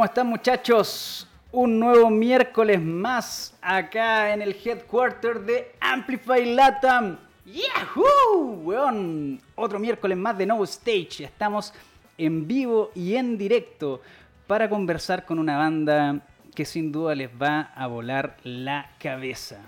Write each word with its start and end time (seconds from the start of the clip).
¿Cómo 0.00 0.06
están 0.06 0.28
muchachos? 0.28 1.28
Un 1.52 1.78
nuevo 1.78 2.08
miércoles 2.08 2.80
más 2.80 3.54
acá 3.60 4.32
en 4.32 4.40
el 4.40 4.56
headquarter 4.64 5.40
de 5.40 5.72
Amplify 5.78 6.54
Latam. 6.54 7.18
¡Yahoo! 7.44 8.62
Weón, 8.62 9.38
otro 9.56 9.78
miércoles 9.78 10.16
más 10.16 10.38
de 10.38 10.46
No 10.46 10.64
Stage. 10.64 11.24
Estamos 11.24 11.74
en 12.16 12.48
vivo 12.48 12.90
y 12.94 13.16
en 13.16 13.36
directo 13.36 14.00
para 14.46 14.70
conversar 14.70 15.26
con 15.26 15.38
una 15.38 15.58
banda 15.58 16.22
que 16.54 16.64
sin 16.64 16.90
duda 16.90 17.14
les 17.14 17.28
va 17.30 17.70
a 17.74 17.86
volar 17.86 18.38
la 18.42 18.92
cabeza. 18.98 19.58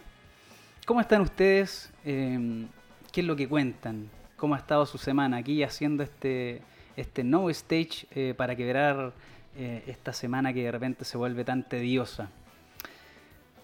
¿Cómo 0.87 1.03
están 1.03 1.21
ustedes? 1.21 1.93
Em, 2.07 2.69
¿Qué 3.13 3.21
es 3.21 3.27
lo 3.27 3.37
que 3.37 3.47
cuentan? 3.47 4.09
¿Cómo 4.39 4.55
ha 4.55 4.59
estado 4.59 4.87
su 4.87 4.97
semana 4.97 5.37
aquí 5.37 5.63
haciendo 5.63 6.03
este, 6.03 6.63
este 6.97 7.23
No 7.23 7.51
Stage 7.51 8.07
eh, 8.13 8.33
para 8.35 8.57
quebrar 8.57 9.13
eh, 9.57 9.85
esta 9.87 10.13
semana 10.13 10.53
que 10.53 10.65
de 10.65 10.73
repente 10.73 11.05
se 11.05 11.17
vuelve 11.19 11.45
tan 11.45 11.63
tediosa. 11.63 12.31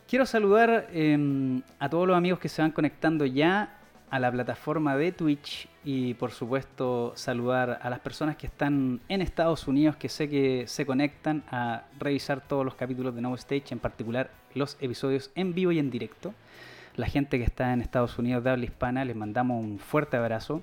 Quiero 0.09 0.25
saludar 0.27 0.89
em, 0.93 1.63
a 1.79 1.89
todos 1.89 2.07
los 2.07 2.17
amigos 2.17 2.39
que 2.39 2.49
se 2.49 2.63
van 2.63 2.71
conectando 2.71 3.27
ya 3.27 3.79
a 4.11 4.19
la 4.19 4.33
plataforma 4.33 4.97
de 4.97 5.13
Twitch 5.13 5.69
y 5.85 6.15
por 6.15 6.31
supuesto 6.31 7.13
saludar 7.15 7.79
a 7.83 7.91
las 7.91 8.01
personas 8.01 8.37
que 8.37 8.47
están 8.47 9.01
en 9.09 9.21
Estados 9.21 9.69
Unidos 9.69 9.97
que 9.97 10.09
sé 10.09 10.29
que 10.29 10.65
se 10.67 10.87
conectan 10.87 11.45
a 11.51 11.83
revisar 11.99 12.41
todos 12.41 12.65
los 12.65 12.75
capítulos 12.75 13.15
de 13.15 13.21
No 13.21 13.35
Stage, 13.35 13.67
en 13.71 13.79
particular 13.79 14.31
los 14.55 14.77
episodios 14.81 15.31
en 15.35 15.55
vivo 15.55 15.73
y 15.73 15.79
en 15.79 15.91
directo. 15.91 16.35
La 16.97 17.07
gente 17.07 17.39
que 17.39 17.45
está 17.45 17.73
en 17.73 17.81
Estados 17.81 18.19
Unidos 18.19 18.43
de 18.43 18.51
habla 18.51 18.65
hispana, 18.65 19.05
les 19.05 19.15
mandamos 19.15 19.63
un 19.63 19.79
fuerte 19.79 20.17
abrazo. 20.17 20.63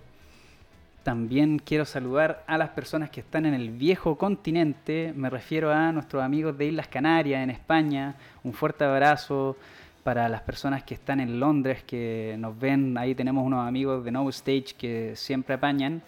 También 1.05 1.59
quiero 1.59 1.85
saludar 1.85 2.43
a 2.47 2.57
las 2.57 2.69
personas 2.69 3.11
que 3.11 3.19
están 3.19 3.45
en 3.45 3.53
el 3.53 3.69
viejo 3.69 4.17
continente. 4.17 5.13
Me 5.15 5.29
refiero 5.29 5.71
a 5.71 5.91
nuestros 5.91 6.23
amigos 6.23 6.57
de 6.57 6.65
Islas 6.65 6.87
Canarias, 6.87 7.43
en 7.43 7.51
España. 7.51 8.15
Un 8.43 8.53
fuerte 8.53 8.85
abrazo 8.85 9.55
para 10.03 10.27
las 10.29 10.41
personas 10.41 10.83
que 10.83 10.95
están 10.95 11.19
en 11.19 11.39
Londres, 11.39 11.83
que 11.83 12.35
nos 12.39 12.57
ven. 12.57 12.97
Ahí 12.97 13.13
tenemos 13.13 13.45
unos 13.45 13.67
amigos 13.67 14.03
de 14.03 14.09
No 14.09 14.27
Stage 14.29 14.73
que 14.75 15.15
siempre 15.15 15.53
apañan. 15.53 16.01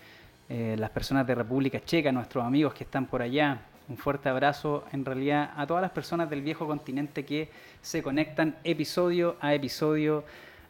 Eh, 0.49 0.75
las 0.79 0.89
personas 0.89 1.27
de 1.27 1.35
República 1.35 1.79
Checa, 1.79 2.11
nuestros 2.11 2.43
amigos 2.43 2.73
que 2.73 2.83
están 2.83 3.05
por 3.05 3.21
allá. 3.21 3.61
Un 3.89 3.97
fuerte 3.97 4.29
abrazo 4.29 4.83
en 4.93 5.05
realidad 5.05 5.51
a 5.55 5.67
todas 5.67 5.83
las 5.83 5.91
personas 5.91 6.27
del 6.27 6.41
viejo 6.41 6.65
continente 6.65 7.23
que 7.23 7.51
se 7.83 8.01
conectan 8.01 8.55
episodio 8.63 9.35
a 9.41 9.53
episodio 9.53 10.23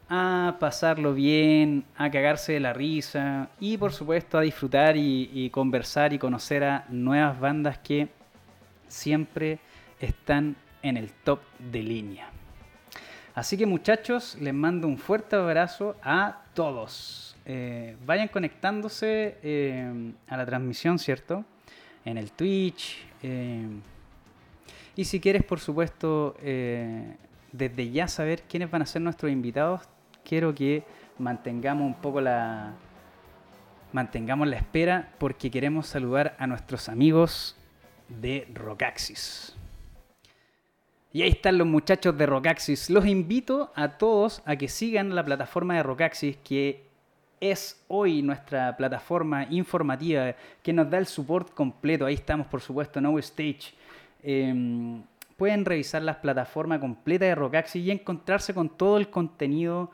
a 0.09 0.55
pasarlo 0.59 1.13
bien, 1.13 1.83
a 1.97 2.09
cagarse 2.09 2.53
de 2.53 2.59
la 2.59 2.73
risa 2.73 3.49
y 3.59 3.77
por 3.77 3.91
supuesto 3.91 4.37
a 4.37 4.41
disfrutar 4.41 4.95
y, 4.95 5.49
conversar 5.51 6.13
y 6.13 6.19
conocer 6.19 6.63
a 6.63 6.85
nuevas 6.89 7.39
bandas 7.39 7.77
que 7.79 8.07
siempre 8.87 9.59
están 9.99 10.55
en 10.81 10.97
el 10.97 11.11
top 11.11 11.39
de 11.59 11.83
línea. 11.83 12.29
Así 13.35 13.57
que 13.57 13.65
muchachos, 13.65 14.37
les 14.39 14.53
mando 14.53 14.87
un 14.87 14.97
fuerte 14.97 15.35
abrazo 15.35 15.95
a 16.01 16.41
todos. 16.53 17.35
Eh, 17.45 17.95
vayan 18.05 18.29
conectándose 18.29 19.37
eh, 19.43 20.11
a 20.27 20.37
la 20.37 20.45
transmisión, 20.45 20.97
¿cierto? 20.97 21.45
En 22.03 22.17
el 22.17 22.31
Twitch. 22.31 23.05
Eh, 23.21 23.67
y 24.95 25.05
si 25.05 25.19
quieres, 25.19 25.43
por 25.43 25.59
supuesto, 25.59 26.35
desde 26.41 27.91
ya 27.91 28.07
saber 28.07 28.41
quiénes 28.49 28.71
van 28.71 28.81
a 28.81 28.85
ser 28.87 29.03
nuestros 29.03 29.31
invitados, 29.31 29.81
quiero 30.27 30.53
que 30.53 30.83
mantengamos 31.17 31.85
un 31.85 31.95
poco 31.95 32.19
la 32.19 32.73
mantengamos 33.93 34.47
la 34.47 34.57
espera 34.57 35.13
porque 35.17 35.49
queremos 35.49 35.87
saludar 35.87 36.35
a 36.37 36.45
nuestros 36.45 36.89
amigos 36.89 37.55
de 38.09 38.47
Rockaxis. 38.53 39.55
Y 41.13 41.21
ahí 41.21 41.29
están 41.29 41.57
los 41.57 41.65
muchachos 41.65 42.17
de 42.17 42.25
Rockaxis. 42.25 42.89
Los 42.89 43.05
invito 43.05 43.71
a 43.75 43.97
todos 43.97 44.41
a 44.45 44.57
que 44.57 44.67
sigan 44.67 45.15
la 45.15 45.23
plataforma 45.23 45.75
de 45.75 45.83
Rockaxis 45.83 46.37
que 46.43 46.83
es 47.39 47.81
hoy 47.87 48.21
nuestra 48.21 48.75
plataforma 48.75 49.45
informativa 49.49 50.35
que 50.61 50.73
nos 50.73 50.89
da 50.89 50.97
el 50.97 51.05
support 51.05 51.53
completo. 51.53 52.05
Ahí 52.05 52.15
estamos, 52.15 52.47
por 52.47 52.61
supuesto, 52.61 52.99
No 52.99 53.17
Stage. 53.19 53.73
Em, 54.21 55.01
pueden 55.37 55.63
revisar 55.63 56.01
la 56.01 56.19
plataforma 56.19 56.79
completa 56.79 57.25
de 57.25 57.35
Rockaxis 57.35 57.85
y 57.85 57.91
encontrarse 57.91 58.53
con 58.53 58.69
todo 58.69 58.97
el 58.97 59.09
contenido 59.09 59.91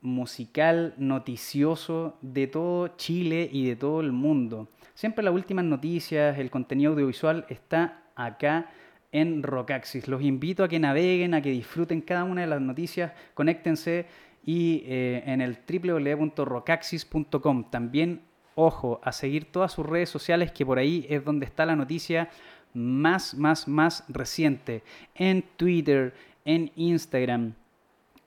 musical, 0.00 0.94
noticioso 0.96 2.16
de 2.22 2.46
todo 2.46 2.88
Chile 2.96 3.48
y 3.52 3.66
de 3.66 3.76
todo 3.76 4.00
el 4.00 4.12
mundo. 4.12 4.68
Siempre 4.94 5.24
las 5.24 5.34
últimas 5.34 5.64
noticias, 5.64 6.38
el 6.38 6.50
contenido 6.50 6.92
audiovisual 6.92 7.46
está 7.48 8.04
acá 8.14 8.70
en 9.12 9.42
Rockaxis. 9.42 10.08
Los 10.08 10.22
invito 10.22 10.64
a 10.64 10.68
que 10.68 10.78
naveguen, 10.78 11.34
a 11.34 11.42
que 11.42 11.50
disfruten 11.50 12.00
cada 12.00 12.24
una 12.24 12.42
de 12.42 12.46
las 12.46 12.60
noticias, 12.60 13.12
conéctense 13.34 14.06
y 14.44 14.82
eh, 14.86 15.22
en 15.26 15.40
el 15.40 15.58
www.rocaxis.com. 15.66 17.70
También, 17.70 18.22
ojo, 18.54 19.00
a 19.02 19.12
seguir 19.12 19.46
todas 19.46 19.72
sus 19.72 19.86
redes 19.86 20.10
sociales, 20.10 20.52
que 20.52 20.66
por 20.66 20.78
ahí 20.78 21.06
es 21.08 21.24
donde 21.24 21.46
está 21.46 21.66
la 21.66 21.76
noticia 21.76 22.30
más, 22.74 23.34
más, 23.34 23.68
más 23.68 24.04
reciente. 24.08 24.82
En 25.14 25.42
Twitter, 25.56 26.14
en 26.44 26.70
Instagram, 26.76 27.54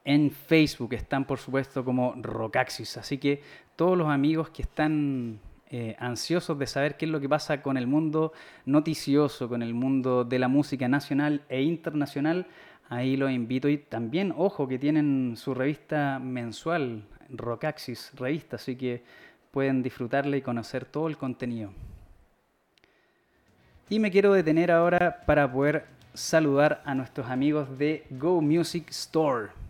en 0.04 0.32
Facebook 0.32 0.94
están, 0.94 1.26
por 1.26 1.40
supuesto, 1.40 1.86
como 1.86 2.16
Rocaxis. 2.18 2.98
Así 2.98 3.18
que 3.18 3.42
todos 3.76 3.98
los 3.98 4.08
amigos 4.10 4.50
que 4.50 4.64
están 4.64 5.40
eh, 5.70 5.96
ansiosos 6.00 6.58
de 6.58 6.68
saber 6.68 6.98
qué 6.98 7.06
es 7.06 7.12
lo 7.12 7.22
que 7.22 7.30
pasa 7.30 7.62
con 7.62 7.78
el 7.78 7.88
mundo 7.88 8.34
noticioso, 8.66 9.48
con 9.48 9.62
el 9.62 9.74
mundo 9.74 10.24
de 10.24 10.40
la 10.40 10.48
música 10.48 10.88
nacional 10.88 11.44
e 11.50 11.62
internacional, 11.62 12.48
ahí 12.90 13.16
los 13.16 13.32
invito. 13.32 13.70
Y 13.70 13.78
también, 13.78 14.34
ojo, 14.36 14.68
que 14.68 14.80
tienen 14.80 15.36
su 15.38 15.54
revista 15.54 16.20
mensual, 16.20 17.04
Rocaxis 17.30 18.12
Revista, 18.16 18.58
así 18.58 18.76
que 18.76 19.04
pueden 19.52 19.84
disfrutarla 19.84 20.36
y 20.38 20.42
conocer 20.42 20.86
todo 20.86 21.08
el 21.08 21.18
contenido. 21.18 21.72
Y 23.90 24.00
me 24.00 24.12
quiero 24.12 24.34
detener 24.34 24.72
ahora 24.72 25.22
para 25.26 25.52
poder 25.52 25.86
saludar 26.14 26.82
a 26.86 26.96
nuestros 26.96 27.28
amigos 27.30 27.78
de 27.78 28.06
Go 28.10 28.42
Music 28.42 28.90
Store. 28.90 29.61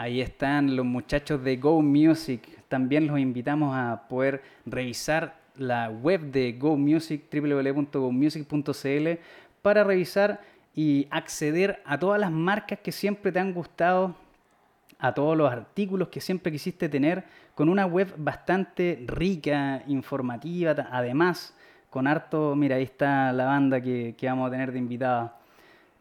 Ahí 0.00 0.20
están 0.20 0.76
los 0.76 0.86
muchachos 0.86 1.42
de 1.42 1.56
Go 1.56 1.82
Music. 1.82 2.48
También 2.68 3.08
los 3.08 3.18
invitamos 3.18 3.74
a 3.76 4.06
poder 4.08 4.44
revisar 4.64 5.34
la 5.56 5.90
web 5.90 6.30
de 6.30 6.52
Go 6.52 6.76
Music, 6.76 7.24
www.gomusic.cl, 7.32 9.08
para 9.60 9.82
revisar 9.82 10.40
y 10.72 11.08
acceder 11.10 11.82
a 11.84 11.98
todas 11.98 12.20
las 12.20 12.30
marcas 12.30 12.78
que 12.78 12.92
siempre 12.92 13.32
te 13.32 13.40
han 13.40 13.52
gustado, 13.52 14.14
a 15.00 15.12
todos 15.12 15.36
los 15.36 15.50
artículos 15.50 16.06
que 16.10 16.20
siempre 16.20 16.52
quisiste 16.52 16.88
tener, 16.88 17.24
con 17.56 17.68
una 17.68 17.84
web 17.84 18.14
bastante 18.18 19.02
rica, 19.04 19.82
informativa, 19.88 20.76
además, 20.92 21.56
con 21.90 22.06
harto, 22.06 22.54
mira, 22.54 22.76
ahí 22.76 22.84
está 22.84 23.32
la 23.32 23.46
banda 23.46 23.80
que, 23.80 24.14
vamos 24.22 24.46
a 24.46 24.52
tener 24.52 24.70
de 24.70 24.78
invitada, 24.78 25.36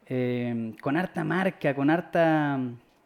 eh, 0.05 0.75
con 0.81 0.95
harta 0.97 1.23
marca, 1.23 1.73
con 1.73 1.89
harta 1.89 2.59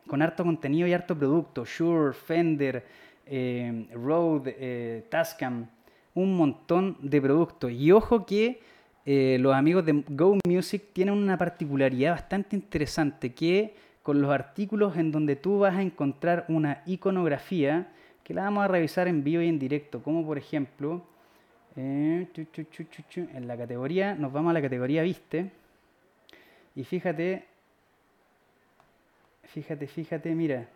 con 0.07 0.22
harto 0.22 0.44
contenido 0.44 0.88
y 0.88 0.94
harto 0.94 1.17
producto. 1.17 1.66
Shure, 1.66 2.13
Fender, 2.13 2.85
eh, 3.25 3.88
Rode, 3.94 4.56
eh, 4.59 5.06
Tascam, 5.09 5.67
un 6.13 6.35
montón 6.35 6.97
de 7.01 7.22
productos. 7.22 7.72
Y 7.72 7.91
ojo 7.91 8.25
que 8.25 8.59
eh, 9.05 9.37
los 9.40 9.53
amigos 9.53 9.85
de 9.85 10.03
Go 10.09 10.37
Music 10.46 10.84
tienen 10.93 11.16
una 11.16 11.37
particularidad 11.37 12.11
bastante 12.11 12.55
interesante 12.55 13.34
que 13.34 13.73
con 14.03 14.22
los 14.22 14.31
artículos 14.31 14.97
en 14.97 15.11
donde 15.11 15.35
tú 15.35 15.59
vas 15.59 15.75
a 15.75 15.81
encontrar 15.81 16.46
una 16.47 16.81
iconografía 16.85 17.91
que 18.23 18.34
la 18.34 18.43
vamos 18.43 18.64
a 18.64 18.67
revisar 18.67 19.08
en 19.08 19.23
vivo 19.23 19.41
y 19.41 19.47
en 19.47 19.59
directo, 19.59 20.02
como 20.02 20.25
por 20.25 20.37
ejemplo 20.37 21.03
en 21.75 22.28
la 23.47 23.58
categoría, 23.58 24.16
nos 24.16 24.34
vamos 24.34 24.52
a 24.52 24.53
la 24.53 24.61
categoría 24.61 25.03
viste 25.03 25.52
y 26.75 26.84
fíjate 26.84 27.46
fíjate, 29.53 29.87
fíjate, 29.87 30.33
mira, 30.33 30.67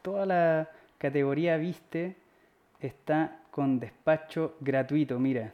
toda 0.00 0.26
la 0.26 0.70
categoría 0.98 1.56
viste 1.56 2.16
está 2.80 3.40
con 3.50 3.78
despacho 3.78 4.56
gratuito, 4.60 5.18
mira. 5.18 5.52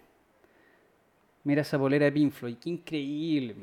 Mira 1.45 1.63
esa 1.63 1.77
bolera 1.77 2.05
de 2.05 2.13
Pink 2.13 2.33
Floyd, 2.33 2.57
qué 2.61 2.71
increíble. 2.71 3.55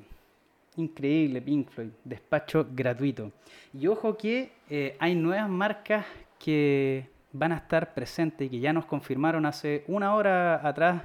Increíble 0.78 1.42
Pink 1.42 1.70
Floyd, 1.70 1.90
despacho 2.04 2.68
gratuito. 2.72 3.32
Y 3.74 3.88
ojo 3.88 4.18
que 4.18 4.52
eh, 4.70 4.98
hay 5.00 5.16
nuevas 5.16 5.50
marcas 5.50 6.06
que 6.38 7.08
van 7.32 7.54
a 7.54 7.58
estar 7.58 7.94
presentes 7.94 8.48
y 8.48 8.50
que 8.50 8.60
ya 8.60 8.74
nos 8.74 8.86
confirmaron 8.86 9.46
hace 9.46 9.84
una 9.88 10.16
hora 10.16 10.68
atrás. 10.68 11.04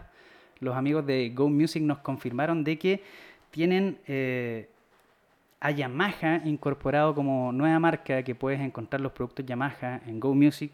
Los 0.59 0.77
amigos 0.77 1.07
de 1.07 1.31
Go 1.31 1.49
Music 1.49 1.83
nos 1.83 1.99
confirmaron 1.99 2.65
de 2.65 2.79
que 2.79 3.03
tienen 3.51 3.99
eh, 4.07 4.69
a 5.61 5.71
Yamaha 5.71 6.41
incorporado 6.45 7.15
como 7.15 7.53
nueva 7.53 7.79
marca 7.79 8.23
que 8.23 8.35
puedes 8.35 8.61
encontrar 8.61 9.01
los 9.01 9.13
productos 9.13 9.45
Yamaha 9.45 10.01
en 10.07 10.19
Go 10.19 10.35
Music 10.35 10.73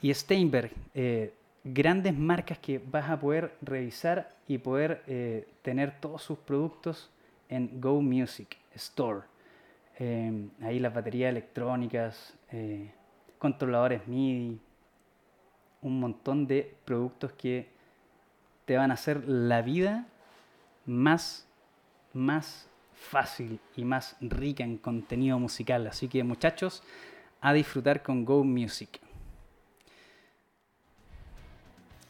y 0.00 0.14
Steinberg, 0.14 0.70
eh, 0.94 1.34
grandes 1.64 2.16
marcas 2.16 2.58
que 2.58 2.78
vas 2.78 3.10
a 3.10 3.18
poder 3.18 3.56
revisar 3.60 4.28
y 4.46 4.58
poder 4.58 5.02
eh, 5.08 5.48
tener 5.62 6.00
todos 6.00 6.22
sus 6.22 6.38
productos 6.38 7.10
en 7.48 7.80
Go 7.80 8.00
Music 8.00 8.56
Store. 8.74 9.22
Eh, 9.98 10.48
ahí 10.62 10.78
las 10.78 10.94
baterías 10.94 11.30
electrónicas, 11.30 12.34
controladores 13.38 14.06
MIDI, 14.06 14.60
un 15.82 16.00
montón 16.00 16.46
de 16.46 16.74
productos 16.84 17.32
que 17.32 17.68
te 18.64 18.76
van 18.76 18.92
a 18.92 18.94
hacer 18.94 19.28
la 19.28 19.60
vida 19.62 20.06
más, 20.86 21.46
más 22.12 22.67
fácil 22.98 23.60
y 23.76 23.84
más 23.84 24.16
rica 24.20 24.64
en 24.64 24.78
contenido 24.78 25.38
musical. 25.38 25.86
Así 25.86 26.08
que 26.08 26.22
muchachos, 26.24 26.82
a 27.40 27.52
disfrutar 27.52 28.02
con 28.02 28.24
Go 28.24 28.44
Music. 28.44 29.00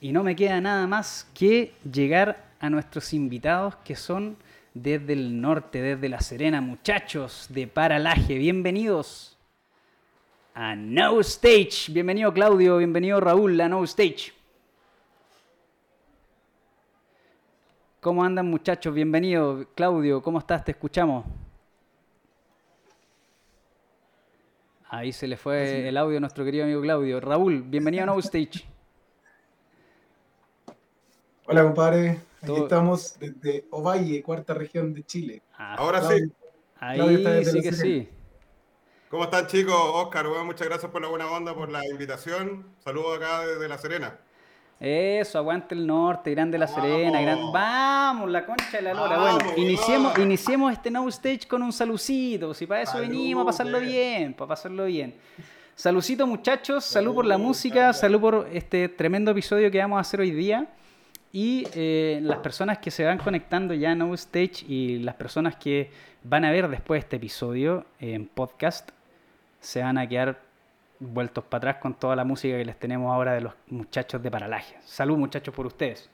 Y 0.01 0.13
no 0.13 0.23
me 0.23 0.37
queda 0.37 0.61
nada 0.61 0.87
más 0.87 1.29
que 1.35 1.75
llegar 1.91 2.45
a 2.61 2.71
nuestros 2.71 3.13
invitados 3.13 3.77
que 3.85 3.97
son 3.97 4.37
desde 4.75 5.13
el 5.13 5.41
norte, 5.41 5.83
desde 5.83 6.09
La 6.09 6.21
Serena, 6.21 6.61
muchachos 6.61 7.47
de 7.51 7.67
Paralaje. 7.67 8.39
Bienvenidos 8.39 9.37
a 10.55 10.77
No 10.77 11.21
Stage. 11.21 11.91
Bienvenido 11.93 12.33
Claudio, 12.33 12.79
bienvenido 12.79 13.21
Raúl 13.21 13.61
a 13.61 13.69
No 13.69 13.83
Stage. 13.85 14.38
¿Cómo 18.01 18.23
andan 18.23 18.47
muchachos? 18.47 18.95
Bienvenido 18.95 19.67
Claudio, 19.75 20.23
¿cómo 20.23 20.39
estás? 20.39 20.65
Te 20.65 20.71
escuchamos. 20.71 21.25
Ahí 24.89 25.13
se 25.13 25.27
le 25.27 25.37
fue 25.37 25.89
el 25.89 25.97
audio 25.97 26.19
a 26.19 26.21
nuestro 26.21 26.45
querido 26.45 26.65
amigo 26.65 26.81
Claudio. 26.81 27.21
Raúl, 27.21 27.63
bienvenido 27.63 28.05
a 28.05 28.07
No 28.07 28.19
Stage. 28.21 28.65
Hola, 31.47 31.65
compadre. 31.65 32.21
Aquí 32.41 32.55
estamos 32.55 33.19
desde 33.19 33.67
Ovalle, 33.71 34.23
cuarta 34.23 34.55
región 34.55 34.95
de 34.95 35.03
Chile. 35.03 35.43
Ah, 35.57 35.75
Ahora 35.75 36.01
sí. 36.03 36.33
Ahí 36.79 37.45
sí 37.45 37.61
que 37.61 37.73
sí. 37.73 38.09
¿Cómo 39.11 39.25
están, 39.25 39.49
chicos? 39.49 39.75
Oscar, 39.75 40.25
muchas 40.45 40.69
gracias 40.69 40.93
por 40.93 41.03
la 41.03 41.09
buena 41.09 41.29
onda, 41.29 41.53
por 41.53 41.69
la 41.69 41.85
invitación. 41.85 42.65
Saludos 42.79 43.17
acá 43.17 43.45
desde 43.45 43.67
La 43.69 43.77
Serena. 43.77 44.21
Eso, 44.81 45.39
aguante 45.39 45.75
el 45.75 45.85
norte, 45.87 46.31
grande 46.31 46.57
La 46.57 46.69
Serena. 46.69 47.21
Vamos, 47.21 47.53
Vamos 47.53 48.31
la 48.31 48.47
concha 48.47 48.77
de 48.77 48.83
la 48.83 48.95
lora. 48.95 49.19
bueno, 49.19 49.53
iniciemos, 49.57 50.17
iniciemos 50.19 50.73
este 50.73 50.91
no 50.91 51.09
stage 51.09 51.49
con 51.49 51.63
un 51.63 51.73
salucito. 51.73 52.55
Si 52.55 52.67
para 52.67 52.83
eso 52.83 52.99
venimos, 53.01 53.43
a 53.43 53.47
pasarlo 53.47 53.81
bien, 53.81 54.35
para 54.35 54.49
pasarlo 54.49 54.85
bien. 54.85 55.15
Salucito, 55.75 56.27
muchachos. 56.27 56.85
Salud 56.85 57.15
por 57.15 57.25
la 57.25 57.39
música, 57.39 57.93
salud 57.93 58.21
por 58.21 58.49
este 58.53 58.89
tremendo 58.89 59.33
episodio 59.33 59.71
que 59.71 59.79
vamos 59.79 59.99
a 59.99 60.01
hacer 60.01 60.21
hoy 60.21 60.31
día. 60.31 60.69
Y 61.33 61.67
eh, 61.75 62.21
las 62.23 62.39
personas 62.39 62.79
que 62.79 62.91
se 62.91 63.05
van 63.05 63.19
conectando 63.19 63.75
ya 63.75 63.93
a 63.93 63.95
No 63.97 64.15
Stage 64.15 64.65
y 64.67 64.99
las 65.01 65.17
personas 65.17 65.57
que 65.57 65.91
van 66.23 66.45
a 66.45 66.51
ver 66.51 66.69
después 66.69 67.01
este 67.01 67.17
episodio 67.17 67.85
en 68.01 68.27
podcast 68.27 68.91
se 69.61 69.83
van 69.83 69.99
a 69.99 70.09
quedar 70.09 70.48
vueltos 71.01 71.45
para 71.45 71.71
atrás 71.71 71.83
con 71.83 71.95
toda 71.95 72.17
la 72.17 72.25
música 72.25 72.57
que 72.57 72.65
les 72.65 72.79
tenemos 72.79 73.13
ahora 73.13 73.35
de 73.35 73.43
los 73.43 73.55
muchachos 73.69 74.23
de 74.23 74.31
Paralaje. 74.31 74.77
Salud 74.85 75.17
muchachos 75.17 75.55
por 75.55 75.67
ustedes. 75.67 76.11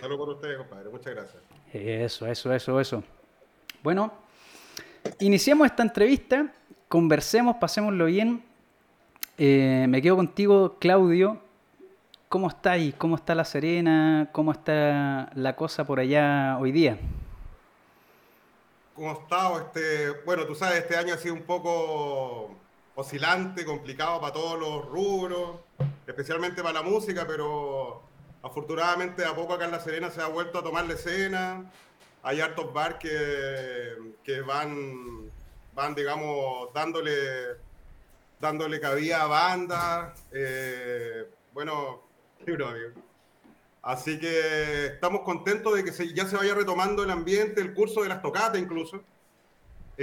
Salud 0.00 0.16
por 0.16 0.28
ustedes, 0.30 0.58
compadre. 0.58 0.88
Muchas 0.88 1.14
gracias. 1.14 1.42
Eso, 1.72 2.26
eso, 2.26 2.52
eso, 2.52 2.80
eso. 2.80 3.04
Bueno, 3.82 4.12
iniciemos 5.20 5.66
esta 5.66 5.82
entrevista, 5.82 6.52
conversemos, 6.88 7.56
pasémoslo 7.56 8.06
bien. 8.06 8.44
Eh, 9.38 9.86
me 9.88 10.00
quedo 10.00 10.16
contigo, 10.16 10.76
Claudio. 10.78 11.40
¿Cómo 12.28 12.48
estáis? 12.48 12.94
¿Cómo 12.94 13.16
está 13.16 13.34
La 13.34 13.44
Serena? 13.44 14.28
¿Cómo 14.32 14.52
está 14.52 15.30
la 15.34 15.54
cosa 15.54 15.84
por 15.84 16.00
allá 16.00 16.56
hoy 16.58 16.72
día? 16.72 16.98
¿Cómo 18.94 19.12
está? 19.12 19.52
Este, 19.56 20.10
bueno, 20.24 20.46
tú 20.46 20.54
sabes, 20.54 20.78
este 20.78 20.96
año 20.96 21.14
ha 21.14 21.18
sido 21.18 21.34
un 21.34 21.42
poco 21.42 22.54
oscilante, 22.94 23.64
complicado 23.64 24.20
para 24.20 24.32
todos 24.32 24.58
los 24.58 24.84
rubros, 24.86 25.60
especialmente 26.06 26.62
para 26.62 26.74
la 26.74 26.82
música, 26.82 27.26
pero 27.26 28.02
afortunadamente 28.42 29.24
a 29.24 29.34
poco 29.34 29.54
acá 29.54 29.64
en 29.64 29.70
La 29.70 29.80
Serena 29.80 30.10
se 30.10 30.20
ha 30.20 30.26
vuelto 30.26 30.58
a 30.58 30.62
tomar 30.62 30.86
la 30.86 30.94
escena. 30.94 31.70
Hay 32.22 32.40
hartos 32.40 32.72
bars 32.72 32.96
que, 33.00 33.96
que 34.22 34.40
van, 34.42 35.30
van, 35.74 35.94
digamos, 35.94 36.72
dándole, 36.72 37.56
dándole 38.40 38.80
cabida 38.80 39.22
a 39.22 39.26
bandas. 39.26 40.24
Eh, 40.32 41.28
bueno, 41.52 42.02
Así 43.82 44.18
que 44.18 44.86
estamos 44.86 45.22
contentos 45.22 45.74
de 45.74 45.84
que 45.84 46.14
ya 46.14 46.26
se 46.26 46.36
vaya 46.36 46.54
retomando 46.54 47.02
el 47.02 47.10
ambiente, 47.10 47.60
el 47.60 47.74
curso 47.74 48.02
de 48.02 48.08
las 48.08 48.22
tocatas 48.22 48.60
incluso. 48.60 49.02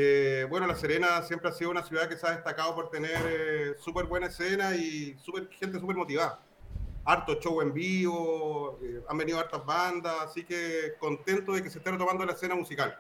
Eh, 0.01 0.45
bueno, 0.49 0.65
La 0.65 0.75
Serena 0.75 1.21
siempre 1.23 1.49
ha 1.49 1.51
sido 1.51 1.71
una 1.71 1.83
ciudad 1.83 2.07
que 2.07 2.15
se 2.15 2.25
ha 2.25 2.31
destacado 2.31 2.73
por 2.73 2.89
tener 2.89 3.17
eh, 3.25 3.73
súper 3.79 4.05
buena 4.05 4.27
escena 4.27 4.73
y 4.73 5.17
super, 5.19 5.49
gente 5.49 5.77
súper 5.77 5.97
motivada. 5.97 6.39
Harto 7.03 7.37
show 7.41 7.61
en 7.61 7.73
vivo, 7.73 8.79
eh, 8.81 9.01
han 9.09 9.17
venido 9.17 9.39
hartas 9.39 9.65
bandas, 9.65 10.15
así 10.21 10.45
que 10.45 10.93
contento 10.99 11.51
de 11.51 11.61
que 11.61 11.69
se 11.69 11.79
esté 11.79 11.91
retomando 11.91 12.25
la 12.25 12.31
escena 12.31 12.55
musical. 12.55 12.97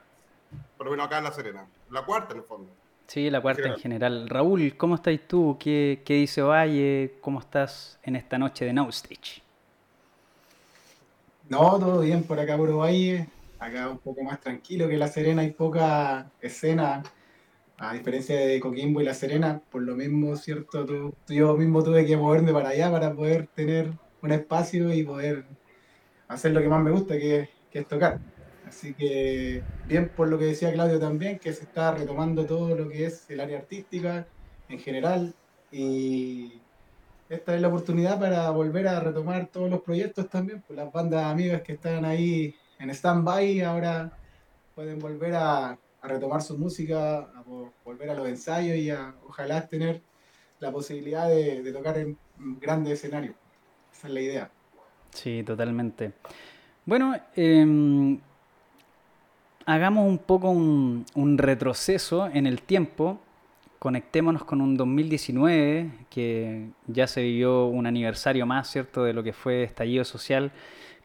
Por 0.75 0.87
lo 0.87 0.91
menos 0.91 1.05
acá 1.05 1.19
en 1.19 1.23
La 1.23 1.31
Serena. 1.31 1.65
La 1.89 2.03
cuarta 2.03 2.33
en 2.33 2.39
el 2.39 2.45
fondo. 2.45 2.69
Sí, 3.07 3.29
la 3.29 3.39
cuarta 3.39 3.69
en 3.69 3.77
general. 3.77 4.27
Raúl, 4.27 4.75
¿cómo 4.75 4.95
estás 4.95 5.17
tú? 5.25 5.55
¿Qué, 5.57 6.01
¿Qué, 6.03 6.15
dice 6.15 6.41
Valle? 6.41 7.15
¿Cómo 7.21 7.39
estás 7.39 7.97
en 8.03 8.17
esta 8.17 8.37
noche 8.37 8.65
de 8.65 8.73
No 8.73 8.89
Stage? 8.89 9.41
No, 11.47 11.79
todo 11.79 12.01
bien 12.01 12.23
por 12.23 12.37
acá 12.41 12.57
por 12.57 12.75
Valle. 12.75 13.29
Acá 13.59 13.89
un 13.89 13.99
poco 13.99 14.23
más 14.23 14.39
tranquilo 14.39 14.87
que 14.87 14.97
La 14.97 15.07
Serena, 15.07 15.41
hay 15.41 15.51
poca 15.51 16.31
escena. 16.41 17.03
A 17.77 17.93
diferencia 17.93 18.35
de 18.37 18.59
Coquimbo 18.59 19.01
y 19.01 19.05
La 19.05 19.13
Serena, 19.13 19.61
por 19.69 19.81
lo 19.83 19.95
mismo, 19.95 20.35
¿cierto? 20.35 20.85
Yo 21.27 21.55
mismo 21.57 21.83
tuve 21.83 22.05
que 22.05 22.17
moverme 22.17 22.53
para 22.53 22.69
allá 22.69 22.91
para 22.91 23.13
poder 23.15 23.47
tener 23.47 23.93
un 24.21 24.31
espacio 24.31 24.93
y 24.93 25.03
poder 25.03 25.45
hacer 26.27 26.51
lo 26.53 26.61
que 26.61 26.69
más 26.69 26.83
me 26.83 26.91
gusta, 26.91 27.17
que, 27.17 27.49
que 27.69 27.79
es 27.79 27.87
tocar. 27.87 28.21
Así 28.63 28.93
que 28.95 29.69
bien 29.83 30.13
por 30.15 30.29
lo 30.29 30.37
que 30.37 30.45
decía 30.45 30.73
Claudio 30.73 30.99
también, 30.99 31.39
que 31.39 31.53
se 31.53 31.63
está 31.65 31.93
retomando 31.95 32.45
todo 32.45 32.75
lo 32.75 32.89
que 32.89 33.05
es 33.05 33.29
el 33.29 33.39
área 33.41 33.59
artística 33.59 34.27
en 34.67 34.79
general 34.79 35.35
y 35.71 36.61
esta 37.29 37.55
es 37.55 37.61
la 37.61 37.69
oportunidad 37.69 38.19
para 38.19 38.49
volver 38.51 38.87
a 38.87 38.99
retomar 38.99 39.47
todos 39.51 39.69
los 39.69 39.81
proyectos 39.81 40.29
también, 40.29 40.63
pues 40.67 40.77
las 40.77 40.91
bandas 40.91 41.25
amigas 41.25 41.61
que 41.63 41.73
están 41.73 42.05
ahí 42.05 42.55
en 42.79 42.89
stand-by 42.89 43.61
ahora 43.61 44.11
pueden 44.75 44.99
volver 44.99 45.35
a, 45.35 45.77
retomar 46.01 46.41
su 46.41 46.57
música, 46.57 47.17
a 47.17 47.43
volver 47.83 48.09
a 48.09 48.13
los 48.13 48.27
ensayos 48.27 48.77
y 48.77 48.89
a 48.89 49.13
ojalá 49.27 49.67
tener 49.67 50.01
la 50.59 50.71
posibilidad 50.71 51.27
de, 51.27 51.71
tocar 51.73 51.97
en 51.97 52.17
grandes 52.59 52.93
escenarios. 52.93 53.35
Esa 53.91 54.07
es 54.07 54.13
la 54.13 54.21
idea. 54.21 54.51
Sí, 55.11 55.43
totalmente. 55.43 56.13
Bueno, 56.85 57.15
eh, 57.35 58.17
hagamos 59.65 60.07
un 60.07 60.17
poco 60.17 60.49
un, 60.49 61.37
retroceso 61.37 62.27
en 62.27 62.47
el 62.47 62.61
tiempo, 62.61 63.19
conectémonos 63.77 64.43
con 64.43 64.61
un 64.61 64.75
2019, 64.75 65.91
que 66.09 66.69
ya 66.87 67.05
se 67.05 67.21
vivió 67.21 67.65
un 67.65 67.85
aniversario 67.85 68.45
más, 68.45 68.71
¿cierto?, 68.71 69.03
de 69.03 69.13
lo 69.13 69.21
que 69.21 69.33
fue 69.33 69.63
estallido 69.63 70.03
social. 70.03 70.51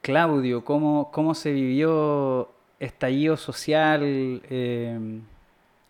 Claudio, 0.04 0.66
¿cómo, 0.66 1.10
cómo 1.10 1.34
se 1.34 1.50
vivió 1.50 2.52
estallido 2.78 3.38
social? 3.38 4.02
Eh, 4.04 5.22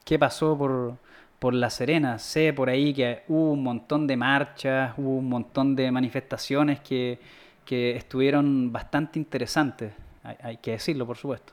¿Qué 0.04 0.20
pasó 0.20 0.56
por, 0.56 0.98
por 1.40 1.52
La 1.52 1.68
Serena? 1.68 2.20
Sé 2.20 2.52
por 2.52 2.70
ahí 2.70 2.94
que 2.94 3.24
hubo 3.26 3.50
un 3.50 3.64
montón 3.64 4.06
de 4.06 4.16
marchas, 4.16 4.94
hubo 4.98 5.16
un 5.16 5.28
montón 5.28 5.74
de 5.74 5.90
manifestaciones 5.90 6.78
que, 6.78 7.18
que 7.64 7.96
estuvieron 7.96 8.70
bastante 8.70 9.18
interesantes, 9.18 9.92
hay 10.22 10.58
que 10.58 10.70
decirlo, 10.70 11.08
por 11.08 11.16
supuesto. 11.16 11.52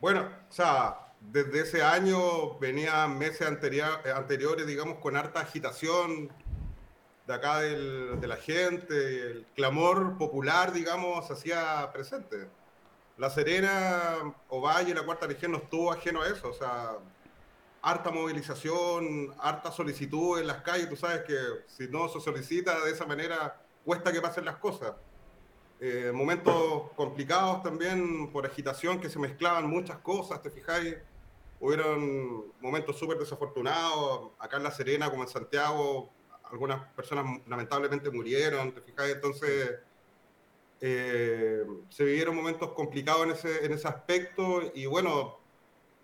Bueno, 0.00 0.20
o 0.20 0.52
sea, 0.52 0.98
desde 1.20 1.62
ese 1.62 1.82
año 1.82 2.60
venían 2.60 3.18
meses 3.18 3.48
anteriores, 3.48 4.68
digamos, 4.68 4.98
con 4.98 5.16
harta 5.16 5.40
agitación 5.40 6.30
de 7.32 7.36
acá 7.38 7.60
de 7.60 8.26
la 8.26 8.36
gente, 8.36 8.94
el 9.30 9.46
clamor 9.54 10.18
popular, 10.18 10.72
digamos, 10.72 11.26
se 11.26 11.32
hacía 11.32 11.90
presente. 11.92 12.46
La 13.16 13.30
Serena, 13.30 14.34
Ovalle, 14.48 14.94
la 14.94 15.02
Cuarta 15.02 15.26
Región 15.26 15.52
no 15.52 15.58
estuvo 15.58 15.90
ajeno 15.90 16.22
a 16.22 16.28
eso, 16.28 16.50
o 16.50 16.52
sea, 16.52 16.98
harta 17.80 18.10
movilización, 18.10 19.34
harta 19.38 19.72
solicitud 19.72 20.38
en 20.38 20.46
las 20.46 20.62
calles, 20.62 20.90
tú 20.90 20.96
sabes 20.96 21.22
que 21.22 21.36
si 21.68 21.88
no 21.88 22.08
se 22.08 22.20
solicita 22.20 22.84
de 22.84 22.90
esa 22.90 23.06
manera, 23.06 23.60
cuesta 23.84 24.12
que 24.12 24.20
pasen 24.20 24.44
las 24.44 24.56
cosas. 24.56 24.92
Eh, 25.80 26.12
momentos 26.14 26.90
complicados 26.94 27.62
también 27.62 28.30
por 28.30 28.44
agitación, 28.44 29.00
que 29.00 29.08
se 29.08 29.18
mezclaban 29.18 29.68
muchas 29.68 29.98
cosas, 29.98 30.42
¿te 30.42 30.50
fijáis? 30.50 30.96
Hubieron 31.60 32.52
momentos 32.60 32.98
súper 32.98 33.18
desafortunados, 33.18 34.32
acá 34.38 34.58
en 34.58 34.64
La 34.64 34.70
Serena 34.70 35.10
como 35.10 35.22
en 35.22 35.28
Santiago, 35.28 36.10
algunas 36.52 36.84
personas 36.92 37.40
lamentablemente 37.46 38.10
murieron, 38.10 38.72
¿te 38.72 38.82
fijas? 38.82 39.08
Entonces 39.08 39.78
eh, 40.80 41.64
se 41.88 42.04
vivieron 42.04 42.36
momentos 42.36 42.72
complicados 42.72 43.24
en 43.24 43.30
ese, 43.32 43.64
en 43.64 43.72
ese 43.72 43.88
aspecto 43.88 44.62
y 44.74 44.86
bueno, 44.86 45.38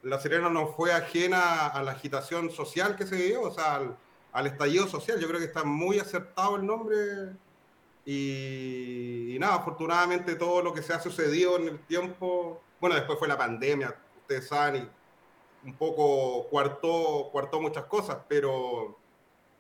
La 0.03 0.19
Serena 0.19 0.49
no 0.49 0.69
fue 0.69 0.93
ajena 0.93 1.67
a 1.67 1.83
la 1.83 1.93
agitación 1.93 2.51
social 2.51 2.97
que 2.97 3.07
se 3.07 3.17
vivió, 3.17 3.43
o 3.43 3.51
sea, 3.51 3.95
al, 4.33 4.47
estallido 4.47 4.87
social. 4.87 5.21
Yo 5.21 5.29
creo 5.29 5.41
que 5.41 5.47
está 5.47 5.65
muy 5.65 5.99
acertado 5.99 6.57
el 6.57 6.65
nombre 6.65 6.97
y, 8.07 9.37
nada, 9.39 9.57
afortunadamente 9.57 10.35
todo 10.37 10.63
lo 10.63 10.73
que 10.73 10.83
se 10.83 10.95
ha 10.95 11.01
sucedido 11.01 11.57
en 11.59 11.69
el 11.69 11.81
tiempo, 11.81 12.63
bueno, 12.81 12.97
después 12.97 13.19
fue 13.19 13.29
la 13.29 13.37
pandemia, 13.37 13.95
ustedes 14.23 14.49
saben, 14.49 14.89
y 15.65 15.69
un 15.69 15.75
poco 15.75 16.49
cuartó, 16.49 17.29
cuartó 17.33 17.61
muchas 17.61 17.85
cosas, 17.85 18.19
pero 18.29 18.98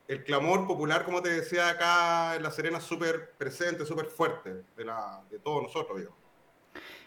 el 0.08 0.24
clamor 0.24 0.66
popular, 0.66 1.04
como 1.04 1.20
te 1.20 1.28
decía 1.28 1.68
acá 1.68 2.34
en 2.34 2.42
La 2.42 2.50
Serena, 2.50 2.80
súper 2.80 3.32
presente, 3.36 3.84
súper 3.84 4.06
fuerte 4.06 4.64
de, 4.74 4.84
la, 4.84 5.22
de 5.30 5.38
todos 5.38 5.62
nosotros, 5.62 5.98
digo. 5.98 6.16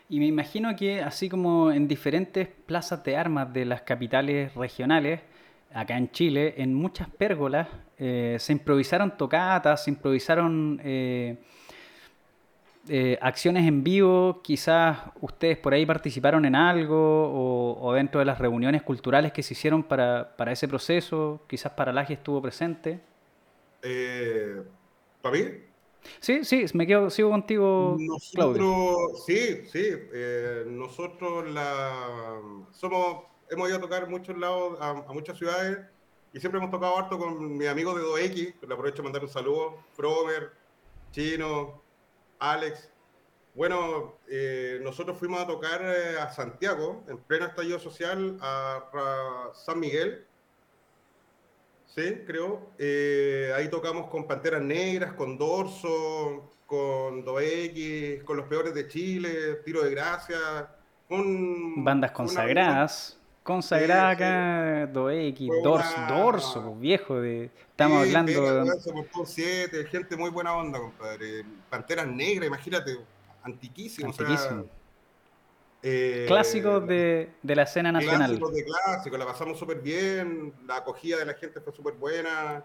Y 0.08 0.20
me 0.20 0.28
imagino 0.28 0.76
que 0.76 1.02
así 1.02 1.28
como 1.28 1.72
en 1.72 1.88
diferentes 1.88 2.48
plazas 2.48 3.04
de 3.04 3.18
armas 3.18 3.52
de 3.52 3.66
las 3.66 3.82
capitales 3.82 4.54
regionales, 4.54 5.22
acá 5.74 5.98
en 5.98 6.12
Chile, 6.12 6.54
en 6.58 6.74
muchas 6.74 7.10
pérgolas 7.10 7.68
eh, 7.98 8.36
se 8.40 8.52
improvisaron 8.52 9.18
tocatas, 9.18 9.86
se 9.86 9.90
improvisaron 9.90 10.80
eh, 10.84 11.38
eh, 12.90 13.18
acciones 13.22 13.68
en 13.68 13.84
vivo, 13.84 14.42
quizás 14.44 14.98
ustedes 15.22 15.58
por 15.58 15.74
ahí 15.74 15.86
participaron 15.86 16.46
en 16.46 16.56
algo 16.56 17.78
o, 17.80 17.94
dentro 17.94 18.20
de 18.20 18.26
las 18.26 18.40
reuniones 18.40 18.82
culturales 18.82 19.32
que 19.32 19.44
se 19.44 19.54
hicieron 19.54 19.84
para, 19.84 20.34
ese 20.48 20.68
proceso, 20.68 21.44
quizás 21.48 21.74
Paralaje 21.74 22.14
estuvo 22.14 22.42
presente. 22.42 23.00
Eh, 23.84 24.64
¿Para 25.22 25.38
mí? 25.38 25.44
Sí, 26.20 26.44
sí, 26.44 26.66
me 26.74 26.88
quedo, 26.88 27.12
sigo 27.12 27.30
contigo, 27.30 27.98
Claudio. 28.34 29.10
Sí, 29.28 29.64
sí, 29.72 29.90
eh, 30.14 30.64
nosotros 30.68 31.50
la, 31.52 32.40
somos, 32.72 33.26
hemos 33.52 33.70
ido 33.70 33.78
a 33.78 33.82
tocar 33.82 34.10
muchos 34.10 34.36
lados, 34.38 34.80
a, 34.82 35.14
muchas 35.14 35.38
ciudades, 35.38 35.78
y 36.34 36.40
siempre 36.40 36.60
hemos 36.60 36.72
tocado 36.72 36.98
harto 36.98 37.20
con 37.20 37.56
mi 37.56 37.68
amigo 37.68 37.94
de 37.94 38.04
2X, 38.04 38.56
le 38.68 38.74
aprovecho 38.74 38.98
de 38.98 39.04
mandar 39.04 39.24
un 39.24 39.30
saludo, 39.30 39.78
Fromer, 39.94 40.52
Chino, 41.12 41.82
Alex. 42.42 42.90
Bueno, 43.54 44.16
eh, 44.28 44.80
nosotros 44.82 45.18
fuimos 45.18 45.40
a 45.42 45.48
tocar 45.48 45.82
eh, 45.84 46.20
a 46.20 46.32
Santiago, 46.32 47.04
en 47.08 47.18
pleno 47.20 47.46
estallido 47.46 47.80
social, 47.80 48.38
a, 48.42 49.52
San 49.54 49.80
Miguel. 49.80 50.26
Sí, 51.86 52.24
creo. 52.26 52.72
Eh, 52.80 53.54
ahí 53.56 53.70
tocamos 53.70 54.08
con 54.08 54.26
Panteras 54.26 54.62
Negras, 54.62 55.14
con 55.14 55.38
Dorso, 55.38 56.52
con 56.66 57.24
2X, 57.26 58.24
con 58.24 58.38
los 58.38 58.48
peores 58.48 58.74
de 58.74 58.88
Chile, 58.88 59.56
Tiro 59.64 59.84
de 59.84 59.92
Gracia. 59.92 60.76
Bandas 61.10 62.12
consagradas. 62.12 63.21
Consagrada 63.52 64.10
acá, 64.12 64.94
2X, 64.94 65.62
Dorso, 65.62 65.96
Dorso, 66.08 66.76
viejo, 66.76 67.20
de, 67.20 67.50
estamos 67.70 68.08
hablando 68.08 68.32
de... 68.32 69.86
gente 69.92 70.16
muy 70.16 70.30
buena 70.30 70.56
onda, 70.56 70.80
compadre. 70.80 71.44
Panteras 71.70 72.08
Negras, 72.08 72.48
imagínate, 72.48 72.98
antiquísimo. 73.44 74.08
Antiquísimo. 74.08 74.68
Eh, 75.84 76.24
clásicos 76.30 76.88
de, 76.88 77.32
de, 77.42 77.56
la 77.56 77.64
escena 77.64 77.92
nacional. 77.92 78.38
Clásicos 78.38 78.54
de 78.54 78.64
clásicos, 78.64 79.20
la 79.20 79.26
pasamos 79.26 79.60
súper 79.60 79.82
bien, 79.82 80.54
la 80.66 80.78
acogida 80.78 81.18
de 81.18 81.26
la 81.26 81.34
gente 81.34 81.60
fue 81.60 81.74
súper 81.74 81.96
buena. 81.96 82.64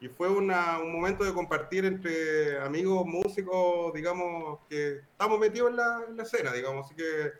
Y 0.00 0.08
fue 0.08 0.28
una, 0.28 0.80
un 0.80 0.92
momento 0.92 1.22
de 1.22 1.32
compartir 1.32 1.84
entre 1.84 2.58
amigos, 2.60 3.06
músicos, 3.06 3.92
digamos, 3.94 4.58
que 4.68 4.96
estamos 4.98 5.38
metidos 5.38 5.70
en 5.70 5.76
la, 5.76 6.00
en 6.08 6.16
la 6.16 6.22
escena, 6.24 6.52
digamos. 6.52 6.86
Así 6.86 6.96
que 6.96 7.32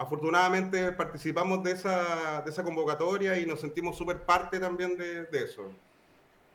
afortunadamente 0.00 0.92
participamos 0.92 1.62
de 1.62 1.72
esa, 1.72 2.40
de 2.40 2.50
esa 2.50 2.64
convocatoria 2.64 3.38
y 3.38 3.44
nos 3.44 3.60
sentimos 3.60 3.98
súper 3.98 4.22
parte 4.22 4.58
también 4.58 4.96
de, 4.96 5.26
eso. 5.44 5.70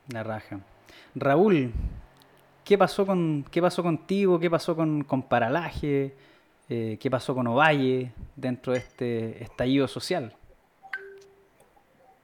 La 0.08 0.24
raja. 0.24 0.58
Raúl, 1.14 1.72
¿qué 2.64 2.76
pasó, 2.76 3.06
con, 3.06 3.46
qué 3.48 3.62
pasó 3.62 3.84
contigo? 3.84 4.40
¿Qué 4.40 4.50
pasó 4.50 4.74
con, 4.74 5.04
con 5.04 5.22
Paralaje? 5.22 6.12
Eh, 6.68 6.98
¿Qué 7.00 7.08
pasó 7.08 7.36
con 7.36 7.46
Ovalle 7.46 8.10
dentro 8.34 8.72
de 8.72 8.80
este 8.80 9.44
estallido 9.44 9.86
social? 9.86 10.34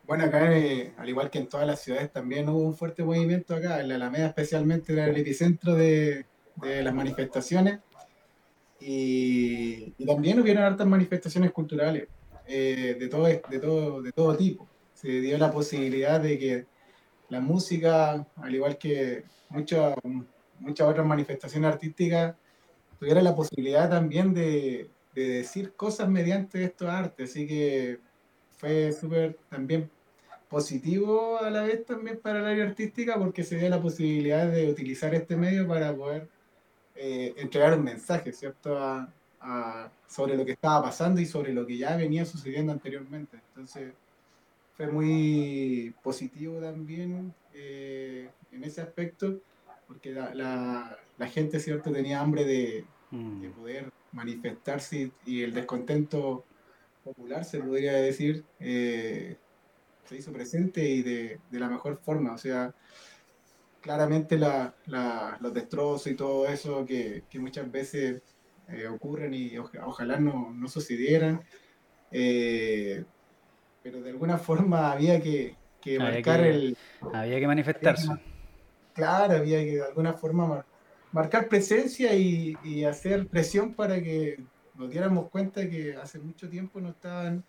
Bueno, 0.05 0.25
acá, 0.25 0.53
eh, 0.53 0.93
al 0.99 1.09
igual 1.09 1.31
que 1.31 1.39
en 1.39 1.49
todas 1.49 1.69
las 1.69 1.81
ciudades, 1.81 2.11
también 2.11 2.49
hubo 2.49 2.59
un 2.59 2.75
fuerte 2.75 3.05
movimiento 3.05 3.55
acá. 3.55 3.81
En 3.81 3.89
la 3.89 3.95
Alameda, 3.95 4.27
especialmente, 4.27 4.93
era 4.93 5.07
el 5.07 5.17
epicentro 5.17 5.75
de, 5.77 6.27
de 6.57 6.83
las 6.83 6.93
manifestaciones. 6.93 7.79
Y, 8.85 9.95
también 10.05 10.41
hubieron 10.41 10.65
hartas 10.65 10.87
manifestaciones 10.87 11.53
culturales 11.53 12.09
eh, 12.47 12.97
de, 12.99 13.09
todo, 13.09 13.27
de, 13.27 13.59
todo, 13.61 14.03
de 14.03 14.13
todo 14.13 14.37
tipo. 14.37 14.69
Se 14.95 15.09
dio 15.21 15.39
la 15.39 15.51
posibilidad 15.51 16.21
de 16.21 16.39
que 16.39 16.67
la 17.29 17.41
música, 17.41 18.27
al 18.37 18.55
igual 18.55 18.77
que 18.77 19.25
muchas 19.49 19.95
muchas 20.59 20.89
otras 20.89 21.07
manifestaciones 21.07 21.73
artísticas, 21.73 22.37
tuviera 22.99 23.21
la 23.21 23.35
posibilidad 23.35 23.91
también 23.91 24.33
de, 24.33 24.91
de 25.15 25.29
decir 25.29 25.73
cosas 25.75 26.09
mediante 26.09 26.65
estos 26.65 26.89
artes. 26.89 27.31
Así 27.31 27.47
que 27.47 27.99
fue 28.57 28.93
súper 28.93 29.39
también 29.49 29.91
positivo 30.49 31.39
a 31.39 31.51
la 31.51 31.63
vez 31.63 31.85
también 31.85 32.21
para 32.21 32.41
el 32.41 32.47
área 32.47 32.65
artística 32.65 33.19
porque 33.19 33.43
se 33.43 33.57
dio 33.57 33.69
la 33.69 33.81
posibilidad 33.81 34.47
de 34.47 34.71
utilizar 34.71 35.15
este 35.15 35.37
medio 35.37 35.67
para 35.67 35.95
poder 35.97 36.29
eh, 36.95 37.35
entregar 37.37 37.77
un 37.79 37.85
mensaje, 37.85 38.33
¿cierto? 38.33 38.79
sobre 40.07 40.37
lo 40.37 40.45
que 40.45 40.53
estaba 40.53 40.85
pasando 40.85 41.21
y 41.21 41.27
sobre 41.27 41.53
lo 41.53 41.67
que 41.67 41.77
ya 41.77 41.97
venía 41.97 42.25
sucediendo 42.25 42.71
anteriormente. 42.73 43.41
Entonces, 43.49 43.93
fue 44.77 44.87
muy 44.87 45.95
positivo 46.03 46.61
también 46.61 47.35
eh, 47.55 48.31
en 48.53 48.65
ese 48.65 48.81
aspecto, 48.81 49.41
porque 49.87 50.13
la, 50.13 50.97
gente, 51.33 51.61
¿cierto?, 51.61 51.93
tenía 51.93 52.21
hambre 52.21 52.45
de, 52.45 52.85
mm. 53.11 53.51
poder 53.51 53.93
manifestarse 54.13 55.11
y, 55.27 55.43
el 55.43 55.53
descontento 55.55 56.45
popular, 57.05 57.45
se 57.45 57.59
podría 57.59 57.95
decir, 57.95 58.45
eh, 58.61 59.37
se 60.05 60.17
hizo 60.17 60.33
presente 60.33 60.85
y 60.89 61.03
de, 61.03 61.41
de 61.51 61.61
la 61.61 61.69
mejor 61.69 61.99
forma. 61.99 62.33
O 62.33 62.39
sea, 62.39 62.75
claramente 63.83 64.39
la, 64.39 64.75
los 65.41 65.53
destrozos 65.53 66.07
y 66.07 66.15
todo 66.15 66.47
eso 66.47 66.87
que, 66.87 67.25
muchas 67.35 67.71
veces 67.71 68.23
eh, 68.69 68.87
ocurren 68.87 69.35
y 69.35 69.59
ojalá 69.59 70.19
no, 70.19 70.51
no 70.55 70.69
sucedieran. 70.69 71.43
Eh, 72.11 73.05
pero 73.83 74.01
de 74.01 74.11
alguna 74.11 74.39
forma 74.39 74.93
había 74.93 75.21
que, 75.21 75.57
marcar 75.99 76.41
el... 76.41 76.77
Había 77.13 77.41
que 77.41 77.47
manifestarse. 77.47 78.09
Claro, 78.95 79.39
había 79.39 79.59
que 79.59 79.73
de 79.73 79.85
alguna 79.85 80.13
forma 80.13 80.65
marcar 81.11 81.49
presencia 81.49 82.15
y, 82.15 82.85
hacer 82.85 83.27
presión 83.27 83.75
para 83.75 84.01
que 84.01 84.39
nos 84.75 84.91
diéramos 84.91 85.29
cuenta 85.29 85.69
que 85.69 85.97
hace 85.97 86.19
mucho 86.19 86.49
tiempo 86.49 86.81
nos 86.81 86.95
estaban 86.95 87.45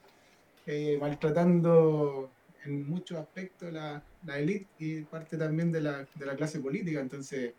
eh, 0.66 0.98
maltratando 1.00 2.32
en 2.66 2.90
muchos 2.90 3.20
aspectos 3.20 3.72
la, 3.72 4.04
la 4.26 4.40
élite 4.40 4.68
y 4.80 5.02
parte 5.02 5.38
también 5.38 5.72
de 5.72 5.82
la, 5.82 6.06
de 6.16 6.26
la 6.26 6.36
clase 6.36 6.60
política. 6.60 7.00
Entonces, 7.00 7.54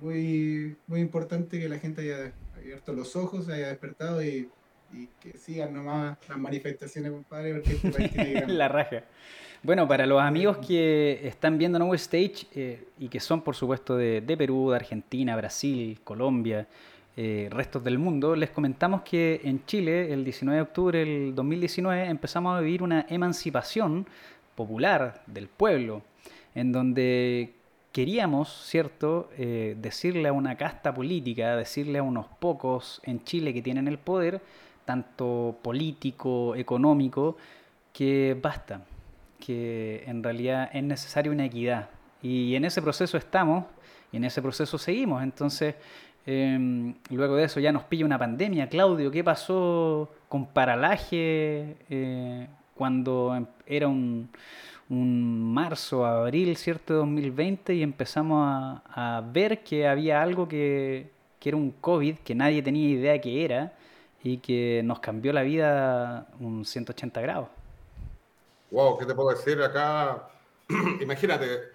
muy, 0.00 0.76
muy 0.86 1.00
importante 1.00 1.58
que 1.58 1.68
la 1.68 1.78
gente 1.78 2.02
haya 2.02 2.32
abierto 2.56 2.92
los 2.92 3.16
ojos, 3.16 3.48
haya 3.48 3.68
despertado 3.68 4.22
y, 4.22 4.48
y 4.92 5.08
que 5.20 5.38
sigan 5.38 5.74
nomás 5.74 6.18
las 6.28 6.38
manifestaciones, 6.38 7.12
compadre, 7.12 7.54
porque 7.54 7.72
este 7.72 7.90
país 7.90 8.12
tiene 8.12 8.46
La 8.48 8.68
raja. 8.68 9.04
Bueno, 9.62 9.88
para 9.88 10.04
los 10.04 10.20
amigos 10.20 10.58
que 10.58 11.26
están 11.26 11.56
viendo 11.56 11.78
No 11.78 11.94
Stage 11.94 12.46
eh, 12.54 12.84
y 12.98 13.08
que 13.08 13.18
son, 13.18 13.40
por 13.40 13.54
supuesto, 13.54 13.96
de, 13.96 14.20
de 14.20 14.36
Perú, 14.36 14.70
de 14.70 14.76
Argentina, 14.76 15.34
Brasil, 15.36 16.00
Colombia, 16.04 16.66
eh, 17.16 17.48
restos 17.50 17.84
del 17.84 17.96
mundo, 17.96 18.34
les 18.34 18.50
comentamos 18.50 19.02
que 19.02 19.40
en 19.44 19.64
Chile, 19.66 20.12
el 20.12 20.24
19 20.24 20.56
de 20.56 20.62
octubre 20.62 20.98
del 20.98 21.34
2019, 21.34 22.06
empezamos 22.08 22.58
a 22.58 22.60
vivir 22.60 22.82
una 22.82 23.06
emancipación 23.08 24.06
popular 24.54 25.22
del 25.26 25.48
pueblo, 25.48 26.02
en 26.54 26.72
donde 26.72 27.54
queríamos, 27.92 28.48
¿cierto?, 28.66 29.30
eh, 29.38 29.76
decirle 29.80 30.28
a 30.28 30.32
una 30.32 30.56
casta 30.56 30.92
política, 30.92 31.56
decirle 31.56 32.00
a 32.00 32.02
unos 32.02 32.26
pocos 32.26 33.00
en 33.04 33.22
Chile 33.22 33.54
que 33.54 33.62
tienen 33.62 33.86
el 33.86 33.98
poder, 33.98 34.40
tanto 34.84 35.56
político, 35.62 36.56
económico, 36.56 37.36
que 37.92 38.36
basta, 38.42 38.82
que 39.38 40.02
en 40.06 40.22
realidad 40.22 40.70
es 40.72 40.82
necesaria 40.82 41.30
una 41.30 41.44
equidad. 41.44 41.88
Y 42.20 42.56
en 42.56 42.64
ese 42.64 42.82
proceso 42.82 43.16
estamos 43.16 43.64
y 44.10 44.16
en 44.16 44.24
ese 44.24 44.42
proceso 44.42 44.76
seguimos. 44.76 45.22
Entonces, 45.22 45.76
em, 46.26 46.94
luego 47.10 47.36
de 47.36 47.44
eso 47.44 47.60
ya 47.60 47.70
nos 47.70 47.84
pilla 47.84 48.04
una 48.04 48.18
pandemia. 48.18 48.68
Claudio, 48.68 49.10
¿qué 49.10 49.22
pasó 49.22 50.10
con 50.28 50.46
Paralaje 50.46 51.76
eh, 51.88 52.48
cuando 52.74 53.46
era 53.66 53.88
un, 53.88 54.28
un 54.88 55.54
marzo, 55.54 56.04
abril, 56.04 56.56
¿cierto? 56.56 56.94
2020 56.94 57.74
y 57.74 57.82
empezamos 57.82 58.46
a, 58.46 59.16
a 59.16 59.20
ver 59.20 59.62
que 59.62 59.86
había 59.88 60.22
algo 60.22 60.48
que, 60.48 61.10
que 61.40 61.50
era 61.50 61.56
un 61.56 61.72
COVID, 61.72 62.18
que 62.18 62.34
nadie 62.34 62.62
tenía 62.62 62.88
idea 62.88 63.20
que 63.20 63.44
era 63.44 63.74
y 64.22 64.38
que 64.38 64.80
nos 64.84 65.00
cambió 65.00 65.32
la 65.32 65.42
vida 65.42 66.26
un 66.40 66.64
180 66.64 67.20
grados. 67.20 67.48
Wow, 68.70 68.98
¿qué 68.98 69.06
te 69.06 69.14
puedo 69.14 69.28
decir 69.28 69.60
acá? 69.62 70.30
Imagínate, 71.00 71.68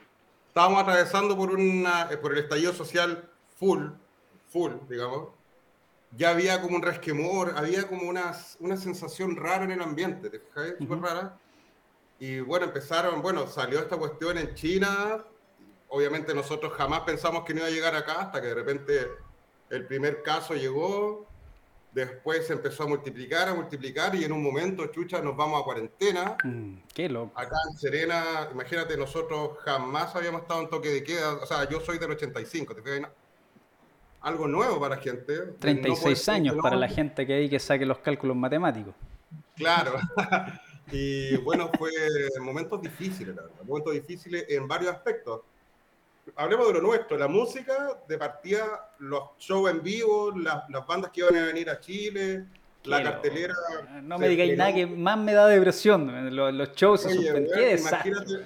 estábamos 0.48 0.82
atravesando 0.82 1.38
por, 1.38 1.52
una, 1.52 2.10
por 2.22 2.34
el 2.34 2.40
estallido 2.40 2.74
social 2.74 3.30
full, 3.60 3.92
full, 4.48 4.74
digamos. 4.90 5.30
Ya 6.18 6.32
había 6.32 6.62
como 6.62 6.76
un 6.76 6.82
resquemor, 6.82 7.54
había 7.56 7.88
como 7.88 8.10
una, 8.10 8.36
una 8.60 8.78
sensación 8.78 9.36
rara 9.36 9.64
en 9.64 9.72
el 9.72 9.82
ambiente, 9.82 10.30
¿te 10.30 10.40
fijas? 10.40 10.74
Súper 10.80 11.00
rara. 11.00 11.38
Y 12.20 12.40
bueno, 12.42 12.66
empezaron, 12.66 13.22
bueno, 13.22 13.48
salió 13.48 13.80
esta 13.80 13.98
cuestión 13.98 14.38
en 14.38 14.54
China. 14.56 15.24
Obviamente 15.88 16.34
nosotros 16.34 16.74
jamás 16.74 17.02
pensamos 17.02 17.44
que 17.46 17.54
no 17.54 17.60
iba 17.60 17.68
a 17.68 17.72
llegar 17.72 17.96
acá 17.96 18.22
hasta 18.22 18.42
que 18.42 18.48
de 18.48 18.56
repente 18.56 19.08
el 19.70 19.86
primer 19.86 20.22
caso 20.24 20.54
llegó, 20.54 21.28
después 21.92 22.48
se 22.48 22.54
empezó 22.54 22.84
a 22.84 22.88
multiplicar, 22.88 23.48
a 23.48 23.54
multiplicar 23.54 24.16
y 24.16 24.24
en 24.24 24.32
un 24.32 24.44
momento, 24.44 24.86
chucha, 24.88 25.22
nos 25.22 25.36
vamos 25.38 25.62
a 25.62 25.64
cuarentena. 25.64 26.38
Mm, 26.44 26.78
qué 26.94 27.08
loco. 27.08 27.40
Acá 27.40 27.56
en 27.70 27.78
Serena, 27.78 28.50
imagínate, 28.52 28.98
nosotros 28.98 29.58
jamás 29.64 30.16
habíamos 30.16 30.42
estado 30.42 30.62
en 30.62 30.70
toque 30.70 30.90
de 30.90 31.04
queda. 31.04 31.36
O 31.36 31.46
sea, 31.46 31.68
yo 31.70 31.80
soy 31.80 31.98
del 31.98 32.12
85, 32.12 32.76
¿te 32.76 32.82
fijas? 32.82 33.10
Algo 34.22 34.48
nuevo 34.48 34.80
para 34.80 34.98
gente. 34.98 35.38
36 35.60 36.30
años 36.30 36.56
para 36.62 36.76
la 36.76 36.88
gente 36.88 37.26
que 37.26 37.34
hay 37.34 37.50
que 37.50 37.60
saque 37.60 37.86
los 37.86 38.00
cálculos 38.00 38.36
matemáticos. 38.36 38.94
Claro. 39.56 39.94
Y 40.92 41.38
bueno, 41.38 41.70
fue 41.78 41.92
momentos 42.42 42.82
difíciles, 42.82 43.36
la 43.36 43.44
verdad, 43.44 43.58
momentos 43.64 43.94
difíciles 43.94 44.46
en 44.50 44.68
varios 44.68 44.92
aspectos. 44.92 45.42
Hablemos 46.36 46.68
de 46.68 46.74
lo 46.74 46.82
nuestro, 46.82 47.18
la 47.18 47.28
música, 47.28 48.02
de 48.08 48.18
partida, 48.18 48.92
los 49.00 49.38
shows 49.40 49.70
en 49.70 49.82
vivo, 49.82 50.32
las, 50.36 50.70
las 50.70 50.86
bandas 50.86 51.12
que 51.12 51.22
iban 51.22 51.36
a 51.36 51.46
venir 51.46 51.70
a 51.70 51.80
Chile, 51.80 52.46
la 52.84 53.04
cartelera. 53.04 53.54
No 54.04 54.18
me 54.18 54.30
digáis 54.30 54.58
nada 54.58 54.74
que 54.74 54.86
más 54.86 55.18
me 55.18 55.34
da 55.34 55.48
depresión. 55.48 56.36
Los, 56.36 56.54
los 56.54 56.72
shows 56.74 57.02
se 57.02 57.14
suspendieron. 57.14 57.80
Imagínate, 57.80 58.46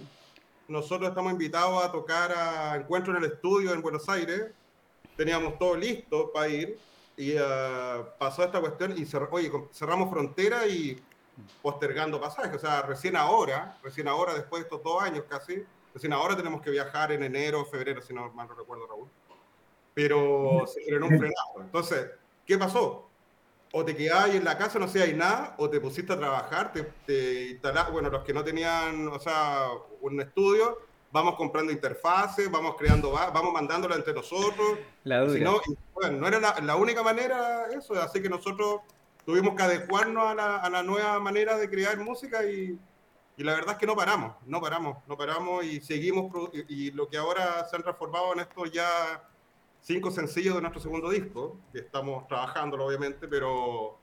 nosotros 0.68 1.10
estamos 1.10 1.32
invitados 1.32 1.84
a 1.84 1.92
tocar 1.92 2.32
a 2.32 2.75
Encuentro 2.75 3.15
en 3.15 3.24
el 3.24 3.32
Estudio 3.32 3.74
en 3.74 3.82
Buenos 3.82 4.08
Aires. 4.10 4.48
Teníamos 5.15 5.58
todo 5.58 5.75
listo 5.75 6.32
para 6.32 6.50
ir 6.50 6.79
y 7.15 7.36
uh, 7.36 8.05
pasó 8.17 8.43
esta 8.43 8.60
cuestión 8.60 8.96
y 8.98 9.08
oye, 9.32 9.51
cerramos 9.72 10.10
frontera 10.10 10.65
y 10.67 11.00
postergando 11.62 12.20
pasajes. 12.20 12.55
O 12.55 12.60
sea, 12.60 12.82
recién 12.82 13.15
ahora, 13.15 13.77
recién 13.84 14.08
ahora, 14.08 14.34
después 14.34 14.62
de 14.62 14.65
estos 14.65 14.84
dos 14.84 15.01
años 15.01 15.25
casi, 15.29 15.63
recién 15.93 16.13
ahora 16.13 16.36
tenemos 16.36 16.62
que 16.62 16.72
viajar 16.72 17.12
en 17.12 17.24
enero, 17.24 17.65
febrero, 17.65 18.01
si 18.01 18.13
no 18.13 18.32
mal 18.32 18.48
no 18.48 18.55
recuerdo, 18.55 18.88
Raúl. 18.88 19.10
Pero 19.93 20.65
se 20.65 20.82
generó 20.84 21.05
un 21.05 21.17
frenado. 21.17 21.62
Entonces, 21.62 22.10
¿qué 22.46 22.58
pasó? 22.58 23.10
O 23.72 23.86
te 23.86 23.96
quedabas 23.96 24.36
en 24.36 24.43
la 24.43 24.58
casa, 24.58 24.79
no 24.79 24.86
hacías 24.86 25.13
nada, 25.13 25.55
o 25.58 25.70
te 25.70 25.79
pusiste 25.79 26.13
a 26.13 26.17
trabajar, 26.17 26.72
te, 26.72 26.84
te 27.05 27.50
instalás, 27.51 27.91
bueno, 27.91 28.10
los 28.10 28.24
que 28.24 28.34
no 28.34 28.43
tenían, 28.43 29.08
o 29.08 29.20
sea, 29.20 29.67
un 30.01 30.20
estudio, 30.22 30.79
vamos 31.13 31.36
comprando 31.36 31.72
interfaces, 31.72 32.50
vamos 32.50 32.75
creando, 32.75 33.12
vamos 33.12 33.53
mandándola 33.53 33.96
entre 33.96 34.13
nosotros. 34.13 34.79
La 35.03 35.29
si 35.29 35.39
no, 35.39 35.62
bueno, 35.93 36.17
no 36.17 36.27
era 36.27 36.39
la, 36.39 36.60
la, 36.62 36.75
única 36.75 37.03
manera 37.03 37.67
eso, 37.67 37.93
así 38.01 38.22
que 38.22 38.29
nosotros 38.29 38.82
tuvimos 39.25 39.55
que 39.55 39.63
adecuarnos 39.63 40.25
a 40.25 40.34
la, 40.34 40.58
a 40.58 40.69
la 40.69 40.82
nueva 40.82 41.19
manera 41.19 41.58
de 41.58 41.69
crear 41.69 41.99
música 41.99 42.43
y, 42.45 42.80
y, 43.38 43.43
la 43.43 43.54
verdad 43.54 43.73
es 43.73 43.78
que 43.78 43.86
no 43.86 43.95
paramos, 43.95 44.36
no 44.45 44.60
paramos, 44.60 44.97
no 45.08 45.15
paramos 45.15 45.63
y 45.65 45.82
seguimos, 45.82 46.32
y, 46.52 46.88
y, 46.88 46.91
lo 46.91 47.08
que 47.08 47.17
ahora 47.17 47.63
se 47.65 47.76
han 47.76 47.84
transformado 47.84 48.34
en 48.34 48.39
estos 48.39 48.71
ya 48.71 49.21
cinco 49.82 50.10
sencillos 50.10 50.56
de 50.56 50.62
nuestro 50.62 50.82
segundo 50.82 51.10
disco, 51.10 51.58
que 51.71 51.80
estamos 51.80 52.28
trabajándolo 52.28 52.86
obviamente, 52.86 53.28
pero 53.28 53.97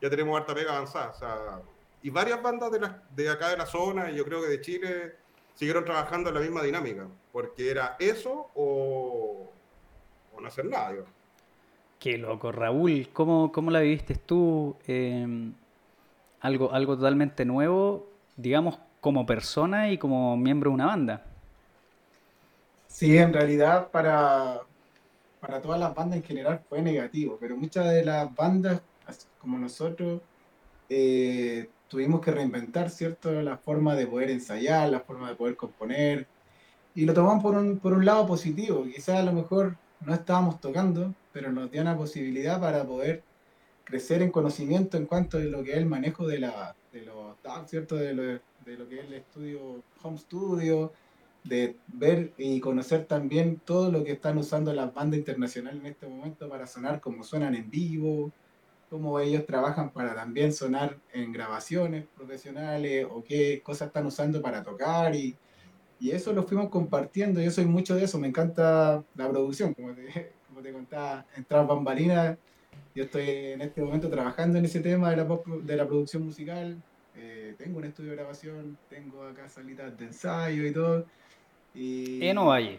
ya 0.00 0.08
tenemos 0.08 0.38
harta 0.38 0.54
pega 0.54 0.76
avanzada. 0.76 1.10
O 1.10 1.18
sea, 1.18 1.62
y 2.02 2.10
varias 2.10 2.40
bandas 2.42 2.70
de, 2.70 2.80
la, 2.80 3.02
de 3.10 3.30
acá 3.30 3.48
de 3.48 3.56
la 3.56 3.66
zona, 3.66 4.10
y 4.10 4.16
yo 4.16 4.24
creo 4.24 4.42
que 4.42 4.48
de 4.48 4.60
Chile, 4.60 5.23
siguieron 5.54 5.84
trabajando 5.84 6.28
en 6.30 6.34
la 6.34 6.40
misma 6.40 6.62
dinámica, 6.62 7.06
porque 7.32 7.70
era 7.70 7.96
eso 7.98 8.50
o, 8.54 9.50
o 10.34 10.40
no 10.40 10.48
hacer 10.48 10.66
nada. 10.66 10.90
Digamos. 10.90 11.12
Qué 11.98 12.18
loco, 12.18 12.52
Raúl, 12.52 13.08
¿cómo, 13.12 13.50
cómo 13.50 13.70
la 13.70 13.80
viviste 13.80 14.14
tú? 14.14 14.76
Eh, 14.86 15.26
algo, 16.40 16.72
algo 16.72 16.96
totalmente 16.96 17.46
nuevo, 17.46 18.06
digamos, 18.36 18.78
como 19.00 19.24
persona 19.24 19.90
y 19.90 19.96
como 19.96 20.36
miembro 20.36 20.70
de 20.70 20.74
una 20.74 20.86
banda. 20.86 21.24
Sí, 22.86 23.16
en 23.16 23.32
realidad 23.32 23.90
para, 23.90 24.60
para 25.40 25.60
todas 25.62 25.80
las 25.80 25.94
bandas 25.94 26.18
en 26.18 26.22
general 26.22 26.60
fue 26.68 26.82
negativo, 26.82 27.38
pero 27.40 27.56
muchas 27.56 27.90
de 27.90 28.04
las 28.04 28.32
bandas, 28.34 28.82
como 29.40 29.58
nosotros, 29.58 30.20
eh, 30.90 31.68
tuvimos 31.94 32.20
que 32.20 32.32
reinventar, 32.32 32.90
¿cierto? 32.90 33.30
La 33.40 33.56
forma 33.56 33.94
de 33.94 34.08
poder 34.08 34.28
ensayar, 34.28 34.88
la 34.88 34.98
forma 34.98 35.28
de 35.28 35.36
poder 35.36 35.54
componer, 35.54 36.26
y 36.92 37.04
lo 37.04 37.14
tomamos 37.14 37.40
por 37.40 37.54
un, 37.54 37.78
por 37.78 37.92
un 37.92 38.04
lado 38.04 38.26
positivo, 38.26 38.82
quizás 38.82 39.20
a 39.20 39.22
lo 39.22 39.32
mejor 39.32 39.76
no 40.04 40.12
estábamos 40.12 40.60
tocando, 40.60 41.14
pero 41.32 41.52
nos 41.52 41.70
dio 41.70 41.82
una 41.82 41.96
posibilidad 41.96 42.60
para 42.60 42.82
poder 42.84 43.22
crecer 43.84 44.22
en 44.22 44.32
conocimiento 44.32 44.96
en 44.96 45.06
cuanto 45.06 45.36
a 45.36 45.40
lo 45.42 45.62
que 45.62 45.70
es 45.70 45.76
el 45.76 45.86
manejo 45.86 46.26
de, 46.26 46.40
la, 46.40 46.74
de 46.92 47.02
los 47.02 47.36
¿cierto? 47.66 47.94
De 47.94 48.12
lo, 48.12 48.22
de 48.24 48.76
lo 48.76 48.88
que 48.88 48.98
es 48.98 49.06
el 49.06 49.14
estudio, 49.14 49.60
home 50.02 50.18
studio, 50.18 50.92
de 51.44 51.76
ver 51.86 52.32
y 52.36 52.58
conocer 52.58 53.04
también 53.04 53.60
todo 53.64 53.92
lo 53.92 54.02
que 54.02 54.10
están 54.10 54.36
usando 54.36 54.72
las 54.72 54.92
bandas 54.92 55.18
internacionales 55.18 55.80
en 55.80 55.86
este 55.86 56.08
momento 56.08 56.48
para 56.48 56.66
sonar 56.66 57.00
como 57.00 57.22
suenan 57.22 57.54
en 57.54 57.70
vivo, 57.70 58.32
cómo 58.94 59.18
ellos 59.18 59.44
trabajan 59.44 59.90
para 59.90 60.14
también 60.14 60.52
sonar 60.52 60.96
en 61.12 61.32
grabaciones 61.32 62.04
profesionales 62.16 63.04
o 63.10 63.24
qué 63.24 63.60
cosas 63.60 63.88
están 63.88 64.06
usando 64.06 64.40
para 64.40 64.62
tocar 64.62 65.16
y, 65.16 65.34
y 65.98 66.12
eso 66.12 66.32
lo 66.32 66.44
fuimos 66.44 66.68
compartiendo. 66.68 67.40
Yo 67.40 67.50
soy 67.50 67.64
mucho 67.64 67.96
de 67.96 68.04
eso, 68.04 68.20
me 68.20 68.28
encanta 68.28 69.02
la 69.16 69.28
producción, 69.28 69.74
como 69.74 69.92
te, 69.94 70.32
como 70.46 70.62
te 70.62 70.72
contaba, 70.72 71.26
entrar 71.36 71.66
bambalinas. 71.66 72.38
Yo 72.94 73.02
estoy 73.02 73.28
en 73.28 73.62
este 73.62 73.82
momento 73.82 74.08
trabajando 74.08 74.58
en 74.58 74.64
ese 74.64 74.78
tema 74.78 75.10
de 75.10 75.16
la, 75.16 75.40
de 75.64 75.76
la 75.76 75.88
producción 75.88 76.24
musical. 76.24 76.80
Eh, 77.16 77.56
tengo 77.58 77.78
un 77.78 77.86
estudio 77.86 78.10
de 78.10 78.16
grabación, 78.16 78.78
tengo 78.88 79.24
acá 79.24 79.48
salidas 79.48 79.98
de 79.98 80.04
ensayo 80.04 80.64
y 80.64 80.72
todo. 80.72 81.04
Y, 81.74 82.24
en 82.24 82.38
Ovalle. 82.38 82.78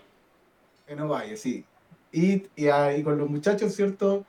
En 0.88 0.98
Ovalle, 1.02 1.36
sí. 1.36 1.66
Y, 2.14 2.36
y, 2.56 2.70
y, 2.70 3.04
con 3.04 3.18
los 3.18 3.30
muchachos, 3.30 3.76
¿cierto? 3.76 4.26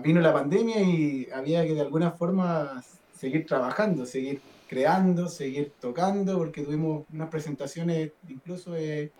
Vino 0.00 0.20
la 0.20 0.32
pandemia 0.32 0.80
y 0.80 1.28
había 1.32 1.64
que 1.66 1.74
de 1.74 1.80
alguna 1.80 2.12
forma 2.12 2.82
seguir 3.14 3.46
trabajando, 3.46 4.06
seguir 4.06 4.40
creando, 4.68 5.28
seguir 5.28 5.72
tocando, 5.80 6.38
porque 6.38 6.62
tuvimos 6.62 7.04
unas 7.12 7.28
presentaciones, 7.28 8.12
incluso 8.28 8.74
eh, 8.74 9.12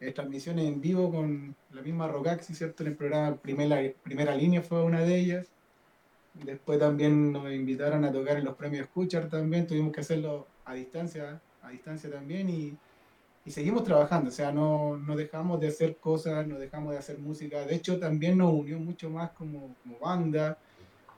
eh, 0.00 0.12
transmisiones 0.12 0.66
en 0.66 0.80
vivo 0.80 1.10
con 1.10 1.54
la 1.72 1.82
misma 1.82 2.08
Rocaxi, 2.08 2.54
¿cierto? 2.54 2.82
En 2.82 2.90
el 2.90 2.96
programa 2.96 3.36
Primera, 3.36 3.80
Primera 4.02 4.34
Línea 4.34 4.62
fue 4.62 4.82
una 4.82 5.00
de 5.00 5.16
ellas. 5.16 5.46
Después 6.34 6.78
también 6.78 7.32
nos 7.32 7.50
invitaron 7.52 8.04
a 8.04 8.12
tocar 8.12 8.36
en 8.36 8.44
los 8.44 8.56
premios 8.56 8.84
Escuchar 8.84 9.28
también, 9.28 9.66
tuvimos 9.66 9.92
que 9.92 10.00
hacerlo 10.00 10.46
a 10.64 10.74
distancia, 10.74 11.40
a 11.62 11.70
distancia 11.70 12.10
también 12.10 12.48
y, 12.50 12.76
y 13.50 13.52
seguimos 13.52 13.82
trabajando, 13.82 14.28
o 14.28 14.32
sea, 14.32 14.52
no, 14.52 14.96
no, 14.96 15.16
dejamos 15.16 15.58
de 15.58 15.66
hacer 15.66 15.96
cosas, 15.96 16.46
no 16.46 16.56
dejamos 16.56 16.92
de 16.92 16.98
hacer 16.98 17.18
música, 17.18 17.66
de 17.66 17.74
hecho 17.74 17.98
también 17.98 18.38
nos 18.38 18.52
unió 18.52 18.78
mucho 18.78 19.10
más 19.10 19.32
como, 19.32 19.74
como 19.82 19.98
banda, 19.98 20.56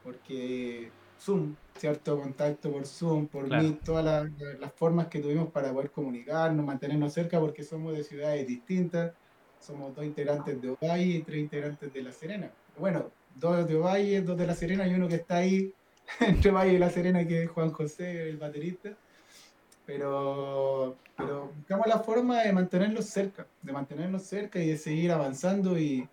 porque 0.03 0.91
Zoom, 1.21 1.55
cierto 1.77 2.19
contacto 2.19 2.73
por 2.73 2.87
Zoom, 2.87 3.27
por 3.27 3.45
claro. 3.49 3.63
mí, 3.63 3.79
todas 3.85 4.03
las, 4.03 4.31
las, 4.59 4.73
formas 4.73 5.09
que 5.09 5.21
tuvimos 5.21 5.51
para 5.51 5.75
poder 5.75 5.91
comunicarnos, 5.91 6.65
mantenernos 6.65 7.13
cerca, 7.13 7.39
porque 7.39 7.65
somos 7.65 7.93
de 7.93 8.03
ciudades 8.03 8.47
distintas, 8.47 9.13
somos 9.61 9.95
dos 9.95 10.07
integrantes 10.07 10.59
de 10.63 10.71
Ovalle 10.71 11.05
y 11.05 11.23
tres 11.23 11.39
integrantes 11.39 11.93
de 11.93 12.03
La 12.03 12.13
Serena. 12.13 12.51
Bueno, 12.79 13.11
dos 13.35 13.69
de 13.69 13.77
Ovalle, 13.77 14.23
dos 14.23 14.39
de 14.39 14.47
La 14.47 14.55
Serena 14.55 14.89
y 14.89 14.95
uno 14.95 15.07
que 15.07 15.17
está 15.17 15.37
ahí 15.37 15.75
entre 16.21 16.51
Valle 16.51 16.73
y 16.73 16.79
La 16.79 16.89
Serena, 16.89 17.29
que 17.29 17.43
es 17.43 17.51
Juan 17.51 17.73
José, 17.73 18.31
el 18.31 18.39
baterista. 18.39 18.97
Pero, 19.87 20.97
buscamos 21.57 21.87
la 21.87 21.99
forma 22.01 22.43
de 22.43 22.53
mantenernos 22.53 23.07
cerca, 23.07 23.47
de 23.63 23.73
mantenernos 23.73 24.23
cerca 24.23 24.61
y 24.61 24.69
de 24.69 24.79
seguir 24.79 25.13
avanzando 25.13 25.79
y, 25.79 26.09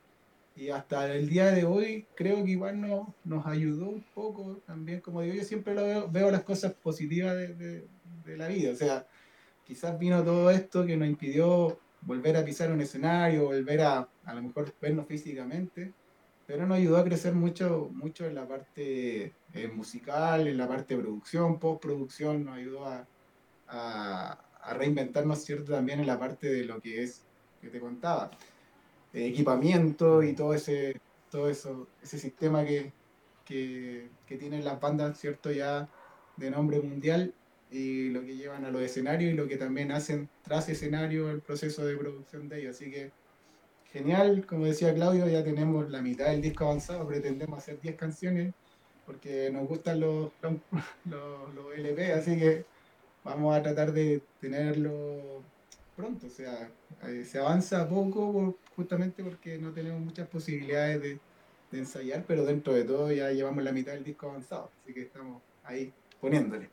hasta 0.73 1.13
el 1.13 1.29
día 1.29 1.51
de 1.51 1.63
hoy 1.63 2.05
creo 2.15 2.43
que 2.43 2.51
igual 2.51 2.81
no, 2.81 3.15
nos 3.23 3.45
ayudó 3.45 3.87
un 3.87 4.03
poco 4.13 4.57
también, 4.67 4.99
como 4.99 5.21
digo, 5.21 5.33
yo 5.33 5.45
siempre 5.45 5.73
lo 5.73 5.83
veo, 5.83 6.09
veo 6.11 6.29
las 6.31 6.43
cosas 6.43 6.73
positivas 6.73 7.33
de, 7.33 7.87
la 8.25 8.49
vida, 8.49 8.73
o 8.73 8.75
sea, 8.75 9.07
quizás 9.65 9.97
vino 9.97 10.21
todo 10.21 10.51
esto 10.51 10.85
que 10.85 10.97
nos 10.97 11.07
impidió 11.07 11.79
volver 12.01 12.35
a 12.35 12.43
pisar 12.43 12.71
un 12.71 12.81
escenario, 12.81 13.45
volver 13.45 13.81
a 13.81 14.09
a 14.29 14.33
lo 14.33 14.43
mejor 14.43 14.73
vernos 14.79 15.07
físicamente, 15.07 15.93
pero 16.45 16.67
nos 16.67 16.77
ayudó 16.77 16.97
a 16.97 17.03
crecer 17.03 17.33
mucho, 17.33 17.89
mucho 17.91 18.25
en 18.25 18.35
la 18.35 18.47
parte 18.47 19.33
eh, 19.53 19.67
musical, 19.73 20.47
en 20.47 20.57
la 20.57 20.67
parte 20.67 20.95
de 20.95 21.01
producción, 21.01 21.59
postproducción, 21.59 22.45
nos 22.45 22.57
ayudó 22.57 22.85
a, 22.85 23.07
a, 23.69 24.45
reinventarnos, 24.71 25.43
¿cierto? 25.43 25.71
También 25.71 25.99
en 25.99 26.07
la 26.07 26.19
parte 26.19 26.47
de 26.47 26.65
lo 26.65 26.79
que 26.79 27.03
es, 27.03 27.23
que 27.61 27.69
te 27.69 27.79
contaba, 27.79 28.29
equipamiento 29.13 30.21
y 30.21 30.33
todo 30.33 30.53
ese, 30.53 30.99
todo 31.31 31.49
eso, 31.49 31.87
ese 32.03 32.19
sistema 32.19 32.63
que, 32.65 32.91
que, 33.45 34.09
que 34.27 34.37
tienen 34.37 34.63
las 34.63 34.79
bandas, 34.79 35.19
¿cierto? 35.19 35.51
Ya 35.51 35.89
de 36.37 36.51
nombre 36.51 36.79
mundial 36.81 37.33
y 37.71 38.09
lo 38.09 38.21
que 38.21 38.35
llevan 38.35 38.65
a 38.65 38.71
los 38.71 38.81
escenarios 38.81 39.33
y 39.33 39.35
lo 39.35 39.47
que 39.47 39.57
también 39.57 39.91
hacen 39.91 40.29
tras 40.43 40.69
escenario 40.69 41.29
el 41.29 41.41
proceso 41.41 41.85
de 41.85 41.97
producción 41.97 42.49
de 42.49 42.61
ellos. 42.61 42.75
Así 42.75 42.91
que 42.91 43.11
genial, 43.91 44.45
como 44.45 44.65
decía 44.65 44.93
Claudio, 44.93 45.27
ya 45.27 45.43
tenemos 45.43 45.89
la 45.89 46.01
mitad 46.01 46.27
del 46.27 46.41
disco 46.41 46.65
avanzado, 46.65 47.07
pretendemos 47.07 47.57
hacer 47.59 47.79
10 47.81 47.95
canciones 47.95 48.53
porque 49.05 49.49
nos 49.51 49.67
gustan 49.67 49.99
los, 49.99 50.31
los, 50.41 50.53
los, 51.05 51.75
LP, 51.75 52.13
así 52.13 52.37
que 52.37 52.65
vamos 53.29 53.55
a 53.55 53.61
tratar 53.61 53.93
de 53.93 54.21
tenerlo 54.41 55.43
pronto, 55.95 56.27
o 56.27 56.29
sea, 56.29 56.69
eh, 57.07 57.23
se 57.25 57.39
avanza 57.39 57.87
poco 57.87 58.57
justamente 58.75 59.23
porque 59.23 59.57
no 59.57 59.71
tenemos 59.71 60.01
muchas 60.01 60.27
posibilidades 60.27 61.01
de, 61.01 61.19
ensayar, 61.71 62.23
pero 62.27 62.45
dentro 62.45 62.73
de 62.73 62.83
todo 62.83 63.11
ya 63.11 63.29
llevamos 63.29 63.63
la 63.63 63.71
mitad 63.71 63.91
del 63.91 64.03
disco 64.03 64.27
avanzado, 64.27 64.71
así 64.81 64.91
que 64.91 65.01
estamos 65.01 65.39
ahí 65.63 65.93
poniéndole. 66.19 66.67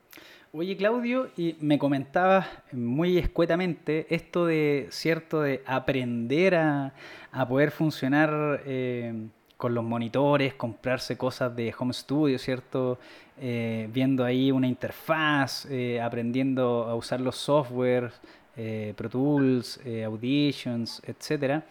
Oye, 0.53 0.75
Claudio, 0.75 1.29
y 1.37 1.55
me 1.61 1.79
comentabas 1.79 2.47
muy 2.73 3.19
escuetamente 3.19 4.07
esto 4.09 4.47
de, 4.47 4.87
cierto, 4.91 5.43
de 5.43 5.63
aprender 5.67 6.55
a, 6.55 6.95
poder 7.47 7.73
funcionar 7.73 8.63
eh, 8.65 9.13
con 9.59 9.75
los 9.75 9.85
monitores, 9.85 10.55
comprarse 10.55 11.19
cosas 11.19 11.55
de 11.55 11.75
home 11.79 11.93
studio, 11.93 12.39
¿cierto? 12.39 12.99
Eh, 13.39 13.89
viendo 13.93 14.25
ahí 14.25 14.51
una 14.51 14.67
interfaz, 14.67 15.67
eh, 15.67 16.01
aprendiendo 16.01 16.85
a 16.85 16.95
usar 16.95 17.21
los 17.21 17.37
softwares, 17.37 18.13
Pro 18.97 19.11
Tools, 19.11 19.79
Auditions, 20.07 21.03
etcétera. 21.05 21.63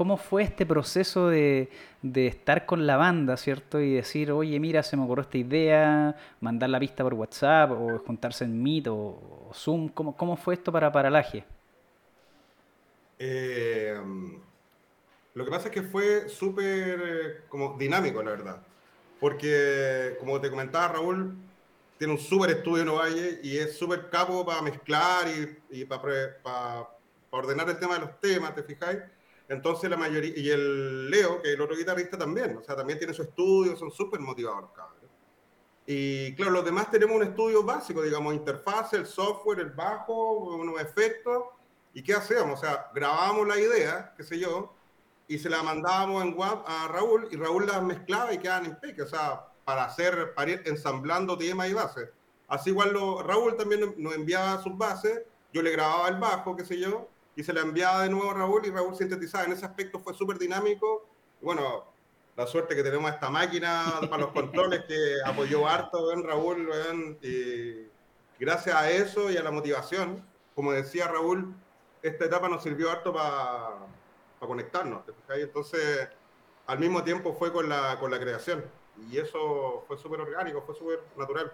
¿Cómo 0.00 0.16
fue 0.16 0.44
este 0.44 0.64
proceso 0.64 1.28
de, 1.28 1.68
estar 2.14 2.64
con 2.64 2.86
la 2.86 2.96
banda, 2.96 3.36
¿cierto? 3.36 3.80
Y 3.80 3.96
decir, 3.96 4.32
oye, 4.32 4.58
mira, 4.58 4.82
se 4.82 4.96
me 4.96 5.04
ocurrió 5.04 5.20
esta 5.20 5.36
idea, 5.36 6.16
mandar 6.40 6.70
la 6.70 6.80
pista 6.80 7.04
por 7.04 7.12
WhatsApp 7.12 7.72
o 7.72 7.98
juntarse 7.98 8.44
en 8.44 8.62
Meet 8.62 8.86
o, 8.88 9.50
Zoom. 9.52 9.90
¿Cómo, 9.90 10.16
¿Cómo, 10.16 10.38
fue 10.38 10.54
esto 10.54 10.72
para 10.72 10.90
Paralaje? 10.90 11.44
Eh, 13.18 13.94
lo 15.34 15.44
que 15.44 15.50
pasa 15.50 15.68
es 15.68 15.74
que 15.74 15.82
fue 15.82 16.30
súper 16.30 17.02
eh, 17.04 17.78
dinámico, 17.78 18.22
la 18.22 18.30
verdad. 18.30 18.62
Porque, 19.20 20.16
como 20.18 20.40
te 20.40 20.50
comentaba 20.50 20.88
Raúl, 20.88 21.36
tiene 21.98 22.14
un 22.14 22.18
súper 22.18 22.50
estudio 22.50 22.82
en 22.82 22.88
Ovalle 22.88 23.40
y 23.42 23.58
es 23.58 23.76
súper 23.76 24.08
capo 24.08 24.44
para 24.44 24.62
mezclar 24.62 25.26
y, 25.70 25.84
para, 25.84 26.38
para 26.42 26.88
ordenar 27.28 27.68
el 27.68 27.78
tema 27.78 27.94
de 27.94 28.00
los 28.00 28.20
temas, 28.20 28.54
¿te 28.54 28.62
fijáis? 28.62 29.00
Entonces 29.48 29.90
la 29.90 29.96
mayoría, 29.96 30.32
y 30.34 30.48
el 30.48 31.10
Leo, 31.10 31.42
que 31.42 31.48
es 31.48 31.54
el 31.54 31.60
otro 31.60 31.76
guitarrista 31.76 32.16
también, 32.16 32.56
o 32.56 32.62
sea, 32.62 32.76
también 32.76 32.98
tiene 32.98 33.12
su 33.12 33.22
estudio, 33.22 33.76
son 33.76 33.90
súper 33.90 34.20
motivados 34.20 34.62
los 34.62 34.70
cabros. 34.70 35.00
Y 35.86 36.34
claro, 36.36 36.52
los 36.52 36.64
demás 36.64 36.90
tenemos 36.90 37.16
un 37.16 37.24
estudio 37.24 37.64
básico, 37.64 38.00
digamos, 38.00 38.32
interfaz, 38.32 38.92
el 38.92 39.06
software, 39.06 39.58
el 39.58 39.70
bajo, 39.70 40.54
unos 40.54 40.80
efectos. 40.80 41.46
¿Y 41.92 42.02
qué 42.02 42.14
hacemos? 42.14 42.60
O 42.60 42.62
sea, 42.62 42.90
grabábamos 42.94 43.48
la 43.48 43.58
idea, 43.58 44.14
qué 44.16 44.22
sé 44.22 44.38
yo, 44.38 44.72
y 45.30 45.38
se 45.38 45.48
la 45.48 45.62
mandábamos 45.62 46.24
en 46.24 46.36
WAP 46.36 46.68
a 46.68 46.88
Raúl, 46.88 47.28
y 47.30 47.36
Raúl 47.36 47.64
las 47.64 47.80
mezclaba 47.84 48.34
y 48.34 48.38
quedaban 48.38 48.66
en 48.66 48.80
peque, 48.80 49.02
o 49.02 49.06
sea, 49.06 49.46
para 49.64 49.84
hacer, 49.84 50.34
para 50.34 50.50
ir 50.50 50.62
ensamblando 50.66 51.38
temas 51.38 51.70
y 51.70 51.72
bases. 51.72 52.08
Así 52.48 52.70
igual 52.70 52.92
lo, 52.92 53.22
Raúl 53.22 53.56
también 53.56 53.94
nos 53.96 54.14
enviaba 54.16 54.60
sus 54.60 54.76
bases, 54.76 55.22
yo 55.52 55.62
le 55.62 55.70
grababa 55.70 56.08
el 56.08 56.16
bajo, 56.16 56.56
qué 56.56 56.64
sé 56.64 56.80
yo, 56.80 57.08
y 57.36 57.44
se 57.44 57.52
la 57.52 57.60
enviaba 57.60 58.02
de 58.02 58.10
nuevo 58.10 58.32
a 58.32 58.34
Raúl 58.34 58.66
y 58.66 58.70
Raúl 58.70 58.96
sintetizaba. 58.96 59.44
En 59.44 59.52
ese 59.52 59.64
aspecto 59.64 60.00
fue 60.00 60.14
súper 60.14 60.36
dinámico. 60.36 61.06
Bueno, 61.40 61.84
la 62.36 62.48
suerte 62.48 62.74
que 62.74 62.82
tenemos 62.82 63.08
esta 63.12 63.30
máquina 63.30 64.00
para 64.10 64.22
los 64.22 64.32
controles 64.32 64.82
que 64.88 65.14
apoyó 65.24 65.68
harto 65.68 66.10
en 66.10 66.24
Raúl. 66.24 66.68
y 67.22 67.86
gracias 68.40 68.74
a 68.74 68.90
eso 68.90 69.30
y 69.30 69.36
a 69.36 69.44
la 69.44 69.52
motivación, 69.52 70.26
como 70.56 70.72
decía 70.72 71.06
Raúl, 71.06 71.54
esta 72.02 72.24
etapa 72.24 72.48
nos 72.48 72.64
sirvió 72.64 72.90
harto 72.90 73.12
para 73.12 73.76
conectarnos. 74.46 75.02
Entonces, 75.28 76.08
al 76.66 76.78
mismo 76.78 77.02
tiempo 77.02 77.32
fue 77.34 77.52
con 77.52 77.68
la, 77.68 77.98
con 77.98 78.10
la 78.10 78.18
creación. 78.18 78.64
Y 79.10 79.18
eso 79.18 79.84
fue 79.86 79.96
súper 79.96 80.20
orgánico, 80.20 80.62
fue 80.62 80.74
súper 80.74 81.00
natural. 81.16 81.52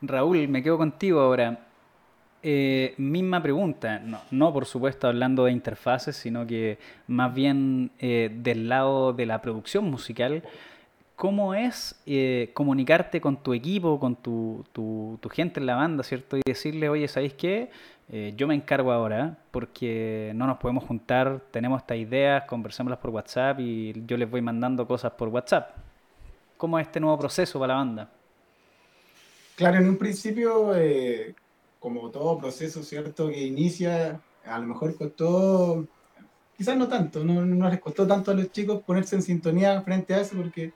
Raúl, 0.00 0.48
me 0.48 0.62
quedo 0.62 0.78
contigo 0.78 1.20
ahora. 1.20 1.66
Eh, 2.44 2.94
misma 2.98 3.40
pregunta, 3.40 4.02
no, 4.32 4.52
por 4.52 4.66
supuesto 4.66 5.06
hablando 5.06 5.44
de 5.44 5.52
interfaces, 5.52 6.16
sino 6.16 6.44
que 6.44 6.76
más 7.06 7.32
bien 7.32 7.92
eh, 8.00 8.30
del 8.34 8.68
lado 8.68 9.12
de 9.12 9.26
la 9.26 9.40
producción 9.40 9.84
musical. 9.84 10.42
¿Cómo 11.14 11.54
es 11.54 12.02
eh, 12.04 12.50
comunicarte 12.52 13.20
con 13.20 13.36
tu 13.36 13.54
equipo, 13.54 14.00
con 14.00 14.16
tu, 14.16 14.64
tu, 14.72 15.20
gente 15.30 15.60
en 15.60 15.66
la 15.66 15.76
banda, 15.76 16.02
¿cierto? 16.02 16.36
Y 16.36 16.40
decirle, 16.44 16.88
oye, 16.88 17.06
¿sabéis 17.06 17.34
qué? 17.34 17.70
Yo 18.12 18.46
me 18.46 18.54
encargo 18.54 18.92
ahora 18.92 19.38
porque 19.50 20.32
no 20.34 20.46
nos 20.46 20.58
podemos 20.58 20.84
juntar, 20.84 21.40
tenemos 21.50 21.80
estas 21.80 21.96
ideas, 21.96 22.44
conversémoslas 22.44 22.98
por 22.98 23.10
WhatsApp 23.10 23.58
y 23.60 24.04
yo 24.06 24.18
les 24.18 24.30
voy 24.30 24.42
mandando 24.42 24.86
cosas 24.86 25.12
por 25.12 25.28
WhatsApp. 25.28 25.70
¿Cómo 26.58 26.78
es 26.78 26.86
este 26.86 27.00
nuevo 27.00 27.18
proceso 27.18 27.58
para 27.58 27.72
la 27.72 27.78
banda? 27.78 28.10
Claro, 29.56 29.78
en 29.78 29.88
un 29.88 29.96
principio 29.96 30.74
como 31.82 32.10
todo 32.10 32.38
proceso, 32.38 32.82
¿cierto? 32.82 33.28
Que 33.28 33.40
inicia, 33.42 34.20
a 34.44 34.58
lo 34.58 34.66
mejor 34.66 34.96
costó, 34.96 35.84
quizás 36.56 36.76
no 36.76 36.88
tanto, 36.88 37.24
no, 37.24 37.44
no 37.44 37.68
les 37.68 37.80
costó 37.80 38.06
tanto 38.06 38.30
a 38.30 38.34
los 38.34 38.52
chicos 38.52 38.82
ponerse 38.82 39.16
en 39.16 39.22
sintonía 39.22 39.80
frente 39.82 40.14
a 40.14 40.20
eso, 40.20 40.36
porque 40.36 40.72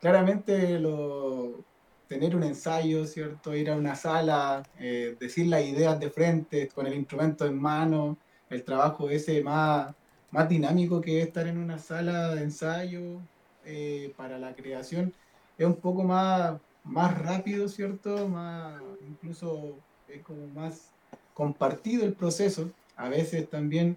claramente 0.00 0.80
lo, 0.80 1.64
tener 2.08 2.36
un 2.36 2.42
ensayo, 2.42 3.06
¿cierto? 3.06 3.54
Ir 3.54 3.70
a 3.70 3.76
una 3.76 3.94
sala, 3.94 4.62
eh, 4.78 5.16
decir 5.18 5.46
las 5.46 5.64
ideas 5.64 5.98
de 5.98 6.10
frente, 6.10 6.68
con 6.68 6.86
el 6.86 6.94
instrumento 6.94 7.46
en 7.46 7.60
mano, 7.60 8.16
el 8.50 8.62
trabajo 8.64 9.10
ese 9.10 9.42
más, 9.42 9.94
más 10.30 10.48
dinámico 10.48 11.00
que 11.00 11.22
estar 11.22 11.46
en 11.46 11.58
una 11.58 11.78
sala 11.78 12.34
de 12.34 12.42
ensayo 12.42 13.20
eh, 13.64 14.12
para 14.16 14.38
la 14.38 14.54
creación, 14.54 15.12
es 15.58 15.66
un 15.66 15.76
poco 15.76 16.04
más, 16.04 16.60
más 16.84 17.16
rápido, 17.18 17.68
¿cierto? 17.68 18.28
Más, 18.28 18.80
incluso 19.08 19.76
es 20.08 20.22
como 20.22 20.46
más 20.48 20.90
compartido 21.32 22.04
el 22.04 22.14
proceso. 22.14 22.70
A 22.96 23.08
veces 23.08 23.48
también 23.48 23.96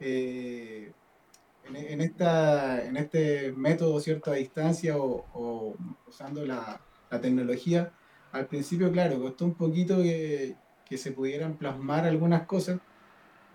eh, 0.00 0.92
en, 1.66 2.00
esta, 2.00 2.84
en 2.84 2.96
este 2.96 3.52
método 3.52 4.00
cierta 4.00 4.32
distancia 4.32 4.96
o, 4.96 5.74
usando 6.06 6.44
la, 6.44 6.80
tecnología, 7.20 7.92
al 8.32 8.46
principio, 8.46 8.90
claro, 8.90 9.20
costó 9.20 9.44
un 9.44 9.54
poquito 9.54 9.98
que, 9.98 10.56
se 10.94 11.12
pudieran 11.12 11.56
plasmar 11.56 12.04
algunas 12.04 12.42
cosas, 12.42 12.78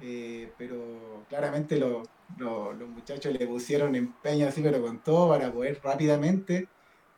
eh, 0.02 0.52
pero 0.58 1.24
claramente 1.30 1.78
los 1.78 2.10
muchachos 2.90 3.32
le 3.32 3.46
pusieron 3.46 3.96
empeño 3.96 4.48
así, 4.48 4.64
pero 4.64 4.82
con 4.82 5.04
todo 5.04 5.30
para 5.30 5.52
poder 5.52 5.80
rápidamente 5.84 6.68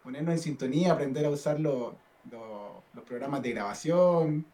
ponernos 0.04 0.34
en 0.34 0.40
sintonía, 0.40 0.92
aprender 0.92 1.26
a 1.26 1.30
usar 1.30 1.60
los 1.62 1.94
programas 3.08 3.42
de 3.42 3.52
grabación, 3.52 4.46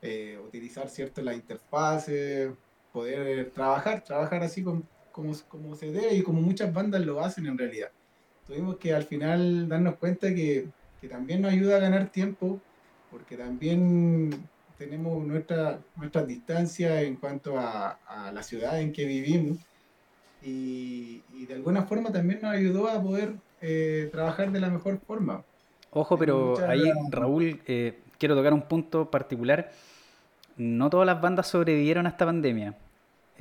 eh, 0.00 0.36
utilizar 0.44 0.88
cierto 0.88 1.22
la 1.22 1.34
interfase, 1.34 2.52
poder 2.92 3.50
trabajar, 3.50 4.02
trabajar 4.02 4.42
así 4.42 4.64
como, 4.64 4.82
como, 5.12 5.76
se 5.76 5.92
debe 5.92 6.14
y 6.14 6.22
como 6.22 6.40
muchas 6.40 6.72
bandas 6.72 7.06
lo 7.06 7.20
hacen 7.20 7.46
en 7.46 7.56
realidad. 7.56 7.90
Tuvimos 8.44 8.78
que 8.78 8.92
al 8.92 9.04
final 9.04 9.68
darnos 9.68 9.96
cuenta 9.96 10.34
que, 10.34 10.68
que 11.02 11.08
también 11.08 11.42
nos 11.42 11.52
ayuda 11.52 11.76
a 11.76 11.80
ganar 11.80 12.10
tiempo, 12.10 12.60
porque 13.10 13.36
también 13.36 14.30
tenemos 14.78 15.22
nuestra, 15.26 15.80
nuestras 15.96 16.28
distancias 16.28 17.02
en 17.02 17.16
cuanto 17.16 17.58
a, 17.58 17.98
a, 18.06 18.30
la 18.30 18.42
ciudad 18.44 18.80
en 18.80 18.92
que 18.92 19.04
vivimos 19.04 19.58
y, 20.42 21.22
y, 21.34 21.46
de 21.46 21.54
alguna 21.54 21.82
forma 21.82 22.12
también 22.12 22.40
nos 22.40 22.52
ayudó 22.52 22.88
a 22.88 23.02
poder 23.02 23.34
eh, 23.60 24.08
trabajar 24.12 24.52
de 24.52 24.60
la 24.60 24.70
mejor 24.70 25.00
forma. 25.00 25.42
Ojo, 25.90 26.16
pero 26.16 26.56
ahí, 26.68 26.84
Raúl, 27.10 27.60
eh, 27.66 27.98
quiero 28.16 28.36
tocar 28.36 28.52
un 28.52 28.62
punto 28.62 29.10
particular 29.10 29.72
no 30.56 30.90
todas 30.90 31.06
las 31.06 31.20
bandas 31.20 31.46
sobrevivieron 31.48 32.06
a 32.06 32.10
esta 32.10 32.26
pandemia. 32.26 32.74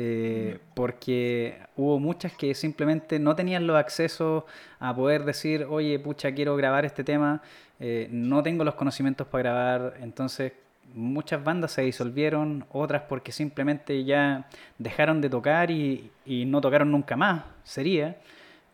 Eh, 0.03 0.57
porque 0.73 1.59
hubo 1.75 1.99
muchas 1.99 2.33
que 2.33 2.55
simplemente 2.55 3.19
no 3.19 3.35
tenían 3.35 3.67
los 3.67 3.77
accesos 3.77 4.45
a 4.79 4.95
poder 4.95 5.25
decir, 5.25 5.67
oye, 5.69 5.99
pucha, 5.99 6.33
quiero 6.33 6.55
grabar 6.55 6.85
este 6.85 7.03
tema, 7.03 7.39
eh, 7.79 8.07
no 8.09 8.41
tengo 8.41 8.63
los 8.63 8.73
conocimientos 8.73 9.27
para 9.27 9.51
grabar, 9.51 9.97
entonces 10.01 10.53
muchas 10.95 11.43
bandas 11.43 11.73
se 11.73 11.83
disolvieron, 11.83 12.65
otras 12.71 13.03
porque 13.03 13.31
simplemente 13.31 14.03
ya 14.03 14.49
dejaron 14.79 15.21
de 15.21 15.29
tocar 15.29 15.69
y, 15.69 16.09
no 16.25 16.61
tocaron 16.61 16.91
nunca 16.91 17.15
más, 17.15 17.43
sería. 17.63 18.17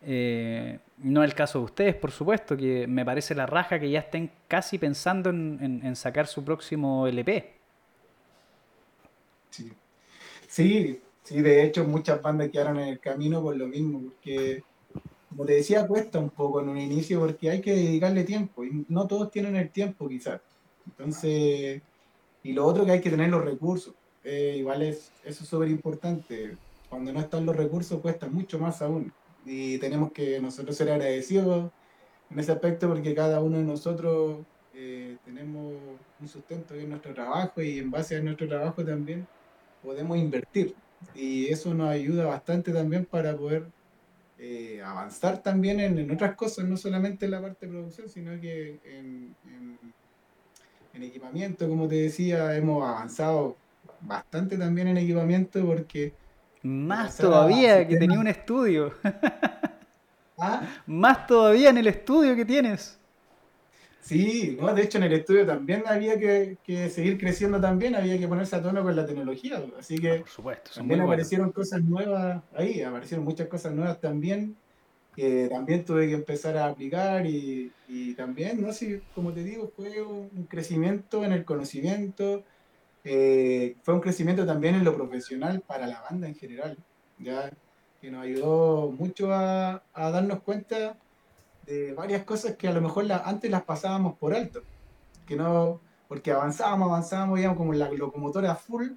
Eh, 0.03 0.79
no 0.99 1.23
es 1.23 1.29
el 1.29 1.35
caso 1.35 1.59
de 1.59 1.65
ustedes, 1.65 1.95
por 1.95 2.11
supuesto, 2.11 2.55
que 2.55 2.87
me 2.87 3.03
parece 3.03 3.35
la 3.35 3.45
raja 3.47 3.79
que 3.79 3.89
ya 3.89 3.99
estén 3.99 4.31
casi 4.47 4.77
pensando 4.77 5.29
en 5.29 5.95
sacar 5.97 6.25
su 6.25 6.45
próximo 6.45 7.05
LP. 7.05 7.53
Sí. 9.49 9.73
sí, 10.47 11.01
sí, 11.27 11.41
de 11.41 11.63
hecho 11.63 11.83
muchas 11.83 12.21
bandas 12.21 12.49
quedaron 12.49 12.79
en 12.79 12.87
el 12.87 12.99
camino 12.99 13.41
por 13.41 13.55
lo 13.57 13.67
mismo, 13.67 14.01
porque 14.01 14.63
como 15.29 15.45
te 15.45 15.53
decía, 15.53 15.85
cuesta 15.85 16.19
un 16.19 16.29
poco 16.29 16.61
en 16.61 16.69
un 16.69 16.77
inicio 16.77 17.19
porque 17.19 17.49
hay 17.49 17.61
que 17.61 17.75
dedicarle 17.75 18.23
tiempo 18.23 18.63
y 18.63 18.85
no 18.87 19.07
todos 19.07 19.29
tienen 19.29 19.57
el 19.57 19.69
tiempo 19.69 20.07
quizás. 20.07 20.39
Entonces, 20.85 21.81
y 22.43 22.53
lo 22.53 22.65
otro 22.65 22.85
que 22.85 22.91
hay 22.91 23.01
que 23.01 23.09
tener 23.09 23.29
los 23.29 23.43
recursos. 23.43 23.93
Eh, 24.23 24.55
igual 24.59 24.83
es, 24.83 25.11
eso 25.25 25.43
es 25.43 25.49
súper 25.49 25.67
importante. 25.69 26.55
Cuando 26.89 27.11
no 27.11 27.19
están 27.19 27.45
los 27.45 27.55
recursos 27.57 27.99
cuesta 27.99 28.27
mucho 28.27 28.57
más 28.57 28.81
aún. 28.81 29.11
Y 29.45 29.77
tenemos 29.79 30.13
que 30.13 30.39
nosotros 30.39 30.77
ser 30.77 30.89
agradecidos 30.89 31.71
en 32.31 32.39
ese 32.39 32.53
aspecto 32.53 32.87
porque 32.87 33.13
cada 33.13 33.41
uno 33.41 33.57
de 33.57 33.63
nosotros 33.63 34.45
eh, 34.73 35.17
tenemos 35.25 35.73
un 36.21 36.27
sustento 36.27 36.73
en 36.73 36.89
nuestro 36.89 37.13
trabajo 37.13 37.61
y 37.61 37.79
en 37.79 37.91
base 37.91 38.15
a 38.15 38.21
nuestro 38.21 38.47
trabajo 38.47 38.83
también 38.85 39.27
podemos 39.83 40.17
invertir. 40.17 40.73
Y 41.15 41.47
eso 41.47 41.73
nos 41.73 41.89
ayuda 41.89 42.25
bastante 42.25 42.71
también 42.71 43.05
para 43.05 43.35
poder 43.35 43.67
eh, 44.39 44.81
avanzar 44.85 45.41
también 45.41 45.79
en, 45.79 46.11
otras 46.11 46.35
cosas, 46.35 46.65
no 46.65 46.77
solamente 46.77 47.25
en 47.25 47.31
la 47.31 47.41
parte 47.41 47.65
de 47.65 47.71
producción, 47.71 48.09
sino 48.09 48.39
que 48.39 48.79
en, 48.85 49.35
en, 50.93 51.03
equipamiento, 51.03 51.67
como 51.69 51.87
te 51.87 51.95
decía, 51.95 52.55
hemos 52.55 52.83
avanzado 52.83 53.55
bastante 54.01 54.57
también 54.57 54.87
en 54.87 54.97
equipamiento 54.97 55.63
porque... 55.65 56.13
Más 56.63 57.17
todavía 57.17 57.87
que 57.87 57.97
tenía 57.97 58.19
un 58.19 58.27
estudio. 58.27 58.93
¿Ah? 60.37 60.61
Más 60.87 61.27
todavía 61.27 61.69
en 61.69 61.77
el 61.77 61.87
estudio 61.87 62.35
que 62.35 62.45
tienes. 62.45 62.99
Sí, 64.07 64.55
¿no? 64.57 64.73
de 64.73 64.83
hecho 64.83 64.99
en 64.99 65.03
el 65.03 65.11
estudio 65.11 65.45
también 65.45 65.83
había 65.85 66.17
que, 66.17 66.55
seguir 66.89 67.17
creciendo 67.17 67.59
también, 67.59 67.93
había 67.93 68.17
que 68.17 68.27
ponerse 68.27 68.55
a 68.55 68.61
tono 68.61 68.81
con 68.81 68.95
la 68.95 69.05
tecnología, 69.05 69.61
así 69.77 69.97
que 69.97 70.11
ah, 70.11 70.19
por 70.19 70.29
supuesto, 70.29 70.71
también 70.75 71.01
aparecieron 71.01 71.51
cosas 71.51 71.83
nuevas 71.83 72.41
ahí, 72.55 72.81
aparecieron 72.81 73.25
muchas 73.25 73.49
cosas 73.49 73.73
nuevas 73.73 73.99
también, 73.99 74.55
que 75.13 75.49
también 75.49 75.83
tuve 75.83 76.07
que 76.07 76.13
empezar 76.13 76.55
a 76.55 76.67
aplicar 76.67 77.25
y, 77.25 77.73
también, 78.15 78.61
no 78.61 78.71
sé, 78.71 79.01
como 79.13 79.33
te 79.33 79.43
digo, 79.43 79.73
fue 79.75 80.01
un 80.01 80.45
crecimiento 80.47 81.25
en 81.25 81.33
el 81.33 81.43
conocimiento, 81.43 82.43
eh, 83.03 83.75
fue 83.83 83.93
un 83.93 83.99
crecimiento 83.99 84.45
también 84.45 84.75
en 84.75 84.85
lo 84.85 84.95
profesional 84.95 85.61
para 85.67 85.85
la 85.85 86.01
banda 86.01 86.29
en 86.29 86.35
general, 86.35 86.77
ya 87.19 87.51
que 87.99 88.09
nos 88.09 88.23
ayudó 88.23 88.89
mucho 88.89 89.33
a, 89.33 89.83
a 89.93 90.11
darnos 90.11 90.43
cuenta 90.43 90.95
varias 91.95 92.23
cosas 92.23 92.55
que 92.55 92.67
a 92.67 92.71
lo 92.71 92.81
mejor 92.81 93.11
antes 93.11 93.51
las 93.51 93.63
pasábamos 93.63 94.17
por 94.17 94.33
alto, 94.33 94.61
que 95.25 95.35
no, 95.35 95.81
porque 96.07 96.31
avanzábamos, 96.31 96.89
avanzábamos, 96.89 97.39
íbamos 97.39 97.57
como 97.57 97.73
la 97.73 97.91
locomotora 97.91 98.55
full, 98.55 98.91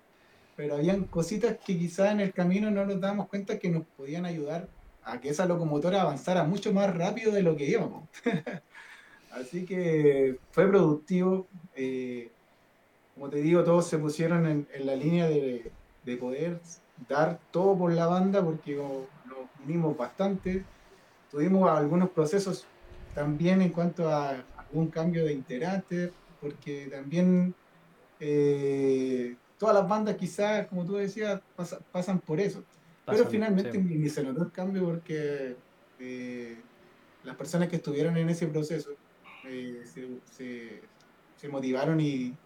pero 0.57 0.77
habían 0.77 1.05
cositas 1.05 1.57
que 1.65 1.79
quizás 1.79 2.13
en 2.13 2.21
el 2.21 2.33
camino 2.33 2.71
no 2.71 2.85
nos 2.85 3.01
dábamos 3.01 3.29
cuenta 3.29 3.59
que 3.59 3.71
nos 3.71 3.85
podían 3.97 4.27
ayudar 4.27 4.69
a 5.03 5.21
que 5.21 5.31
esa 5.31 5.47
locomotora 5.47 6.03
avanzara 6.03 6.45
mucho 6.45 6.73
más 6.73 6.95
rápido 6.95 7.33
de 7.33 7.43
lo 7.43 7.57
que 7.57 7.67
íbamos. 7.67 8.09
Así 9.33 9.65
que 9.65 10.37
fue 10.51 10.69
productivo. 10.69 11.47
Eh, 11.75 12.31
como 13.15 13.31
te 13.31 13.39
digo, 13.39 13.65
todos 13.65 13.87
se 13.87 13.99
pusieron 13.99 14.47
en, 14.47 14.67
la 14.87 14.95
línea 14.95 15.29
de, 15.29 15.71
de, 16.05 16.17
poder 16.17 16.61
dar 17.09 17.39
todo 17.51 17.77
por 17.77 17.93
la 17.93 18.07
banda 18.07 18.43
porque 18.43 18.77
nos 18.77 19.07
unimos 19.65 19.97
bastante 19.97 20.65
tuvimos 21.31 21.71
algunos 21.71 22.11
procesos 22.11 22.67
también 23.15 23.63
en 23.63 23.71
cuanto 23.71 24.09
a 24.09 24.45
algún 24.57 24.89
cambio 24.89 25.25
de 25.25 25.33
integrante, 25.33 26.13
porque 26.41 26.89
también 26.91 27.55
eh, 28.19 29.37
todas 29.59 29.75
las 29.75 29.89
bandas 29.89 30.17
quizás, 30.17 30.67
como 30.67 30.85
tú 30.85 30.95
decías, 30.95 31.41
pasan 31.93 32.21
por 32.21 32.41
eso. 32.41 32.63
Pero 33.07 33.27
finalmente 33.27 33.77
ni 33.79 34.09
se 34.09 34.23
notó 34.23 34.45
el 34.45 34.53
cambio 34.53 34.85
porque 34.85 35.57
eh, 35.99 36.57
las 37.25 37.35
personas 37.35 37.69
que 37.69 37.77
estuvieron 37.77 38.17
en 38.17 38.29
ese 38.29 38.47
proceso 38.47 38.91
eh, 39.45 39.83
se, 39.87 41.49
motivaron 41.49 42.01
y, 42.01 42.37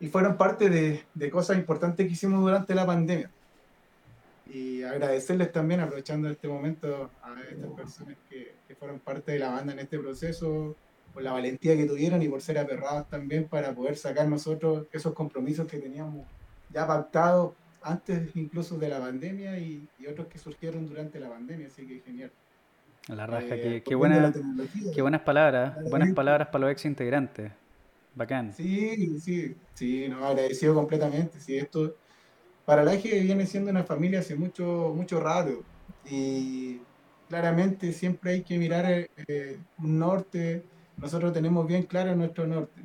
y 0.00 0.08
fueron 0.08 0.36
parte 0.36 0.68
de, 0.68 1.04
de 1.14 1.30
cosas 1.30 1.56
importantes 1.56 2.06
que 2.06 2.12
hicimos 2.12 2.42
durante 2.42 2.74
la 2.74 2.84
pandemia 2.84 3.30
y 4.52 4.82
agradecerles 4.82 5.52
también, 5.52 5.80
aprovechando 5.80 6.28
este 6.28 6.48
momento, 6.48 7.10
a 7.22 7.34
estas 7.50 7.70
personas 7.72 8.16
que, 8.28 8.54
fueron 8.78 8.98
parte 8.98 9.32
de 9.32 9.38
la 9.38 9.50
banda 9.50 9.72
en 9.72 9.78
este 9.78 9.98
proceso, 9.98 10.76
por 11.14 11.22
la 11.22 11.32
valentía 11.32 11.74
que 11.76 11.86
tuvieron 11.86 12.20
y 12.20 12.28
por 12.28 12.42
ser 12.42 12.58
aperrados 12.58 13.08
también 13.08 13.48
para 13.48 13.74
poder 13.74 13.96
sacar 13.96 14.28
nosotros 14.28 14.86
esos 14.92 15.14
compromisos 15.14 15.66
que 15.66 15.78
teníamos 15.78 16.26
ya 16.70 16.86
pactados 16.86 17.54
antes 17.80 18.36
incluso 18.36 18.76
de 18.76 18.90
la 18.90 18.98
pandemia 18.98 19.58
y, 19.58 19.88
otros 20.10 20.26
que 20.26 20.38
surgieron 20.38 20.86
durante 20.86 21.18
la 21.18 21.30
pandemia, 21.30 21.68
así 21.68 21.86
que 21.86 22.00
genial. 22.00 22.30
La 23.08 23.26
raja, 23.26 23.54
eh, 23.54 23.82
qué, 23.82 23.94
buena, 23.94 24.32
qué 24.94 25.00
buenas 25.00 25.22
palabras, 25.22 25.78
buenas 25.88 26.12
palabras 26.12 26.48
para 26.48 26.66
los 26.66 26.72
ex 26.72 26.84
integrantes. 26.84 27.52
Bacán. 28.14 28.52
Sí, 28.52 29.18
sí, 29.20 29.56
sí, 29.74 30.08
no, 30.08 30.24
agradecido 30.26 30.74
completamente. 30.74 31.38
Sí, 31.38 31.56
esto 31.56 31.94
para 32.66 32.84
la 32.84 33.00
que 33.00 33.20
viene 33.20 33.46
siendo 33.46 33.70
una 33.70 33.84
familia 33.84 34.18
hace 34.18 34.34
mucho, 34.34 34.92
mucho 34.94 35.20
rato 35.20 35.62
y 36.04 36.80
claramente 37.28 37.92
siempre 37.92 38.32
hay 38.32 38.42
que 38.42 38.58
mirar 38.58 39.08
eh, 39.28 39.58
un 39.78 39.98
norte, 39.98 40.62
nosotros 40.98 41.32
tenemos 41.32 41.66
bien 41.66 41.84
claro 41.84 42.14
nuestro 42.14 42.46
norte. 42.46 42.82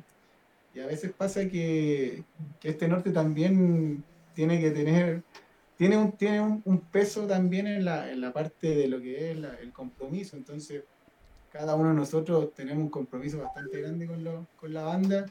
Y 0.74 0.80
a 0.80 0.86
veces 0.86 1.12
pasa 1.12 1.48
que, 1.48 2.22
este 2.62 2.88
norte 2.88 3.10
también 3.10 4.02
tiene 4.34 4.60
que 4.60 4.70
tener, 4.70 5.22
tiene 5.76 5.96
un, 5.96 6.12
tiene 6.12 6.40
un, 6.40 6.80
peso 6.80 7.26
también 7.26 7.66
en 7.66 7.84
la, 7.84 8.10
en 8.10 8.20
la, 8.20 8.32
parte 8.32 8.74
de 8.74 8.88
lo 8.88 9.00
que 9.00 9.32
es 9.32 9.36
el 9.36 9.72
compromiso. 9.72 10.36
Entonces, 10.36 10.84
cada 11.52 11.74
uno 11.74 11.90
de 11.90 11.96
nosotros 11.96 12.54
tenemos 12.54 12.84
un 12.84 12.90
compromiso 12.90 13.38
bastante 13.38 13.80
grande 13.82 14.06
con, 14.06 14.24
lo, 14.24 14.46
con 14.56 14.72
la 14.72 14.84
banda 14.84 15.26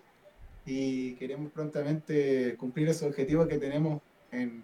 y 0.66 1.16
queremos 1.16 1.52
prontamente 1.52 2.56
cumplir 2.58 2.90
esos 2.90 3.10
objetivos 3.10 3.48
que 3.48 3.58
tenemos 3.58 4.02
en, 4.32 4.64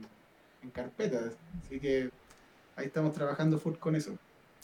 en 0.63 0.69
carpetas. 0.71 1.37
Así 1.63 1.79
que 1.79 2.09
ahí 2.75 2.85
estamos 2.87 3.13
trabajando 3.13 3.57
full 3.59 3.75
con 3.75 3.95
eso. 3.95 4.17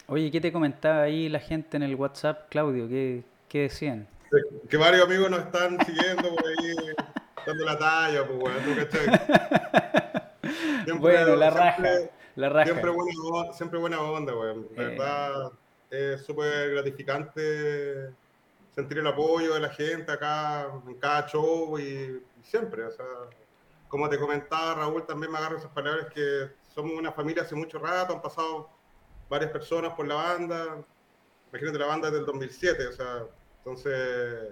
Oye, 0.08 0.30
¿qué 0.32 0.42
te 0.42 0.52
comentaba 0.52 1.04
ahí 1.04 1.30
la 1.30 1.40
gente 1.40 1.78
en 1.78 1.84
el 1.84 1.96
WhatsApp, 1.96 2.50
Claudio? 2.50 2.90
¿Qué, 2.90 3.24
qué 3.48 3.62
decían? 3.62 4.08
Que 4.70 4.78
varios 4.78 5.06
amigos 5.06 5.30
nos 5.30 5.42
están 5.42 5.78
siguiendo 5.86 6.36
por 6.36 6.46
ahí, 6.46 6.76
dando 7.46 7.66
la 7.66 7.78
talla, 7.78 8.28
pues 8.28 8.40
bueno, 8.40 8.60
Siempre, 10.84 10.94
bueno, 11.00 11.36
la 11.36 11.50
raja, 11.50 11.84
la 12.36 12.50
raja. 12.50 12.66
Siempre 12.66 12.92
buena, 12.92 13.54
siempre 13.54 13.80
buena 13.80 14.02
onda, 14.02 14.36
weón. 14.36 14.68
La 14.76 14.84
eh. 14.84 14.86
verdad, 14.88 15.52
es 15.90 16.26
súper 16.26 16.72
gratificante 16.72 18.10
sentir 18.76 18.98
el 18.98 19.08
apoyo 19.08 19.54
de 19.54 19.60
la 19.60 19.70
gente 19.70 20.12
acá 20.12 20.68
en 20.88 20.96
cada 20.96 21.28
show 21.28 21.78
y 21.80 22.22
siempre, 22.42 22.84
o 22.84 22.92
sea, 22.92 23.06
como 23.94 24.10
te 24.10 24.18
comentaba 24.18 24.74
Raúl, 24.74 25.06
también 25.06 25.32
me 25.32 25.38
agarro 25.38 25.60
esas 25.60 25.70
palabras 25.70 26.08
que 26.12 26.50
somos 26.74 26.94
una 26.94 27.12
familia 27.12 27.44
hace 27.44 27.54
mucho 27.54 27.78
rato, 27.78 28.16
han 28.16 28.24
pasado 28.24 28.68
varias 29.30 29.52
personas 29.52 29.94
por 29.94 30.08
la 30.08 30.16
banda, 30.16 30.84
imagínate 31.52 31.78
la 31.78 31.86
banda 31.86 32.10
del 32.10 32.26
2007, 32.26 32.88
o 32.88 32.92
sea, 32.92 33.24
entonces, 33.60 34.50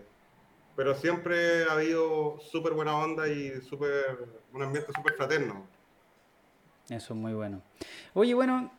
pero 0.76 0.94
siempre 0.94 1.64
ha 1.64 1.72
habido 1.72 2.38
súper 2.40 2.74
buena 2.74 2.96
onda 2.96 3.28
y 3.30 3.60
super, 3.62 4.28
un 4.54 4.62
ambiente 4.62 4.94
súper 4.94 5.14
fraterno. 5.14 5.66
Eso 6.88 7.16
es 7.16 7.20
muy 7.20 7.34
bueno. 7.34 7.64
Oye, 8.14 8.36
bueno, 8.36 8.72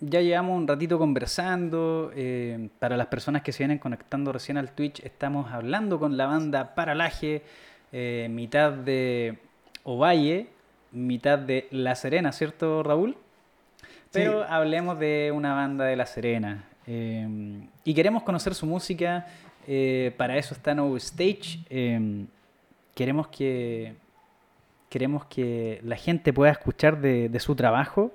ya 0.00 0.22
llevamos 0.22 0.56
un 0.56 0.66
ratito 0.66 0.98
conversando. 0.98 2.12
Eh, 2.14 2.70
para 2.78 2.96
las 2.96 3.08
personas 3.08 3.42
que 3.42 3.52
se 3.52 3.58
vienen 3.58 3.78
conectando 3.78 4.32
recién 4.32 4.56
al 4.56 4.72
Twitch, 4.74 5.04
estamos 5.04 5.52
hablando 5.52 5.98
con 5.98 6.16
la 6.16 6.24
banda 6.24 6.74
Paralaje, 6.74 7.42
eh, 7.92 8.28
mitad 8.30 8.72
de 8.72 9.47
Ovalle, 9.88 10.48
mitad 10.92 11.38
de 11.38 11.66
La 11.70 11.94
Serena, 11.94 12.30
¿cierto, 12.30 12.82
Raúl? 12.82 13.16
Pero 14.12 14.44
hablemos 14.44 14.98
de 14.98 15.32
una 15.34 15.54
banda 15.54 15.86
de 15.86 15.96
La 15.96 16.04
Serena. 16.04 16.66
Em, 16.86 17.66
y 17.84 17.94
queremos 17.94 18.22
conocer 18.22 18.54
su 18.54 18.66
música. 18.66 19.26
Eh, 19.66 20.12
para 20.18 20.36
eso 20.36 20.52
está 20.52 20.74
No 20.74 20.94
Stage. 20.98 21.60
Em, 21.70 22.26
queremos 22.94 23.28
que 23.28 23.94
queremos 24.90 25.24
que 25.24 25.80
la 25.82 25.96
gente 25.96 26.34
pueda 26.34 26.52
escuchar 26.52 27.00
de, 27.00 27.30
de, 27.30 27.40
su 27.40 27.54
trabajo 27.54 28.12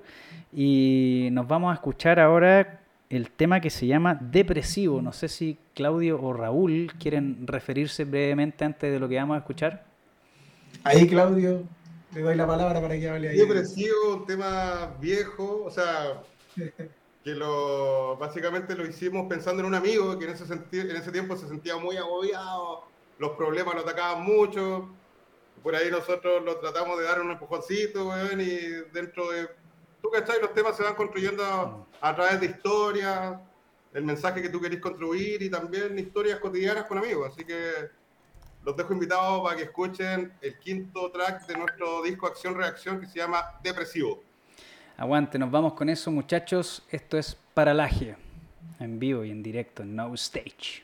y 0.52 1.28
nos 1.32 1.46
vamos 1.48 1.72
a 1.72 1.74
escuchar 1.74 2.20
ahora 2.20 2.80
el 3.10 3.30
tema 3.30 3.60
que 3.60 3.70
se 3.70 3.88
llama 3.88 4.16
Depresivo. 4.20 5.02
No 5.02 5.12
sé 5.12 5.28
si 5.28 5.58
Claudio 5.74 6.22
o 6.22 6.32
Raúl 6.32 6.92
quieren 7.00 7.48
referirse 7.48 8.04
brevemente 8.04 8.64
antes 8.64 8.92
de 8.92 9.00
lo 9.00 9.08
que 9.08 9.16
vamos 9.16 9.34
a 9.34 9.38
escuchar. 9.38 9.93
Ahí, 10.82 11.06
Claudio, 11.08 11.62
le 12.14 12.20
doy 12.20 12.34
la 12.34 12.46
palabra 12.46 12.80
para 12.80 12.98
que 12.98 13.08
hable 13.08 13.28
ahí. 13.28 13.38
Depresivo, 13.38 14.16
un 14.16 14.26
tema 14.26 14.94
viejo, 15.00 15.64
o 15.64 15.70
sea, 15.70 16.22
que 17.24 17.34
lo 17.34 18.16
básicamente 18.18 18.76
lo 18.76 18.86
hicimos 18.86 19.26
pensando 19.28 19.60
en 19.60 19.66
un 19.66 19.74
amigo 19.74 20.18
que 20.18 20.26
en 20.26 20.32
ese, 20.32 20.44
en 20.52 20.96
ese 20.96 21.10
tiempo 21.10 21.36
se 21.36 21.48
sentía 21.48 21.76
muy 21.76 21.96
agobiado, 21.96 22.84
los 23.18 23.30
problemas 23.32 23.74
lo 23.74 23.80
atacaban 23.80 24.22
mucho. 24.22 24.90
por 25.62 25.74
ahí 25.74 25.90
nosotros 25.90 26.44
lo 26.44 26.58
tratamos 26.58 26.98
de 26.98 27.04
dar 27.04 27.20
un 27.20 27.30
empujoncito, 27.30 28.08
weón, 28.08 28.40
y 28.40 28.58
dentro 28.92 29.30
de, 29.30 29.48
tú 30.02 30.10
cachai, 30.10 30.40
los 30.40 30.52
temas 30.52 30.76
se 30.76 30.82
van 30.82 30.94
construyendo 30.94 31.86
a, 32.00 32.14
través 32.14 32.40
de 32.40 32.46
historias, 32.46 33.40
el 33.94 34.04
mensaje 34.04 34.42
que 34.42 34.50
tú 34.50 34.60
querés 34.60 34.80
contribuir 34.80 35.42
y 35.42 35.48
también 35.48 35.98
historias 35.98 36.38
cotidianas 36.40 36.84
con 36.84 36.98
amigos, 36.98 37.32
así 37.32 37.44
que 37.44 37.88
los 38.64 38.76
dejo 38.76 38.94
invitados 38.94 39.42
para 39.42 39.56
que 39.56 39.64
escuchen 39.64 40.32
el 40.40 40.58
quinto 40.58 41.10
track 41.10 41.46
de 41.46 41.56
nuestro 41.56 42.02
disco 42.02 42.26
Acción 42.26 42.54
Reacción 42.54 43.00
que 43.00 43.06
se 43.06 43.18
llama 43.18 43.58
Depresivo. 43.62 44.22
Aguante, 44.96 45.38
nos 45.38 45.50
vamos 45.50 45.74
con 45.74 45.88
eso 45.88 46.10
muchachos, 46.10 46.82
esto 46.90 47.18
es 47.18 47.36
Paralaje, 47.52 48.16
en 48.80 48.98
vivo 48.98 49.24
y 49.24 49.30
en 49.30 49.42
directo, 49.42 49.82
en 49.82 49.94
No 49.94 50.14
Stage. 50.14 50.82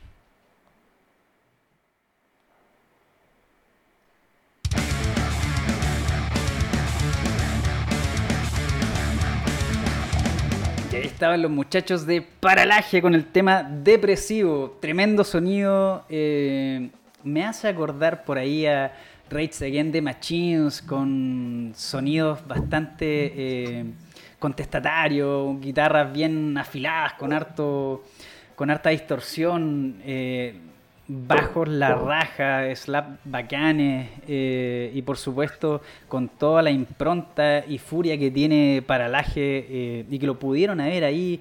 Y 10.93 10.97
ahí 10.97 11.07
estaban 11.07 11.41
los 11.41 11.51
muchachos 11.51 12.05
de 12.05 12.21
Paralaje 12.21 13.01
con 13.01 13.15
el 13.15 13.27
tema 13.27 13.63
depresivo. 13.63 14.77
Tremendo 14.81 15.23
sonido. 15.23 16.05
eh, 16.09 16.91
me 17.25 17.45
hace 17.45 17.69
acordar 17.69 18.25
por 18.25 18.39
ahí 18.39 18.67
a 18.67 18.93
Rage 19.29 19.65
Again 19.67 19.93
de 19.93 20.03
Machines 20.03 20.83
con 20.83 21.73
sonidos 21.75 22.47
bastante 22.47 23.33
eh, 23.37 23.85
contestatarios, 24.39 25.61
guitarras 25.61 26.13
bien 26.13 26.57
afiladas, 26.59 27.15
con 27.15 27.33
harto 27.33 28.03
con 28.61 28.69
harta 28.69 28.91
distorsión, 28.91 30.03
eh, 30.05 30.55
bajos 31.09 31.67
la 31.67 31.95
raja, 31.95 32.77
slap 32.77 33.19
bacanes 33.25 34.11
eh, 34.29 34.91
y 34.93 35.01
por 35.01 35.17
supuesto 35.17 35.81
con 36.09 36.29
toda 36.29 36.61
la 36.61 36.71
impronta 36.71 37.65
y 37.67 37.79
furia 37.79 38.19
que 38.19 38.31
tiene 38.31 38.85
Paralaje 38.87 39.67
eh, 39.67 40.05
y 40.11 40.19
que 40.19 40.27
lo 40.27 40.39
pudieron 40.39 40.79
haber 40.79 41.05
ahí, 41.05 41.41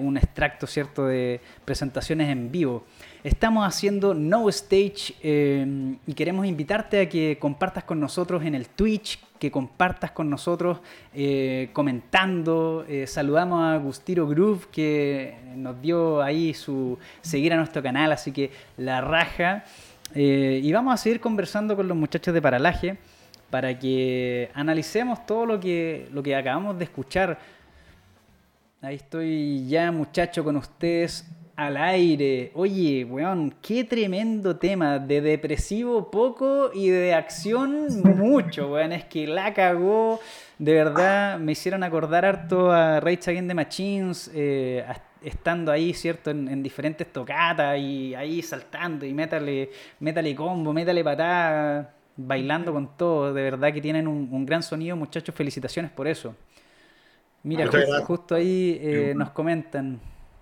un 0.00 0.16
extracto 0.16 0.66
cierto 0.66 1.04
de 1.08 1.42
presentaciones 1.66 2.30
en 2.30 2.50
vivo. 2.50 2.84
Estamos 3.26 3.66
haciendo 3.66 4.14
No 4.14 4.48
Stage 4.48 5.16
eh, 5.20 5.96
y 6.06 6.14
queremos 6.14 6.46
invitarte 6.46 7.00
a 7.00 7.08
que 7.08 7.38
compartas 7.40 7.82
con 7.82 7.98
nosotros 7.98 8.44
en 8.44 8.54
el 8.54 8.68
Twitch, 8.68 9.18
que 9.40 9.50
compartas 9.50 10.12
con 10.12 10.30
nosotros 10.30 10.78
eh, 11.12 11.70
comentando. 11.72 12.84
Eh, 12.88 13.08
saludamos 13.08 13.64
a 13.64 13.78
Gustiro 13.78 14.28
Groove 14.28 14.68
que 14.70 15.38
nos 15.56 15.82
dio 15.82 16.22
ahí 16.22 16.54
su 16.54 17.00
seguir 17.20 17.52
a 17.52 17.56
nuestro 17.56 17.82
canal, 17.82 18.12
así 18.12 18.30
que 18.30 18.52
la 18.76 19.00
raja. 19.00 19.64
Eh, 20.14 20.60
y 20.62 20.70
vamos 20.70 20.94
a 20.94 20.96
seguir 20.96 21.18
conversando 21.18 21.74
con 21.74 21.88
los 21.88 21.96
muchachos 21.96 22.32
de 22.32 22.40
Paralaje 22.40 22.96
para 23.50 23.76
que 23.76 24.52
analicemos 24.54 25.26
todo 25.26 25.46
lo 25.46 25.58
que, 25.58 26.08
lo 26.12 26.22
que 26.22 26.36
acabamos 26.36 26.78
de 26.78 26.84
escuchar. 26.84 27.40
Ahí 28.82 28.94
estoy 28.94 29.66
ya, 29.66 29.90
muchacho, 29.90 30.44
con 30.44 30.56
ustedes 30.58 31.24
al 31.56 31.76
aire. 31.78 32.52
Oye, 32.54 33.04
weón, 33.04 33.54
qué 33.62 33.84
tremendo 33.84 34.56
tema. 34.56 34.98
De 34.98 35.20
depresivo 35.20 36.10
poco 36.10 36.70
y 36.72 36.90
de 36.90 37.14
acción 37.14 37.88
mucho, 38.02 38.72
weón. 38.72 38.92
Es 38.92 39.04
que 39.04 39.26
la 39.26 39.52
cagó. 39.54 40.20
De 40.58 40.72
verdad, 40.72 41.38
me 41.38 41.52
hicieron 41.52 41.82
acordar 41.82 42.24
harto 42.24 42.70
a 42.70 43.00
Rage 43.00 43.30
Against 43.30 43.48
the 43.48 43.54
Machines, 43.54 44.30
eh, 44.34 44.84
estando 45.22 45.72
ahí, 45.72 45.92
¿cierto? 45.92 46.30
En, 46.30 46.48
en 46.48 46.62
diferentes 46.62 47.06
tocatas 47.12 47.78
y 47.78 48.14
ahí 48.14 48.40
saltando 48.42 49.04
y 49.04 49.12
métale, 49.12 49.70
métale 50.00 50.34
combo, 50.34 50.72
métale 50.72 51.02
patada, 51.02 51.92
bailando 52.16 52.72
con 52.72 52.96
todo. 52.96 53.34
De 53.34 53.42
verdad 53.42 53.72
que 53.72 53.80
tienen 53.80 54.06
un, 54.06 54.28
un 54.30 54.46
gran 54.46 54.62
sonido, 54.62 54.96
muchachos. 54.96 55.34
Felicitaciones 55.34 55.90
por 55.90 56.06
eso. 56.06 56.34
Mira, 57.42 57.68
justo 58.02 58.34
ahí 58.34 58.76
eh, 58.82 59.12
nos 59.14 59.30
comentan, 59.30 60.00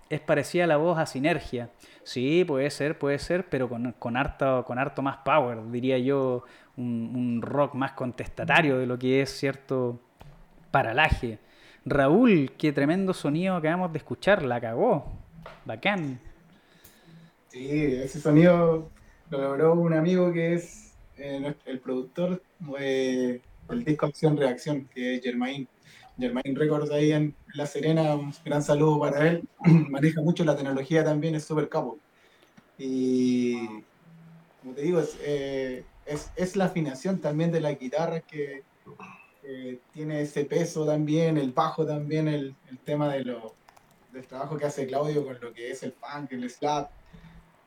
es 0.09 0.19
parecida 0.19 0.67
la 0.67 0.77
voz 0.77 0.97
a 0.97 1.05
Sinergia. 1.05 1.69
Sí, 2.03 2.43
puede 2.45 2.69
ser, 2.69 2.97
puede 2.97 3.19
ser, 3.19 3.49
pero 3.49 3.69
con, 3.69 3.93
con, 3.93 4.17
harto, 4.17 4.63
con 4.65 4.77
harto 4.77 5.01
más 5.01 5.17
power, 5.17 5.71
diría 5.71 5.97
yo, 5.97 6.43
un, 6.77 7.13
un 7.15 7.41
rock 7.41 7.73
más 7.73 7.93
contestatario 7.93 8.77
de 8.77 8.85
lo 8.85 8.99
que 8.99 9.21
es 9.21 9.29
cierto 9.31 9.99
paralaje. 10.71 11.39
Raúl, 11.85 12.51
qué 12.57 12.71
tremendo 12.73 13.13
sonido 13.13 13.55
acabamos 13.55 13.91
de 13.91 13.99
escuchar, 13.99 14.43
la 14.43 14.59
cagó. 14.59 15.25
Bacán. 15.65 16.19
Sí, 17.49 17.69
ese 17.71 18.19
sonido 18.19 18.89
lo 19.29 19.41
logró 19.41 19.73
un 19.75 19.93
amigo 19.93 20.33
que 20.33 20.55
es 20.55 20.93
eh, 21.17 21.53
el 21.65 21.79
productor 21.79 22.41
del 22.59 23.41
disco 23.85 24.07
Acción 24.07 24.37
Reacción, 24.37 24.89
que 24.93 25.15
es 25.15 25.23
Germain. 25.23 25.67
Germain 26.17 26.55
Records 26.55 26.91
ahí 26.91 27.11
en 27.11 27.35
La 27.55 27.65
Serena, 27.65 28.15
un 28.15 28.33
gran 28.43 28.63
saludo 28.63 28.99
para 28.99 29.27
él. 29.27 29.47
Maneja 29.89 30.21
mucho 30.21 30.43
la 30.43 30.55
tecnología 30.55 31.03
también, 31.03 31.35
es 31.35 31.45
súper 31.45 31.69
capo. 31.69 31.99
Y 32.77 33.67
como 34.59 34.73
te 34.73 34.81
digo, 34.81 34.99
es, 34.99 35.17
eh, 35.21 35.85
es, 36.05 36.55
la 36.55 36.65
afinación 36.65 37.19
también 37.19 37.51
de 37.51 37.61
las 37.61 37.77
guitarras 37.77 38.23
que, 38.27 38.63
tiene 39.91 40.21
ese 40.21 40.45
peso 40.45 40.87
también, 40.87 41.37
el 41.37 41.51
bajo 41.51 41.85
también, 41.85 42.27
el, 42.27 42.57
el 42.67 42.79
tema 42.79 43.13
de 43.13 43.23
lo, 43.23 43.55
del 44.11 44.25
trabajo 44.25 44.57
que 44.57 44.65
hace 44.65 44.87
Claudio 44.87 45.23
con 45.23 45.39
lo 45.39 45.53
que 45.53 45.69
es 45.69 45.83
el 45.83 45.93
funk, 45.93 46.31
el 46.31 46.49
slap. 46.49 46.89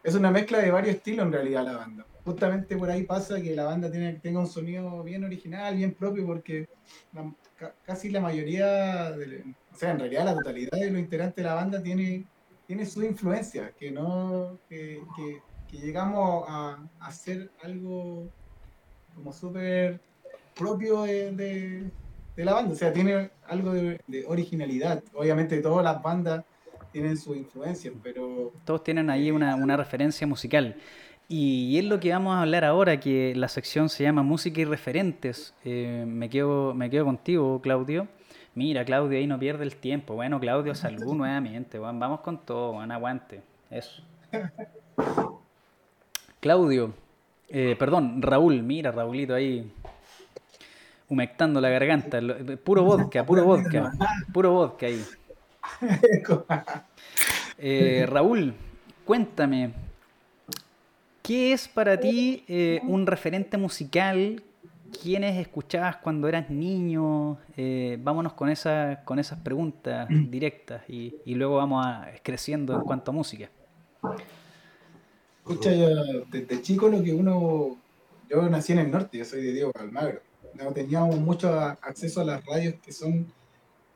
Es 0.02 0.16
una 0.16 0.32
mezcla 0.32 0.58
de 0.58 0.72
varios 0.72 0.96
estilos 0.96 1.26
en 1.26 1.32
realidad 1.32 1.64
la 1.64 1.76
banda. 1.76 2.04
Justamente 2.24 2.76
por 2.76 2.90
ahí 2.90 3.04
pasa 3.04 3.40
que 3.40 3.54
la 3.54 3.64
banda 3.64 3.90
tiene, 3.90 4.14
tenga 4.14 4.40
un 4.40 4.48
sonido 4.48 5.04
bien 5.04 5.22
original, 5.22 5.76
bien 5.76 5.94
propio, 5.94 6.26
porque 6.26 6.66
la- 7.12 7.32
ca- 7.58 7.74
casi 7.84 8.10
la 8.10 8.20
mayoría, 8.20 9.10
de, 9.12 9.44
o 9.72 9.76
sea, 9.76 9.90
en 9.90 9.98
realidad 9.98 10.24
la 10.24 10.34
totalidad 10.34 10.78
de 10.78 10.90
los 10.90 11.00
integrantes 11.00 11.36
de 11.36 11.42
la 11.42 11.54
banda 11.54 11.82
tiene, 11.82 12.24
tiene 12.66 12.86
su 12.86 13.02
influencia, 13.02 13.72
que 13.78 13.90
no, 13.90 14.58
que, 14.68 15.02
llegamos 15.70 16.46
a, 16.48 16.78
a 16.98 17.06
hacer 17.06 17.50
algo 17.62 18.26
como 19.14 19.32
súper 19.32 20.00
propio 20.56 21.02
de, 21.02 21.90
la 22.36 22.54
banda, 22.54 22.72
o 22.72 22.76
sea, 22.76 22.92
tiene 22.92 23.30
algo 23.46 23.72
de, 23.72 24.00
de 24.06 24.24
originalidad. 24.26 25.02
Obviamente 25.12 25.60
todas 25.60 25.84
las 25.84 26.00
bandas 26.02 26.44
tienen 26.92 27.16
su 27.16 27.34
influencia, 27.34 27.92
pero 28.02 28.52
Todos 28.64 28.82
tienen 28.82 29.10
ahí 29.10 29.30
una, 29.30 29.56
una 29.56 29.76
referencia 29.76 30.26
musical. 30.26 30.76
Y 31.30 31.78
es 31.78 31.84
lo 31.84 32.00
que 32.00 32.10
vamos 32.10 32.34
a 32.34 32.40
hablar 32.40 32.64
ahora, 32.64 32.98
que 32.98 33.34
la 33.36 33.48
sección 33.48 33.90
se 33.90 34.02
llama 34.02 34.22
Música 34.22 34.62
y 34.62 34.64
Referentes. 34.64 35.54
Eh, 35.62 36.04
me, 36.06 36.30
quedo, 36.30 36.72
me 36.72 36.88
quedo 36.88 37.04
contigo, 37.04 37.60
Claudio. 37.60 38.08
Mira, 38.54 38.82
Claudio 38.86 39.18
ahí 39.18 39.26
no 39.26 39.38
pierde 39.38 39.64
el 39.64 39.76
tiempo. 39.76 40.14
Bueno, 40.14 40.40
Claudio, 40.40 40.74
salud 40.74 41.14
nuevamente. 41.14 41.78
Vamos 41.78 42.20
con 42.20 42.38
todo, 42.38 42.72
weón, 42.72 42.90
aguante. 42.90 43.42
Eso. 43.70 44.02
Claudio, 46.40 46.94
eh, 47.48 47.76
perdón, 47.78 48.22
Raúl, 48.22 48.62
mira, 48.62 48.90
Raulito 48.90 49.34
ahí 49.34 49.70
humectando 51.10 51.60
la 51.60 51.68
garganta. 51.68 52.20
Puro 52.64 52.84
vodka, 52.84 53.26
puro 53.26 53.44
vodka. 53.44 53.92
Puro 54.32 54.52
vodka 54.52 54.86
ahí. 54.86 55.04
Eh, 57.60 58.06
Raúl, 58.08 58.54
cuéntame, 59.04 59.72
¿qué 61.28 61.52
es 61.52 61.68
para 61.68 62.00
ti 62.00 62.42
eh, 62.48 62.80
un 62.84 63.06
referente 63.06 63.58
musical? 63.58 64.42
¿Quiénes 65.02 65.38
escuchabas 65.38 65.98
cuando 65.98 66.26
eras 66.26 66.48
niño? 66.48 67.36
Eh, 67.54 67.98
vámonos 68.00 68.32
con, 68.32 68.48
esa, 68.48 69.02
con 69.04 69.18
esas 69.18 69.38
preguntas 69.40 70.08
directas 70.30 70.88
y, 70.88 71.16
y 71.26 71.34
luego 71.34 71.56
vamos 71.56 71.84
a, 71.84 72.10
creciendo 72.22 72.74
en 72.74 72.80
cuanto 72.80 73.10
a 73.10 73.14
música. 73.14 73.50
Escucha, 75.40 75.70
desde 76.30 76.62
chico 76.62 76.88
lo 76.88 77.02
que 77.02 77.12
uno. 77.12 77.76
Yo 78.30 78.48
nací 78.48 78.72
en 78.72 78.78
el 78.78 78.90
norte, 78.90 79.18
yo 79.18 79.24
soy 79.26 79.42
de 79.42 79.52
Diego 79.52 79.72
Almagro. 79.78 80.20
No 80.54 80.72
teníamos 80.72 81.18
mucho 81.18 81.52
acceso 81.52 82.22
a 82.22 82.24
las 82.24 82.44
radios 82.46 82.76
que 82.82 82.92
son 82.92 83.26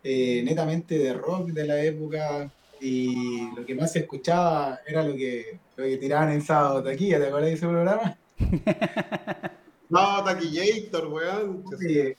eh, 0.04 0.42
netamente 0.44 0.98
de 0.98 1.14
rock 1.14 1.48
de 1.48 1.66
la 1.66 1.82
época 1.82 2.50
y 2.78 3.48
lo 3.54 3.64
que 3.64 3.74
más 3.74 3.92
se 3.92 4.00
escuchaba 4.00 4.80
era 4.86 5.02
lo 5.02 5.14
que, 5.14 5.59
lo 5.83 5.89
que 5.89 5.97
tiraban 5.99 6.30
en 6.33 6.41
sábado 6.43 6.83
taquilla, 6.83 7.18
¿te 7.18 7.26
acuerdas 7.26 7.51
de 7.51 7.55
ese 7.55 7.66
programa? 7.66 8.18
No, 9.89 10.24
Taquillator, 10.24 11.09
weón. 11.09 11.64
Sí, 11.78 11.99
eh, 11.99 12.16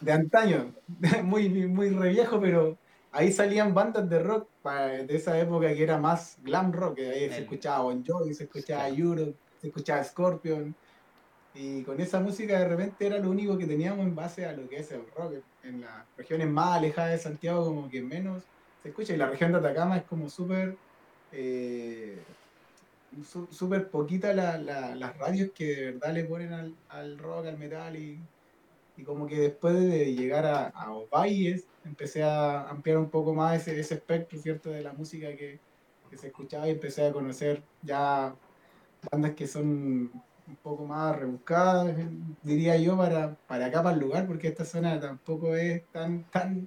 de 0.00 0.12
antaño, 0.12 0.72
muy, 1.24 1.48
muy 1.66 1.90
re 1.90 2.10
viejo, 2.10 2.40
pero 2.40 2.78
ahí 3.10 3.32
salían 3.32 3.74
bandas 3.74 4.08
de 4.08 4.20
rock 4.20 4.48
de 4.62 5.16
esa 5.16 5.36
época 5.36 5.66
que 5.74 5.82
era 5.82 5.98
más 5.98 6.36
glam 6.42 6.72
rock, 6.72 6.94
que 6.94 7.08
ahí 7.10 7.28
se 7.28 7.38
El- 7.38 7.42
escuchaba 7.42 7.80
Bon 7.80 8.04
Jovi, 8.06 8.34
se 8.34 8.44
escuchaba 8.44 8.84
Claro. 8.86 8.94
Europe, 9.02 9.36
se 9.60 9.66
escuchaba 9.66 10.04
Scorpion, 10.04 10.76
y 11.54 11.82
con 11.82 12.00
esa 12.00 12.20
música 12.20 12.56
de 12.56 12.68
repente 12.68 13.06
era 13.06 13.18
lo 13.18 13.30
único 13.30 13.58
que 13.58 13.66
teníamos 13.66 14.06
en 14.06 14.14
base 14.14 14.46
a 14.46 14.52
lo 14.52 14.68
que 14.68 14.76
es 14.76 14.92
el 14.92 15.04
rock. 15.16 15.42
En 15.64 15.80
las 15.80 16.06
regiones 16.16 16.48
más 16.48 16.76
alejadas 16.78 17.10
de 17.10 17.18
Santiago 17.18 17.64
como 17.64 17.88
que 17.90 18.00
menos 18.00 18.44
se 18.80 18.90
escucha, 18.90 19.12
y 19.12 19.16
la 19.16 19.28
región 19.28 19.50
de 19.50 19.58
Atacama 19.58 19.96
es 19.96 20.04
como 20.04 20.28
súper... 20.30 20.76
eh, 21.32 22.22
súper 23.50 23.90
poquita 23.90 24.32
la, 24.34 24.58
las 24.58 25.16
radios 25.16 25.50
que 25.52 25.64
de 25.64 25.92
verdad 25.92 26.12
le 26.12 26.24
ponen 26.24 26.76
al, 26.88 27.18
rock, 27.18 27.46
al 27.46 27.58
metal 27.58 27.96
y, 27.96 28.20
como 29.04 29.28
que 29.28 29.38
después 29.38 29.74
de 29.74 30.12
llegar 30.12 30.44
a, 30.44 30.72
a 30.74 31.26
empecé 31.84 32.24
a 32.24 32.68
ampliar 32.68 32.98
un 32.98 33.10
poco 33.10 33.32
más 33.32 33.60
ese, 33.60 33.78
ese 33.78 33.94
espectro, 33.94 34.38
¿cierto? 34.38 34.70
De 34.70 34.82
la 34.82 34.92
música 34.92 35.28
que, 35.36 35.60
se 36.16 36.28
escuchaba 36.28 36.66
y 36.66 36.70
empecé 36.72 37.06
a 37.06 37.12
conocer 37.12 37.62
ya 37.82 38.34
bandas 39.12 39.34
que 39.34 39.46
son 39.46 40.10
un 40.48 40.56
poco 40.62 40.86
más 40.86 41.14
rebuscadas, 41.16 41.94
diría 42.42 42.76
yo, 42.78 42.96
para, 42.96 43.36
para 43.46 43.66
acá, 43.66 43.82
para 43.82 43.94
el 43.94 44.00
lugar, 44.00 44.26
porque 44.26 44.48
esta 44.48 44.64
zona 44.64 44.98
tampoco 44.98 45.54
es 45.54 45.86
tan, 45.92 46.24
tan, 46.30 46.66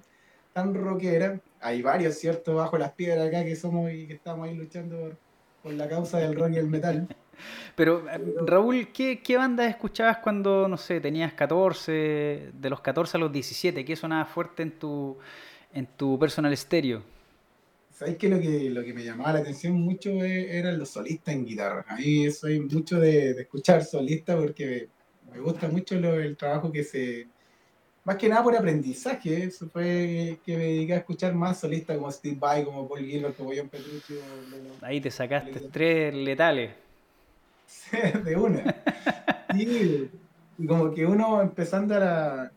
tan 0.52 0.74
rockera. 0.74 1.40
Hay 1.60 1.82
varios, 1.82 2.14
¿cierto? 2.14 2.54
Bajo 2.54 2.78
las 2.78 2.92
piedras 2.92 3.26
acá 3.28 3.44
que 3.44 3.56
somos 3.56 3.90
y 3.92 4.06
que 4.06 4.14
estamos 4.14 4.46
ahí 4.46 4.54
luchando 4.54 5.00
por, 5.00 5.18
la 5.64 5.88
causa 5.88 6.18
del 6.18 6.34
rock 6.34 6.52
y 6.52 6.56
el 6.56 6.68
metal. 6.68 7.08
Pero, 7.74 8.04
Raúl, 8.46 8.88
¿qué, 8.92 9.20
¿qué 9.20 9.36
bandas 9.36 9.68
escuchabas 9.68 10.18
cuando, 10.18 10.68
no 10.68 10.76
sé, 10.76 11.00
tenías 11.00 11.32
14, 11.32 12.50
de 12.52 12.70
los 12.70 12.80
14 12.80 13.16
a 13.16 13.20
los 13.20 13.32
17? 13.32 13.84
¿Qué 13.84 13.96
sonaba 13.96 14.24
fuerte 14.26 14.62
en 14.62 14.72
tu, 14.78 15.16
en 15.72 15.86
tu 15.86 16.18
personal 16.18 16.52
estéreo? 16.52 17.02
¿Sabes 17.90 18.16
que 18.16 18.28
lo 18.28 18.40
que 18.40 18.70
lo 18.70 18.82
que 18.82 18.92
me 18.92 19.04
llamaba 19.04 19.34
la 19.34 19.38
atención 19.40 19.74
mucho 19.74 20.10
e, 20.24 20.58
eran 20.58 20.78
los 20.78 20.90
solistas 20.90 21.34
en 21.34 21.44
guitarra? 21.44 21.84
A 21.88 21.96
mí 21.96 22.30
soy 22.30 22.60
mucho 22.60 22.98
de, 22.98 23.30
escuchar 23.30 23.84
solistas 23.84 24.36
porque 24.36 24.88
me 25.32 25.40
gusta 25.40 25.68
mucho 25.68 25.94
el 25.96 26.36
trabajo 26.36 26.72
que 26.72 26.84
se... 26.84 27.28
Más 28.04 28.16
que 28.16 28.28
nada 28.28 28.42
por 28.42 28.56
aprendizaje, 28.56 29.44
eso 29.44 29.68
fue 29.68 30.38
que 30.44 30.56
me 30.56 30.64
dediqué 30.64 30.94
a 30.94 30.96
escuchar 30.98 31.34
más 31.34 31.60
solistas 31.60 31.96
como 31.96 32.10
Steve 32.10 32.36
Vai, 32.38 32.64
como 32.64 32.88
Paul 32.88 33.04
Gilbert, 33.04 33.36
como 33.36 33.52
John 33.54 33.68
Petrucci. 33.68 34.14
Ahí 34.80 35.00
te 35.00 35.10
sacaste 35.10 35.60
tres 35.70 36.12
letales. 36.12 36.72
de 38.24 38.36
una. 38.36 38.74
y, 39.54 40.10
y 40.58 40.66
como 40.66 40.92
que 40.92 41.06
uno 41.06 41.40
empezando 41.40 41.94
a, 41.94 42.50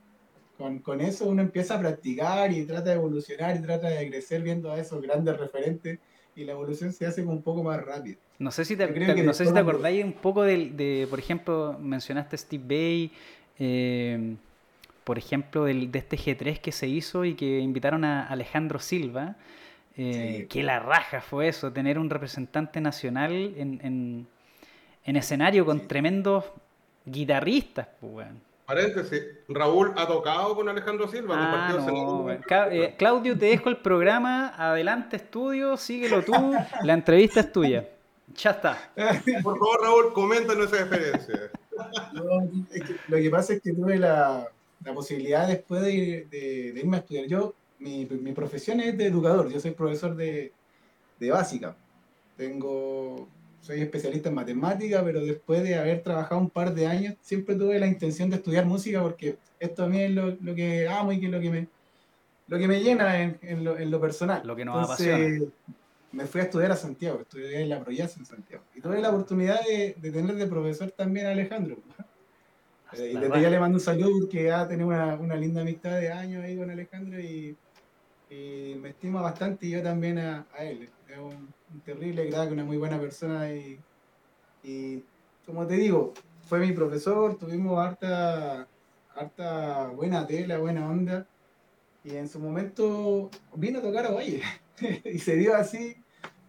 con, 0.57 0.79
con, 0.79 0.99
eso 0.99 1.27
uno 1.27 1.43
empieza 1.43 1.75
a 1.75 1.79
practicar 1.79 2.51
y 2.51 2.65
trata 2.65 2.89
de 2.89 2.95
evolucionar 2.95 3.55
y 3.55 3.61
trata 3.61 3.89
de 3.89 4.09
crecer 4.09 4.41
viendo 4.41 4.71
a 4.71 4.79
esos 4.79 5.01
grandes 5.01 5.37
referentes 5.37 5.99
y 6.35 6.43
la 6.43 6.53
evolución 6.53 6.91
se 6.91 7.05
hace 7.05 7.21
un 7.21 7.41
poco 7.41 7.63
más 7.63 7.81
rápida. 7.83 8.17
No 8.39 8.51
sé 8.51 8.65
si 8.65 8.75
te, 8.75 8.87
no 9.23 9.33
sé 9.33 9.45
si 9.45 9.53
te 9.53 9.59
acordáis 9.59 10.03
un 10.03 10.13
poco 10.13 10.43
de, 10.43 10.71
de, 10.71 11.07
por 11.09 11.19
ejemplo, 11.19 11.77
mencionaste 11.79 12.37
Steve 12.37 12.63
Bay, 12.67 13.11
eh, 13.57 14.35
por 15.05 15.19
ejemplo, 15.19 15.65
del, 15.65 15.91
de 15.91 15.99
este 15.99 16.17
G3 16.17 16.59
que 16.59 16.71
se 16.73 16.87
hizo 16.87 17.23
y 17.23 17.35
que 17.35 17.59
invitaron 17.59 18.03
a 18.03 18.27
Alejandro 18.27 18.79
Silva. 18.79 19.35
Eh, 19.97 20.47
Que 20.49 20.61
la 20.61 20.79
raja 20.79 21.21
fue 21.21 21.47
eso, 21.47 21.71
tener 21.71 21.97
un 21.97 22.09
representante 22.09 22.81
nacional 22.81 23.31
en, 23.31 23.79
en, 23.81 24.27
en 25.05 25.15
escenario 25.15 25.65
con 25.65 25.87
tremendos 25.87 26.43
guitarristas, 27.05 27.87
pues, 28.01 28.11
bueno. 28.11 28.35
Paréntesis, 28.65 29.21
Raúl 29.47 29.93
ha 29.95 30.07
tocado 30.07 30.55
con 30.55 30.67
Alejandro 30.67 31.07
Silva. 31.07 31.35
Ah, 31.37 32.67
eh, 32.71 32.95
Claudio, 32.97 33.37
te 33.37 33.45
dejo 33.45 33.69
el 33.69 33.77
programa. 33.77 34.53
Adelante, 34.57 35.17
estudio, 35.17 35.77
síguelo 35.77 36.23
tú. 36.23 36.33
La 36.81 36.93
entrevista 36.93 37.41
es 37.41 37.51
tuya. 37.51 37.87
Ya 38.35 38.49
está. 38.49 38.89
Por 39.43 39.59
favor, 39.59 39.81
Raúl, 39.83 40.13
coméntanos 40.13 40.73
esa 40.73 40.81
experiencia. 40.81 41.51
lo 43.07 43.17
que 43.17 43.29
pasa 43.29 43.53
es 43.53 43.61
que 43.61 43.71
tuve 43.71 43.99
la, 43.99 44.47
la 44.85 44.93
posibilidad 44.93 45.47
después 45.47 45.81
de, 45.81 46.27
de, 46.29 46.73
irme 46.79 46.97
a 46.97 46.99
estudiar. 46.99 47.25
Yo, 47.25 47.55
mi, 47.79 48.05
mi, 48.05 48.31
profesión 48.31 48.79
es 48.79 48.97
de 48.97 49.07
educador. 49.07 49.51
Yo 49.51 49.59
soy 49.59 49.71
profesor 49.71 50.15
de, 50.15 50.53
de 51.19 51.31
básica. 51.31 51.75
Tengo 52.37 53.27
soy 53.65 53.81
especialista 53.81 54.29
en 54.29 54.35
matemática, 54.35 55.03
pero 55.03 55.25
después 55.25 55.63
de 55.63 55.73
haber 55.73 56.03
trabajado 56.03 56.39
un 56.39 56.51
par 56.51 56.75
de 56.75 56.85
años, 56.85 57.15
siempre 57.21 57.55
tuve 57.55 57.79
la 57.79 57.87
intención 57.87 58.29
de 58.29 58.35
estudiar 58.35 58.67
música 58.67 59.01
porque 59.01 59.37
esto 59.59 59.85
a 59.85 59.87
mí 59.87 60.01
es 60.01 60.11
lo, 60.11 60.37
lo 60.39 60.53
que 60.53 60.87
amo 60.87 61.11
y 61.11 61.19
que 61.19 61.25
es 61.25 61.31
lo 61.31 61.39
que 61.39 61.49
me, 61.49 61.67
lo 62.47 62.59
que 62.59 62.67
me 62.67 62.83
llena 62.83 63.23
en, 63.23 63.39
en, 63.41 63.63
lo, 63.63 63.75
en 63.75 63.89
lo, 63.89 63.99
personal. 63.99 64.45
Lo 64.45 64.55
que 64.55 64.65
nos 64.65 64.83
apasiona. 64.83 65.45
Me 66.11 66.27
fui 66.27 66.41
a 66.41 66.43
estudiar 66.43 66.71
a 66.73 66.75
Santiago, 66.75 67.21
estudié 67.21 67.61
en 67.61 67.69
la 67.69 67.83
Proyas 67.83 68.15
en 68.17 68.25
Santiago. 68.27 68.63
Y 68.75 68.81
tuve 68.81 69.01
la 69.01 69.09
oportunidad 69.09 69.59
de, 69.65 69.95
de 69.99 70.11
tener 70.11 70.35
de 70.35 70.45
profesor 70.45 70.91
también 70.91 71.25
a 71.25 71.31
Alejandro. 71.31 71.77
Eh, 72.97 73.11
y 73.13 73.17
desde 73.17 73.41
ya 73.41 73.49
le 73.49 73.59
mando 73.59 73.77
un 73.77 73.81
saludo 73.81 74.11
porque 74.21 74.51
ha 74.51 74.67
tenido 74.67 74.87
una, 74.87 75.15
una, 75.15 75.35
linda 75.35 75.61
amistad 75.61 75.99
de 75.99 76.11
años 76.11 76.43
ahí 76.43 76.57
con 76.57 76.69
Alejandro 76.69 77.19
y, 77.19 77.55
y 78.29 78.75
me 78.81 78.89
estima 78.89 79.21
bastante 79.21 79.67
y 79.67 79.71
yo 79.71 79.83
también 79.83 80.17
a, 80.19 80.45
a 80.57 80.63
él. 80.63 80.89
Es 81.09 81.17
un, 81.17 81.53
terrible 81.83 82.29
crack, 82.29 82.51
una 82.51 82.63
muy 82.63 82.77
buena 82.77 82.99
persona 82.99 83.51
y, 83.51 83.77
y, 84.63 85.03
como 85.45 85.67
te 85.67 85.75
digo, 85.75 86.13
fue 86.47 86.59
mi 86.59 86.71
profesor, 86.71 87.37
tuvimos 87.37 87.77
harta, 87.77 88.67
harta 89.13 89.87
buena 89.87 90.25
tela, 90.25 90.57
buena 90.57 90.89
onda 90.89 91.27
y 92.05 92.15
en 92.15 92.29
su 92.29 92.39
momento 92.39 93.29
vino 93.55 93.79
a 93.79 93.81
tocar 93.81 94.05
a 94.05 94.11
Valle 94.11 94.41
y 95.05 95.19
se 95.19 95.35
dio 95.35 95.55
así 95.55 95.97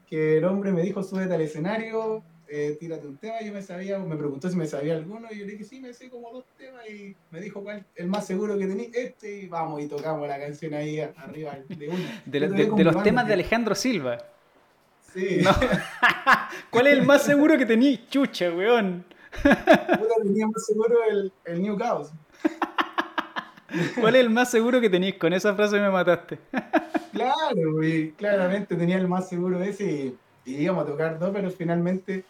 que 0.06 0.38
el 0.38 0.44
hombre 0.44 0.70
me 0.70 0.82
dijo 0.82 1.02
súbete 1.02 1.34
al 1.34 1.40
escenario, 1.40 2.22
eh, 2.48 2.76
tírate 2.78 3.06
un 3.06 3.16
tema, 3.16 3.40
yo 3.42 3.52
me 3.52 3.62
sabía, 3.62 3.98
me 3.98 4.16
preguntó 4.16 4.48
si 4.48 4.56
me 4.56 4.66
sabía 4.66 4.94
alguno, 4.94 5.28
y 5.30 5.38
yo 5.38 5.46
le 5.46 5.52
dije, 5.52 5.64
sí, 5.64 5.80
me 5.80 5.92
sé 5.92 6.08
como 6.08 6.32
dos 6.32 6.44
temas, 6.56 6.88
y 6.88 7.16
me 7.30 7.40
dijo 7.40 7.62
cuál, 7.62 7.84
el 7.94 8.06
más 8.06 8.26
seguro 8.26 8.58
que 8.58 8.66
tenía, 8.66 8.88
este, 8.92 9.40
y 9.42 9.46
vamos, 9.46 9.82
y 9.82 9.88
tocamos 9.88 10.26
la 10.28 10.38
canción 10.38 10.74
ahí 10.74 11.00
arriba 11.00 11.58
de 11.68 11.88
una. 11.88 12.22
De, 12.26 12.84
los 12.84 13.02
temas 13.02 13.26
de 13.26 13.34
Alejandro 13.34 13.74
Silva. 13.74 14.18
¿Cuál 16.70 16.86
es 16.88 16.92
el 16.92 17.06
más 17.06 17.22
seguro 17.22 17.56
que 17.56 17.66
tenías? 17.66 18.08
Chucha, 18.08 18.50
weón. 18.50 19.04
Tenía 20.22 20.46
más 20.46 20.66
seguro 20.66 20.96
el, 21.10 21.32
el 21.44 21.62
New 21.62 21.78
Chaos. 21.78 22.12
¿Cuál 24.00 24.16
es 24.16 24.20
el 24.20 24.30
más 24.30 24.50
seguro 24.50 24.80
que 24.80 24.90
tenías? 24.90 25.16
Con 25.16 25.32
esa 25.32 25.54
frase 25.54 25.78
me 25.80 25.90
mataste. 25.90 26.38
claro, 27.12 27.72
güey. 27.72 28.12
Claramente 28.12 28.76
tenía 28.76 28.96
el 28.96 29.08
más 29.08 29.28
seguro 29.28 29.62
ese 29.62 29.84
y, 29.84 30.18
íbamos 30.44 30.84
a 30.84 30.86
tocar 30.86 31.18
dos, 31.18 31.30
pero 31.32 31.50
finalmente, 31.50 32.24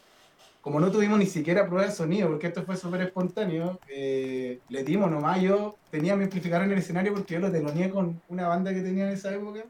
como 0.66 0.80
no 0.80 0.90
tuvimos 0.90 1.16
ni 1.16 1.26
siquiera 1.26 1.64
prueba 1.68 1.86
de 1.86 1.92
sonido, 1.92 2.28
porque 2.28 2.48
esto 2.48 2.64
fue 2.64 2.76
súper 2.76 3.02
espontáneo, 3.02 3.78
eh, 3.86 4.58
le 4.68 4.82
dimos 4.82 5.08
nomás. 5.08 5.40
Yo 5.40 5.76
tenía 5.92 6.16
mi 6.16 6.24
amplificador 6.24 6.66
en 6.66 6.72
el 6.72 6.78
escenario 6.78 7.14
porque 7.14 7.34
yo 7.34 7.38
lo 7.40 7.52
teloneé 7.52 7.88
con 7.88 8.20
una 8.28 8.48
banda 8.48 8.74
que 8.74 8.80
tenía 8.80 9.06
en 9.06 9.12
esa 9.12 9.32
época. 9.32 9.62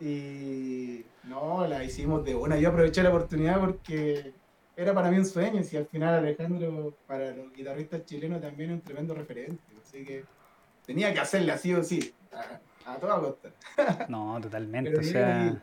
Y 0.00 1.04
no, 1.22 1.64
la 1.64 1.84
hicimos 1.84 2.24
de 2.24 2.34
una. 2.34 2.58
Yo 2.58 2.70
aproveché 2.70 3.04
la 3.04 3.10
oportunidad 3.10 3.60
porque 3.60 4.32
era 4.76 4.92
para 4.92 5.12
mí 5.12 5.16
un 5.16 5.26
sueño. 5.26 5.62
Y 5.70 5.76
al 5.76 5.86
final 5.86 6.14
Alejandro, 6.16 6.92
para 7.06 7.30
los 7.30 7.52
guitarristas 7.52 8.04
chilenos, 8.04 8.40
también 8.40 8.70
es 8.70 8.74
un 8.78 8.82
tremendo 8.82 9.14
referente. 9.14 9.62
Así 9.80 10.04
que 10.04 10.24
tenía 10.86 11.14
que 11.14 11.20
hacerle 11.20 11.52
así 11.52 11.72
o 11.72 11.84
sí, 11.84 12.12
a, 12.94 12.98
toda 12.98 13.20
costa. 13.20 13.50
No, 14.08 14.40
totalmente. 14.40 14.96
o 14.96 15.02
sea... 15.02 15.62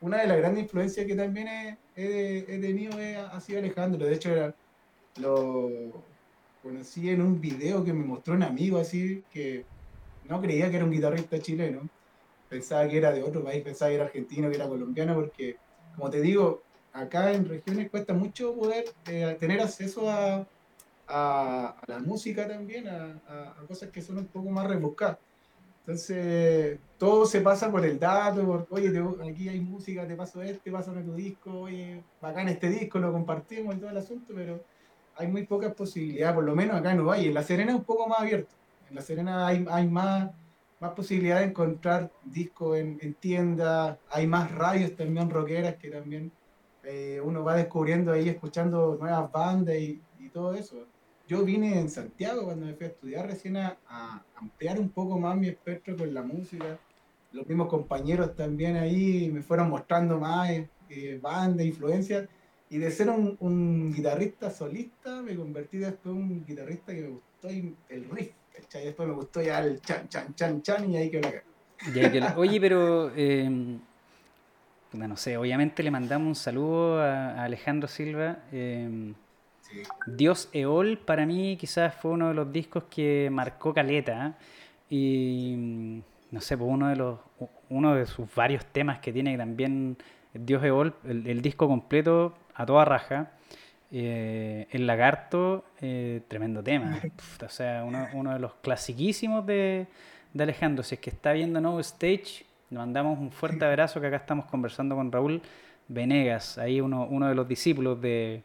una 0.00 0.18
de 0.18 0.26
las 0.26 0.38
grandes 0.38 0.64
influencias 0.64 1.06
que 1.06 1.14
también 1.14 1.78
he, 1.96 2.58
tenido 2.60 2.94
ha 3.32 3.40
sido 3.40 3.58
Alejandro. 3.58 4.06
De 4.06 4.14
hecho, 4.14 4.54
lo 5.20 5.70
conocí 6.62 7.10
en 7.10 7.22
un 7.22 7.40
video 7.40 7.84
que 7.84 7.92
me 7.92 8.04
mostró 8.04 8.34
un 8.34 8.42
amigo 8.42 8.78
así 8.78 9.24
que 9.32 9.64
no 10.28 10.40
creía 10.40 10.70
que 10.70 10.76
era 10.76 10.84
un 10.84 10.92
guitarrista 10.92 11.38
chileno 11.40 11.88
pensaba 12.52 12.86
que 12.86 12.98
era 12.98 13.12
de 13.12 13.22
otro 13.22 13.42
país, 13.42 13.64
pensaba 13.64 13.88
que 13.88 13.94
era 13.94 14.04
argentino, 14.04 14.50
que 14.50 14.56
era 14.56 14.68
colombiano, 14.68 15.14
porque, 15.14 15.56
como 15.96 16.10
te 16.10 16.20
digo, 16.20 16.62
acá 16.92 17.32
en 17.32 17.48
regiones 17.48 17.90
cuesta 17.90 18.12
mucho 18.12 18.54
poder 18.54 18.84
eh, 19.06 19.36
tener 19.40 19.58
acceso 19.62 20.10
a, 20.10 20.46
a, 21.08 21.74
la 21.86 21.98
música 22.00 22.46
también, 22.46 22.86
a, 22.88 23.54
cosas 23.66 23.88
que 23.88 24.02
son 24.02 24.18
un 24.18 24.26
poco 24.26 24.50
más 24.50 24.66
rebuscadas. 24.68 25.16
Entonces, 25.82 26.78
todo 26.96 27.26
se 27.26 27.40
pasa 27.40 27.70
por 27.70 27.84
el 27.84 27.98
dato, 27.98 28.46
por, 28.46 28.66
oye, 28.70 28.92
aquí 29.28 29.48
hay 29.48 29.60
música, 29.60 30.06
te 30.06 30.14
paso 30.14 30.40
este, 30.42 30.70
pásame 30.70 31.02
tu 31.02 31.14
disco, 31.14 31.62
oye, 31.62 32.02
bacán 32.20 32.48
este 32.48 32.68
disco, 32.68 32.98
lo 32.98 33.12
compartimos 33.12 33.74
y 33.74 33.78
todo 33.78 33.90
el 33.90 33.96
asunto, 33.96 34.32
pero 34.34 34.62
hay 35.16 35.26
muy 35.26 35.44
pocas 35.44 35.74
posibilidades, 35.74 36.34
por 36.34 36.44
lo 36.44 36.54
menos 36.54 36.76
acá 36.76 36.92
en 36.92 36.98
Uruguay. 36.98 37.26
En 37.26 37.34
La 37.34 37.42
Serena 37.42 37.72
es 37.72 37.78
un 37.78 37.84
poco 37.84 38.08
más 38.08 38.20
abierto. 38.20 38.54
En 38.88 38.94
La 38.94 39.02
Serena 39.02 39.46
hay, 39.46 39.66
hay 39.70 39.88
más 39.88 40.30
más 40.80 40.94
posibilidad 40.94 41.38
de 41.38 41.44
encontrar 41.44 42.10
discos 42.24 42.76
en, 42.76 42.98
en 43.00 43.14
tiendas, 43.14 43.98
hay 44.10 44.26
más 44.26 44.50
radios 44.50 44.96
también 44.96 45.30
rockeras 45.30 45.76
que 45.76 45.88
también 45.88 46.32
eh, 46.84 47.20
uno 47.22 47.44
va 47.44 47.54
descubriendo 47.54 48.12
ahí, 48.12 48.28
escuchando 48.28 48.96
nuevas 49.00 49.30
bandas 49.30 49.76
y, 49.76 50.00
todo 50.32 50.54
eso. 50.54 50.86
Yo 51.32 51.46
vine 51.46 51.78
en 51.78 51.88
Santiago 51.88 52.44
cuando 52.44 52.66
me 52.66 52.74
fui 52.74 52.84
a 52.84 52.88
estudiar 52.90 53.26
recién 53.26 53.56
a, 53.56 53.78
ampliar 54.34 54.78
un 54.78 54.90
poco 54.90 55.18
más 55.18 55.34
mi 55.34 55.48
espectro 55.48 55.96
con 55.96 56.12
la 56.12 56.20
música. 56.20 56.78
Los 57.32 57.46
mismos 57.46 57.68
compañeros 57.68 58.36
también 58.36 58.76
ahí 58.76 59.30
me 59.32 59.40
fueron 59.40 59.70
mostrando 59.70 60.20
más 60.20 60.50
eh, 60.50 61.18
bandas, 61.22 61.64
influencias. 61.64 62.28
Y 62.68 62.76
de 62.76 62.90
ser 62.90 63.08
un, 63.08 63.94
guitarrista 63.94 64.50
solista, 64.50 65.22
me 65.22 65.34
convertí 65.34 65.78
después 65.78 66.14
en 66.14 66.20
un 66.20 66.44
guitarrista 66.44 66.94
que 66.94 67.00
me 67.00 67.08
gustó 67.08 67.48
el 67.48 68.10
riff 68.10 68.32
y 68.54 68.84
Después 68.84 69.08
me 69.08 69.14
gustó 69.14 69.40
ya 69.40 69.60
el 69.60 69.80
chan, 69.80 70.10
chan, 70.10 70.34
chan, 70.34 70.60
chan 70.60 70.90
y 70.90 70.98
ahí 70.98 71.10
que 71.10 72.20
la 72.20 72.34
Oye, 72.36 72.60
pero 72.60 73.10
em, 73.16 73.80
no 74.92 75.16
sé, 75.16 75.38
obviamente 75.38 75.82
le 75.82 75.90
mandamos 75.90 76.28
un 76.28 76.34
saludo 76.34 77.00
a, 77.00 77.42
Alejandro 77.42 77.88
Silva. 77.88 78.40
Dios 80.06 80.48
Eol 80.52 80.98
para 80.98 81.26
mí 81.26 81.56
quizás 81.56 81.94
fue 81.94 82.12
uno 82.12 82.28
de 82.28 82.34
los 82.34 82.52
discos 82.52 82.84
que 82.84 83.28
marcó 83.30 83.72
Caleta. 83.74 84.36
Y 84.90 86.02
no 86.30 86.40
sé, 86.40 86.56
pues 86.56 86.70
uno 86.70 86.88
de 86.88 86.96
los 86.96 87.18
uno 87.70 87.94
de 87.94 88.06
sus 88.06 88.32
varios 88.34 88.66
temas 88.66 88.98
que 89.00 89.12
tiene 89.12 89.36
también 89.38 89.96
Dios 90.34 90.62
Eol, 90.64 90.94
el, 91.04 91.26
el 91.26 91.42
disco 91.42 91.66
completo 91.68 92.34
a 92.54 92.66
toda 92.66 92.84
raja. 92.84 93.30
Eh, 93.94 94.68
el 94.70 94.86
lagarto, 94.86 95.66
eh, 95.82 96.22
tremendo 96.26 96.62
tema. 96.62 96.98
o 97.44 97.48
sea, 97.50 97.84
uno, 97.84 98.08
uno, 98.14 98.32
de 98.32 98.38
los 98.38 98.54
clasiquísimos 98.54 99.44
de, 99.44 99.86
de, 100.32 100.42
Alejandro. 100.42 100.82
Si 100.82 100.94
es 100.94 101.00
que 101.00 101.10
está 101.10 101.32
viendo 101.32 101.60
No 101.60 101.78
Stage, 101.78 102.46
le 102.70 102.78
mandamos 102.78 103.18
un 103.18 103.30
fuerte 103.30 103.66
abrazo 103.66 104.00
que 104.00 104.06
acá 104.06 104.16
estamos 104.16 104.46
conversando 104.46 104.96
con 104.96 105.12
Raúl 105.12 105.42
Venegas, 105.88 106.56
ahí 106.56 106.80
uno, 106.80 107.06
uno 107.06 107.28
de 107.28 107.34
los 107.34 107.46
discípulos 107.46 108.00
de, 108.00 108.42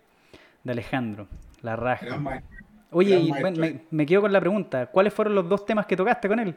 de 0.64 0.72
Alejandro, 0.72 1.28
la 1.62 1.76
raja. 1.76 2.42
Oye, 2.92 3.20
y, 3.20 3.32
me, 3.32 3.82
me, 3.92 4.06
quedo 4.06 4.22
con 4.22 4.32
la 4.32 4.40
pregunta, 4.40 4.86
¿cuáles 4.88 5.14
fueron 5.14 5.36
los 5.36 5.50
dos 5.50 5.66
temas 5.66 5.86
que 5.86 5.98
tocaste 5.98 6.28
con 6.28 6.40
él? 6.40 6.56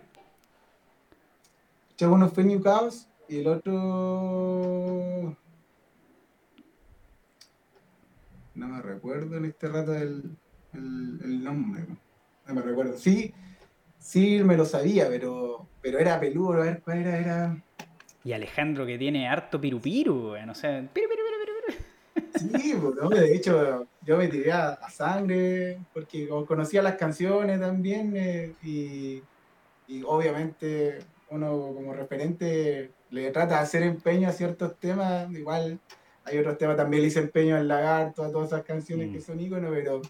Uno 2.01 2.29
fue 2.29 2.45
New 2.45 2.63
Chaos 2.63 3.09
y 3.29 3.41
el 3.41 3.49
otro 3.49 5.37
no 8.55 8.69
me 8.69 8.83
recuerdo 8.83 9.37
en 9.37 9.47
este 9.47 9.69
rato 9.69 9.95
el, 9.95 10.37
el, 10.73 11.45
nombre. 11.45 11.85
No 12.47 12.55
me 12.55 12.63
recuerdo. 12.63 12.97
Sí, 12.97 13.33
sí 13.99 14.41
me 14.45 14.57
lo 14.57 14.65
sabía, 14.65 15.09
pero, 15.09 15.67
pero 15.81 15.99
era 15.99 16.19
peludo, 16.19 16.55
a 16.55 16.65
ver 16.65 16.81
cuál 16.83 16.99
era, 16.99 17.19
era. 17.19 17.63
Y 18.25 18.33
Alejandro 18.33 18.85
que 18.85 18.99
tiene 18.99 19.29
harto 19.29 19.61
pirupiru, 19.61 20.35
no 20.47 20.55
sé. 20.55 20.89
Piru, 20.93 21.09
piru, 21.09 21.20
Sí, 22.35 22.75
pues, 22.81 23.21
de 23.21 23.35
hecho 23.35 23.87
yo 24.03 24.17
me 24.17 24.29
tiré 24.29 24.53
a, 24.53 24.79
sangre 24.91 25.79
porque 25.93 26.29
conocía 26.47 26.83
las 26.83 26.97
canciones 26.97 27.61
también 27.61 28.17
eh, 28.17 28.55
y, 28.63 29.23
y, 29.89 30.03
obviamente 30.05 30.99
uno 31.31 31.73
como 31.75 31.95
referente 31.95 32.91
le 33.11 33.31
trata 33.31 33.57
de 33.57 33.61
hacer 33.61 33.83
empeño 33.83 34.29
a 34.29 34.33
ciertos 34.33 34.77
temas, 34.79 35.31
igual 35.33 35.79
hay 36.25 36.39
otros 36.39 36.59
temas 36.59 36.77
también, 36.77 37.03
le 37.03 37.09
hice 37.09 37.21
empeño 37.21 37.57
al 37.57 37.69
lagarto, 37.69 38.23
a 38.23 38.31
todas 38.31 38.49
esas 38.49 38.65
canciones 38.65 39.09
mm. 39.09 39.13
que 39.13 39.21
son 39.21 39.41
íconos, 39.41 39.71
pero 39.75 40.03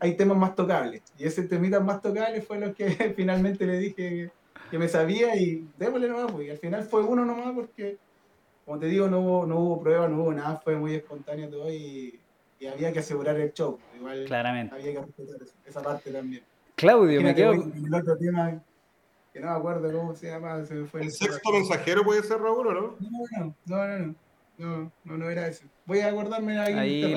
hay, 0.00 0.16
temas 0.16 0.36
más 0.36 0.54
tocables. 0.54 1.02
Y 1.18 1.24
ese 1.24 1.42
temita 1.44 1.80
más 1.80 2.00
tocable 2.00 2.40
fue 2.40 2.58
lo 2.58 2.74
que 2.74 2.86
finalmente 3.16 3.66
le 3.66 3.78
dije 3.78 4.30
que, 4.70 4.78
me 4.78 4.88
sabía 4.88 5.36
y 5.36 5.66
démosle 5.78 6.08
nomás, 6.08 6.32
pues. 6.32 6.48
Y 6.48 6.50
al 6.50 6.58
final 6.58 6.84
fue 6.84 7.02
uno 7.02 7.24
nomás 7.24 7.54
porque, 7.54 7.98
como 8.66 8.80
te 8.80 8.86
digo, 8.86 9.08
no 9.08 9.20
hubo, 9.20 9.46
no 9.46 9.60
hubo 9.60 9.80
prueba, 9.80 10.08
no 10.08 10.20
hubo 10.20 10.34
nada, 10.34 10.56
fue 10.56 10.74
muy 10.74 10.96
espontáneo 10.96 11.48
todo 11.48 11.72
y, 11.72 12.20
había 12.68 12.92
que 12.92 12.98
asegurar 12.98 13.38
el 13.38 13.52
show. 13.52 13.78
Igual 13.96 14.24
Claramente. 14.24 14.74
había 14.74 14.92
que 14.92 15.00
respetar 15.00 15.36
esa 15.64 15.82
parte 15.82 16.10
también. 16.10 16.42
Claudio, 16.74 17.22
me 17.22 17.34
quedo... 17.34 17.52
El 17.52 17.94
otro 17.94 18.18
tema, 18.18 18.60
que 19.32 19.38
no 19.38 19.46
me 19.46 19.56
acuerdo 19.56 19.92
cómo 19.92 20.14
se 20.16 20.26
llama, 20.26 20.64
se 20.64 20.74
me 20.74 20.86
fue 20.86 21.02
el... 21.02 21.12
sexto 21.12 21.52
mensajero 21.52 22.02
puede 22.02 22.24
ser 22.24 22.40
Raúl, 22.40 22.74
no? 22.74 22.96
No, 22.98 23.54
no, 23.66 23.86
no, 23.86 23.98
no. 23.98 24.14
No, 24.58 24.90
no, 25.04 25.18
no 25.18 25.28
era 25.28 25.48
eso. 25.48 25.66
Voy 25.84 26.00
a 26.00 26.08
acordarme 26.08 26.58
ahí. 26.58 26.72
Ahí 26.72 27.14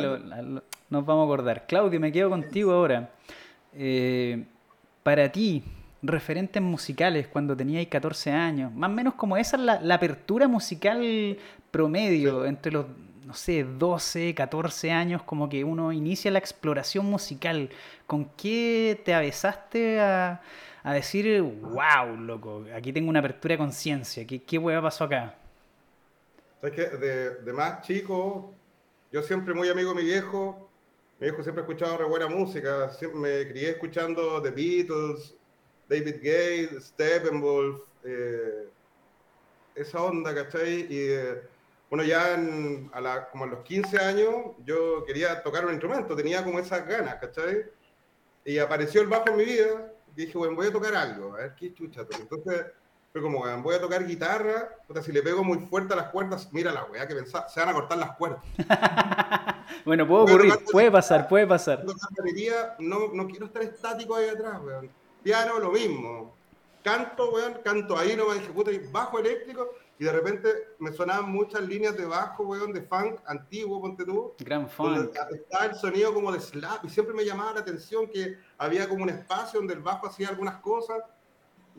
nos 0.89 1.05
vamos 1.05 1.21
a 1.21 1.23
acordar. 1.23 1.65
Claudio, 1.67 1.97
me 1.97 2.11
quedo 2.11 2.29
contigo 2.29 2.73
ahora. 2.73 3.11
Eh, 3.73 4.43
para 5.03 5.31
ti, 5.31 5.63
referentes 6.01 6.61
musicales 6.61 7.27
cuando 7.27 7.55
teníais 7.55 7.87
14 7.87 8.31
años, 8.31 8.73
más 8.73 8.89
o 8.89 8.93
menos 8.93 9.13
como 9.15 9.37
esa 9.37 9.57
es 9.57 9.63
la, 9.63 9.95
apertura 9.95 10.47
musical 10.47 11.37
promedio 11.71 12.45
entre 12.45 12.71
los, 12.71 12.85
no 13.25 13.33
sé, 13.33 13.63
12, 13.63 14.33
14 14.33 14.91
años, 14.91 15.23
como 15.23 15.49
que 15.49 15.63
uno 15.63 15.91
inicia 15.91 16.31
la 16.31 16.39
exploración 16.39 17.05
musical. 17.05 17.69
¿Con 18.07 18.25
qué 18.37 19.01
te 19.03 19.13
avesaste 19.13 19.99
a, 19.99 20.41
a 20.83 20.93
decir, 20.93 21.41
wow, 21.41 22.15
loco, 22.17 22.65
aquí 22.75 22.93
tengo 22.93 23.09
una 23.09 23.19
apertura 23.19 23.53
de 23.53 23.57
conciencia? 23.57 24.25
¿Qué, 24.25 24.41
qué 24.41 24.57
hueá 24.57 24.81
pasó 24.81 25.03
acá? 25.03 25.35
¿Sabes 26.61 26.75
qué? 26.75 26.97
De, 26.97 27.35
de, 27.35 27.53
más 27.53 27.81
chico, 27.83 28.53
yo 29.11 29.21
siempre 29.21 29.53
muy 29.53 29.69
amigo 29.69 29.93
de 29.93 30.01
mi 30.01 30.03
viejo. 30.03 30.69
Mi 31.19 31.27
viejo 31.27 31.43
siempre 31.43 31.61
ha 31.61 31.67
escuchado 31.67 31.97
re 31.97 32.05
buena 32.05 32.27
música. 32.27 32.89
Siempre 32.89 33.19
me 33.19 33.49
crié 33.49 33.71
escuchando 33.71 34.41
The 34.41 34.51
Beatles, 34.51 35.35
David 35.89 36.21
Gay, 36.21 36.69
Steppenwolf, 36.79 37.81
eh, 38.03 38.69
esa 39.73 40.03
onda, 40.03 40.33
¿cachai? 40.35 40.85
Y 40.89 41.09
eh, 41.09 41.41
bueno, 41.89 42.03
ya 42.03 42.35
a 42.93 43.01
la, 43.01 43.29
como 43.31 43.45
a 43.45 43.47
los 43.47 43.63
15 43.63 43.97
años 43.97 44.33
yo 44.63 45.03
quería 45.05 45.41
tocar 45.41 45.65
un 45.65 45.71
instrumento, 45.71 46.15
tenía 46.15 46.43
como 46.43 46.59
esas 46.59 46.87
ganas, 46.87 47.15
¿cachai? 47.15 47.65
Y 48.45 48.59
apareció 48.59 49.01
el 49.01 49.07
bajo 49.07 49.29
en 49.29 49.37
mi 49.37 49.45
vida 49.45 49.91
y 50.15 50.25
dije, 50.25 50.37
bueno, 50.37 50.55
voy 50.55 50.67
a 50.67 50.71
tocar 50.71 50.93
algo, 50.95 51.33
a 51.33 51.37
ver 51.37 51.55
qué 51.55 51.73
chucha. 51.73 52.01
Entonces 52.19 52.65
fue 53.11 53.21
como, 53.23 53.43
voy 53.63 53.75
a 53.75 53.81
tocar 53.81 54.05
guitarra, 54.05 54.69
si 55.03 55.11
le 55.11 55.23
pego 55.23 55.43
muy 55.43 55.57
fuerte 55.65 55.93
a 55.93 55.97
las 55.97 56.09
cuerdas, 56.09 56.49
mira 56.51 56.71
la 56.71 56.83
weá 56.85 57.07
que 57.07 57.15
pensaba, 57.15 57.49
se 57.49 57.59
van 57.59 57.69
a 57.69 57.73
cortar 57.73 57.97
las 57.97 58.15
cuerdas. 58.15 58.43
bueno, 59.85 60.07
puede 60.07 60.23
ocurrir, 60.23 60.53
puede 60.71 60.91
pasar, 60.91 61.27
puede 61.27 61.47
pasar. 61.47 61.83
No, 62.77 63.07
no 63.11 63.27
quiero 63.27 63.47
estar 63.47 63.63
estático 63.63 64.15
ahí 64.15 64.29
atrás, 64.29 64.61
weón. 64.61 64.98
Piano, 65.24 65.59
lo 65.59 65.72
mismo. 65.72 66.36
Canto, 66.84 67.32
weón, 67.32 67.59
canto 67.63 67.97
ahí 67.97 68.15
no 68.15 68.34
dije, 68.34 68.49
puta, 68.51 68.72
bajo 68.91 69.20
eléctrico, 69.20 69.76
y 69.97 70.05
de 70.05 70.11
repente 70.13 70.49
me 70.80 70.93
sonaban 70.93 71.30
muchas 71.30 71.61
líneas 71.61 71.97
de 71.97 72.05
bajo, 72.05 72.43
weón, 72.43 72.72
de 72.72 72.82
funk 72.82 73.20
antiguo, 73.26 73.82
ponte 73.82 74.05
tú. 74.05 74.34
Gran 74.39 74.70
funk. 74.70 75.13
Estaba 75.32 75.65
el 75.65 75.76
sonido 75.76 76.13
como 76.13 76.32
de 76.32 76.39
slap, 76.39 76.86
y 76.86 76.89
siempre 76.89 77.13
me 77.13 77.26
llamaba 77.26 77.53
la 77.53 77.59
atención 77.59 78.07
que 78.07 78.38
había 78.57 78.88
como 78.88 79.03
un 79.03 79.09
espacio 79.09 79.59
donde 79.59 79.74
el 79.74 79.82
bajo 79.82 80.07
hacía 80.07 80.30
algunas 80.30 80.57
cosas 80.61 81.03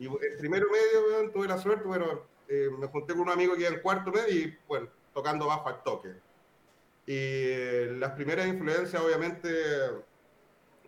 y 0.01 0.05
el 0.05 0.37
primero 0.39 0.65
medio, 0.71 1.31
tuve 1.31 1.47
la 1.47 1.59
suerte, 1.59 1.87
bueno, 1.87 2.23
eh, 2.47 2.69
me 2.75 2.87
junté 2.87 3.13
con 3.13 3.21
un 3.21 3.29
amigo 3.29 3.53
que 3.53 3.61
iba 3.61 3.69
en 3.69 3.81
cuarto 3.81 4.11
medio 4.11 4.33
y, 4.33 4.57
bueno, 4.67 4.87
tocando 5.13 5.45
bajo 5.45 5.69
al 5.69 5.83
toque. 5.83 6.09
Y 7.05 7.13
eh, 7.13 7.95
las 7.99 8.13
primeras 8.13 8.47
influencias, 8.47 8.99
obviamente, 8.99 9.49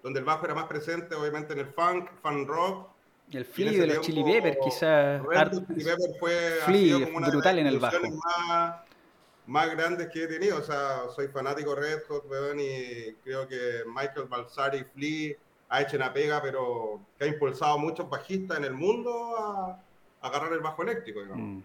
donde 0.04 0.20
el 0.20 0.26
bajo 0.26 0.46
era 0.46 0.54
más 0.54 0.66
presente, 0.66 1.16
obviamente 1.16 1.54
en 1.54 1.60
el 1.60 1.68
funk, 1.68 2.10
funk 2.22 2.48
rock. 2.48 2.90
Y 3.32 3.38
el 3.38 3.46
Flea 3.46 3.72
de 3.72 3.88
los 3.88 4.06
Chili 4.06 4.24
Peppers, 4.24 4.58
quizás. 4.64 5.22
Chili 5.68 5.84
Peppers 5.84 6.20
fue 6.20 6.60
Flea, 6.66 7.06
como 7.06 7.18
una 7.18 7.30
brutal 7.30 7.58
en 7.58 7.68
el 7.68 7.80
bajo. 7.80 7.98
Más, 8.02 8.82
más 9.48 9.72
grandes 9.72 10.10
que 10.10 10.26
he 10.26 10.28
tenido. 10.28 10.58
O 10.58 10.62
sea, 10.62 11.04
soy 11.16 11.30
fanático 11.30 11.74
Red 11.74 12.04
Hot, 12.10 12.30
weón, 12.30 12.60
y 12.60 13.14
creo 13.24 13.48
que 13.48 13.84
Michael 13.88 14.28
Balsari, 14.28 14.84
Flea 14.94 15.36
ha 15.70 15.82
hecho 15.82 15.96
una 15.96 16.14
pega, 16.14 16.42
pero 16.42 17.00
que 17.18 17.24
ha 17.24 17.28
impulsado 17.28 17.74
a 17.74 17.78
muchos 17.78 18.08
bajistas 18.10 18.58
en 18.58 18.66
el 18.66 18.74
mundo 18.74 19.36
a, 19.38 19.80
agarrar 20.22 20.54
el 20.54 20.60
bajo 20.60 20.84
eléctrico, 20.84 21.20
mm. 21.22 21.62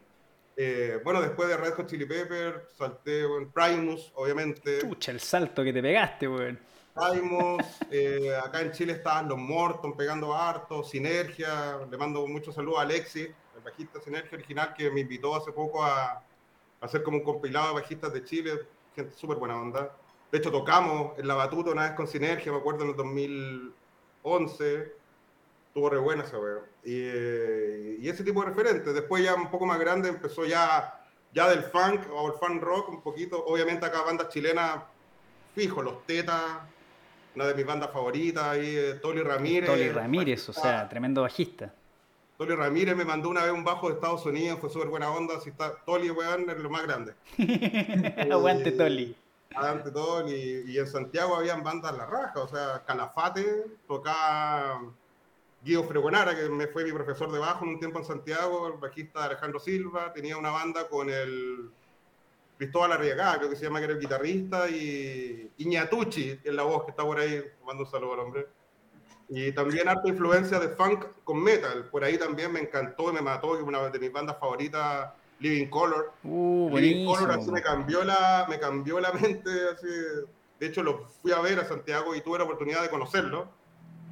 eh, 0.57 1.01
bueno, 1.05 1.21
después 1.21 1.49
de 1.49 1.57
Red 1.57 1.75
Hot 1.75 1.87
Chili 1.87 2.07
Pepper, 2.07 2.67
salté 2.77 3.23
en 3.23 3.51
Primus, 3.53 4.11
obviamente. 4.15 4.79
Pucha, 4.85 5.13
el 5.13 5.21
salto 5.21 5.63
que 5.63 5.73
te 5.73 5.83
pegaste, 5.83 6.27
weón. 6.27 6.59
Eh, 7.91 8.37
acá 8.37 8.61
en 8.61 8.73
Chile 8.73 8.93
estaban 8.95 9.29
los 9.29 9.39
Morton 9.39 9.97
pegando 9.97 10.35
harto, 10.35 10.83
Sinergia, 10.83 11.79
le 11.91 11.97
mando 11.97 12.27
muchos 12.27 12.55
saludos 12.55 12.81
a 12.81 12.83
Alexis, 12.83 13.29
el 13.57 13.63
bajista 13.65 14.01
Sinergia 14.01 14.37
original 14.37 14.75
que 14.75 14.91
me 14.91 15.01
invitó 15.01 15.35
hace 15.35 15.53
poco 15.53 15.85
a, 15.85 16.13
a 16.13 16.23
hacer 16.81 17.03
como 17.03 17.19
un 17.19 17.25
compilado 17.25 17.69
de 17.69 17.81
bajistas 17.81 18.13
de 18.13 18.25
Chile, 18.25 18.61
gente 18.95 19.15
súper 19.15 19.39
buena 19.39 19.61
onda. 19.61 19.95
De 20.31 20.39
hecho, 20.39 20.51
tocamos 20.51 21.19
en 21.19 21.27
la 21.27 21.35
batuta 21.35 21.71
una 21.71 21.85
vez 21.85 21.93
con 21.93 22.07
Sinergia, 22.07 22.53
me 22.53 22.59
acuerdo 22.59 22.85
en 22.85 22.91
el 22.91 22.97
2000, 22.97 23.75
11, 24.23 24.93
tuvo 25.73 25.91
re 25.91 25.99
buena 25.99 26.25
esa 26.25 26.37
Y, 26.85 28.05
y, 28.05 28.09
ese 28.09 28.25
tipo 28.25 28.41
de 28.41 28.49
referentes. 28.49 28.93
Después 28.93 29.23
ya 29.23 29.35
un 29.35 29.51
poco 29.51 29.67
más 29.67 29.79
grande 29.79 30.09
empezó 30.09 30.45
ya, 30.45 31.01
ya 31.33 31.49
del 31.49 31.63
funk 31.63 32.01
o 32.13 32.29
el 32.29 32.35
funk 32.35 32.63
rock 32.63 32.89
un 32.91 33.03
poquito. 33.03 33.43
Obviamente 33.47 33.87
acá 33.87 34.03
bandas 34.03 34.29
chilenas, 34.29 34.83
fijo, 35.55 35.83
Los 35.83 36.05
Tetas, 36.05 36.59
una 37.35 37.47
de 37.47 37.55
mis 37.55 37.67
bandas 37.67 37.91
favoritas, 37.93 38.45
ahí, 38.45 38.77
eh, 38.77 38.95
Toli 39.01 39.23
Ramírez. 39.23 39.69
Toli 39.69 39.89
Ramírez, 39.91 40.49
o 40.49 40.53
sea, 40.53 40.89
tremendo 40.89 41.23
bajista. 41.23 41.73
Toli 42.37 42.55
Ramírez 42.55 42.97
me 42.97 43.05
mandó 43.05 43.29
una 43.29 43.43
vez 43.43 43.53
un 43.53 43.65
bajo 43.65 43.89
de 43.89 43.95
Estados 43.95 44.25
Unidos, 44.27 44.59
fue 44.61 44.71
súper 44.71 44.89
buena 44.89 45.11
onda. 45.11 45.41
Si 45.41 45.51
está 45.51 45.75
Toli, 45.85 46.11
weón, 46.11 46.49
es 46.49 46.59
lo 46.59 46.71
más 46.71 46.83
grande. 46.83 47.15
Aguante, 48.31 48.73
Toli 48.73 49.17
todo, 49.93 50.29
y, 50.29 50.79
en 50.79 50.87
Santiago 50.87 51.37
habían 51.37 51.63
bandas 51.63 51.97
la 51.97 52.07
raja, 52.07 52.41
o 52.41 52.49
sea, 52.49 52.83
Calafate 52.87 53.67
tocaba 53.87 54.83
Guido 55.65 55.85
Fregonara, 55.85 56.37
que 56.37 56.49
me 56.49 56.69
fue 56.69 56.85
mi 56.85 56.93
profesor 56.93 57.31
de 57.33 57.39
bajo 57.39 57.65
en 57.65 57.73
un 57.73 57.79
tiempo 57.79 57.99
en 57.99 58.05
Santiago, 58.05 58.69
el 58.69 58.75
bajista 58.75 59.25
Alejandro 59.25 59.59
Silva, 59.59 60.13
tenía 60.13 60.37
una 60.37 60.51
banda 60.51 60.89
con 60.89 61.11
el 61.11 61.71
Cristóbal 62.59 62.93
Arriagá, 62.93 63.39
creo 63.39 63.49
que 63.49 63.57
se 63.57 63.65
llama 63.65 63.79
que 63.79 63.85
era 63.85 63.95
el 63.95 64.01
guitarrista, 64.01 64.69
y 64.69 65.53
Iñatucci, 65.59 66.39
que 66.39 66.49
es 66.49 66.55
la 66.55 66.65
voz 66.65 66.85
que 66.85 66.91
está 66.91 67.05
por 67.05 67.19
ahí, 67.19 67.41
mando 67.65 67.85
un 67.85 67.91
saludo 67.91 68.15
al 68.15 68.21
hombre. 68.21 68.49
Y 69.29 69.53
también 69.53 69.89
harta 69.89 70.09
influencia 70.09 70.59
de 70.59 70.71
funk 70.71 71.07
con 71.23 71.43
metal, 71.43 71.89
por 71.91 72.03
ahí 72.03 72.19
también 72.19 72.53
me 72.53 72.61
encantó 72.61 73.11
y 73.11 73.15
me 73.15 73.23
mató, 73.23 73.57
que 73.57 73.63
una 73.63 73.89
de 73.89 73.99
mis 73.99 74.13
bandas 74.13 74.39
favoritas 74.39 75.13
Living 75.41 75.69
Color. 75.69 76.13
Uh, 76.25 76.77
Living. 76.77 77.07
Color 77.07 77.31
así 77.33 77.51
me 77.51 77.63
cambió 77.63 78.03
la, 78.05 78.47
me 78.49 78.59
cambió 78.59 79.01
la 79.01 79.13
mente. 79.13 79.51
Así. 79.73 79.87
De 80.59 80.67
hecho, 80.67 80.83
lo 80.83 81.07
fui 81.23 81.33
a 81.33 81.41
ver 81.41 81.61
a 81.61 81.65
Santiago 81.65 82.15
y 82.15 82.21
tuve 82.21 82.39
la 82.39 82.45
oportunidad 82.45 82.83
de 82.83 82.91
conocerlo, 82.91 83.49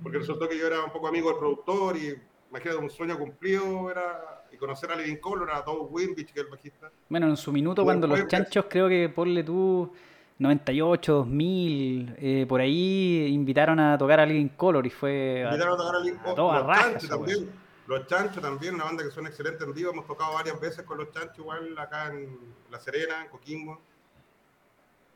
porque 0.02 0.18
resultó 0.18 0.48
que 0.48 0.56
yo 0.56 0.66
era 0.66 0.84
un 0.84 0.92
poco 0.92 1.08
amigo 1.08 1.30
del 1.30 1.38
productor 1.38 1.96
y 1.96 2.14
imagínate 2.50 2.78
un 2.78 2.90
sueño 2.90 3.18
cumplido 3.18 3.90
era 3.90 4.35
y 4.56 4.58
conocer 4.58 4.90
a 4.90 4.96
Living 4.96 5.16
Color, 5.16 5.50
a 5.52 5.62
Doug 5.62 5.92
Wimbich, 5.92 6.32
que 6.32 6.40
es 6.40 6.46
el 6.46 6.50
bajista. 6.50 6.90
Bueno, 7.08 7.28
en 7.28 7.36
su 7.36 7.52
minuto, 7.52 7.84
cuando 7.84 8.06
los 8.06 8.26
chanchos, 8.26 8.66
creo 8.68 8.88
que 8.88 9.08
ponle 9.08 9.44
tú 9.44 9.92
98, 10.38 11.12
2000, 11.12 12.14
eh, 12.18 12.46
por 12.48 12.60
ahí 12.60 13.26
invitaron 13.26 13.78
a 13.80 13.96
tocar 13.96 14.20
a 14.20 14.26
Living 14.26 14.48
Color 14.48 14.86
y 14.86 14.90
fue. 14.90 15.42
Invitaron 15.44 15.74
a 15.74 15.76
tocar 15.76 15.96
a 15.96 16.00
Living 16.00 16.18
Color. 16.18 16.66
Los 16.66 16.76
Chanchos 16.76 17.08
también. 17.08 17.50
Los 17.86 18.06
Chanchos 18.06 18.42
también, 18.42 18.74
una 18.74 18.84
banda 18.84 19.04
que 19.04 19.10
suena 19.10 19.28
excelente 19.28 19.64
en 19.64 19.72
vivo. 19.72 19.92
Hemos 19.92 20.06
tocado 20.06 20.34
varias 20.34 20.60
veces 20.60 20.84
con 20.84 20.98
los 20.98 21.12
Chanchos, 21.12 21.38
igual 21.38 21.78
acá 21.78 22.12
en 22.12 22.38
La 22.70 22.80
Serena, 22.80 23.22
en 23.22 23.28
Coquimbo. 23.28 23.80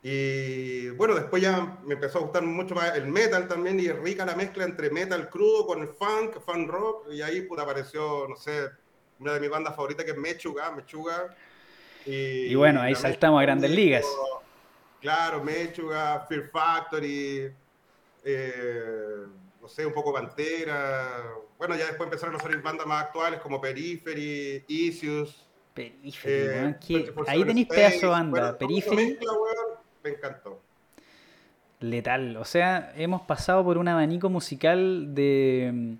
Y 0.03 0.89
bueno, 0.91 1.13
después 1.13 1.43
ya 1.43 1.77
me 1.85 1.93
empezó 1.93 2.17
a 2.17 2.21
gustar 2.21 2.41
mucho 2.41 2.73
más 2.73 2.95
el 2.95 3.05
metal 3.05 3.47
también 3.47 3.79
y 3.79 3.91
rica 3.91 4.25
la 4.25 4.35
mezcla 4.35 4.63
entre 4.63 4.89
metal 4.89 5.29
crudo 5.29 5.67
con 5.67 5.81
el 5.81 5.89
funk, 5.89 6.39
funk 6.43 6.67
rock. 6.67 7.11
Y 7.11 7.21
ahí 7.21 7.41
puta, 7.41 7.61
apareció, 7.61 8.27
no 8.27 8.35
sé, 8.35 8.69
una 9.21 9.33
de 9.33 9.39
mis 9.39 9.49
bandas 9.49 9.75
favoritas 9.75 10.03
que 10.03 10.11
es 10.11 10.17
Mechuga, 10.17 10.71
Mechuga. 10.71 11.35
Y, 12.05 12.47
Y 12.47 12.55
bueno, 12.55 12.81
ahí 12.81 12.95
saltamos 12.95 13.39
a 13.39 13.43
grandes 13.43 13.69
de- 13.69 13.75
ligas. 13.75 14.05
Claro, 14.99 15.43
Mechuga, 15.43 16.25
Fear 16.27 16.49
Factory, 16.51 17.51
eh, 18.23 19.25
no 19.61 19.67
sé, 19.67 19.85
un 19.85 19.93
poco 19.93 20.13
Pantera. 20.13 21.23
Bueno, 21.57 21.75
ya 21.75 21.85
después 21.85 22.07
empezaron 22.07 22.35
a 22.35 22.39
salir 22.39 22.61
bandas 22.61 22.85
más 22.87 23.05
actuales 23.05 23.39
como 23.39 23.61
Periphery, 23.61 24.63
Issues. 24.67 25.35
Periphery, 25.73 26.33
eh, 26.33 26.47
weón, 26.61 26.73
que 26.75 26.93
24/7 27.13 27.23
ahí 27.31 27.43
tenéis 27.45 27.67
pedazo 27.67 27.99
de 27.99 28.05
banda. 28.07 28.41
Bueno, 28.41 28.57
Periphery, 28.57 29.07
mezcla, 29.07 29.31
weón, 29.33 29.77
me 30.03 30.09
encantó. 30.09 30.61
letal. 31.79 32.37
O 32.37 32.45
sea, 32.45 32.93
hemos 32.95 33.21
pasado 33.23 33.63
por 33.63 33.77
un 33.77 33.87
abanico 33.87 34.29
musical 34.29 35.15
de 35.15 35.71
mm, 35.73 35.93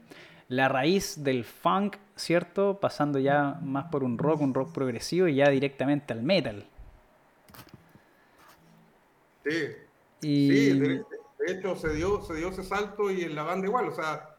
la 0.50 0.68
raíz 0.70 1.24
del 1.24 1.44
funk, 1.44 1.96
¿cierto? 2.22 2.80
Pasando 2.80 3.20
ya 3.20 3.60
más 3.62 3.86
por 3.92 4.04
un 4.04 4.18
rock, 4.18 4.42
un 4.42 4.54
rock 4.54 4.72
progresivo 4.74 5.28
y 5.28 5.36
ya 5.36 5.50
directamente 5.50 6.14
al 6.14 6.24
metal. 6.24 6.68
Sí, 9.44 9.68
Y 10.22 10.50
sí, 10.50 10.80
de, 10.80 10.88
de 10.88 11.52
hecho 11.52 11.76
se 11.76 11.94
dio, 11.94 12.22
se 12.22 12.36
dio 12.36 12.50
ese 12.50 12.64
salto 12.64 13.10
y 13.12 13.24
en 13.24 13.36
la 13.36 13.44
banda 13.44 13.68
igual, 13.68 13.88
o 13.88 13.96
sea, 13.96 14.32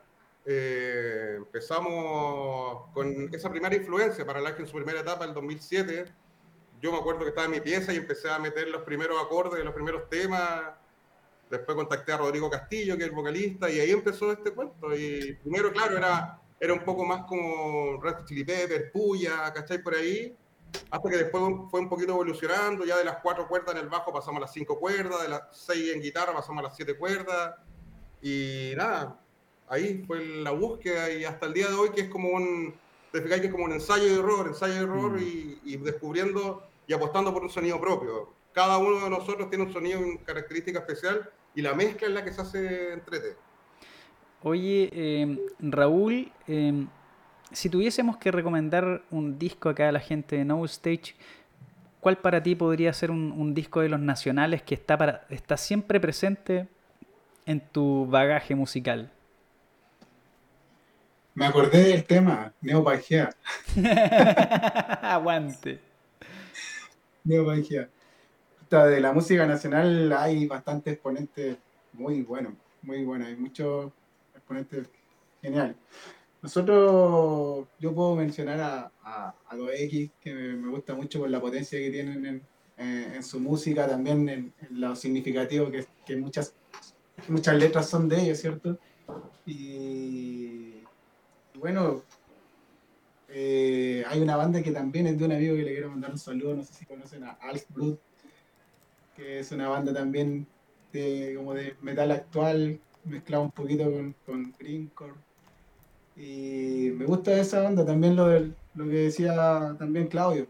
eh, 0.44 1.34
empezamos 1.36 2.90
con 2.92 3.32
esa 3.32 3.50
primera 3.50 3.74
influencia 3.76 4.26
para 4.26 4.40
Life 4.40 4.60
en 4.60 4.66
su 4.66 4.74
primera 4.74 5.00
etapa, 5.00 5.24
el 5.24 5.34
2007. 5.34 6.06
Yo 6.80 6.90
me 6.90 6.98
acuerdo 6.98 7.20
que 7.20 7.28
estaba 7.28 7.46
en 7.46 7.52
mi 7.52 7.60
pieza 7.60 7.92
y 7.92 7.96
empecé 7.96 8.28
a 8.28 8.38
meter 8.38 8.68
los 8.68 8.82
primeros 8.82 9.22
acordes 9.22 9.58
de 9.58 9.64
los 9.64 9.74
primeros 9.74 10.08
temas. 10.08 10.62
Después 11.48 11.76
contacté 11.76 12.12
a 12.12 12.16
Rodrigo 12.16 12.50
Castillo, 12.50 12.96
que 12.96 13.04
es 13.04 13.10
el 13.10 13.14
vocalista, 13.14 13.70
y 13.70 13.78
ahí 13.78 13.90
empezó 13.90 14.32
este 14.32 14.50
cuento. 14.52 14.96
Y 14.96 15.34
primero, 15.42 15.70
claro, 15.70 15.98
era, 15.98 16.40
era 16.62 16.74
un 16.74 16.84
poco 16.84 17.04
más 17.04 17.24
como 17.24 18.00
Red 18.00 18.24
Chili 18.24 18.44
Pepper, 18.44 18.92
Puya, 18.92 19.52
¿cachai? 19.52 19.82
Por 19.82 19.96
ahí. 19.96 20.32
Hasta 20.92 21.10
que 21.10 21.16
después 21.16 21.42
fue 21.68 21.80
un 21.80 21.88
poquito 21.88 22.12
evolucionando, 22.12 22.84
ya 22.84 22.96
de 22.98 23.04
las 23.04 23.16
cuatro 23.20 23.48
cuerdas 23.48 23.74
en 23.74 23.80
el 23.80 23.88
bajo 23.88 24.12
pasamos 24.12 24.38
a 24.38 24.42
las 24.42 24.52
cinco 24.52 24.78
cuerdas, 24.78 25.22
de 25.22 25.28
las 25.28 25.42
seis 25.50 25.92
en 25.92 26.00
guitarra 26.00 26.32
pasamos 26.32 26.60
a 26.60 26.68
las 26.68 26.76
siete 26.76 26.96
cuerdas. 26.96 27.56
Y 28.22 28.74
nada, 28.76 29.20
ahí 29.68 30.04
fue 30.06 30.24
la 30.24 30.52
búsqueda 30.52 31.10
y 31.10 31.24
hasta 31.24 31.46
el 31.46 31.52
día 31.52 31.66
de 31.66 31.74
hoy 31.74 31.90
que 31.90 32.02
es 32.02 32.08
como 32.08 32.28
un, 32.28 32.72
te 33.10 33.24
que 33.24 33.34
es 33.34 33.50
como 33.50 33.64
un 33.64 33.72
ensayo 33.72 34.04
de 34.04 34.20
error, 34.20 34.46
ensayo 34.46 34.74
de 34.74 34.80
error 34.80 35.12
Mm. 35.14 35.18
y, 35.18 35.60
y 35.64 35.76
descubriendo 35.78 36.62
y 36.86 36.92
apostando 36.92 37.34
por 37.34 37.42
un 37.42 37.50
sonido 37.50 37.80
propio. 37.80 38.28
Cada 38.52 38.78
uno 38.78 39.00
de 39.02 39.10
nosotros 39.10 39.50
tiene 39.50 39.64
un 39.64 39.72
sonido, 39.72 39.98
una 39.98 40.24
característica 40.24 40.78
especial 40.78 41.28
y 41.56 41.60
la 41.60 41.74
mezcla 41.74 42.06
es 42.06 42.14
la 42.14 42.24
que 42.24 42.32
se 42.32 42.40
hace 42.40 42.92
entrete. 42.92 43.36
Oye, 44.44 44.90
eh, 44.92 45.38
Raúl, 45.60 46.32
eh, 46.48 46.86
si 47.52 47.68
tuviésemos 47.68 48.16
que 48.16 48.32
recomendar 48.32 49.02
un 49.10 49.38
disco 49.38 49.68
acá 49.68 49.88
a 49.88 49.92
la 49.92 50.00
gente 50.00 50.36
de 50.36 50.44
No 50.44 50.64
Stage, 50.64 51.14
¿cuál 52.00 52.18
para 52.18 52.42
ti 52.42 52.56
podría 52.56 52.92
ser 52.92 53.12
un, 53.12 53.30
un 53.32 53.54
disco 53.54 53.80
de 53.80 53.88
los 53.88 54.00
nacionales 54.00 54.62
que 54.62 54.74
está, 54.74 54.98
para, 54.98 55.26
está 55.30 55.56
siempre 55.56 56.00
presente 56.00 56.66
en 57.46 57.60
tu 57.60 58.06
bagaje 58.06 58.56
musical? 58.56 59.12
Me 61.34 61.46
acordé 61.46 61.84
del 61.84 62.04
tema, 62.04 62.52
Neopangea. 62.60 63.30
Aguante. 65.02 65.80
Neopangea. 67.24 67.88
De 68.70 69.00
la 69.00 69.12
música 69.12 69.46
nacional 69.46 70.12
hay 70.12 70.46
bastantes 70.46 70.94
exponentes 70.94 71.58
muy 71.92 72.22
buenos, 72.22 72.54
muy 72.82 73.04
buenos. 73.04 73.28
Hay 73.28 73.36
muchos 73.36 73.92
exponentes 74.42 74.90
geniales. 75.40 75.76
Nosotros, 76.42 77.68
yo 77.78 77.94
puedo 77.94 78.16
mencionar 78.16 78.60
a, 78.60 78.92
a, 79.02 79.34
a 79.46 79.56
2X, 79.56 80.12
que 80.20 80.34
me, 80.34 80.68
gusta 80.70 80.94
mucho 80.94 81.20
por 81.20 81.30
la 81.30 81.40
potencia 81.40 81.78
que 81.78 81.90
tienen 81.90 82.26
en, 82.26 82.48
en- 82.76 83.14
en 83.14 83.22
su 83.22 83.38
música, 83.38 83.86
también 83.86 84.28
en, 84.28 84.54
en 84.58 84.80
lo 84.80 84.96
significativo 84.96 85.70
que, 85.70 85.86
que 86.04 86.16
muchas, 86.16 86.54
muchas 87.28 87.56
letras 87.56 87.88
son 87.88 88.08
de 88.08 88.20
ellos, 88.22 88.38
¿cierto? 88.38 88.76
Y 89.46 90.82
bueno, 91.54 92.02
eh, 93.28 94.04
hay 94.08 94.20
una 94.20 94.36
banda 94.36 94.62
que 94.62 94.72
también 94.72 95.06
es 95.06 95.18
de 95.18 95.24
un 95.24 95.32
amigo 95.32 95.54
que 95.54 95.62
le 95.62 95.72
quiero 95.72 95.90
mandar 95.90 96.10
un 96.10 96.18
saludo, 96.18 96.56
no 96.56 96.64
sé 96.64 96.74
si 96.74 96.86
conocen 96.86 97.22
a 97.22 97.32
Alf 97.40 97.64
Blood, 97.70 97.98
que 99.14 99.38
es 99.38 99.52
una 99.52 99.68
banda 99.68 99.92
también 99.94 100.48
de, 100.92 101.34
como 101.36 101.54
de 101.54 101.76
metal 101.82 102.10
actual, 102.10 102.80
mezclado 103.04 103.44
un 103.44 103.50
poquito 103.50 103.84
con, 104.24 104.54
greencore. 104.58 105.14
Y 106.16 106.90
me 106.94 107.06
gusta 107.06 107.38
esa 107.38 107.62
banda, 107.62 107.84
también 107.84 108.16
lo, 108.16 108.28
del- 108.28 108.54
lo 108.74 108.84
que 108.84 108.96
decía 108.96 109.76
también 109.78 110.08
Claudio. 110.08 110.46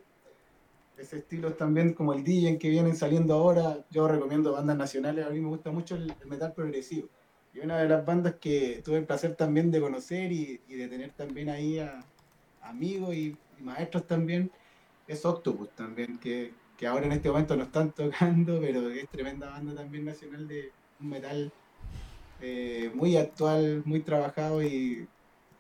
Ese 0.97 1.19
estilo 1.19 1.49
es 1.49 1.57
también 1.57 1.95
como 1.95 2.13
el 2.13 2.23
DJ 2.23 2.59
que 2.59 2.69
vienen 2.69 2.97
saliendo 2.97 3.35
ahora. 3.35 3.85
Yo 3.91 4.07
recomiendo 4.09 4.53
bandas 4.53 4.77
nacionales, 4.77 5.27
a 5.27 5.31
mí 5.31 5.41
me 5.41 5.49
gusta 5.49 5.71
mucho 5.71 5.97
el, 5.97 6.13
metal 6.27 6.53
progresivo. 6.53 7.09
Y 7.55 7.61
una 7.61 7.79
de 7.79 7.89
las 7.89 8.05
bandas 8.05 8.37
que 8.41 8.83
tuve 8.85 8.99
el 8.99 9.07
placer 9.07 9.35
también 9.35 9.71
de 9.71 9.81
conocer 9.81 10.33
y, 10.33 10.59
de 10.69 10.89
tener 10.89 11.13
también 11.13 11.49
ahí 11.49 11.79
a 11.79 12.01
amigos 12.63 13.15
y, 13.15 13.37
y 13.59 13.63
maestros 13.63 14.07
también 14.07 14.51
es 15.07 15.25
Octopus 15.25 15.71
también, 15.75 16.19
que, 16.19 16.55
que 16.77 16.87
ahora 16.87 17.07
en 17.07 17.13
este 17.13 17.29
momento 17.29 17.57
no 17.57 17.65
están 17.65 17.93
tocando, 17.93 18.61
pero 18.61 18.89
es 18.91 19.09
tremenda 19.09 19.51
banda 19.51 19.75
también 19.75 20.05
nacional 20.05 20.47
de 20.49 20.73
un 21.01 21.09
metal 21.09 21.53
eh, 22.43 22.91
muy 22.93 23.17
actual, 23.17 23.83
muy 23.85 24.01
trabajado 24.01 24.63
y, 24.63 25.09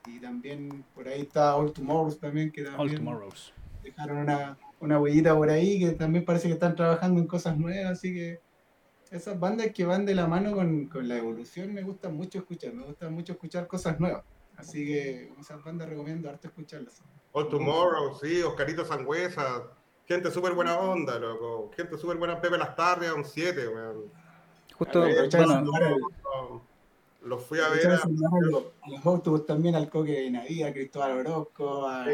y 0.07 0.19
también 0.19 0.85
por 0.95 1.07
ahí 1.07 1.21
está 1.23 1.55
All 1.57 1.73
Tomorrows 1.73 2.19
también, 2.19 2.51
que 2.51 2.63
All 2.63 2.77
también 2.77 2.97
Tomorrows. 2.97 3.55
dejaron 3.85 4.19
una, 4.19 4.59
una 4.81 4.99
huellita 4.99 5.35
por 5.37 5.49
ahí 5.49 5.79
que 5.79 5.93
también 5.93 6.25
parece 6.25 6.49
que 6.49 6.55
están 6.55 6.75
trabajando 6.75 7.21
en 7.21 7.29
cosas 7.29 7.57
nuevas, 7.57 7.93
así 7.93 8.13
que 8.13 8.41
esas 9.13 9.39
bandas 9.39 9.69
que 9.73 9.85
van 9.85 10.05
de 10.05 10.15
la 10.17 10.27
mano 10.27 10.55
con, 10.55 10.87
con 10.87 11.07
la 11.07 11.19
evolución 11.19 11.73
me 11.73 11.83
gustan 11.83 12.17
mucho 12.17 12.39
escuchar, 12.39 12.73
me 12.73 12.85
gusta 12.85 13.09
mucho 13.11 13.35
escuchar 13.35 13.69
cosas 13.69 14.01
nuevas, 14.01 14.25
así 14.57 14.85
que 14.85 15.33
esas 15.39 15.63
bandas 15.63 15.89
recomiendo 15.89 16.29
harto 16.29 16.49
escucharlas. 16.49 17.01
All 17.31 17.49
Tomorrow, 17.49 18.19
sí, 18.21 18.43
Oscarito 18.43 18.85
Sangüesa, 18.85 19.71
gente 20.05 20.33
súper 20.33 20.53
buena 20.53 20.79
onda, 20.79 21.17
loco, 21.19 21.71
gente 21.77 21.97
súper 21.97 22.17
buena, 22.17 22.41
Pepe 22.41 22.59
Lastarria, 22.59 23.15
un 23.15 23.25
7, 23.25 23.69
weón. 23.69 24.13
Justo, 24.75 25.01
bueno, 25.01 26.63
Los 27.25 27.43
fui 27.45 27.59
a 27.61 27.69
ver 27.69 27.87
a... 27.87 27.95
a 27.95 28.41
los- 28.41 28.65
a 29.37 29.47
también, 29.47 29.75
al 29.75 29.89
Coque 29.89 30.23
de 30.23 30.31
Navidad, 30.31 30.69
a 30.71 30.73
Cristóbal 30.73 31.19
Orozco, 31.19 31.87
a 31.89 32.05
Sí, 32.05 32.13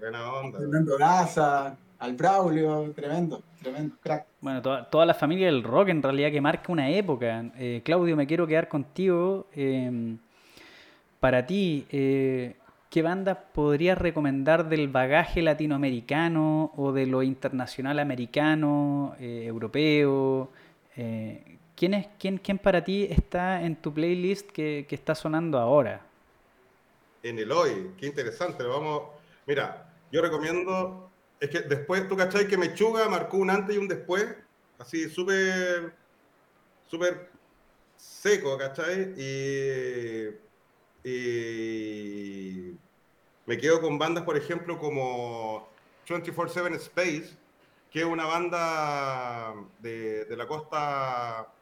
buena 0.00 0.32
onda. 0.32 0.58
Fernando 0.58 0.96
Gaza, 0.98 1.76
al 1.98 2.14
Braulio, 2.14 2.90
tremendo, 2.94 3.42
tremendo, 3.62 3.96
crack. 4.00 4.26
Bueno, 4.40 4.62
toda, 4.62 4.88
toda 4.88 5.04
la 5.04 5.14
familia 5.14 5.46
del 5.46 5.62
rock 5.62 5.88
en 5.88 6.02
realidad 6.02 6.30
que 6.30 6.40
marca 6.40 6.72
una 6.72 6.88
época. 6.90 7.44
Eh, 7.58 7.82
Claudio, 7.84 8.16
me 8.16 8.26
quiero 8.26 8.46
quedar 8.46 8.68
contigo. 8.68 9.46
eh, 9.54 10.16
para 11.20 11.46
ti, 11.46 11.84
eh, 11.90 12.54
¿qué 12.90 13.02
bandas 13.02 13.38
podrías 13.52 13.98
recomendar 13.98 14.68
del 14.68 14.88
bagaje 14.88 15.42
latinoamericano 15.42 16.72
o 16.76 16.92
de 16.92 17.06
lo 17.06 17.22
internacional 17.22 17.98
americano, 17.98 19.14
eh, 19.20 19.44
europeo? 19.46 20.50
¿Quién, 21.78 21.94
es, 21.94 22.08
quién, 22.18 22.38
¿Quién 22.38 22.58
para 22.58 22.82
ti 22.82 23.06
está 23.08 23.62
en 23.62 23.76
tu 23.76 23.94
playlist 23.94 24.50
que, 24.50 24.84
que 24.88 24.96
está 24.96 25.14
sonando 25.14 25.58
ahora? 25.58 26.04
En 27.22 27.38
el 27.38 27.52
hoy, 27.52 27.92
qué 27.96 28.06
interesante, 28.06 28.64
vamos... 28.64 29.04
Mira, 29.46 29.88
yo 30.10 30.20
recomiendo... 30.20 31.08
Es 31.38 31.50
que 31.50 31.60
después, 31.60 32.08
tú 32.08 32.16
cachai 32.16 32.48
que 32.48 32.58
Mechuga 32.58 33.08
marcó 33.08 33.36
un 33.36 33.50
antes 33.50 33.76
y 33.76 33.78
un 33.78 33.86
después, 33.86 34.26
así 34.78 35.08
súper... 35.08 35.94
súper 36.88 37.30
seco, 37.96 38.58
¿cachai? 38.58 39.14
Y... 39.16 40.28
y 41.04 42.76
me 43.46 43.56
quedo 43.56 43.80
con 43.80 43.98
bandas, 43.98 44.24
por 44.24 44.36
ejemplo, 44.36 44.78
como 44.78 45.68
24-7 46.08 46.74
Space, 46.74 47.36
que 47.90 48.00
es 48.00 48.04
una 48.04 48.26
banda 48.26 49.54
de, 49.78 50.24
de 50.24 50.36
la 50.36 50.46
costa 50.46 51.52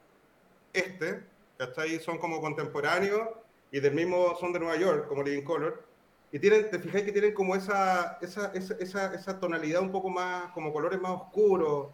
este, 0.77 1.23
¿cachai? 1.57 1.99
Son 2.01 2.19
como 2.19 2.41
contemporáneos 2.41 3.29
y 3.71 3.81
del 3.81 3.95
mismo 3.95 4.37
son 4.39 4.53
de 4.53 4.61
Nueva 4.61 4.77
York, 4.77 5.09
como 5.09 5.23
Living 5.23 5.43
Color. 5.43 5.85
Y 6.33 6.39
tienen, 6.39 6.71
te 6.71 6.79
fijáis 6.79 7.05
que 7.05 7.13
tienen 7.13 7.33
como 7.35 7.55
esa, 7.55 8.19
esa, 8.21 8.53
esa, 8.53 9.15
esa, 9.15 9.41
tonalidad 9.41 9.81
un 9.81 9.93
poco 9.93 10.11
más, 10.11 10.53
como 10.53 10.73
colores 10.73 11.01
más 11.01 11.13
oscuros. 11.13 11.89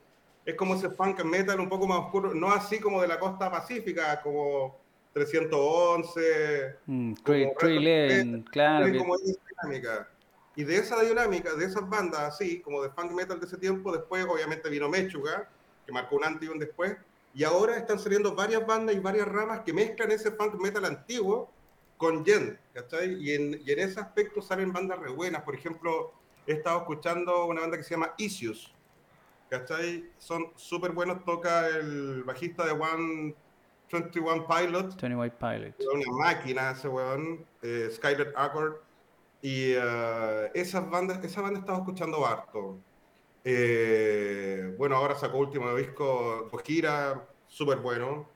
Es 0.45 0.55
como 0.57 0.74
ese 0.74 0.91
funk 0.91 1.22
metal 1.24 1.61
un 1.61 1.68
poco 1.68 1.87
más 1.87 1.99
oscuro, 1.99 2.35
no 2.35 2.51
así 2.51 2.80
como 2.80 3.01
de 3.01 3.09
la 3.09 3.20
costa 3.20 3.51
pacífica, 3.51 4.20
como 4.20 4.80
311. 5.12 6.76
Mm, 6.87 7.12
claro. 8.51 8.99
Como 8.99 9.16
dinámica. 9.18 10.09
Y 10.57 10.64
de 10.64 10.76
esa 10.76 11.01
dinámica, 11.03 11.55
de 11.55 11.64
esas 11.64 11.89
bandas 11.89 12.20
así, 12.20 12.61
como 12.61 12.83
de 12.83 12.91
funk 12.91 13.12
metal 13.12 13.41
de 13.41 13.47
ese 13.47 13.57
tiempo, 13.57 13.93
después 13.93 14.26
obviamente 14.28 14.68
vino 14.68 14.89
Mechuga, 14.89 15.49
que 15.87 15.93
marcó 15.93 16.16
un 16.16 16.24
antes 16.24 16.49
y 16.49 16.53
un 16.53 16.59
después, 16.59 16.97
y 17.35 17.45
ahora 17.45 17.76
están 17.76 17.99
saliendo 17.99 18.35
varias 18.35 18.66
bandas 18.66 18.95
y 18.95 19.01
varias 19.01 19.26
ramas 19.26 19.61
que 19.61 19.72
mezclan 19.72 20.11
ese 20.11 20.33
funk 20.33 20.55
metal 20.61 20.85
antiguo 20.85 21.51
con 21.97 22.24
Jen, 22.24 22.59
¿cachai? 22.74 23.14
Y 23.14 23.33
en, 23.35 23.61
y 23.64 23.70
en 23.70 23.78
ese 23.78 24.01
aspecto 24.01 24.43
salen 24.43 24.72
bandas 24.72 24.99
re 24.99 25.11
buenas. 25.11 25.43
Por 25.43 25.55
ejemplo, 25.55 26.12
he 26.47 26.53
estado 26.53 26.78
escuchando 26.78 27.47
una 27.47 27.62
banda 27.62 27.76
que 27.76 27.85
se 27.85 27.95
llama 27.95 28.12
Issues, 28.18 28.72
¿cachai? 29.49 30.11
Son 30.18 30.53
súper 30.57 30.93
buenos, 30.93 31.24
toca 31.24 31.68
el 31.68 32.24
bajista 32.24 32.66
de 32.66 32.72
One 32.72 33.35
21 33.93 34.47
Pilot. 34.47 35.01
21 35.01 35.39
Pilot. 35.39 35.74
Una 35.95 36.12
máquina 36.18 36.70
ese 36.72 36.89
weón, 36.89 37.45
eh, 37.62 37.89
Skyler 37.93 38.33
Accord. 38.37 38.76
Y 39.43 39.74
uh, 39.74 40.51
esas 40.55 40.89
bandas, 40.89 41.22
esa 41.24 41.41
banda 41.41 41.61
estaba 41.61 41.78
escuchando 41.78 42.24
harto. 42.24 42.78
Eh, 43.45 44.74
bueno, 44.78 44.97
ahora 44.97 45.16
sacó 45.16 45.38
último 45.38 45.74
disco 45.74 46.49
Gojira, 46.51 47.24
súper 47.49 47.78
bueno. 47.78 48.28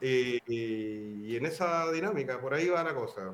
Y, 0.00 1.36
en 1.36 1.46
esa 1.46 1.90
dinámica, 1.90 2.40
por 2.40 2.54
ahí 2.54 2.68
va 2.68 2.82
la 2.84 2.94
cosa. 2.94 3.32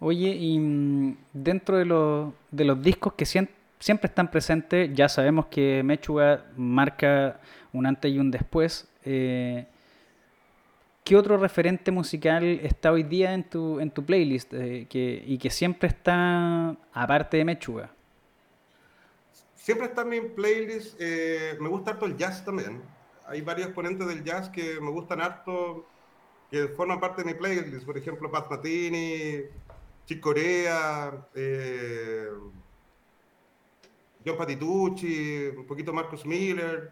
Oye, 0.00 0.28
y 0.28 0.58
mm, 0.58 1.16
dentro 1.32 1.76
de, 1.76 1.84
los, 1.84 2.32
de 2.50 2.64
los 2.64 2.82
discos 2.82 3.14
que 3.14 3.24
siempre 3.24 4.08
están 4.08 4.30
presentes, 4.30 4.90
ya 4.94 5.08
sabemos 5.08 5.46
que 5.46 5.82
Mechuga 5.84 6.46
marca 6.56 7.40
un 7.72 7.86
antes 7.86 8.10
y 8.12 8.18
un 8.18 8.30
después. 8.30 8.88
Eh, 9.04 9.66
¿Qué 11.04 11.16
otro 11.16 11.38
referente 11.38 11.90
musical 11.90 12.44
está 12.44 12.92
hoy 12.92 13.02
día 13.02 13.32
en 13.32 13.44
tu, 13.44 13.80
en 13.80 13.90
tu 13.90 14.04
playlist 14.04 14.52
eh, 14.52 14.86
y 14.90 15.38
que 15.38 15.50
siempre 15.50 15.88
está 15.88 16.76
aparte 16.92 17.38
de 17.38 17.44
Mechuga? 17.44 17.90
Siempre 19.68 19.88
está 19.88 20.00
en 20.00 20.08
mi 20.08 20.20
playlist. 20.22 20.96
Eh, 20.98 21.58
me 21.60 21.68
gusta 21.68 21.90
harto 21.90 22.06
el 22.06 22.16
jazz 22.16 22.42
también 22.42 22.80
hay 23.28 23.42
varios 23.42 23.66
exponentes 23.66 24.06
del 24.06 24.24
jazz 24.24 24.48
que 24.48 24.80
me 24.80 24.90
gustan 24.90 25.20
harto, 25.20 25.86
que 26.50 26.68
forman 26.68 26.98
parte 26.98 27.22
de 27.22 27.32
mi 27.32 27.38
playlist. 27.38 27.84
Por 27.84 27.98
ejemplo, 27.98 28.30
Pat 28.30 28.50
Matini, 28.50 29.42
Chick 30.06 30.20
Corea, 30.20 31.28
eh, 31.34 32.28
John 34.24 34.38
Patitucci, 34.38 35.48
un 35.54 35.66
poquito 35.66 35.92
Marcus 35.92 36.24
Miller. 36.24 36.90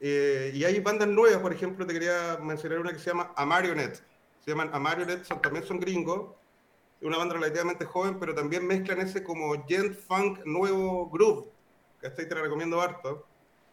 Eh, 0.00 0.50
y 0.52 0.64
hay 0.64 0.80
bandas 0.80 1.06
nuevas, 1.06 1.40
por 1.40 1.52
ejemplo, 1.52 1.86
te 1.86 1.92
quería 1.92 2.36
mencionar 2.42 2.80
una 2.80 2.92
que 2.92 2.98
se 2.98 3.10
llama 3.10 3.32
A 3.36 3.46
Marionette. 3.46 4.02
Se 4.44 4.50
llaman 4.50 4.70
A 4.72 4.80
Marionette, 4.80 5.24
también 5.40 5.64
son 5.64 5.78
gringos. 5.78 6.34
Una 7.00 7.18
banda 7.18 7.34
relativamente 7.34 7.84
joven, 7.84 8.18
pero 8.18 8.34
también 8.34 8.66
mezclan 8.66 9.00
ese 9.00 9.22
como 9.22 9.64
gent 9.68 9.96
funk 9.96 10.44
nuevo 10.44 11.08
groove. 11.08 11.51
Que 12.02 12.10
te 12.10 12.34
la 12.34 12.42
recomiendo 12.42 12.80
harto. 12.80 13.24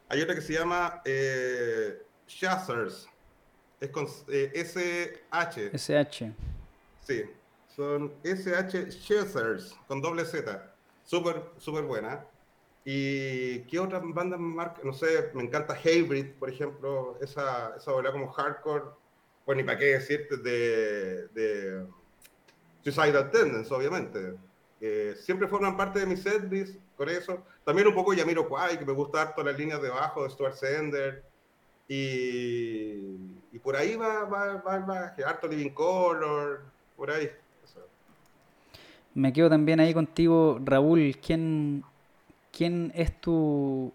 Hay 0.08 0.22
otra 0.22 0.36
que 0.36 0.42
se 0.42 0.54
llama 0.54 1.02
eh, 1.04 2.04
Shazzers. 2.28 3.10
Es 3.80 3.90
con 3.90 4.08
eh, 4.28 4.52
SH. 4.54 5.72
SH. 5.74 6.34
Sí, 7.02 7.24
son 7.76 8.14
SH 8.24 8.90
Shazzers 8.92 9.76
con 9.88 10.00
doble 10.00 10.26
Z. 10.26 10.74
Súper, 11.04 11.44
súper 11.58 11.86
buena. 11.86 12.24
¿Y 12.86 13.62
qué 13.62 13.80
otras 13.80 14.02
bandas 14.06 14.40
marca? 14.40 14.82
No 14.84 14.94
sé, 14.94 15.32
me 15.34 15.44
encanta 15.44 15.76
Hybrid, 15.76 16.34
por 16.34 16.50
ejemplo, 16.50 17.18
esa, 17.22 17.76
esa 17.76 17.92
bola 17.92 18.12
como 18.12 18.32
hardcore, 18.32 18.86
bueno, 19.46 19.62
ni 19.62 19.66
para 19.66 19.80
qué 19.80 19.86
decirte, 19.86 20.38
de, 20.38 21.28
de 21.30 21.88
Suicidal 22.84 23.32
Tendencies, 23.32 23.72
obviamente. 23.72 24.36
Siempre 25.16 25.48
forman 25.48 25.76
parte 25.76 26.00
de 26.00 26.06
mi 26.06 26.16
setlist 26.16 26.76
con 26.96 27.10
eso. 27.10 27.44
También 27.64 27.88
un 27.88 27.94
poco 27.94 28.14
Yamiro 28.14 28.48
Kwai, 28.48 28.80
que 28.80 28.86
me 28.86 28.94
gusta 28.94 29.22
harto 29.22 29.44
las 29.44 29.58
líneas 29.58 29.82
de 29.82 29.90
bajo 29.90 30.24
de 30.24 30.30
Stuart 30.30 30.56
Sender. 30.56 31.24
Y, 31.88 33.16
y 33.52 33.60
por 33.62 33.76
ahí 33.76 33.96
va, 33.96 34.26
va, 34.26 34.56
va, 34.56 34.80
va, 34.80 35.16
harto 35.26 35.48
Living 35.48 35.72
Color, 35.72 36.62
por 36.96 37.12
ahí. 37.12 37.30
Me 39.16 39.34
quedo 39.34 39.50
también 39.50 39.80
ahí 39.80 39.94
contigo, 39.94 40.60
Raúl. 40.64 41.18
¿Quién, 41.22 41.84
quién 42.56 42.92
es 42.96 43.20
tu, 43.20 43.92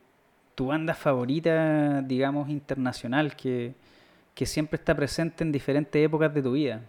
tu 0.55 0.67
banda 0.67 0.93
favorita, 0.95 2.03
digamos, 2.03 2.49
internacional, 2.51 3.37
que, 3.37 3.75
que 4.35 4.45
siempre 4.45 4.77
está 4.77 4.95
presente 4.95 5.45
en 5.45 5.53
diferentes 5.53 6.05
épocas 6.05 6.35
de 6.35 6.43
tu 6.43 6.53
vida? 6.53 6.83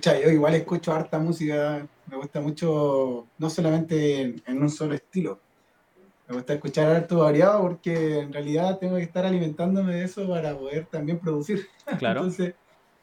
Yo 0.00 0.30
igual 0.30 0.54
escucho 0.54 0.92
harta 0.92 1.18
música, 1.18 1.86
me 2.06 2.16
gusta 2.16 2.40
mucho, 2.40 3.26
no 3.38 3.50
solamente 3.50 4.22
en, 4.46 4.62
un 4.62 4.70
solo 4.70 4.94
estilo. 4.94 5.40
Me 6.28 6.36
gusta 6.36 6.54
escuchar 6.54 6.88
harto 6.88 7.18
variado 7.18 7.60
porque 7.62 8.20
en 8.20 8.32
realidad 8.32 8.78
tengo 8.78 8.96
que 8.96 9.02
estar 9.02 9.26
alimentándome 9.26 9.94
de 9.94 10.04
eso 10.04 10.26
para 10.28 10.56
poder 10.56 10.86
también 10.86 11.18
producir. 11.18 11.66
Claro. 11.98 12.20
Entonces, 12.20 12.54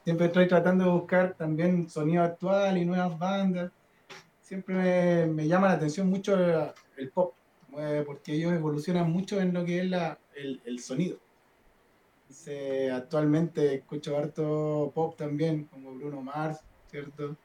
siempre 0.04 0.28
estoy 0.28 0.48
tratando 0.48 0.86
de 0.86 0.92
buscar 0.92 1.36
también 1.36 1.90
sonido 1.90 2.24
actual 2.24 2.78
y 2.78 2.86
nuevas 2.86 3.20
bandas. 3.20 3.72
Siempre 4.42 5.28
me, 5.28 5.48
llama 5.48 5.68
la 5.68 5.74
atención 5.74 6.10
mucho 6.10 6.36
el, 6.98 7.10
pop, 7.12 7.34
eh, 7.78 8.04
porque 8.06 8.34
ellos 8.34 8.54
evolucionan 8.54 9.12
mucho 9.12 9.40
en 9.40 9.54
lo 9.54 9.64
que 9.64 9.82
es 9.82 9.90
la, 9.90 10.18
el, 10.36 10.62
el 10.66 10.80
sonido. 10.80 11.20
Entonces, 12.22 12.92
actualmente 12.92 13.76
escucho 13.76 14.18
harto 14.18 14.92
pop 14.96 15.16
también, 15.16 15.66
como 15.66 15.94
Bruno 15.94 16.22
Mars, 16.22 16.64
¿cierto? 16.90 17.36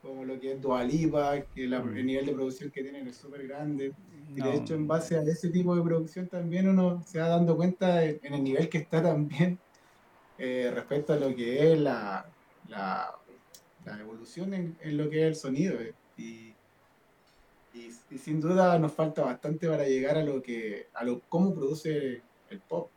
Como 0.00 0.24
lo 0.24 0.38
que 0.40 0.52
es 0.52 0.60
Dualipa, 0.60 1.40
que 1.54 1.68
mm. 1.68 1.96
el 1.96 2.06
nivel 2.06 2.26
de 2.26 2.32
producción 2.32 2.70
que 2.70 2.82
tienen 2.82 3.06
es 3.06 3.16
súper 3.16 3.46
grande. 3.46 3.92
Y 4.34 4.40
de 4.40 4.54
hecho, 4.54 4.74
en 4.74 4.86
base 4.86 5.16
a 5.16 5.22
ese 5.22 5.50
tipo 5.50 5.76
de 5.76 5.82
producción 5.82 6.26
también 6.26 6.68
uno 6.68 7.02
se 7.06 7.20
va 7.20 7.28
dando 7.28 7.56
cuenta 7.56 8.04
en 8.04 8.34
el 8.34 8.42
nivel 8.42 8.68
que 8.68 8.78
está 8.78 9.02
también 9.02 9.58
eh, 10.38 10.70
respecto 10.74 11.12
a 11.12 11.16
lo 11.16 11.34
que 11.36 11.72
es 11.72 11.78
la, 11.78 12.26
la, 12.68 13.14
evolución 14.00 14.54
en, 14.54 14.96
lo 14.96 15.08
que 15.10 15.20
es 15.20 15.26
el 15.26 15.36
sonido. 15.36 15.74
Eh. 15.80 15.94
Y, 16.16 16.54
y, 17.74 18.18
sin 18.18 18.40
duda 18.40 18.78
nos 18.78 18.92
falta 18.92 19.22
bastante 19.22 19.68
para 19.68 19.86
llegar 19.86 20.16
a 20.16 20.24
lo 20.24 20.42
que 20.42 20.88
a 20.94 21.04
lo 21.04 21.20
cómo 21.28 21.54
produce 21.54 22.22
el 22.50 22.60
pop. 22.60 22.90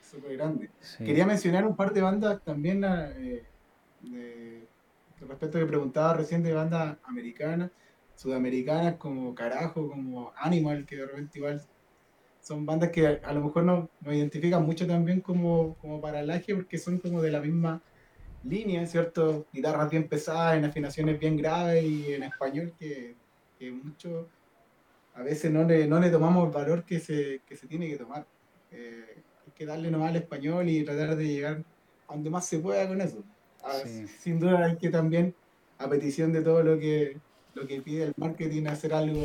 Es 0.00 0.08
súper 0.08 0.36
grande. 0.36 0.70
Quería 0.98 1.26
mencionar 1.26 1.66
un 1.66 1.74
par 1.74 1.92
de 1.92 2.02
bandas 2.02 2.42
también 2.42 2.84
eh, 2.84 3.44
de, 4.02 4.66
respecto 5.28 5.58
a 5.58 5.60
que 5.60 5.66
preguntaba 5.66 6.14
recién 6.14 6.42
de 6.42 6.52
bandas 6.52 6.96
americanas, 7.04 7.70
sudamericanas 8.14 8.96
como 8.96 9.34
Carajo, 9.34 9.88
como 9.88 10.32
Animal, 10.36 10.86
que 10.86 10.96
de 10.96 11.06
repente 11.06 11.38
igual 11.38 11.62
son 12.40 12.64
bandas 12.64 12.90
que 12.90 13.06
a 13.06 13.32
lo 13.32 13.40
mejor 13.42 13.64
nos, 13.64 13.88
nos 14.00 14.14
identifican 14.14 14.64
mucho 14.64 14.86
también 14.86 15.20
como, 15.20 15.74
como 15.80 16.00
paralaje 16.00 16.54
porque 16.54 16.78
son 16.78 16.98
como 16.98 17.20
de 17.20 17.32
la 17.32 17.40
misma 17.40 17.82
línea, 18.44 18.86
¿cierto? 18.86 19.46
Guitarras 19.52 19.90
bien 19.90 20.08
pesadas, 20.08 20.56
en 20.56 20.64
afinaciones 20.64 21.18
bien 21.18 21.36
graves 21.36 21.84
y 21.84 22.14
en 22.14 22.22
español 22.22 22.72
que, 22.78 23.16
que 23.58 23.72
mucho 23.72 24.28
a 25.14 25.22
veces 25.22 25.50
no 25.50 25.64
le, 25.64 25.86
no 25.86 25.98
le 25.98 26.10
tomamos 26.10 26.46
el 26.46 26.52
valor 26.52 26.84
que 26.84 27.00
se, 27.00 27.40
que 27.46 27.56
se 27.56 27.66
tiene 27.66 27.88
que 27.88 27.96
tomar. 27.96 28.26
Eh, 28.70 29.22
hay 29.46 29.52
que 29.54 29.66
darle 29.66 29.90
nomás 29.90 30.10
al 30.10 30.16
español 30.16 30.68
y 30.68 30.84
tratar 30.84 31.16
de 31.16 31.26
llegar 31.26 31.64
a 32.06 32.12
donde 32.12 32.30
más 32.30 32.46
se 32.46 32.58
pueda 32.58 32.86
con 32.86 33.00
eso. 33.00 33.24
Ah, 33.66 33.80
sin 34.20 34.38
duda 34.38 34.64
hay 34.64 34.76
que 34.76 34.90
también, 34.90 35.34
a 35.78 35.88
petición 35.88 36.32
de 36.32 36.40
todo 36.40 36.62
lo 36.62 36.78
que, 36.78 37.16
lo 37.54 37.66
que 37.66 37.80
pide 37.80 38.04
el 38.04 38.12
marketing, 38.16 38.66
hacer 38.66 38.94
algo 38.94 39.20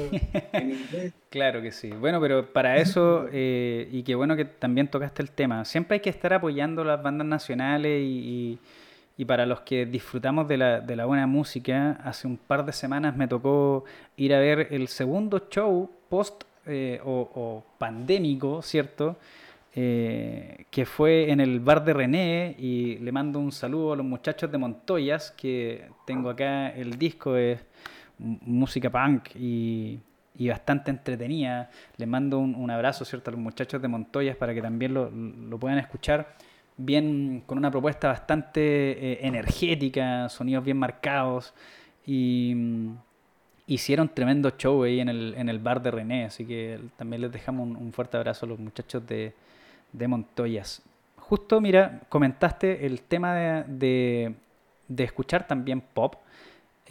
en 0.53 0.71
inglés. 0.71 1.13
claro 1.29 1.61
que 1.61 1.71
sí. 1.71 1.91
Bueno, 1.91 2.19
pero 2.19 2.51
para 2.51 2.77
eso, 2.77 3.27
eh, 3.31 3.87
y 3.91 4.01
qué 4.01 4.15
bueno 4.15 4.35
que 4.35 4.45
también 4.45 4.87
tocaste 4.87 5.21
el 5.21 5.29
tema, 5.29 5.63
siempre 5.65 5.95
hay 5.95 6.01
que 6.01 6.09
estar 6.09 6.33
apoyando 6.33 6.83
las 6.83 7.03
bandas 7.03 7.27
nacionales 7.27 8.01
y, 8.03 8.57
y, 9.15 9.25
para 9.25 9.45
los 9.45 9.61
que 9.61 9.85
disfrutamos 9.85 10.47
de 10.47 10.57
la, 10.57 10.79
de 10.81 10.95
la 10.95 11.05
buena 11.05 11.27
música, 11.27 11.99
hace 12.03 12.25
un 12.25 12.37
par 12.37 12.65
de 12.65 12.73
semanas 12.73 13.15
me 13.15 13.27
tocó 13.27 13.85
ir 14.17 14.33
a 14.33 14.39
ver 14.39 14.69
el 14.71 14.87
segundo 14.87 15.47
show 15.51 15.87
post 16.09 16.43
eh, 16.65 16.99
o, 17.05 17.29
o 17.35 17.63
pandémico, 17.77 18.63
¿cierto? 18.63 19.17
Eh, 19.73 20.65
que 20.69 20.85
fue 20.85 21.31
en 21.31 21.39
el 21.39 21.61
bar 21.61 21.85
de 21.85 21.93
René 21.93 22.55
y 22.59 22.97
le 22.97 23.11
mando 23.13 23.39
un 23.39 23.53
saludo 23.53 23.93
a 23.93 23.95
los 23.95 24.05
muchachos 24.05 24.51
de 24.51 24.57
Montoyas, 24.57 25.31
que 25.31 25.89
tengo 26.05 26.29
acá 26.29 26.69
el 26.69 26.97
disco 26.97 27.33
de 27.33 27.59
música 28.17 28.89
punk 28.89 29.35
y, 29.35 29.99
y 30.35 30.49
bastante 30.49 30.91
entretenida. 30.91 31.69
Les 31.97 32.07
mando 32.07 32.39
un, 32.39 32.69
abrazo, 32.69 33.05
¿cierto?, 33.05 33.29
a 33.29 33.33
los 33.33 33.39
muchachos 33.39 33.81
de 33.81 33.87
Montoyas 33.87 34.35
para 34.35 34.53
que 34.53 34.61
también 34.61 34.93
lo, 34.93 35.09
lo 35.09 35.57
puedan 35.57 35.77
escuchar. 35.77 36.35
Bien, 36.77 37.43
con 37.45 37.57
una 37.57 37.69
propuesta 37.69 38.07
bastante 38.07 38.61
eh, 38.61 39.19
energética, 39.21 40.29
sonidos 40.29 40.63
bien 40.63 40.77
marcados 40.77 41.53
y 42.05 42.53
mm, 42.55 42.95
hicieron 43.67 44.09
tremendo 44.09 44.49
show 44.57 44.83
ahí 44.83 44.99
en 44.99 45.09
el, 45.09 45.33
en 45.37 45.49
el 45.49 45.59
bar 45.59 45.81
de 45.81 45.91
René, 45.91 46.25
así 46.25 46.45
que 46.45 46.79
también 46.97 47.21
les 47.21 47.31
dejamos 47.31 47.67
un, 47.77 47.93
fuerte 47.93 48.17
abrazo 48.17 48.45
a 48.45 48.49
los 48.49 48.59
muchachos 48.59 49.05
de, 49.05 49.33
de, 49.91 50.07
Montoyas. 50.07 50.81
Justo, 51.17 51.61
mira, 51.61 52.01
comentaste 52.09 52.85
el 52.85 53.01
tema 53.01 53.35
de, 53.67 54.33
de, 54.87 55.03
escuchar 55.03 55.47
también 55.47 55.81
pop. 55.81 56.15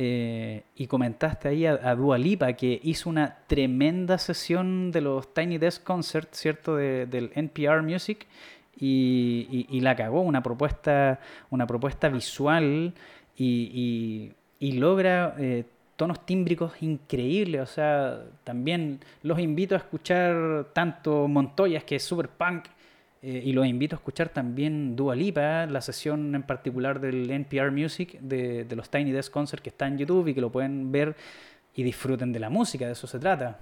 Eh, 0.03 0.62
y 0.76 0.86
comentaste 0.86 1.48
ahí 1.48 1.66
a, 1.66 1.72
a, 1.72 1.94
Dua 1.94 2.16
Lipa 2.16 2.55
que 2.55 2.80
hizo 2.84 3.11
una 3.11 3.36
tremenda 3.46 4.16
sesión 4.16 4.90
de 4.92 5.03
los 5.03 5.34
Tiny 5.34 5.59
Desk 5.59 5.82
Concerts, 5.82 6.38
¿cierto? 6.38 6.76
del 6.76 7.30
NPR 7.34 7.82
Music 7.82 8.26
y, 8.78 9.80
la 9.82 9.94
cagó, 9.94 10.22
una 10.22 10.42
propuesta, 10.42 11.20
una 11.51 11.66
propuesta 11.66 12.09
visual 12.09 12.94
y, 13.36 14.32
y 14.61 14.72
logra 14.72 15.34
eh, 15.38 15.64
tonos 15.96 16.24
tímbricos 16.24 16.72
increíbles. 16.82 17.62
O 17.62 17.66
sea, 17.66 18.22
también 18.44 19.01
los 19.22 19.40
invito 19.40 19.74
a 19.74 19.78
escuchar 19.78 20.68
tanto 20.72 21.26
Montoyas, 21.26 21.82
que 21.82 21.96
es 21.96 22.05
super 22.05 22.28
punk, 22.28 22.66
eh, 23.22 23.42
y 23.44 23.52
los 23.52 23.66
invito 23.66 23.96
a 23.96 23.98
escuchar 23.98 24.30
también 24.30 24.96
Dua 24.96 25.14
Lipa, 25.14 25.66
la 25.66 25.80
sesión 25.80 26.34
en 26.34 26.42
particular 26.42 27.00
del 27.00 27.30
NPR 27.30 27.70
Music 27.70 28.18
de, 28.20 28.64
de 28.64 28.76
los 28.76 28.88
Tiny 28.90 29.12
Desk 29.12 29.30
Concert 29.32 29.62
que 29.62 29.68
está 29.68 29.86
en 29.86 29.98
YouTube 29.98 30.28
y 30.28 30.34
que 30.34 30.40
lo 30.40 30.50
pueden 30.50 30.90
ver 30.90 31.14
y 31.74 31.82
disfruten 31.82 32.32
de 32.32 32.40
la 32.40 32.50
música, 32.50 32.86
de 32.86 32.92
eso 32.92 33.06
se 33.06 33.18
trata. 33.18 33.58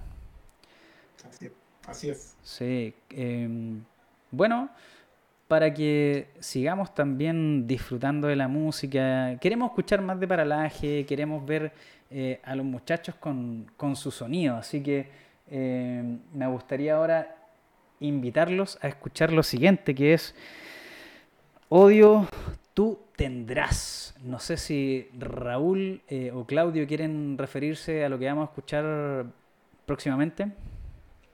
Así, 1.87 2.09
es. 2.09 2.35
Sí. 2.43 2.93
Em, 3.09 3.83
bueno, 4.31 4.69
para 5.47 5.73
que 5.73 6.29
sigamos 6.39 6.93
también 6.93 7.67
disfrutando 7.67 8.27
de 8.27 8.35
la 8.35 8.47
música, 8.47 9.37
queremos 9.39 9.71
escuchar 9.71 10.01
más 10.01 10.19
de 10.19 10.27
paralaje, 10.27 11.05
queremos 11.05 11.45
ver 11.45 11.71
eh, 12.11 12.39
a 12.43 12.55
los 12.55 12.65
muchachos 12.65 13.15
con, 13.15 13.71
con, 13.75 13.95
su 13.95 14.11
sonido. 14.11 14.55
Así 14.55 14.81
que 14.81 15.07
eh, 15.49 16.17
me 16.33 16.47
gustaría 16.47 16.95
ahora 16.95 17.38
invitarlos 17.99 18.77
a 18.81 18.87
escuchar 18.87 19.31
lo 19.31 19.43
siguiente, 19.43 19.95
que 19.95 20.13
es 20.13 20.35
Odio, 21.69 22.27
tú 22.73 22.99
tendrás. 23.15 24.15
No 24.23 24.39
sé 24.39 24.57
si 24.57 25.07
Raúl 25.17 26.01
eh, 26.07 26.31
o 26.33 26.45
Claudio 26.45 26.87
quieren 26.87 27.37
referirse 27.37 28.03
a 28.03 28.09
lo 28.09 28.17
que 28.17 28.25
vamos 28.25 28.47
a 28.47 28.51
escuchar 28.51 29.25
próximamente. 29.85 30.51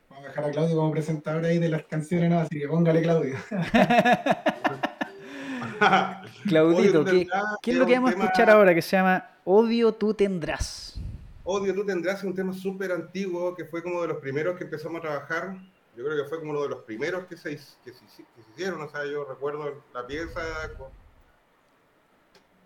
Vamos 0.09 0.25
a 0.25 0.27
dejar 0.27 0.45
a 0.45 0.51
Claudio 0.51 0.75
como 0.75 0.91
presentador 0.91 1.45
ahí 1.45 1.59
de 1.59 1.69
las 1.69 1.83
canciones, 1.83 2.29
¿no? 2.29 2.39
así 2.39 2.59
que 2.59 2.67
póngale 2.67 3.01
Claudio. 3.01 3.35
Claudito, 6.47 7.05
¿qué, 7.05 7.27
¿qué, 7.61 7.71
es 7.71 7.77
lo 7.77 7.85
que 7.85 7.95
vamos 7.95 8.11
a 8.11 8.13
escuchar 8.13 8.49
ahora 8.49 8.73
que 8.73 8.81
se 8.81 8.97
llama 8.97 9.29
Odio 9.43 9.93
tú 9.93 10.13
tendrás. 10.13 10.99
Odio 11.43 11.75
tú 11.75 11.85
tendrás 11.85 12.19
es 12.19 12.23
un 12.23 12.33
tema 12.33 12.53
súper 12.53 12.91
antiguo 12.91 13.55
que 13.55 13.65
fue 13.65 13.83
como 13.83 14.01
de 14.01 14.07
los 14.07 14.17
primeros 14.17 14.57
que 14.57 14.63
empezamos 14.63 14.99
a 14.99 15.01
trabajar. 15.01 15.57
Yo 15.95 16.03
creo 16.03 16.23
que 16.23 16.29
fue 16.29 16.39
como 16.39 16.51
uno 16.51 16.63
de 16.63 16.69
los 16.69 16.83
primeros 16.83 17.25
que 17.25 17.37
se, 17.37 17.51
que 17.83 17.93
se, 17.93 18.05
hicieron. 18.51 18.81
O 18.81 18.89
sea, 18.89 19.05
yo 19.05 19.25
recuerdo 19.25 19.83
la 19.93 20.05
pieza. 20.05 20.41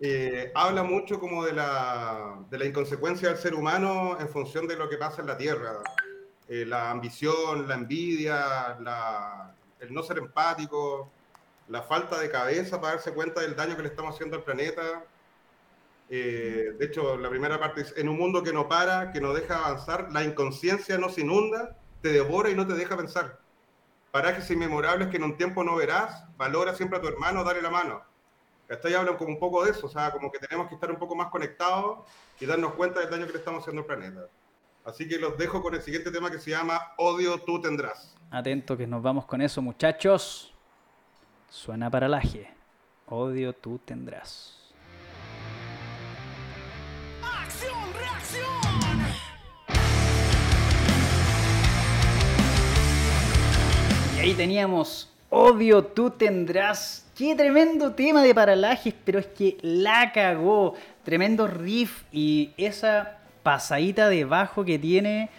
Eh, 0.00 0.50
habla 0.54 0.82
mucho 0.82 1.20
como 1.20 1.44
de 1.44 1.52
la, 1.52 2.44
inconsecuencia 2.64 3.28
del 3.28 3.38
ser 3.38 3.54
humano 3.54 4.18
en 4.18 4.28
función 4.28 4.66
de 4.66 4.76
lo 4.76 4.88
que 4.88 4.96
pasa 4.96 5.20
en 5.20 5.28
la 5.28 5.36
Tierra. 5.36 5.78
Eh, 6.48 6.64
la 6.66 6.90
ambición, 6.90 7.68
la 7.68 7.74
envidia, 7.74 8.78
el 9.78 9.94
no 9.94 10.02
ser 10.02 10.18
empático, 10.18 11.10
la 11.68 11.82
falta 11.82 12.18
de 12.18 12.30
cabeza 12.30 12.80
para 12.80 12.94
darse 12.94 13.12
cuenta 13.12 13.40
del 13.42 13.54
daño 13.54 13.76
que 13.76 13.82
le 13.82 13.88
estamos 13.88 14.14
haciendo 14.14 14.36
al 14.36 14.42
planeta 14.42 15.04
eh, 16.12 16.74
de 16.76 16.84
hecho, 16.84 17.16
la 17.16 17.30
primera 17.30 17.60
parte 17.60 17.82
es, 17.82 17.94
en 17.96 18.08
un 18.08 18.18
mundo 18.18 18.42
que 18.42 18.52
no 18.52 18.68
para, 18.68 19.12
que 19.12 19.20
no 19.20 19.32
deja 19.32 19.58
avanzar, 19.58 20.10
la 20.10 20.24
inconsciencia 20.24 20.98
nos 20.98 21.16
inunda, 21.18 21.76
te 22.00 22.10
devora 22.10 22.50
y 22.50 22.54
no 22.54 22.66
te 22.66 22.74
deja 22.74 22.96
pensar. 22.96 23.40
Parajes 24.10 24.50
inmemorables 24.50 25.08
que 25.08 25.16
en 25.16 25.24
un 25.24 25.36
tiempo 25.36 25.62
no 25.62 25.76
verás, 25.76 26.24
valora 26.36 26.74
siempre 26.74 26.98
a 26.98 27.00
tu 27.00 27.08
hermano, 27.08 27.44
dale 27.44 27.62
la 27.62 27.70
mano. 27.70 28.02
Hasta 28.68 28.88
hablan 28.98 29.16
como 29.16 29.30
un 29.30 29.38
poco 29.38 29.64
de 29.64 29.72
eso, 29.72 29.86
o 29.86 29.90
sea, 29.90 30.12
como 30.12 30.30
que 30.30 30.38
tenemos 30.38 30.68
que 30.68 30.74
estar 30.74 30.90
un 30.90 30.98
poco 30.98 31.16
más 31.16 31.28
conectados 31.28 32.00
y 32.38 32.46
darnos 32.46 32.74
cuenta 32.74 33.00
del 33.00 33.10
daño 33.10 33.26
que 33.26 33.32
le 33.32 33.38
estamos 33.38 33.62
haciendo 33.62 33.82
al 33.82 33.86
planeta. 33.86 34.28
Así 34.84 35.08
que 35.08 35.18
los 35.18 35.36
dejo 35.36 35.60
con 35.60 35.74
el 35.74 35.82
siguiente 35.82 36.10
tema 36.10 36.30
que 36.30 36.38
se 36.38 36.50
llama 36.50 36.92
Odio 36.96 37.38
tú 37.40 37.60
tendrás. 37.60 38.16
Atento 38.30 38.76
que 38.76 38.86
nos 38.86 39.02
vamos 39.02 39.26
con 39.26 39.42
eso, 39.42 39.60
muchachos. 39.60 40.54
Suena 41.48 41.90
para 41.90 42.06
paralaje. 42.06 42.48
Odio 43.06 43.52
tú 43.52 43.80
tendrás. 43.84 44.59
Y 54.20 54.22
ahí 54.22 54.34
teníamos 54.34 55.08
Odio 55.30 55.82
tú 55.82 56.10
tendrás. 56.10 57.06
Qué 57.16 57.34
tremendo 57.34 57.92
tema 57.92 58.22
de 58.22 58.34
paralajes, 58.34 58.92
pero 59.02 59.18
es 59.18 59.26
que 59.26 59.56
la 59.62 60.12
cagó. 60.12 60.74
Tremendo 61.04 61.46
riff 61.46 62.02
y 62.12 62.50
esa 62.58 63.16
pasadita 63.42 64.10
de 64.10 64.26
bajo 64.26 64.62
que 64.62 64.78
tiene. 64.78 65.30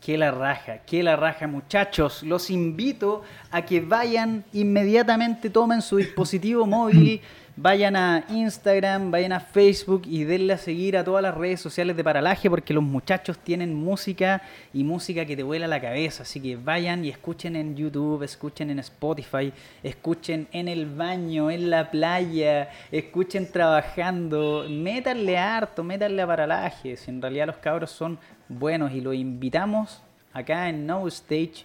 Que 0.00 0.16
la 0.16 0.30
raja, 0.30 0.78
que 0.86 1.02
la 1.02 1.16
raja, 1.16 1.48
muchachos. 1.48 2.22
Los 2.22 2.48
invito 2.50 3.24
a 3.50 3.62
que 3.62 3.80
vayan 3.80 4.44
inmediatamente, 4.52 5.50
tomen 5.50 5.82
su 5.82 5.96
dispositivo 5.96 6.64
móvil 6.66 7.20
vayan 7.56 7.96
a 7.96 8.24
Instagram, 8.28 9.10
vayan 9.10 9.32
a 9.32 9.40
Facebook 9.40 10.02
y 10.06 10.24
denle 10.24 10.52
a 10.52 10.58
seguir 10.58 10.96
a 10.96 11.04
todas 11.04 11.22
las 11.22 11.34
redes 11.34 11.60
sociales 11.60 11.96
de 11.96 12.04
Paralaje 12.04 12.50
porque 12.50 12.74
los 12.74 12.84
muchachos 12.84 13.38
tienen 13.38 13.74
música 13.74 14.42
y 14.74 14.84
música 14.84 15.24
que 15.24 15.36
te 15.36 15.42
vuela 15.42 15.66
la 15.66 15.80
cabeza. 15.80 16.22
Así 16.22 16.40
que 16.40 16.56
vayan 16.56 17.04
y 17.04 17.08
escuchen 17.08 17.56
en 17.56 17.74
YouTube, 17.74 18.22
escuchen 18.22 18.70
en 18.70 18.78
Spotify, 18.80 19.52
escuchen 19.82 20.48
en 20.52 20.68
el 20.68 20.86
baño, 20.86 21.50
en 21.50 21.70
la 21.70 21.90
playa, 21.90 22.70
escuchen 22.92 23.50
trabajando. 23.50 24.66
Métanle 24.68 25.38
harto, 25.38 25.82
métanle 25.82 26.22
a 26.22 26.26
Paralaje. 26.26 26.96
Si 26.96 27.10
en 27.10 27.22
realidad 27.22 27.46
los 27.46 27.56
cabros 27.56 27.90
son 27.90 28.18
buenos 28.48 28.92
y 28.92 29.00
los 29.00 29.14
invitamos 29.14 30.02
acá 30.32 30.68
en 30.68 30.86
No 30.86 31.08
Stage 31.08 31.64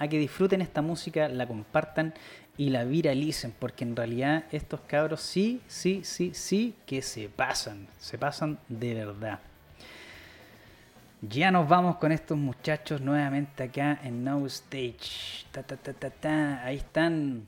a 0.00 0.08
que 0.08 0.18
disfruten 0.18 0.62
esta 0.62 0.80
música, 0.80 1.28
la 1.28 1.46
compartan 1.46 2.14
y 2.60 2.68
la 2.68 2.84
viralicen, 2.84 3.54
porque 3.58 3.84
en 3.84 3.96
realidad 3.96 4.44
estos 4.52 4.80
cabros 4.82 5.22
sí, 5.22 5.62
sí, 5.66 6.02
sí, 6.04 6.34
sí 6.34 6.74
que 6.84 7.00
se 7.00 7.30
pasan, 7.30 7.88
se 7.98 8.18
pasan 8.18 8.58
de 8.68 8.92
verdad. 8.92 9.38
Ya 11.22 11.50
nos 11.50 11.66
vamos 11.66 11.96
con 11.96 12.12
estos 12.12 12.36
muchachos 12.36 13.00
nuevamente 13.00 13.62
acá 13.62 13.98
en 14.02 14.22
No 14.22 14.44
Stage. 14.44 15.46
Ta, 15.50 15.62
ta, 15.62 15.74
ta, 15.78 16.10
ta, 16.10 16.62
Ahí 16.62 16.76
están. 16.76 17.46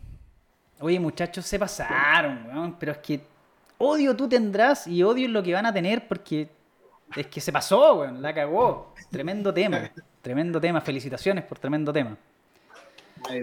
Oye, 0.80 0.98
muchachos, 0.98 1.44
se 1.44 1.58
pasaron, 1.58 2.74
pero 2.80 2.92
es 2.92 2.98
que 2.98 3.20
odio 3.76 4.16
tú 4.16 4.26
tendrás 4.26 4.86
y 4.86 5.02
odio 5.02 5.28
lo 5.28 5.42
que 5.42 5.52
van 5.52 5.66
a 5.66 5.74
tener 5.74 6.08
porque 6.08 6.48
es 7.14 7.26
que 7.26 7.42
se 7.42 7.52
pasó, 7.52 7.96
weón, 7.96 8.22
la 8.22 8.32
cagó. 8.32 8.94
Tremendo 9.10 9.52
tema, 9.52 9.90
tremendo 10.22 10.58
tema. 10.58 10.80
Felicitaciones 10.80 11.44
por 11.44 11.58
tremendo 11.58 11.92
tema. 11.92 12.16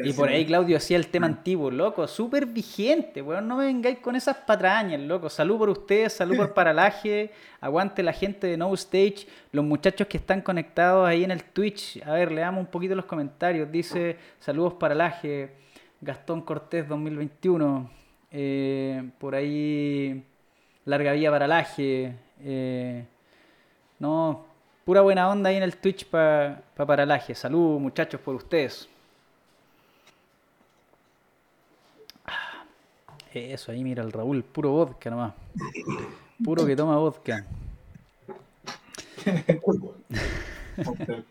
Y 0.04 0.14
por 0.14 0.30
ahí 0.30 0.46
Claudio 0.46 0.78
hacía 0.78 0.98
el 0.98 1.08
tema 1.08 1.28
antiguo, 1.28 1.72
loco, 1.72 2.08
súper 2.08 2.46
vigente, 2.46 3.22
weón, 3.22 3.48
no 3.48 3.58
me 3.58 3.66
vengáis 3.66 4.00
con 4.00 4.16
esas 4.16 4.36
patrañas, 4.38 5.00
loco. 5.00 5.30
Salud 5.30 5.58
por 5.58 5.70
ustedes, 5.70 6.14
salud 6.14 6.36
por 6.36 6.54
Paralaje, 6.54 7.32
aguante 7.62 8.04
la 8.04 8.14
gente 8.14 8.48
de 8.48 8.58
No 8.58 8.74
Stage, 8.74 9.28
los 9.52 9.64
muchachos 9.64 10.08
que 10.08 10.18
están 10.18 10.42
conectados 10.42 11.08
ahí 11.08 11.24
en 11.24 11.32
el 11.32 11.44
Twitch. 11.44 12.02
A 12.06 12.14
ver, 12.14 12.32
leamos 12.32 12.62
un 12.62 12.68
poquito 12.68 12.96
los 12.96 13.06
comentarios. 13.06 13.72
Dice, 13.72 14.18
saludos 14.40 14.74
Paralaje, 14.74 15.52
Gastón 16.02 16.42
Cortés 16.42 16.88
2021. 16.88 17.90
Eh, 18.32 19.10
por 19.18 19.34
ahí, 19.34 20.24
larga 20.86 21.14
vía 21.14 21.32
Paralaje. 21.32 22.16
Eh, 22.42 23.06
no, 23.98 24.46
pura 24.86 25.02
buena 25.02 25.30
onda 25.30 25.50
ahí 25.50 25.56
en 25.56 25.64
el 25.64 25.78
Twitch 25.78 26.06
para 26.06 26.62
pa 26.76 26.86
Paralaje. 26.86 27.34
Salud 27.34 27.80
muchachos 27.80 28.20
por 28.22 28.36
ustedes. 28.36 28.90
Eso, 33.34 33.72
ahí 33.72 33.84
mira 33.84 34.04
el 34.04 34.12
Raúl, 34.12 34.44
puro 34.44 34.72
vodka 34.72 35.10
nomás. 35.10 35.34
Puro 36.44 36.66
que 36.66 36.76
toma 36.76 36.98
vodka. 36.98 37.46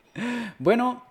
bueno, 0.59 1.03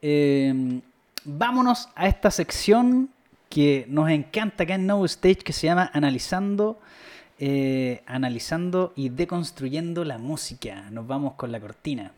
em, 0.00 0.80
vámonos 1.24 1.88
a 1.94 2.06
esta 2.06 2.30
sección 2.30 3.10
que 3.48 3.86
nos 3.88 4.10
encanta 4.10 4.64
acá 4.64 4.74
en 4.74 4.86
No 4.86 5.04
Stage 5.04 5.38
que 5.38 5.52
se 5.52 5.66
llama 5.66 5.90
Analizando, 5.92 6.78
eh, 7.38 8.02
analizando 8.06 8.92
y 8.94 9.08
deconstruyendo 9.08 10.04
la 10.04 10.18
música. 10.18 10.90
Nos 10.90 11.06
vamos 11.06 11.34
con 11.34 11.50
la 11.50 11.60
cortina. 11.60 12.12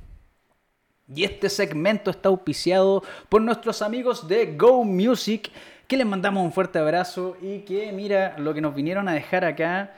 Y 1.15 1.25
este 1.25 1.49
segmento 1.49 2.11
está 2.11 2.29
auspiciado 2.29 3.03
por 3.29 3.43
nuestros 3.43 3.83
amigos 3.83 4.29
de 4.29 4.55
Go 4.57 4.85
Music, 4.85 5.51
que 5.91 5.97
les 5.97 6.07
mandamos 6.07 6.45
un 6.45 6.53
fuerte 6.53 6.79
abrazo 6.79 7.37
y 7.43 7.63
que 7.63 7.91
mira 7.91 8.39
lo 8.39 8.55
que 8.55 8.61
nos 8.61 8.73
vinieron 8.77 9.09
a 9.09 9.13
dejar 9.13 9.45
acá, 9.45 9.93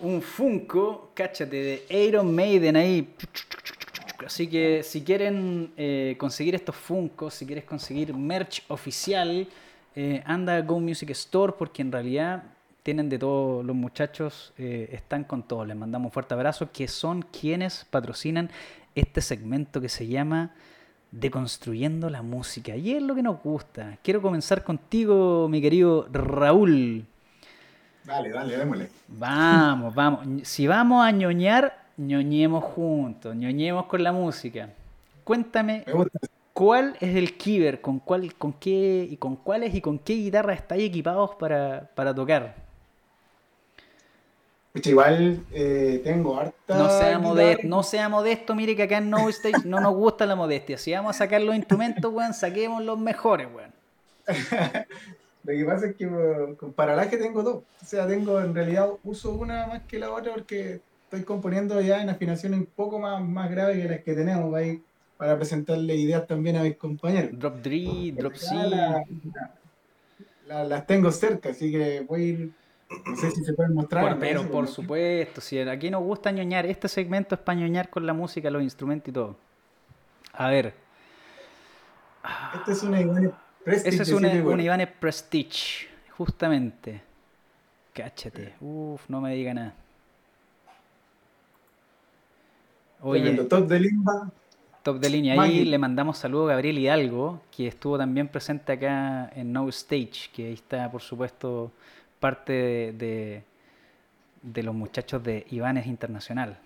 un 0.00 0.22
Funko, 0.22 1.10
cáchate, 1.12 1.84
de 1.90 2.06
Iron 2.06 2.34
Maiden 2.34 2.76
ahí. 2.76 3.14
Así 4.24 4.46
que 4.46 4.82
si 4.82 5.02
quieren 5.02 5.70
eh, 5.76 6.16
conseguir 6.16 6.54
estos 6.54 6.76
Funkos, 6.76 7.34
si 7.34 7.44
quieres 7.44 7.64
conseguir 7.64 8.14
merch 8.14 8.64
oficial, 8.68 9.46
eh, 9.94 10.22
anda 10.24 10.56
a 10.56 10.62
Go 10.62 10.80
Music 10.80 11.10
Store 11.10 11.52
porque 11.58 11.82
en 11.82 11.92
realidad 11.92 12.44
tienen 12.82 13.10
de 13.10 13.18
todo, 13.18 13.62
los 13.62 13.76
muchachos 13.76 14.54
eh, 14.56 14.88
están 14.92 15.24
con 15.24 15.42
todo. 15.42 15.66
Les 15.66 15.76
mandamos 15.76 16.06
un 16.06 16.12
fuerte 16.12 16.32
abrazo, 16.32 16.72
que 16.72 16.88
son 16.88 17.20
quienes 17.20 17.84
patrocinan 17.90 18.48
este 18.94 19.20
segmento 19.20 19.78
que 19.78 19.90
se 19.90 20.06
llama 20.06 20.54
Deconstruyendo 21.12 22.10
la 22.10 22.22
música. 22.22 22.74
Y 22.74 22.92
es 22.92 23.02
lo 23.02 23.14
que 23.14 23.22
nos 23.22 23.40
gusta. 23.40 23.98
Quiero 24.02 24.20
comenzar 24.20 24.64
contigo, 24.64 25.46
mi 25.48 25.62
querido 25.62 26.08
Raúl. 26.10 27.04
Dale, 28.04 28.30
dale, 28.30 28.56
démosle. 28.56 28.88
Vamos, 29.06 29.94
vamos. 29.94 30.48
Si 30.48 30.66
vamos 30.66 31.06
a 31.06 31.10
ñoñar, 31.12 31.86
ñoñemos 31.96 32.64
juntos, 32.64 33.36
ñoñemos 33.36 33.86
con 33.86 34.02
la 34.02 34.10
música. 34.12 34.70
Cuéntame, 35.22 35.84
¿cuál 36.52 36.96
es 37.00 37.14
el 37.14 37.36
kiber? 37.36 37.80
¿Con 37.80 38.00
cuál, 38.00 38.34
con 38.34 38.54
qué 38.54 39.06
y 39.08 39.16
con 39.16 39.36
cuáles 39.36 39.74
y 39.74 39.80
con 39.80 39.98
qué 39.98 40.14
guitarra 40.14 40.54
estáis 40.54 40.84
equipados 40.84 41.36
para, 41.36 41.90
para 41.94 42.12
tocar? 42.14 42.56
Igual 44.74 45.44
eh, 45.52 46.00
tengo 46.02 46.38
harta. 46.38 46.78
No 46.78 46.88
sea, 46.88 47.18
modesto, 47.18 47.66
no 47.66 47.82
sea 47.82 48.08
modesto, 48.08 48.54
mire 48.54 48.74
que 48.74 48.84
acá 48.84 48.98
en 48.98 49.10
No 49.10 49.28
Stage 49.28 49.66
no 49.66 49.80
nos 49.80 49.94
gusta 49.94 50.24
la 50.26 50.34
modestia. 50.34 50.78
Si 50.78 50.92
vamos 50.92 51.16
a 51.16 51.18
sacar 51.18 51.40
los 51.42 51.54
instrumentos, 51.54 52.12
weón, 52.12 52.32
saquemos 52.32 52.82
los 52.82 52.98
mejores, 52.98 53.48
weón. 53.54 53.72
Lo 55.44 55.52
que 55.52 55.64
pasa 55.64 55.86
es 55.86 55.96
que 55.96 56.08
con 56.56 56.72
paralaje 56.72 57.16
tengo 57.16 57.42
dos. 57.42 57.56
O 57.56 57.84
sea, 57.84 58.06
tengo 58.06 58.40
en 58.40 58.54
realidad 58.54 58.88
uso 59.02 59.32
una 59.34 59.66
más 59.66 59.82
que 59.82 59.98
la 59.98 60.10
otra 60.10 60.32
porque 60.32 60.80
estoy 61.04 61.24
componiendo 61.24 61.80
ya 61.80 62.00
en 62.00 62.08
afinaciones 62.08 62.60
un 62.60 62.66
poco 62.66 62.98
más, 62.98 63.20
más 63.22 63.50
graves 63.50 63.76
que 63.76 63.88
las 63.88 64.00
que 64.02 64.14
tenemos 64.14 64.54
ahí 64.54 64.82
para 65.16 65.36
presentarle 65.36 65.96
ideas 65.96 66.26
también 66.26 66.56
a 66.56 66.62
mis 66.62 66.76
compañeros. 66.76 67.30
Drop 67.38 67.56
D, 67.56 68.14
Drop 68.16 68.34
C. 68.34 68.54
las 70.46 70.86
tengo 70.86 71.10
cerca, 71.10 71.50
así 71.50 71.70
que 71.70 72.00
voy 72.00 72.20
a 72.20 72.24
ir 72.24 72.52
no 73.06 73.16
sé 73.16 73.30
si 73.30 73.44
se 73.44 73.52
pueden 73.52 73.74
mostrar. 73.74 74.18
pero 74.18 74.50
por 74.50 74.68
supuesto, 74.68 75.40
si 75.40 75.58
aquí 75.58 75.90
nos 75.90 76.02
gusta 76.02 76.30
ñoñar, 76.30 76.66
este 76.66 76.88
segmento 76.88 77.34
es 77.34 77.40
para 77.40 77.58
ñoñar 77.58 77.90
con 77.90 78.06
la 78.06 78.12
música, 78.12 78.50
los 78.50 78.62
instrumentos 78.62 79.08
y 79.08 79.12
todo. 79.12 79.36
A 80.32 80.48
ver. 80.48 80.74
Este 82.54 82.72
es 82.72 82.82
un 82.82 82.96
Ibanez 82.96 83.32
Prestige. 83.64 83.88
Este 83.88 84.02
es 84.02 84.12
un, 84.12 84.24
un 84.24 84.88
Prestige, 84.98 85.88
justamente. 86.16 87.02
Cáchate. 87.92 88.54
Uf, 88.60 89.08
no 89.08 89.20
me 89.20 89.34
diga 89.34 89.52
nada. 89.54 89.74
Oye, 93.02 93.34
top 93.44 93.66
de 93.66 93.80
línea. 93.80 94.30
Top 94.82 94.98
de 94.98 95.10
línea. 95.10 95.40
Ahí 95.40 95.64
le 95.64 95.78
mandamos 95.78 96.18
saludos 96.18 96.46
a 96.46 96.52
Gabriel 96.54 96.78
Hidalgo, 96.78 97.40
que 97.54 97.66
estuvo 97.66 97.98
también 97.98 98.28
presente 98.28 98.72
acá 98.72 99.30
en 99.34 99.52
No 99.52 99.68
Stage, 99.68 100.30
que 100.34 100.46
ahí 100.46 100.54
está, 100.54 100.90
por 100.90 101.02
supuesto, 101.02 101.72
parte 102.22 102.52
de, 102.52 103.42
de, 104.42 104.62
los 104.62 104.74
muchachos 104.74 105.24
de 105.24 105.44
Ivanes 105.50 105.86
Internacional. 105.88 106.56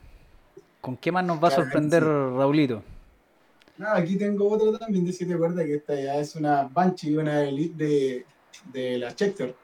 ¿Con 0.83 0.99
qué 0.99 1.11
más 1.11 1.25
nos 1.25 1.43
va 1.43 1.49
a 1.49 1.53
sorprender, 1.53 2.05
Raulito? 2.05 2.83
No, 3.79 3.89
aquí 3.89 4.17
tengo 4.17 4.51
otro 4.51 4.79
también 4.79 5.07
de 5.07 5.13
siete 5.15 5.35
cuerdas, 5.35 5.65
que 5.65 5.77
esta 5.77 5.95
ya 5.95 6.17
es 6.17 6.37
una 6.37 6.65
Banshee, 6.65 7.17
una 7.17 7.43
Elite 7.43 7.85
de, 7.85 8.27
de 8.71 8.99
la 8.99 9.11
Schecter. 9.11 9.55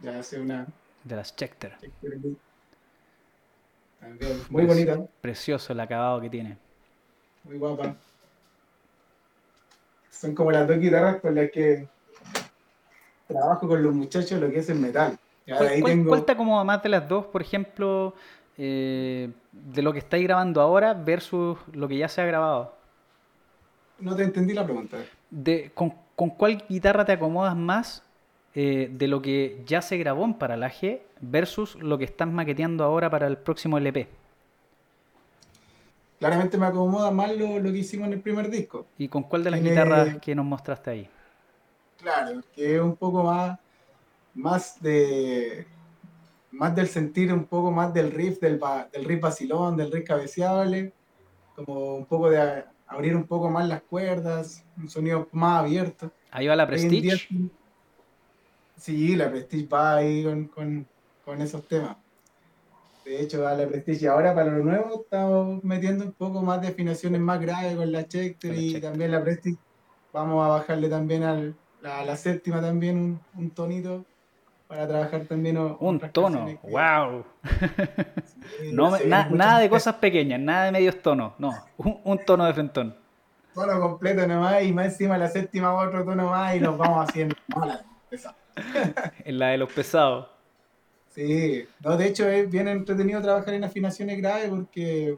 Ya 0.00 0.18
hace 0.18 0.40
una... 0.40 0.66
De 1.04 1.14
las 1.14 1.28
Schecter. 1.28 1.76
muy 4.50 4.66
bonita. 4.66 4.98
Precioso 5.20 5.72
el 5.72 5.80
acabado 5.80 6.20
que 6.20 6.28
tiene. 6.28 6.58
Muy 7.44 7.56
guapa. 7.56 7.94
Son 10.10 10.34
como 10.34 10.50
las 10.50 10.66
dos 10.66 10.78
guitarras 10.78 11.20
con 11.20 11.36
las 11.36 11.50
que 11.52 11.86
trabajo 13.28 13.68
con 13.68 13.80
los 13.80 13.94
muchachos 13.94 14.40
lo 14.40 14.50
que 14.50 14.58
es 14.58 14.68
el 14.70 14.80
metal. 14.80 15.16
¿Cuál, 15.46 16.18
está 16.18 16.36
como 16.36 16.62
más 16.64 16.82
de 16.82 16.88
las 16.88 17.08
dos, 17.08 17.26
por 17.26 17.40
ejemplo, 17.40 18.14
eh, 18.58 19.30
de 19.52 19.82
lo 19.82 19.92
que 19.92 20.00
estáis 20.00 20.24
grabando 20.24 20.60
ahora 20.60 20.92
versus 20.92 21.58
lo 21.72 21.86
que 21.86 21.98
ya 21.98 22.08
se 22.08 22.20
ha 22.20 22.26
grabado? 22.26 22.74
No 24.00 24.16
te 24.16 24.24
entendí 24.24 24.54
la 24.54 24.64
pregunta. 24.64 24.98
De, 25.30 25.70
con, 25.72 25.90
cuál 26.14 26.64
guitarra 26.68 27.04
te 27.04 27.12
acomodas 27.12 27.54
más 27.54 28.02
eh, 28.54 28.90
de 28.92 29.06
lo 29.06 29.22
que 29.22 29.62
ya 29.66 29.82
se 29.82 29.96
grabó 29.98 30.24
en 30.24 30.34
Paralaje 30.34 31.02
versus 31.20 31.76
lo 31.76 31.96
que 31.96 32.04
estás 32.04 32.28
maqueteando 32.28 32.82
ahora 32.82 33.08
para 33.08 33.28
el 33.28 33.38
próximo 33.38 33.78
LP? 33.78 34.08
Claramente 36.18 36.58
me 36.58 36.66
acomoda 36.66 37.10
más 37.10 37.36
lo, 37.36 37.62
que 37.62 37.78
hicimos 37.78 38.08
en 38.08 38.14
el 38.14 38.20
primer 38.20 38.50
disco. 38.50 38.86
¿Y 38.98 39.06
con 39.08 39.22
cuál 39.22 39.44
de 39.44 39.50
las 39.50 39.62
guitarras 39.62 40.16
que 40.18 40.34
nos 40.34 40.46
mostraste 40.46 40.90
ahí? 40.90 41.08
Claro, 41.98 42.40
que 42.54 42.76
es 42.76 42.80
un 42.80 42.96
poco 42.96 43.22
más 43.22 43.58
más 44.36 44.80
de 44.80 45.66
más 46.52 46.74
del 46.74 46.88
sentir 46.88 47.32
un 47.32 47.44
poco 47.44 47.70
más 47.70 47.92
del 47.92 48.10
riff, 48.10 48.40
del, 48.40 48.60
del 48.92 49.04
riff 49.04 49.20
vacilón, 49.20 49.76
del 49.76 49.92
riff 49.92 50.04
cabeceable, 50.06 50.92
como 51.54 51.96
un 51.96 52.06
poco 52.06 52.30
de 52.30 52.64
abrir 52.86 53.14
un 53.14 53.26
poco 53.26 53.50
más 53.50 53.68
las 53.68 53.82
cuerdas, 53.82 54.64
un 54.76 54.88
sonido 54.88 55.28
más 55.32 55.60
abierto. 55.60 56.10
Ahí 56.30 56.46
va 56.46 56.56
la 56.56 56.66
Prestige. 56.66 57.28
sí, 58.76 59.16
la 59.16 59.30
Prestige 59.30 59.66
va 59.66 59.96
ahí 59.96 60.48
con, 60.54 60.86
esos 61.40 61.66
temas. 61.66 61.96
De 63.04 63.20
hecho, 63.20 63.42
va 63.42 63.54
la 63.54 63.66
Prestige. 63.66 64.08
Ahora 64.08 64.34
para 64.34 64.50
lo 64.50 64.64
nuevo 64.64 65.02
estamos 65.02 65.62
metiendo 65.62 66.04
un 66.04 66.12
poco 66.12 66.42
más 66.42 66.60
de 66.60 66.68
afinaciones 66.68 67.20
más 67.20 67.40
graves 67.40 67.76
con 67.76 67.92
la 67.92 68.02
Schecter 68.02 68.56
y 68.56 68.80
también 68.80 69.10
la 69.10 69.22
Prestige. 69.22 69.58
Vamos 70.12 70.44
a 70.44 70.48
bajarle 70.48 70.88
también 70.88 71.22
al, 71.22 71.54
a 71.82 72.04
la 72.04 72.16
séptima 72.16 72.62
también 72.62 73.20
un 73.34 73.50
tonito 73.50 74.04
para 74.66 74.86
trabajar 74.86 75.24
también. 75.24 75.58
Un 75.58 76.00
tono, 76.12 76.58
wow. 76.62 77.24
no, 78.72 78.98
nada 79.00 79.60
de 79.60 79.70
cosas 79.70 79.94
pequeñas, 79.96 80.40
nada 80.40 80.66
de 80.66 80.72
medios 80.72 81.00
tonos, 81.02 81.32
no, 81.38 81.54
un, 81.76 82.18
tono 82.24 82.44
de 82.44 82.54
frentón. 82.54 82.96
Tono 83.54 83.80
completo 83.80 84.26
nomás 84.26 84.62
y 84.64 84.72
más 84.72 84.86
encima 84.86 85.16
la 85.16 85.28
séptima 85.28 85.72
otro 85.74 86.04
tono 86.04 86.30
más 86.30 86.56
y 86.56 86.60
nos 86.60 86.76
vamos 86.76 87.08
haciendo 87.08 87.34
en 89.24 89.38
la 89.38 89.48
de 89.48 89.58
los 89.58 89.72
pesados. 89.72 90.28
Sí, 91.10 91.66
no, 91.80 91.96
de 91.96 92.06
hecho 92.08 92.28
es 92.28 92.50
bien 92.50 92.68
entretenido 92.68 93.22
trabajar 93.22 93.54
en 93.54 93.64
afinaciones 93.64 94.18
graves 94.18 94.50
porque 94.50 95.16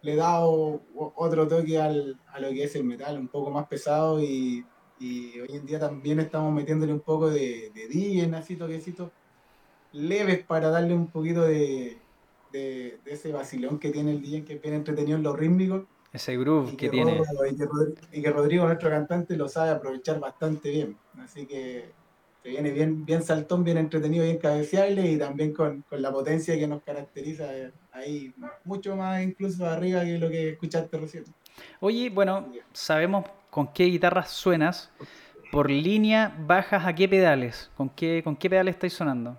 le 0.00 0.16
da 0.16 0.40
otro 0.40 1.46
toque 1.46 1.78
al, 1.78 2.18
a 2.32 2.40
lo 2.40 2.48
que 2.48 2.64
es 2.64 2.74
el 2.76 2.84
metal, 2.84 3.18
un 3.18 3.28
poco 3.28 3.50
más 3.50 3.66
pesado 3.66 4.22
y 4.22 4.64
y 5.00 5.40
hoy 5.40 5.48
en 5.50 5.66
día 5.66 5.78
también 5.78 6.20
estamos 6.20 6.52
metiéndole 6.52 6.92
un 6.92 7.00
poco 7.00 7.30
de, 7.30 7.70
de 7.74 8.22
en 8.22 8.34
así 8.34 8.56
toquecitos 8.56 9.10
leves 9.92 10.44
para 10.44 10.70
darle 10.70 10.94
un 10.94 11.08
poquito 11.08 11.42
de, 11.42 11.98
de, 12.52 12.98
ese 13.06 13.32
vacilón 13.32 13.78
que 13.78 13.90
tiene 13.90 14.12
el 14.12 14.20
DJ, 14.20 14.44
que 14.44 14.54
es 14.54 14.62
bien 14.62 14.74
entretenido 14.74 15.16
en 15.16 15.22
los 15.22 15.38
rítmicos. 15.38 15.84
Ese 16.12 16.36
groove 16.36 16.76
que, 16.76 16.88
tiene. 16.88 17.20
y, 18.12 18.22
que 18.22 18.30
Rodrigo, 18.30 18.66
nuestro 18.66 18.90
cantante, 18.90 19.36
lo 19.36 19.48
sabe 19.48 19.70
aprovechar 19.70 20.18
bastante 20.18 20.70
bien. 20.70 20.96
Así 21.18 21.46
que 21.46 21.90
se 22.42 22.48
viene 22.48 22.70
bien, 22.70 23.04
bien 23.04 23.22
saltón, 23.22 23.62
bien 23.62 23.78
entretenido, 23.78 24.24
bien 24.24 24.38
cabeceable 24.38 25.10
y 25.10 25.18
también 25.18 25.52
con, 25.52 25.82
con, 25.82 26.00
la 26.00 26.10
potencia 26.10 26.58
que 26.58 26.66
nos 26.66 26.82
caracteriza 26.82 27.54
eh, 27.56 27.72
ahí, 27.92 28.32
mucho 28.64 28.96
más 28.96 29.22
incluso 29.22 29.66
arriba 29.66 30.02
que 30.02 30.18
lo 30.18 30.30
que 30.30 30.50
escuchaste 30.50 30.96
recién. 30.96 31.24
Oye, 31.80 32.08
bueno, 32.08 32.50
sabemos 32.72 33.24
con 33.58 33.66
qué 33.72 33.86
guitarras 33.86 34.30
suenas. 34.30 34.88
Por 35.50 35.68
línea, 35.68 36.32
bajas 36.46 36.86
a 36.86 36.94
qué 36.94 37.08
pedales. 37.08 37.72
¿Con 37.76 37.88
qué, 37.88 38.22
con 38.22 38.36
qué 38.36 38.48
pedales 38.48 38.76
estáis 38.76 38.92
sonando? 38.92 39.36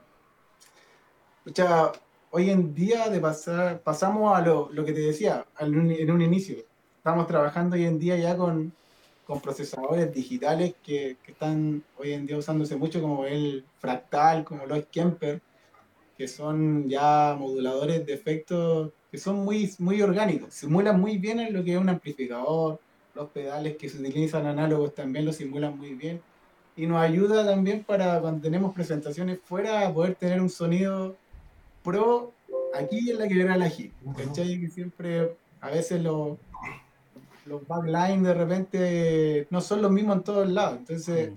hoy 2.31 2.49
en 2.49 2.75
día 2.75 3.07
de 3.07 3.21
pasar, 3.21 3.79
pasamos 3.79 4.37
a 4.37 4.41
lo, 4.41 4.69
que 4.83 4.91
te 4.91 4.99
decía 4.99 5.45
en 5.57 6.11
un 6.11 6.21
inicio. 6.21 6.57
Estamos 6.97 7.27
trabajando 7.27 7.77
hoy 7.77 7.85
en 7.85 7.97
día 7.97 8.17
ya 8.17 8.35
con, 8.35 8.73
procesadores 9.41 10.13
digitales 10.13 10.75
que, 10.83 11.15
están 11.25 11.81
hoy 11.97 12.11
en 12.11 12.25
día 12.25 12.37
usándose 12.37 12.75
mucho, 12.75 13.01
como 13.01 13.25
el 13.25 13.63
Fractal, 13.77 14.43
como 14.43 14.65
los 14.65 14.83
Kemper, 14.91 15.39
que 16.17 16.27
son 16.27 16.89
ya 16.89 17.37
moduladores 17.39 18.05
de 18.05 18.15
efectos 18.15 18.91
que 19.09 19.17
son 19.17 19.37
muy, 19.45 19.73
muy 19.79 20.01
orgánicos, 20.01 20.53
simulan 20.53 20.99
muy 20.99 21.17
bien 21.17 21.39
en 21.39 21.53
lo 21.53 21.63
que 21.63 21.73
es 21.73 21.79
un 21.79 21.87
amplificador, 21.87 22.79
los 23.15 23.29
pedales 23.29 23.77
que 23.77 23.89
se 23.89 23.99
utilizan 23.99 24.45
análogos 24.45 24.93
también 24.93 25.25
lo 25.25 25.33
simulan 25.33 25.77
muy 25.77 25.93
bien 25.93 26.21
y 26.75 26.87
nos 26.87 27.01
ayuda 27.01 27.45
también 27.45 27.83
para 27.83 28.19
cuando 28.21 28.41
tenemos 28.41 28.73
presentaciones 28.73 29.39
fuera 29.43 29.93
poder 29.93 30.15
tener 30.15 30.41
un 30.41 30.49
sonido 30.49 31.15
pro 31.83 32.31
aquí 32.73 33.11
en 33.11 33.19
la 33.19 33.27
quebrada 33.27 33.57
la 33.57 33.69
G, 33.69 33.91
¿cachai? 34.15 34.59
Que 34.59 34.67
siempre 34.69 35.35
a 35.59 35.69
veces 35.69 36.01
lo, 36.01 36.37
los 37.45 37.67
backlines 37.67 38.23
de 38.23 38.33
repente 38.33 39.47
no 39.49 39.59
son 39.59 39.81
los 39.81 39.91
mismos 39.91 40.17
en 40.17 40.23
todos 40.23 40.49
lados. 40.49 40.77
Entonces, 40.77 41.31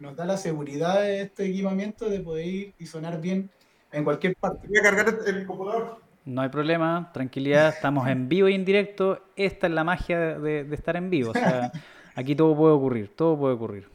nos 0.00 0.16
da 0.16 0.24
la 0.24 0.36
seguridad 0.36 1.02
de 1.02 1.22
este 1.22 1.46
equipamiento 1.46 2.08
de 2.08 2.20
poder 2.20 2.46
ir 2.46 2.74
y 2.78 2.86
sonar 2.86 3.20
bien 3.20 3.50
en 3.92 4.04
cualquier 4.04 4.34
parte. 4.36 4.66
Voy 4.66 4.78
a 4.78 4.82
cargar 4.82 5.18
el 5.26 5.46
computador. 5.46 6.07
No 6.28 6.42
hay 6.42 6.50
problema, 6.50 7.10
tranquilidad, 7.14 7.70
estamos 7.70 8.06
en 8.06 8.28
vivo 8.28 8.50
y 8.50 8.54
en 8.54 8.66
directo. 8.66 9.18
Esta 9.34 9.66
es 9.66 9.72
la 9.72 9.82
magia 9.82 10.38
de, 10.38 10.60
estar 10.72 10.94
en 10.94 11.08
vivo. 11.08 11.30
O 11.30 11.32
sea, 11.32 11.72
aquí 12.14 12.36
todo 12.36 12.54
puede 12.54 12.74
ocurrir, 12.74 13.16
todo 13.16 13.38
puede 13.38 13.54
ocurrir. 13.54 13.88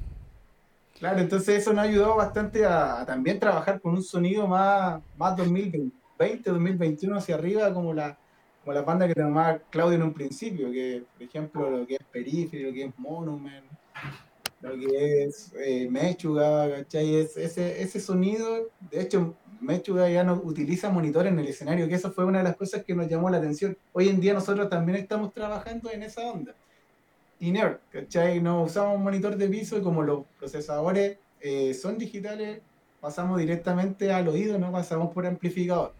Claro, 0.98 1.20
entonces 1.20 1.62
eso 1.62 1.74
nos 1.74 1.86
ayudó 1.86 2.16
bastante 2.16 2.66
a, 2.66 3.06
también 3.06 3.40
trabajar 3.40 3.80
con 3.80 3.94
un 3.94 4.02
sonido 4.02 4.48
más, 4.48 5.00
más 5.16 5.38
2020, 5.38 6.50
2021 6.50 7.16
hacia 7.16 7.36
arriba, 7.36 7.72
como 7.72 7.94
la, 7.94 8.18
como 8.64 8.74
la 8.74 8.82
banda 8.82 9.08
que 9.08 9.14
tomaba 9.14 9.60
Claudio 9.70 9.98
en 9.98 10.04
un 10.04 10.14
principio, 10.14 10.72
que 10.72 11.04
por 11.14 11.22
ejemplo 11.22 11.70
lo 11.70 11.86
que 11.86 11.96
es 11.96 12.04
Periphery, 12.12 12.64
lo 12.64 12.74
que 12.74 12.86
es 12.86 12.94
Monument, 12.98 13.66
lo 14.62 14.72
que 14.72 15.26
es 15.26 15.54
eh, 15.64 15.88
Mechuga, 15.88 16.78
¿cachai? 16.78 17.16
ese, 17.16 17.80
ese 17.80 18.00
sonido, 18.00 18.70
de 18.90 19.02
hecho, 19.02 19.36
Mechuga 19.64 20.10
ya 20.10 20.24
no 20.24 20.36
utiliza 20.44 20.90
monitores 20.90 21.32
en 21.32 21.40
el 21.40 21.48
escenario, 21.48 21.88
que 21.88 21.96
eso 21.96 22.12
fue 22.12 22.26
una 22.26 22.40
de 22.40 22.44
las 22.44 22.56
cosas 22.56 22.84
que 22.84 22.94
nos 22.94 23.08
llamó 23.08 23.30
la 23.30 23.38
atención. 23.38 23.78
Hoy 23.94 24.10
en 24.10 24.20
día 24.20 24.34
nosotros 24.34 24.70
también 24.70 24.98
estamos 24.98 25.34
trabajando 25.34 25.90
en 25.92 26.04
esa 26.04 26.22
onda. 26.32 26.54
Inert, 27.40 27.82
¿cachai? 27.90 28.42
No 28.42 28.64
usamos 28.64 29.00
monitor 29.00 29.36
de 29.36 29.48
piso 29.48 29.78
y 29.78 29.82
como 29.82 30.04
los 30.04 30.26
procesadores 30.40 31.18
eh, 31.42 31.74
son 31.74 31.98
digitales, 31.98 32.62
pasamos 33.02 33.38
directamente 33.38 34.12
al 34.14 34.28
oído, 34.28 34.58
no 34.58 34.72
pasamos 34.72 35.14
por 35.14 35.26
amplificador. 35.26 35.94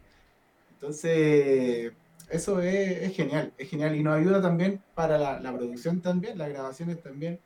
Entonces, 0.74 1.92
eso 2.30 2.62
es, 2.62 3.16
genial, 3.16 3.54
es 3.58 3.70
genial 3.70 3.96
y 3.96 4.04
nos 4.04 4.18
ayuda 4.18 4.42
también 4.42 4.82
para 4.96 5.18
la, 5.18 5.54
producción 5.54 6.02
también, 6.02 6.38
las 6.38 6.50
grabaciones 6.50 7.02
también 7.02 7.40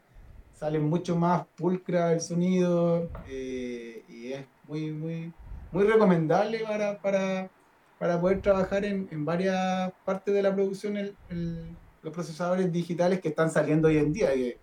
salen 0.54 0.84
mucho 0.84 1.16
más 1.16 1.46
pulcra 1.56 2.14
el 2.14 2.22
sonido 2.22 3.10
eh, 3.28 4.04
y 4.10 4.34
es 4.34 4.46
muy, 4.68 4.92
muy, 4.92 5.34
muy 5.72 5.84
recomendable 5.84 6.60
para, 6.60 7.00
para, 7.00 7.50
para 8.00 8.20
poder 8.20 8.42
trabajar 8.42 8.86
en, 8.86 9.08
en, 9.12 9.26
varias 9.26 9.92
partes 10.06 10.34
de 10.34 10.42
la 10.42 10.54
producción 10.54 10.98
el, 10.98 11.16
los 12.02 12.14
procesadores 12.14 12.72
digitales 12.72 13.20
que 13.22 13.30
están 13.30 13.50
saliendo 13.52 13.88
hoy 13.88 13.98
en 13.98 14.14
día, 14.14 14.34
que 14.34 14.60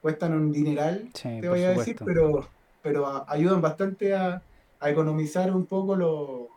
cuestan 0.00 0.34
un 0.34 0.52
dineral, 0.52 1.10
te 1.12 1.48
voy 1.48 1.62
a 1.62 1.70
decir, 1.70 1.96
pero, 2.04 2.48
pero 2.82 3.24
ayudan 3.28 3.60
bastante 3.60 4.14
a, 4.14 4.42
a 4.80 4.90
economizar 4.90 5.54
un 5.54 5.66
poco 5.66 5.94
lo, 5.94 6.48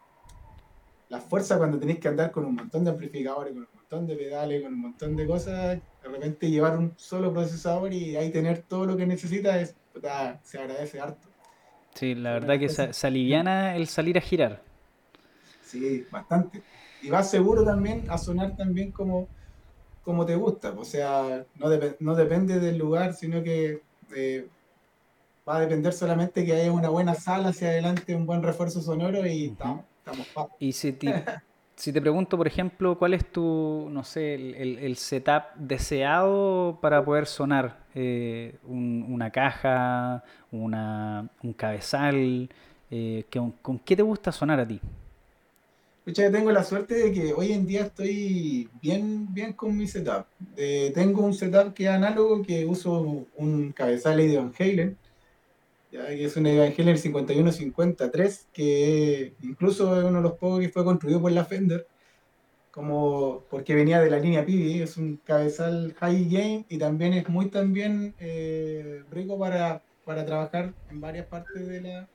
la 1.10 1.22
fuerza 1.22 1.58
cuando 1.58 1.80
tenéis 1.80 2.00
que 2.00 2.08
andar 2.08 2.32
con 2.32 2.46
un 2.46 2.56
montón 2.56 2.84
de 2.84 2.92
amplificadores, 2.92 3.54
con 3.54 3.64
un 3.64 3.70
montón 3.76 4.08
de 4.08 4.16
pedales, 4.16 4.64
con 4.64 4.74
un 4.74 4.82
montón 4.82 5.16
de 5.16 5.28
cosas. 5.28 5.80
De 6.04 6.10
repente 6.10 6.50
llevar 6.50 6.78
un 6.78 6.94
solo 6.98 7.32
procesador 7.32 7.94
y 7.94 8.16
ahí 8.16 8.32
tener 8.32 8.64
todo 8.64 8.86
lo 8.86 8.98
que 8.98 9.06
necesitas 9.06 9.56
es, 9.58 9.76
se 10.44 10.58
agradece 10.60 11.00
harto. 11.00 11.28
Sí, 11.96 12.14
la 12.14 12.34
verdad 12.34 12.60
que 12.60 12.70
se, 12.70 13.08
aliviana 13.08 13.76
el 13.76 13.88
salir 13.88 14.18
a 14.18 14.22
girar. 14.22 14.62
Sí, 15.64 16.06
bastante. 16.12 16.62
Y 17.02 17.10
vas 17.10 17.32
seguro 17.32 17.64
también 17.64 18.06
a 18.10 18.18
sonar 18.18 18.56
también 18.58 18.92
como, 18.92 19.28
como 20.04 20.26
te 20.26 20.36
gusta. 20.36 20.72
O 20.72 20.84
sea, 20.84 21.46
no, 21.56 21.70
no 22.00 22.16
depende 22.16 22.60
del 22.60 22.78
lugar, 22.78 23.14
sino 23.14 23.42
que 23.42 23.82
eh, 24.14 24.48
va 25.48 25.58
a 25.58 25.62
depender 25.62 25.94
solamente 25.94 26.46
que 26.46 26.54
haya 26.54 26.72
una 26.72 26.90
buena 26.90 27.16
sala 27.16 27.50
hacia 27.50 27.70
adelante, 27.70 28.14
un 28.14 28.26
buen 28.26 28.44
refuerzo 28.44 28.82
sonoro 28.82 29.26
y 29.26 29.46
estamos, 29.46 29.86
estamos 30.00 30.28
Y 30.60 30.74
si 30.74 30.98
si 31.76 31.92
te 31.92 32.02
pregunto, 32.02 32.38
por 32.38 32.48
ejemplo, 32.48 32.98
¿cuál 32.98 33.14
es 33.14 33.26
tu, 33.32 33.88
no 33.92 34.04
sé, 34.04 34.36
el, 34.36 34.96
setup 34.96 35.44
deseado 35.58 36.80
para 36.82 37.04
poder 37.04 37.26
sonar 37.26 37.80
eh, 37.94 38.56
una 38.64 39.30
caja, 39.32 40.24
una, 40.52 41.30
un 41.44 41.54
cabezal? 41.54 42.50
Eh, 42.90 43.26
¿con, 43.62 43.80
qué 43.80 43.96
te 43.96 44.04
gusta 44.04 44.32
sonar 44.32 44.60
a 44.60 44.68
ti? 44.68 44.80
Escucha, 46.06 46.32
tengo 46.32 46.52
la 46.52 46.64
suerte 46.64 46.96
de 46.96 47.12
que 47.12 47.34
hoy 47.34 47.52
en 47.52 47.66
día 47.66 47.82
estoy 47.82 48.70
bien, 48.82 49.34
bien 49.34 49.54
con 49.54 49.76
mi 49.76 49.88
setup. 49.88 50.26
Eh, 50.56 50.92
tengo 50.94 51.26
un 51.26 51.34
setup 51.34 51.74
que 51.74 51.86
es 51.86 51.90
análogo, 51.90 52.42
que 52.44 52.66
uso 52.66 53.26
un 53.36 53.72
cabezal 53.72 54.18
de 54.18 54.38
Halen, 54.60 54.98
que 56.08 56.26
es 56.26 56.36
un 56.38 56.48
Evangelion 56.48 56.98
5153, 56.98 58.50
que 58.52 59.34
incluso 59.42 59.98
es 60.00 60.04
uno 60.04 60.18
de 60.18 60.24
los 60.24 60.34
pocos 60.34 60.60
que 60.60 60.70
fue 60.70 60.84
construido 60.84 61.22
por 61.22 61.32
la 61.32 61.46
Fender, 61.46 61.88
como 62.72 63.44
porque 63.50 63.74
venía 63.74 64.02
de 64.02 64.10
la 64.10 64.20
línea 64.20 64.46
Pibi, 64.46 64.82
es 64.82 64.98
un 64.98 65.18
cabezal 65.18 65.96
high 65.98 66.26
game 66.26 66.66
y 66.68 66.78
también 66.78 67.14
es 67.14 67.30
muy 67.30 67.50
también 67.50 68.14
eh, 68.20 69.04
rico 69.12 69.40
para, 69.40 69.82
para 70.04 70.26
trabajar 70.26 70.74
en 70.90 71.00
varias 71.00 71.26
partes 71.28 71.68
de 71.68 71.82
la, 71.82 72.10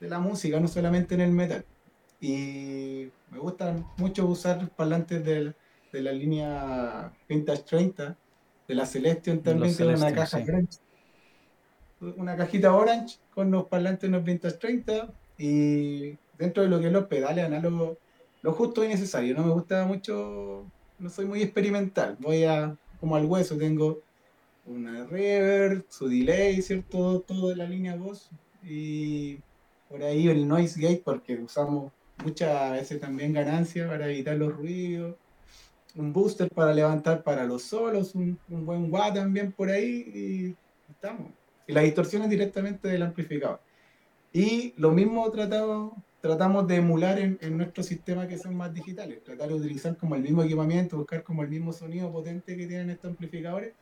de 0.00 0.08
la 0.08 0.18
música, 0.18 0.58
no 0.58 0.66
solamente 0.66 1.14
en 1.14 1.20
el 1.20 1.30
metal. 1.30 1.64
Y 2.20 3.08
me 3.30 3.38
gusta 3.38 3.76
mucho 3.96 4.26
usar 4.26 4.68
parlantes 4.70 5.24
de, 5.24 5.54
de 5.92 6.02
la 6.02 6.12
línea 6.12 7.12
Vintage 7.28 7.62
30, 7.62 8.16
de 8.66 8.74
la 8.74 8.86
Celestion 8.86 9.42
también, 9.42 9.76
que 9.76 9.84
una 9.84 10.12
caja 10.12 10.42
una 12.00 12.36
cajita 12.36 12.74
orange 12.74 13.18
con 13.34 13.50
los 13.50 13.66
parlantes 13.66 14.10
los 14.10 14.24
Vintage 14.24 14.58
30 14.58 15.08
y 15.38 16.16
dentro 16.38 16.62
de 16.62 16.68
lo 16.68 16.80
que 16.80 16.86
es 16.86 16.92
los 16.92 17.06
pedales 17.06 17.44
análogos, 17.44 17.98
lo 18.42 18.52
justo 18.52 18.84
y 18.84 18.88
necesario. 18.88 19.34
No 19.34 19.44
me 19.44 19.52
gusta 19.52 19.84
mucho, 19.86 20.64
no 20.98 21.10
soy 21.10 21.26
muy 21.26 21.42
experimental. 21.42 22.16
Voy 22.20 22.44
a 22.44 22.76
como 23.00 23.16
al 23.16 23.26
hueso, 23.26 23.56
tengo 23.56 24.02
una 24.66 25.04
reverb, 25.06 25.84
su 25.88 26.08
delay, 26.08 26.62
¿cierto? 26.62 27.20
Todo 27.20 27.50
de 27.50 27.56
la 27.56 27.66
línea 27.66 27.96
voz 27.96 28.30
y 28.62 29.38
por 29.88 30.02
ahí 30.02 30.28
el 30.28 30.48
noise 30.48 30.80
gate 30.80 31.02
porque 31.04 31.36
usamos 31.36 31.92
muchas 32.24 32.72
veces 32.72 33.00
también 33.00 33.32
ganancia 33.32 33.88
para 33.88 34.06
evitar 34.08 34.36
los 34.36 34.54
ruidos. 34.56 35.16
Un 35.96 36.12
booster 36.12 36.48
para 36.48 36.74
levantar 36.74 37.22
para 37.22 37.44
los 37.44 37.62
solos, 37.62 38.14
un, 38.14 38.38
un 38.48 38.66
buen 38.66 38.92
wah 38.92 39.12
también 39.12 39.52
por 39.52 39.70
ahí 39.70 40.10
y 40.14 40.56
estamos. 40.90 41.30
Y 41.66 41.72
la 41.72 41.82
distorsión 41.82 42.22
es 42.22 42.30
directamente 42.30 42.88
del 42.88 43.02
amplificador. 43.02 43.60
Y 44.32 44.74
lo 44.76 44.90
mismo 44.90 45.30
tratamos, 45.30 45.92
tratamos 46.20 46.66
de 46.66 46.76
emular 46.76 47.18
en, 47.18 47.38
en 47.40 47.56
nuestros 47.56 47.86
sistemas 47.86 48.26
que 48.26 48.36
son 48.36 48.56
más 48.56 48.74
digitales. 48.74 49.22
Tratar 49.22 49.48
de 49.48 49.54
utilizar 49.54 49.96
como 49.96 50.16
el 50.16 50.22
mismo 50.22 50.42
equipamiento, 50.42 50.96
buscar 50.96 51.22
como 51.22 51.42
el 51.42 51.48
mismo 51.48 51.72
sonido 51.72 52.10
potente 52.10 52.56
que 52.56 52.66
tienen 52.66 52.90
estos 52.90 53.10
amplificadores, 53.10 53.72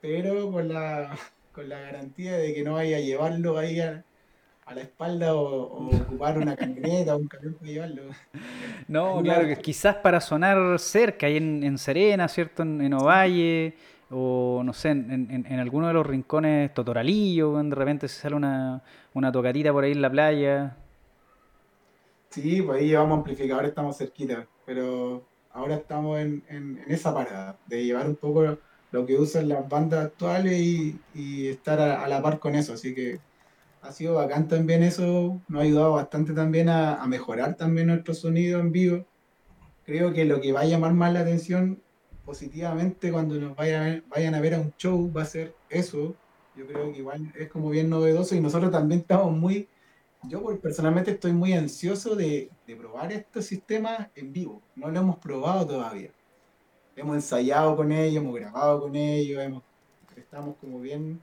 pero 0.00 0.50
con 0.52 0.68
la, 0.68 1.16
con 1.52 1.68
la 1.68 1.80
garantía 1.80 2.36
de 2.36 2.52
que 2.54 2.62
no 2.62 2.74
vaya 2.74 2.98
a 2.98 3.00
llevarlo 3.00 3.56
ahí 3.56 3.80
a, 3.80 4.04
a 4.66 4.74
la 4.74 4.82
espalda 4.82 5.34
o, 5.34 5.88
ocupar 5.88 6.38
una 6.38 6.56
camioneta 6.56 7.16
o 7.16 7.18
un 7.18 7.28
camión 7.28 7.54
para 7.54 7.70
llevarlo. 7.70 8.02
No, 8.88 9.22
claro, 9.22 9.46
que 9.46 9.56
quizás 9.56 9.96
para 9.96 10.20
sonar 10.20 10.78
cerca, 10.78 11.26
ahí 11.26 11.36
en, 11.36 11.62
en 11.62 11.78
Serena, 11.78 12.28
¿cierto? 12.28 12.62
En, 12.62 12.80
en 12.80 12.92
Ovalle 12.94 13.74
o 14.12 14.62
no 14.64 14.72
sé, 14.72 14.90
en, 14.90 15.46
en, 15.48 15.58
alguno 15.58 15.88
de 15.88 15.94
los 15.94 16.06
rincones 16.06 16.72
Totoralillo, 16.74 17.62
de 17.62 17.74
repente 17.74 18.08
se 18.08 18.20
sale 18.20 18.36
una, 18.36 18.82
una 19.14 19.32
tocatita 19.32 19.72
por 19.72 19.84
ahí 19.84 19.92
en 19.92 20.02
la 20.02 20.10
playa. 20.10 20.76
Sí, 22.30 22.62
pues 22.62 22.80
ahí 22.80 22.88
llevamos 22.88 23.18
amplificadores, 23.18 23.70
estamos 23.70 23.96
cerquita, 23.96 24.46
pero 24.64 25.22
ahora 25.52 25.76
estamos 25.76 26.18
en, 26.18 26.82
esa 26.86 27.14
parada, 27.14 27.58
de 27.66 27.84
llevar 27.84 28.06
un 28.06 28.16
poco 28.16 28.58
lo 28.90 29.06
que 29.06 29.16
usan 29.16 29.48
las 29.48 29.68
bandas 29.68 30.06
actuales 30.06 30.60
y, 30.60 31.48
estar 31.48 31.80
a, 31.80 32.06
la 32.06 32.22
par 32.22 32.38
con 32.38 32.54
eso, 32.54 32.74
así 32.74 32.94
que 32.94 33.20
ha 33.82 33.92
sido 33.92 34.14
bacán 34.14 34.48
también 34.48 34.82
eso, 34.82 35.40
nos 35.48 35.60
ha 35.60 35.64
ayudado 35.64 35.92
bastante 35.92 36.32
también 36.32 36.68
a 36.68 37.04
mejorar 37.06 37.56
también 37.56 37.88
nuestro 37.88 38.14
sonido 38.14 38.60
en 38.60 38.72
vivo. 38.72 39.04
Creo 39.84 40.12
que 40.12 40.24
lo 40.24 40.40
que 40.40 40.52
va 40.52 40.60
a 40.60 40.66
llamar 40.66 40.92
más 40.94 41.12
la 41.12 41.20
atención 41.20 41.82
positivamente 42.32 43.12
cuando 43.12 43.34
nos 43.34 43.54
vayan 43.54 43.82
a, 43.82 43.84
ver, 43.84 44.04
vayan 44.08 44.34
a 44.34 44.40
ver 44.40 44.54
a 44.54 44.60
un 44.60 44.72
show 44.78 45.12
va 45.12 45.20
a 45.20 45.26
ser 45.26 45.54
eso. 45.68 46.14
Yo 46.56 46.66
creo 46.66 46.90
que 46.90 46.98
igual 47.00 47.30
es 47.38 47.50
como 47.50 47.68
bien 47.68 47.90
novedoso 47.90 48.34
y 48.34 48.40
nosotros 48.40 48.72
también 48.72 49.02
estamos 49.02 49.36
muy, 49.36 49.68
yo 50.22 50.42
personalmente 50.58 51.10
estoy 51.10 51.32
muy 51.32 51.52
ansioso 51.52 52.16
de, 52.16 52.48
de 52.66 52.76
probar 52.76 53.12
estos 53.12 53.44
sistemas 53.44 54.08
en 54.14 54.32
vivo. 54.32 54.62
No 54.76 54.90
lo 54.90 54.98
hemos 54.98 55.18
probado 55.18 55.66
todavía. 55.66 56.10
Hemos 56.96 57.16
ensayado 57.16 57.76
con 57.76 57.92
ellos, 57.92 58.22
hemos 58.22 58.34
grabado 58.34 58.80
con 58.80 58.96
ellos, 58.96 59.42
hemos, 59.42 59.62
estamos 60.16 60.56
como 60.58 60.80
bien 60.80 61.20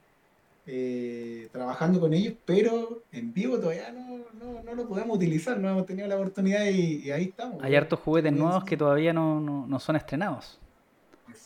eh, 0.68 1.50
trabajando 1.52 2.00
con 2.00 2.14
ellos, 2.14 2.36
pero 2.46 3.02
en 3.12 3.34
vivo 3.34 3.58
todavía 3.58 3.92
no, 3.92 4.20
no, 4.40 4.62
no, 4.62 4.76
lo 4.76 4.88
podemos 4.88 5.18
utilizar, 5.18 5.58
no 5.58 5.70
hemos 5.70 5.88
tenido 5.88 6.08
la 6.08 6.18
oportunidad 6.18 6.66
y, 6.68 7.10
ahí 7.10 7.24
estamos. 7.24 7.64
Hay 7.64 7.76
hartos 7.76 8.00
juguetes 8.00 8.32
nuevos 8.32 8.64
que 8.64 8.78
todavía 8.78 9.12
no, 9.12 9.40
no 9.42 9.80
son 9.80 9.96
estrenados. 9.96 10.60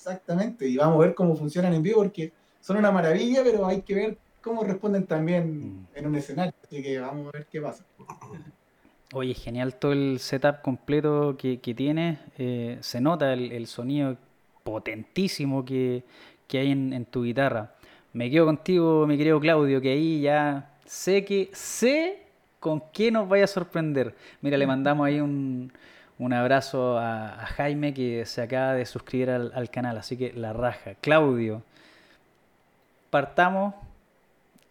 Exactamente, 0.06 0.68
y 0.68 0.76
vamos 0.76 0.98
a 0.98 1.06
ver 1.06 1.16
cómo 1.16 1.34
funcionan 1.34 1.74
en 1.74 1.82
vivo 1.82 2.00
porque 2.00 2.34
son 2.60 2.76
una 2.76 2.92
maravilla, 2.92 3.42
pero 3.42 3.66
hay 3.66 3.84
que 3.84 3.96
ver 3.96 4.18
cómo 4.42 4.62
responden 4.66 5.06
también 5.06 5.60
mm. 5.60 5.88
en 5.96 6.06
un 6.06 6.16
escenario, 6.16 6.54
así 6.62 6.84
que 6.84 7.00
vamos 7.00 7.30
a 7.30 7.38
ver 7.38 7.48
qué 7.50 7.62
pasa. 7.62 7.86
Oye, 9.14 9.34
genial 9.34 9.76
todo 9.76 9.94
el 9.94 10.20
setup 10.20 10.62
completo 10.62 11.38
que, 11.38 11.62
que 11.62 11.74
tienes, 11.74 12.20
eh, 12.38 12.80
se 12.82 13.00
nota 13.00 13.32
el, 13.32 13.66
sonido 13.68 14.18
potentísimo 14.66 15.64
que, 15.64 16.04
que 16.48 16.58
hay 16.58 16.72
en, 16.72 17.06
tu 17.06 17.24
guitarra. 17.24 17.76
Me 18.12 18.30
quedo 18.30 18.46
contigo, 18.46 19.08
mi 19.08 19.18
querido 19.18 19.40
Claudio, 19.40 19.80
que 19.80 19.92
ahí 19.92 20.20
ya 20.22 20.74
sé 20.84 21.24
que 21.24 21.50
sé 21.54 22.24
con 22.60 22.84
qué 22.92 23.10
nos 23.10 23.30
vaya 23.30 23.46
a 23.46 23.48
sorprender. 23.48 24.16
Mira, 24.42 24.58
le 24.58 24.68
mandamos 24.68 25.06
ahí 25.06 25.22
un, 25.22 25.72
abrazo 26.32 26.98
a, 26.98 27.46
Jaime 27.58 27.94
que 27.94 28.26
se 28.26 28.42
acaba 28.42 28.74
de 28.74 28.86
suscribir 28.86 29.30
al, 29.30 29.70
canal, 29.70 29.98
así 29.98 30.16
que 30.16 30.32
la 30.32 30.54
raja. 30.54 30.94
Claudio, 31.02 31.64
partamos. 33.10 33.74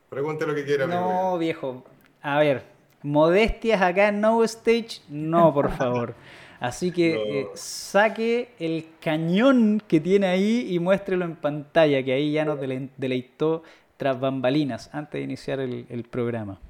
Pregunte 0.09 0.47
lo 0.47 0.55
que 0.55 0.65
quiera. 0.65 0.87
No, 0.87 1.37
viejo. 1.37 1.85
A 2.23 2.39
ver, 2.39 2.62
modestias 3.03 3.83
acá 3.83 4.09
en 4.09 4.20
No 4.20 4.43
Stage, 4.45 5.03
no, 5.09 5.53
por 5.53 5.70
favor. 5.77 6.15
Así 6.62 6.93
que 6.93 7.41
eh, 7.41 7.49
saque 7.55 8.55
el 8.61 8.87
cañón 9.01 9.83
que 9.89 9.99
tiene 9.99 10.29
ahí 10.29 10.69
y 10.70 10.79
muéstrelo 10.79 11.24
en 11.24 11.35
pantalla, 11.35 12.05
que 12.05 12.12
ahí 12.12 12.31
ya 12.31 12.45
nos 12.45 12.61
deleitó 12.97 13.65
tras 13.97 14.19
bambalinas 14.20 14.89
antes 14.93 15.19
de 15.19 15.23
iniciar 15.24 15.59
el, 15.59 16.05
programa. 16.09 16.61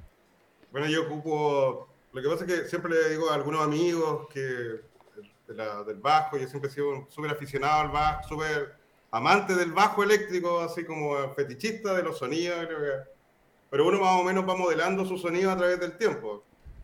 Bueno, 0.71 0.87
yo 0.87 1.03
ocupo. 1.03 1.87
Lo 2.13 2.21
que 2.21 2.29
pasa 2.29 2.45
es 2.45 2.51
que 2.61 2.69
siempre 2.69 2.93
le 2.93 3.09
digo 3.09 3.29
a 3.29 3.35
algunos 3.35 3.61
amigos 3.61 4.27
que 4.31 4.81
del 5.47 5.99
bajo, 5.99 6.37
yo 6.37 6.47
siempre 6.47 6.69
he 6.69 6.73
sido 6.73 7.07
súper 7.09 7.31
aficionado 7.31 7.81
al 7.81 7.89
bajo, 7.89 8.27
súper 8.27 8.75
amante 9.11 9.55
del 9.55 9.71
bajo 9.71 10.03
eléctrico, 10.03 10.61
así 10.61 10.85
como 10.85 11.33
fetichista 11.33 11.93
de 11.93 12.03
los 12.03 12.17
sonidos, 12.17 12.67
pero 13.69 13.87
uno 13.87 13.99
más 13.99 14.21
o 14.21 14.23
menos 14.23 14.47
va 14.47 14.55
modelando 14.55 15.05
su 15.05 15.17
sonido 15.17 15.51
a 15.51 15.57
través 15.57 15.79
del 15.79 15.97
tiempo. 15.97 16.43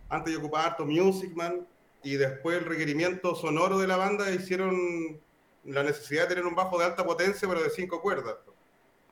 Antes 0.10 0.34
yo 0.34 0.39
ocupaba 0.39 0.65
harto 0.65 0.85
Music 0.85 1.31
Man, 1.35 1.65
y 2.01 2.15
después 2.15 2.57
el 2.57 2.65
requerimiento 2.65 3.35
sonoro 3.35 3.77
de 3.77 3.88
la 3.88 3.97
banda 3.97 4.31
hicieron 4.31 5.22
la 5.65 5.84
necesidad 5.84 6.23
de 6.23 6.30
tener 6.30 6.45
un 6.45 6.56
bajo 6.56 6.80
de 6.80 6.85
alta 6.85 7.06
potencia, 7.06 7.47
pero 7.47 7.61
de 7.61 7.69
cinco 7.69 8.01
cuerdas. 8.01 8.35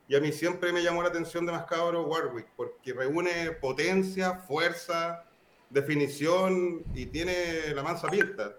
Y 0.07 0.15
a 0.15 0.21
mí 0.21 0.31
siempre 0.31 0.71
me 0.71 0.81
llamó 0.81 1.03
la 1.03 1.09
atención 1.09 1.45
de 1.45 1.51
más 1.51 1.65
cabro 1.65 2.05
Warwick, 2.05 2.47
porque 2.55 2.93
reúne 2.93 3.51
potencia, 3.51 4.35
fuerza, 4.35 5.26
definición 5.69 6.83
y 6.93 7.05
tiene 7.07 7.73
la 7.73 7.83
mansa 7.83 8.07
pinta. 8.07 8.55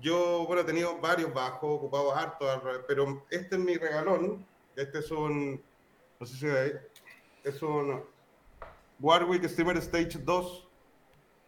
Yo, 0.00 0.44
bueno, 0.46 0.62
he 0.62 0.64
tenido 0.64 0.98
varios 0.98 1.32
bajos, 1.32 1.76
ocupados 1.76 2.16
harto, 2.16 2.46
pero 2.86 3.24
este 3.30 3.56
es 3.56 3.60
mi 3.60 3.76
regalón. 3.76 4.44
Este 4.76 4.98
es 4.98 5.10
un, 5.10 5.62
no 6.18 6.26
sé 6.26 6.36
si 6.36 7.48
es 7.48 7.62
un 7.62 8.02
Warwick 9.00 9.44
Streamer 9.46 9.76
Stage 9.78 10.18
2 10.18 10.64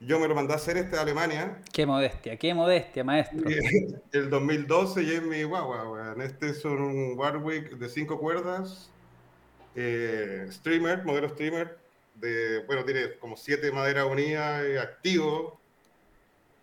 yo 0.01 0.19
me 0.19 0.29
lo 0.29 0.35
mandé 0.35 0.53
a 0.53 0.57
hacer 0.57 0.77
este 0.77 0.97
de 0.97 1.03
Alemania. 1.03 1.63
Qué 1.73 1.87
modestia, 1.87 2.37
qué 2.37 2.53
modestia, 2.53 3.03
maestro. 3.03 3.49
El 4.13 4.31
2012 4.31 5.03
y 5.03 5.11
es 5.13 5.23
mi 5.23 5.43
guagua, 5.45 6.15
Este 6.23 6.51
es 6.51 6.65
un 6.65 7.15
Warwick 7.17 7.71
de 7.79 7.89
cinco 7.89 8.19
cuerdas, 8.19 8.91
eh, 9.75 10.47
streamer, 10.51 11.05
modelo 11.05 11.29
streamer, 11.31 11.79
de, 12.17 12.65
bueno, 12.67 12.85
tiene 12.85 13.19
como 13.19 13.37
siete 13.37 13.71
maderas 13.73 14.07
unidas, 14.07 14.65
eh, 14.65 14.79
activo, 14.79 15.61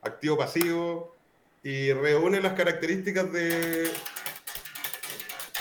activo 0.02 0.38
pasivo, 0.38 1.16
y 1.64 1.94
reúne 1.94 2.42
las 2.42 2.54
características 2.54 3.32
de 3.32 3.90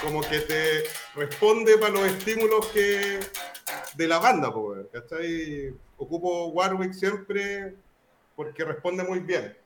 como 0.02 0.20
que 0.20 0.40
te 0.40 0.82
responde 1.14 1.78
para 1.78 1.92
los 1.92 2.02
estímulos 2.02 2.66
que 2.68 3.20
de 3.94 4.08
la 4.08 4.18
banda, 4.18 4.52
¿cachai? 4.92 5.74
Ocupo 5.96 6.48
Warwick 6.48 6.92
siempre 6.92 7.76
porque 8.34 8.64
responde 8.64 9.04
muy 9.04 9.20
bien. 9.20 9.56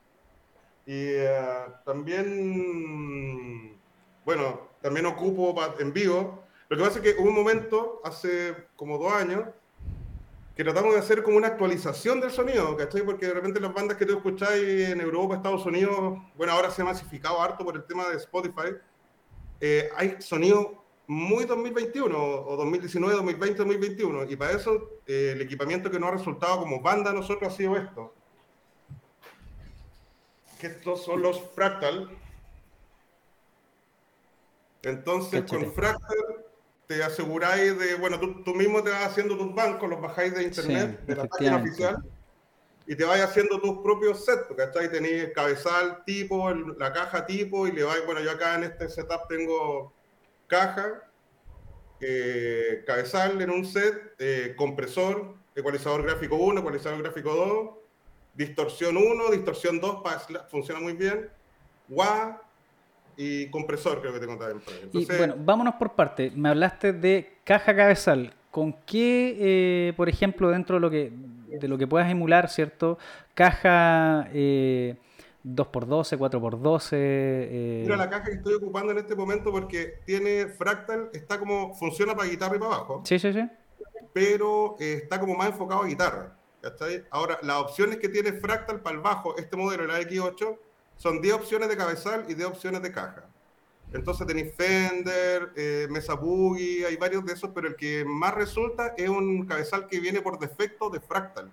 Y 0.85 0.93
eh, 0.93 1.67
también, 1.85 3.79
bueno, 4.25 4.69
también 4.83 5.07
ocupo 5.07 5.55
en 5.79 5.93
vivo. 5.93 6.45
Lo 6.69 6.77
que 6.77 6.83
pasa 6.83 6.99
es 6.99 7.05
que 7.05 7.21
hubo 7.21 7.29
un 7.29 7.35
momento, 7.35 8.01
hace 8.05 8.55
como 8.77 8.99
dos 8.99 9.13
años, 9.13 9.47
que 10.57 10.65
tratamos 10.65 10.95
de 10.95 11.01
hacer 11.01 11.23
como 11.23 11.37
una 11.37 11.49
actualización 11.49 12.19
del 12.19 12.31
sonido, 12.31 12.75
¿cachai? 12.79 13.03
Porque 13.03 13.27
de 13.27 13.35
repente 13.35 13.61
las 13.61 13.75
bandas 13.75 13.99
que 13.99 14.07
tú 14.07 14.15
escucháis 14.15 14.89
en 14.89 15.03
Europa, 15.03 15.35
Estados 15.35 15.67
Unidos, 15.67 16.19
bueno, 16.35 16.55
ahora 16.55 16.71
se 16.71 16.81
ha 16.81 16.85
masificado 16.87 17.43
harto 17.43 17.63
por 17.63 17.77
el 17.77 17.85
tema 17.85 18.09
de 18.09 18.17
Spotify, 18.17 18.71
eh, 19.61 19.91
hay 19.95 20.17
sonido 20.21 20.83
muy 21.07 21.45
2021 21.45 22.17
o 22.19 22.57
2019, 22.57 23.17
2020, 23.17 23.59
2021. 23.59 24.25
Y 24.25 24.37
para 24.37 24.53
eso 24.53 25.01
eh, 25.07 25.33
el 25.35 25.43
equipamiento 25.43 25.91
que 25.91 26.01
nos 26.01 26.09
ha 26.09 26.13
resultado 26.13 26.61
como 26.61 26.81
banda 26.81 27.11
a 27.11 27.15
nosotros 27.15 27.53
ha 27.53 27.57
sido 27.57 27.77
esto. 27.77 28.15
Que 30.59 30.69
estos 30.69 31.05
son 31.05 31.21
los 31.21 31.39
Fractal. 31.51 32.11
Entonces 34.83 35.45
con 35.51 35.71
Fractal 35.73 36.36
te 36.87 37.03
aseguráis 37.03 37.79
de, 37.79 37.95
bueno, 37.97 38.19
tú, 38.21 38.43
tú, 38.43 38.55
mismo 38.55 38.83
te 38.83 38.91
vas 38.91 39.07
haciendo 39.07 39.37
tus 39.37 39.55
bancos, 39.55 39.89
los 39.89 40.01
bajáis 40.01 40.35
de 40.35 40.45
internet, 40.45 41.01
de 41.05 41.17
la 41.17 41.25
página 41.27 41.57
oficial, 41.57 42.03
y 42.87 42.95
te 42.95 43.05
vas 43.05 43.21
haciendo 43.21 43.61
tus 43.61 43.79
propios 43.79 44.25
sets, 44.25 44.47
¿cachai? 44.57 44.91
Tenéis 44.91 45.31
cabezal 45.35 46.05
tipo, 46.05 46.53
la 46.53 46.93
caja 46.93 47.27
tipo, 47.27 47.67
y 47.67 47.73
le 47.73 47.83
vais, 47.83 48.07
bueno, 48.07 48.21
yo 48.21 48.31
acá 48.31 48.55
en 48.55 48.65
este 48.65 48.89
setup 48.89 49.27
tengo 49.29 49.93
caja, 50.47 51.11
eh, 52.01 52.85
cabezal 52.87 53.41
en 53.43 53.51
un 53.51 53.65
set, 53.65 54.15
eh, 54.19 54.55
compresor, 54.57 55.35
ecualizador 55.57 56.05
gráfico 56.05 56.37
1, 56.37 56.61
ecualizador 56.61 57.03
gráfico 57.03 57.35
2, 57.35 57.71
distorsión 58.35 58.97
1, 58.97 59.31
distorsión 59.31 59.81
2, 59.81 60.03
funciona 60.49 60.81
muy 60.81 60.93
bien, 60.93 61.29
wah 61.89 62.46
y 63.17 63.49
compresor, 63.51 64.01
creo 64.01 64.13
que 64.13 64.21
te 64.21 64.27
contaba. 64.27 64.53
y 64.93 65.05
bueno, 65.07 65.35
vámonos 65.39 65.75
por 65.77 65.95
parte. 65.95 66.33
Me 66.35 66.49
hablaste 66.49 66.93
de 66.93 67.39
caja 67.45 67.75
cabezal. 67.75 68.35
¿Con 68.51 68.73
qué, 68.87 69.37
eh, 69.39 69.93
por 69.97 70.09
ejemplo, 70.09 70.51
dentro 70.51 70.77
de 70.77 70.81
lo 70.81 70.91
que 70.91 71.13
de 71.59 71.69
lo 71.69 71.79
que 71.79 71.87
puedas 71.87 72.11
emular, 72.11 72.49
¿cierto? 72.49 72.99
Caja 73.35 74.29
2x12, 74.33 76.19
4x12. 76.19 76.89
Eh... 76.93 77.81
Mira 77.85 77.97
la 77.97 78.11
caja 78.11 78.25
que 78.25 78.33
estoy 78.33 78.55
ocupando 78.55 78.93
en 78.93 78.99
este 78.99 79.15
momento 79.15 79.51
porque 79.53 80.01
tiene 80.05 80.49
fractal, 80.49 81.11
está 81.13 81.39
como, 81.39 81.75
funciona 81.75 82.15
para 82.15 82.29
guitarra 82.29 82.57
y 82.57 82.59
para 82.59 82.75
abajo. 82.75 83.03
Sí, 83.05 83.19
sí, 83.19 83.33
sí. 83.33 83.49
Pero 84.13 84.77
eh, 84.81 85.01
está 85.03 85.21
como 85.21 85.35
más 85.37 85.49
enfocado 85.49 85.83
a 85.83 85.87
guitarra. 85.87 86.33
Ahora, 87.11 87.39
las 87.43 87.59
opciones 87.59 87.99
que 87.99 88.09
tiene 88.09 88.33
fractal 88.33 88.81
para 88.81 88.97
el 88.97 89.03
bajo, 89.03 89.37
este 89.37 89.57
modelo, 89.57 89.87
la 89.87 90.01
X8, 90.01 90.59
son 90.97 91.21
10 91.21 91.35
opciones 91.35 91.69
de 91.69 91.77
cabezal 91.77 92.25
y 92.29 92.35
10 92.35 92.49
opciones 92.49 92.83
de 92.83 92.93
caja. 92.93 93.25
Entonces 93.93 94.27
tenéis 94.27 94.55
Fender, 94.55 95.53
eh, 95.57 95.87
Mesa 95.91 96.15
Boogie, 96.15 96.85
hay 96.87 96.97
varios 96.97 97.25
de 97.25 97.33
esos, 97.33 97.51
pero 97.55 97.69
el 97.69 97.77
que 97.77 98.05
más 98.05 98.35
resulta 98.35 98.95
es 98.97 99.09
un 99.09 99.47
cabezal 99.47 99.87
que 99.87 100.01
viene 100.01 100.21
por 100.21 100.39
defecto 100.39 100.91
de 100.91 101.01
fractal, 101.01 101.51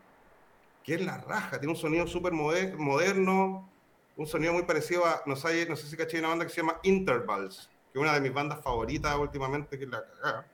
que 0.83 0.95
es 0.95 1.01
la 1.05 1.17
raja, 1.19 1.59
tiene 1.59 1.73
un 1.73 1.79
sonido 1.79 2.07
súper 2.07 2.33
moderno, 2.33 3.69
un 4.15 4.27
sonido 4.27 4.53
muy 4.53 4.63
parecido 4.63 5.05
a, 5.05 5.21
no 5.25 5.35
sé, 5.35 5.67
no 5.67 5.75
sé 5.75 5.87
si 5.87 5.95
caché 5.95 6.19
una 6.19 6.29
banda 6.29 6.45
que 6.45 6.51
se 6.51 6.61
llama 6.61 6.79
Intervals, 6.83 7.69
que 7.91 7.99
es 7.99 8.01
una 8.01 8.13
de 8.13 8.21
mis 8.21 8.33
bandas 8.33 8.61
favoritas 8.61 9.15
últimamente, 9.17 9.77
que 9.77 9.85
es 9.85 9.89
la 9.89 10.03
cagada. 10.03 10.47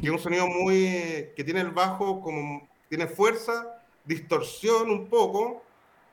Que 0.00 0.10
un 0.10 0.18
sonido 0.18 0.46
muy, 0.46 1.32
que 1.34 1.42
tiene 1.44 1.60
el 1.60 1.70
bajo 1.70 2.20
como, 2.20 2.68
tiene 2.88 3.06
fuerza, 3.06 3.82
distorsión 4.04 4.90
un 4.90 5.08
poco, 5.08 5.64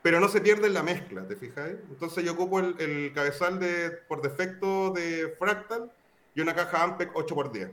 pero 0.04 0.20
no 0.20 0.28
se 0.28 0.42
pierde 0.42 0.66
en 0.66 0.74
la 0.74 0.82
mezcla, 0.82 1.26
¿te 1.26 1.34
fijas? 1.34 1.66
Entonces 1.88 2.22
yo 2.22 2.34
ocupo 2.34 2.60
el, 2.60 3.10
cabezal 3.14 3.58
de, 3.58 3.90
por 4.06 4.20
defecto 4.20 4.90
de 4.90 5.34
Fractal 5.38 5.90
y 6.34 6.42
una 6.42 6.54
caja 6.54 6.82
Ampeg 6.82 7.10
8x10. 7.14 7.72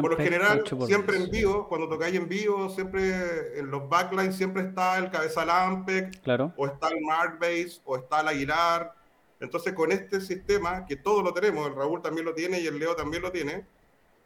Por 0.00 0.10
lo 0.10 0.16
general, 0.16 0.64
siempre 0.86 1.18
en 1.18 1.30
vivo, 1.30 1.68
cuando 1.68 1.88
tocáis 1.88 2.16
en 2.16 2.28
vivo, 2.28 2.68
siempre 2.68 3.60
en 3.60 3.70
los 3.70 3.88
backlines 3.88 4.34
siempre 4.34 4.62
está 4.62 4.98
el 4.98 5.08
cabezal 5.08 5.48
Ampeg, 5.50 6.20
claro. 6.20 6.52
o 6.56 6.66
está 6.66 6.88
el 6.88 7.00
Mark 7.02 7.38
Bass, 7.38 7.80
o 7.84 7.96
está 7.96 8.22
el 8.22 8.28
Aguilar. 8.28 8.92
Entonces, 9.38 9.74
con 9.74 9.92
este 9.92 10.20
sistema, 10.20 10.84
que 10.84 10.96
todos 10.96 11.22
lo 11.22 11.32
tenemos, 11.32 11.68
el 11.68 11.76
Raúl 11.76 12.02
también 12.02 12.24
lo 12.24 12.34
tiene 12.34 12.58
y 12.58 12.66
el 12.66 12.76
Leo 12.76 12.96
también 12.96 13.22
lo 13.22 13.30
tiene, 13.30 13.64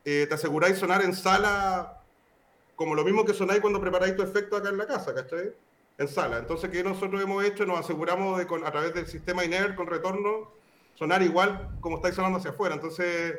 eh, 0.07 0.25
te 0.27 0.35
aseguráis 0.35 0.79
sonar 0.79 1.03
en 1.03 1.15
sala 1.15 1.99
como 2.77 2.95
lo 2.95 3.05
mismo 3.05 3.27
que 3.27 3.35
sonáis 3.35 3.61
cuando 3.61 3.79
preparáis 3.79 4.17
tu 4.17 4.23
efecto 4.23 4.57
acá 4.57 4.71
en 4.71 4.79
la 4.79 4.87
casa, 4.87 5.15
¿cachai? 5.15 5.53
En 6.03 6.09
sala. 6.09 6.39
Entonces, 6.39 6.69
¿qué 6.71 6.83
nosotros 6.83 7.23
hemos 7.23 7.45
hecho? 7.45 7.65
Nos 7.65 7.79
aseguramos 7.79 8.39
de, 8.39 8.47
con, 8.47 8.67
a 8.67 8.73
través 8.73 8.93
del 8.93 9.07
sistema 9.07 9.45
INER 9.45 9.75
con 9.77 9.87
retorno, 9.87 10.51
sonar 10.95 11.23
igual 11.23 11.71
como 11.81 11.97
estáis 11.97 12.17
sonando 12.17 12.39
hacia 12.39 12.51
afuera. 12.51 12.75
Entonces, 12.75 13.39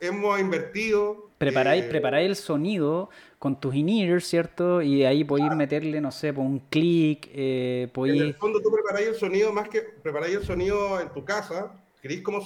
hemos 0.00 0.40
invertido. 0.40 1.28
Preparáis, 1.36 1.84
eh, 1.84 2.26
el 2.26 2.36
sonido 2.36 3.10
con 3.38 3.60
tus 3.60 3.74
in-ears, 3.74 4.26
¿cierto? 4.26 4.80
Y 4.80 5.04
ahí 5.04 5.24
podéis 5.24 5.54
meterle, 5.54 6.00
no 6.00 6.12
sé, 6.12 6.32
por 6.32 6.44
un 6.44 6.60
clic. 6.60 7.28
Eh, 7.32 7.90
En 7.94 8.16
el 8.16 8.34
fondo 8.34 8.60
tú 8.62 8.72
preparáis 8.72 9.08
el 9.08 9.14
sonido 9.16 9.52
más 9.52 9.68
que 9.68 9.82
preparáis 9.82 10.36
el 10.36 10.44
sonido 10.44 11.00
en 11.00 11.10
tu 11.10 11.24
casa. 11.24 11.72
Queréis, 12.00 12.22
como 12.22 12.40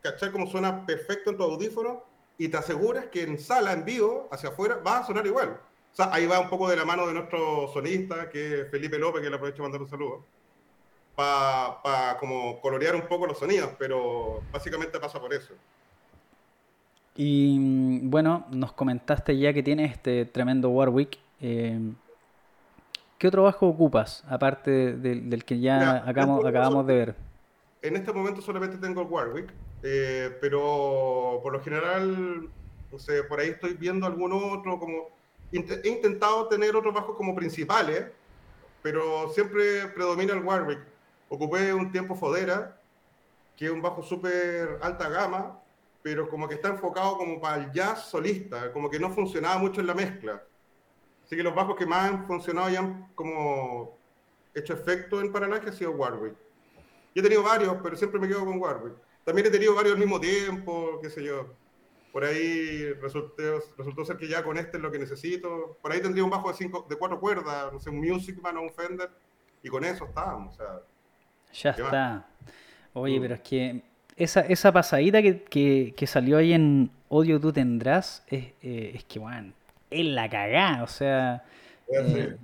cachar 0.00 0.32
cómo 0.32 0.46
suena 0.46 0.86
perfecto 0.86 1.30
en 1.30 1.36
tu 1.36 1.42
audífono 1.42 2.04
y 2.38 2.48
te 2.48 2.56
aseguras 2.56 3.06
que 3.06 3.22
en 3.22 3.38
sala, 3.38 3.72
en 3.72 3.84
vivo, 3.84 4.28
hacia 4.32 4.48
afuera, 4.48 4.76
va 4.84 4.98
a 4.98 5.06
sonar 5.06 5.26
igual. 5.26 5.60
O 5.92 5.94
sea, 5.96 6.12
ahí 6.12 6.26
va 6.26 6.40
un 6.40 6.48
poco 6.48 6.68
de 6.68 6.76
la 6.76 6.84
mano 6.84 7.06
de 7.06 7.12
nuestro 7.14 7.68
sonista, 7.68 8.30
que 8.30 8.62
es 8.62 8.70
Felipe 8.70 8.98
López, 8.98 9.22
que 9.22 9.28
le 9.28 9.36
aprovecho 9.36 9.58
para 9.58 9.64
mandar 9.68 9.82
un 9.82 9.88
saludo, 9.90 10.24
para 11.14 12.16
como 12.18 12.60
colorear 12.60 12.94
un 12.94 13.02
poco 13.06 13.26
los 13.26 13.38
sonidos, 13.38 13.70
pero 13.78 14.40
básicamente 14.52 14.98
pasa 14.98 15.20
por 15.20 15.34
eso. 15.34 15.52
Y 17.14 17.58
mm, 17.58 18.10
bueno, 18.10 18.46
nos 18.50 18.72
comentaste 18.72 19.36
ya 19.38 19.52
que 19.52 19.62
tienes 19.62 19.92
este 19.92 20.24
tremendo 20.24 20.70
Warwick. 20.70 21.18
eh, 21.40 21.78
¿Qué 23.18 23.28
otro 23.28 23.44
bajo 23.44 23.68
ocupas, 23.68 24.24
aparte 24.28 24.70
de- 24.70 24.92
del- 24.96 25.30
del 25.30 25.44
que 25.44 25.60
ya 25.60 25.78
Mira, 25.78 26.04
acabamos, 26.06 26.42
de 26.42 26.48
acabamos 26.48 26.86
de 26.86 26.94
ver? 26.94 27.14
En 27.82 27.96
este 27.96 28.12
momento 28.12 28.40
solamente 28.40 28.78
tengo 28.78 29.02
el 29.02 29.08
Warwick, 29.08 29.52
eh, 29.82 30.36
pero 30.40 31.40
por 31.42 31.52
lo 31.52 31.60
general, 31.60 32.48
no 32.90 32.98
sé, 32.98 33.22
por 33.24 33.40
ahí 33.40 33.50
estoy 33.50 33.74
viendo 33.74 34.06
algún 34.06 34.32
otro, 34.32 34.78
como 34.78 35.08
he 35.52 35.88
intentado 35.88 36.48
tener 36.48 36.74
otros 36.74 36.94
bajos 36.94 37.16
como 37.16 37.34
principales, 37.34 38.06
pero 38.82 39.30
siempre 39.32 39.86
predomina 39.88 40.32
el 40.32 40.42
Warwick. 40.42 40.80
Ocupé 41.28 41.72
un 41.72 41.92
tiempo 41.92 42.14
Fodera, 42.14 42.80
que 43.56 43.66
es 43.66 43.70
un 43.70 43.82
bajo 43.82 44.02
súper 44.02 44.78
alta 44.82 45.08
gama, 45.08 45.60
pero 46.02 46.28
como 46.28 46.48
que 46.48 46.54
está 46.54 46.68
enfocado 46.68 47.16
como 47.16 47.40
para 47.40 47.62
el 47.62 47.72
jazz 47.72 48.06
solista, 48.06 48.72
como 48.72 48.90
que 48.90 48.98
no 48.98 49.10
funcionaba 49.10 49.58
mucho 49.58 49.80
en 49.80 49.86
la 49.86 49.94
mezcla. 49.94 50.42
Así 51.24 51.36
que 51.36 51.42
los 51.42 51.54
bajos 51.54 51.76
que 51.76 51.86
más 51.86 52.10
han 52.10 52.26
funcionado 52.26 52.70
y 52.70 52.76
han 52.76 53.08
como 53.14 53.96
hecho 54.54 54.74
efecto 54.74 55.20
en 55.20 55.32
paralaje 55.32 55.70
ha 55.70 55.72
sido 55.72 55.92
Warwick. 55.92 56.34
Yo 57.14 57.20
he 57.20 57.22
tenido 57.22 57.42
varios, 57.42 57.76
pero 57.82 57.96
siempre 57.96 58.18
me 58.18 58.28
quedo 58.28 58.44
con 58.44 58.58
Warwick. 58.58 58.94
También 59.24 59.46
he 59.46 59.50
tenido 59.50 59.74
varios 59.74 59.94
al 59.94 60.00
mismo 60.00 60.20
tiempo, 60.20 60.98
qué 61.00 61.08
sé 61.08 61.22
yo. 61.22 61.46
Por 62.12 62.24
ahí 62.24 62.92
resultó, 63.00 63.42
resultó 63.78 64.04
ser 64.04 64.18
que 64.18 64.28
ya 64.28 64.42
con 64.44 64.58
este 64.58 64.76
es 64.76 64.82
lo 64.82 64.90
que 64.92 64.98
necesito. 64.98 65.78
Por 65.80 65.92
ahí 65.92 66.00
tendría 66.02 66.22
un 66.24 66.30
bajo 66.30 66.48
de, 66.50 66.54
cinco, 66.56 66.86
de 66.88 66.96
cuatro 66.96 67.18
cuerdas, 67.18 67.72
no 67.72 67.80
sé, 67.80 67.88
un 67.90 68.00
Music 68.00 68.38
Man 68.42 68.56
o 68.58 68.62
un 68.62 68.70
Fender, 68.70 69.10
y 69.62 69.68
con 69.68 69.82
eso 69.84 70.04
estábamos. 70.04 70.54
O 70.54 70.56
sea, 70.58 70.80
Ya 71.54 71.70
está. 71.70 72.26
Oye, 72.94 73.18
pero 73.20 73.34
es 73.34 73.40
que 73.40 73.82
esa, 74.16 74.40
esa 74.42 74.70
pasadita 74.72 75.22
que, 75.22 75.42
que- 75.44 75.94
que 75.96 76.06
salió 76.06 76.36
ahí 76.36 76.52
en 76.52 76.90
Odio 77.08 77.40
tú 77.40 77.50
tendrás, 77.52 78.22
es, 78.26 78.44
eh, 78.62 78.92
es 78.94 79.04
que, 79.04 79.18
bueno, 79.18 79.52
es 79.90 80.04
la 80.04 80.28
cagá. 80.28 80.82
O 80.82 80.86
sea, 80.86 81.44
Eh, 81.88 82.36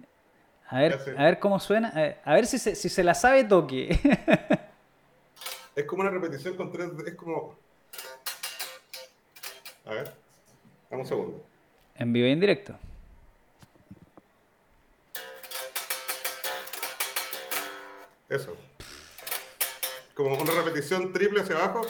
a 0.70 0.78
ver, 0.81 0.99
a 1.16 1.24
ver 1.24 1.39
cómo 1.39 1.59
suena. 1.61 1.89
A 1.89 2.01
ver, 2.01 2.19
a 2.24 2.35
ver 2.35 2.47
si, 2.47 2.59
se, 2.59 2.74
si 2.74 2.89
se 2.89 3.03
la 3.05 3.15
sabe 3.15 3.45
toque. 3.45 3.89
es 5.77 5.85
como 5.85 6.03
una 6.03 6.11
repetición 6.11 6.57
con 6.57 6.70
tres. 6.73 6.90
Es 7.07 7.15
como. 7.15 7.57
A 9.89 9.94
ver, 9.94 10.12
dame 10.90 11.02
un 11.02 11.09
segundo. 11.09 11.44
en 11.94 12.12
vivo 12.12 12.28
y 12.28 12.31
en 12.31 12.40
directo. 12.40 12.78
Eso. 18.28 18.55
Como 20.12 20.36
una 20.36 20.52
repetición 20.52 21.10
triple 21.15 21.40
hacia 21.40 21.56
abajo. 21.56 21.86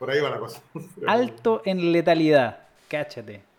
Por 0.00 0.10
ahí 0.10 0.20
va 0.20 0.30
la 0.30 0.38
cosa. 0.38 0.60
Alto 1.06 1.62
en 1.64 1.92
letalidad. 1.92 2.66
Cáchate. 2.88 3.53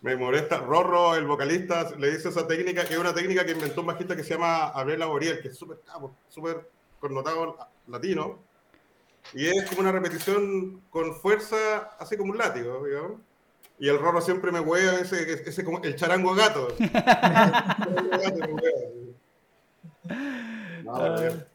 Me 0.00 0.16
molesta. 0.16 0.58
Rorro, 0.58 1.14
el 1.16 1.26
vocalista, 1.26 1.90
le 1.98 2.10
dice 2.10 2.28
esa 2.28 2.46
técnica, 2.46 2.84
que 2.84 2.94
es 2.94 3.00
una 3.00 3.14
técnica 3.14 3.44
que 3.44 3.52
inventó 3.52 3.80
un 3.80 3.88
bajista 3.88 4.14
que 4.14 4.22
se 4.22 4.34
llama 4.34 4.68
Abel 4.68 5.00
Laboriel, 5.00 5.40
que 5.40 5.48
es 5.48 5.56
súper 5.56 5.78
súper 6.28 6.70
connotado 7.00 7.56
latino. 7.88 8.38
Y 9.34 9.46
es 9.46 9.68
como 9.68 9.80
una 9.80 9.92
repetición 9.92 10.82
con 10.90 11.14
fuerza, 11.14 11.90
así 11.98 12.16
como 12.16 12.32
un 12.32 12.38
látigo, 12.38 12.84
digamos. 12.86 13.20
Y 13.80 13.88
el 13.88 13.98
Rorro 13.98 14.20
siempre 14.20 14.50
me 14.50 14.60
hueva 14.60 14.98
ese, 15.00 15.32
ese 15.48 15.64
como 15.64 15.82
el 15.82 15.96
charango 15.96 16.34
gato. 16.34 16.68
El 16.78 16.90
charango 16.90 18.10
gato 18.10 18.38
me. 18.54 18.62
No, 20.84 21.20
bien. 21.20 21.46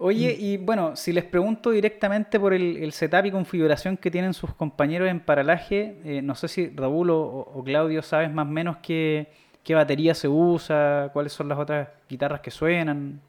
Oye, 0.00 0.36
y 0.38 0.58
bueno, 0.58 0.94
si 0.94 1.12
les 1.12 1.24
pregunto 1.24 1.70
directamente 1.70 2.38
por 2.38 2.54
el, 2.54 2.76
el 2.76 2.92
setup 2.92 3.26
y 3.26 3.32
configuración 3.32 3.96
que 3.96 4.10
tienen 4.12 4.32
sus 4.32 4.54
compañeros 4.54 5.08
en 5.08 5.18
paralaje, 5.20 6.00
eh, 6.04 6.22
no 6.22 6.36
sé 6.36 6.46
si 6.48 6.68
Raúl 6.68 7.10
o, 7.10 7.18
o 7.20 7.64
Claudio 7.64 8.00
sabes 8.02 8.32
más 8.32 8.46
o 8.46 8.50
menos 8.50 8.76
qué, 8.78 9.28
qué 9.64 9.74
batería 9.74 10.14
se 10.14 10.28
usa, 10.28 11.10
cuáles 11.12 11.32
son 11.32 11.48
las 11.48 11.58
otras 11.58 11.88
guitarras 12.08 12.40
que 12.40 12.50
suenan. 12.52 13.20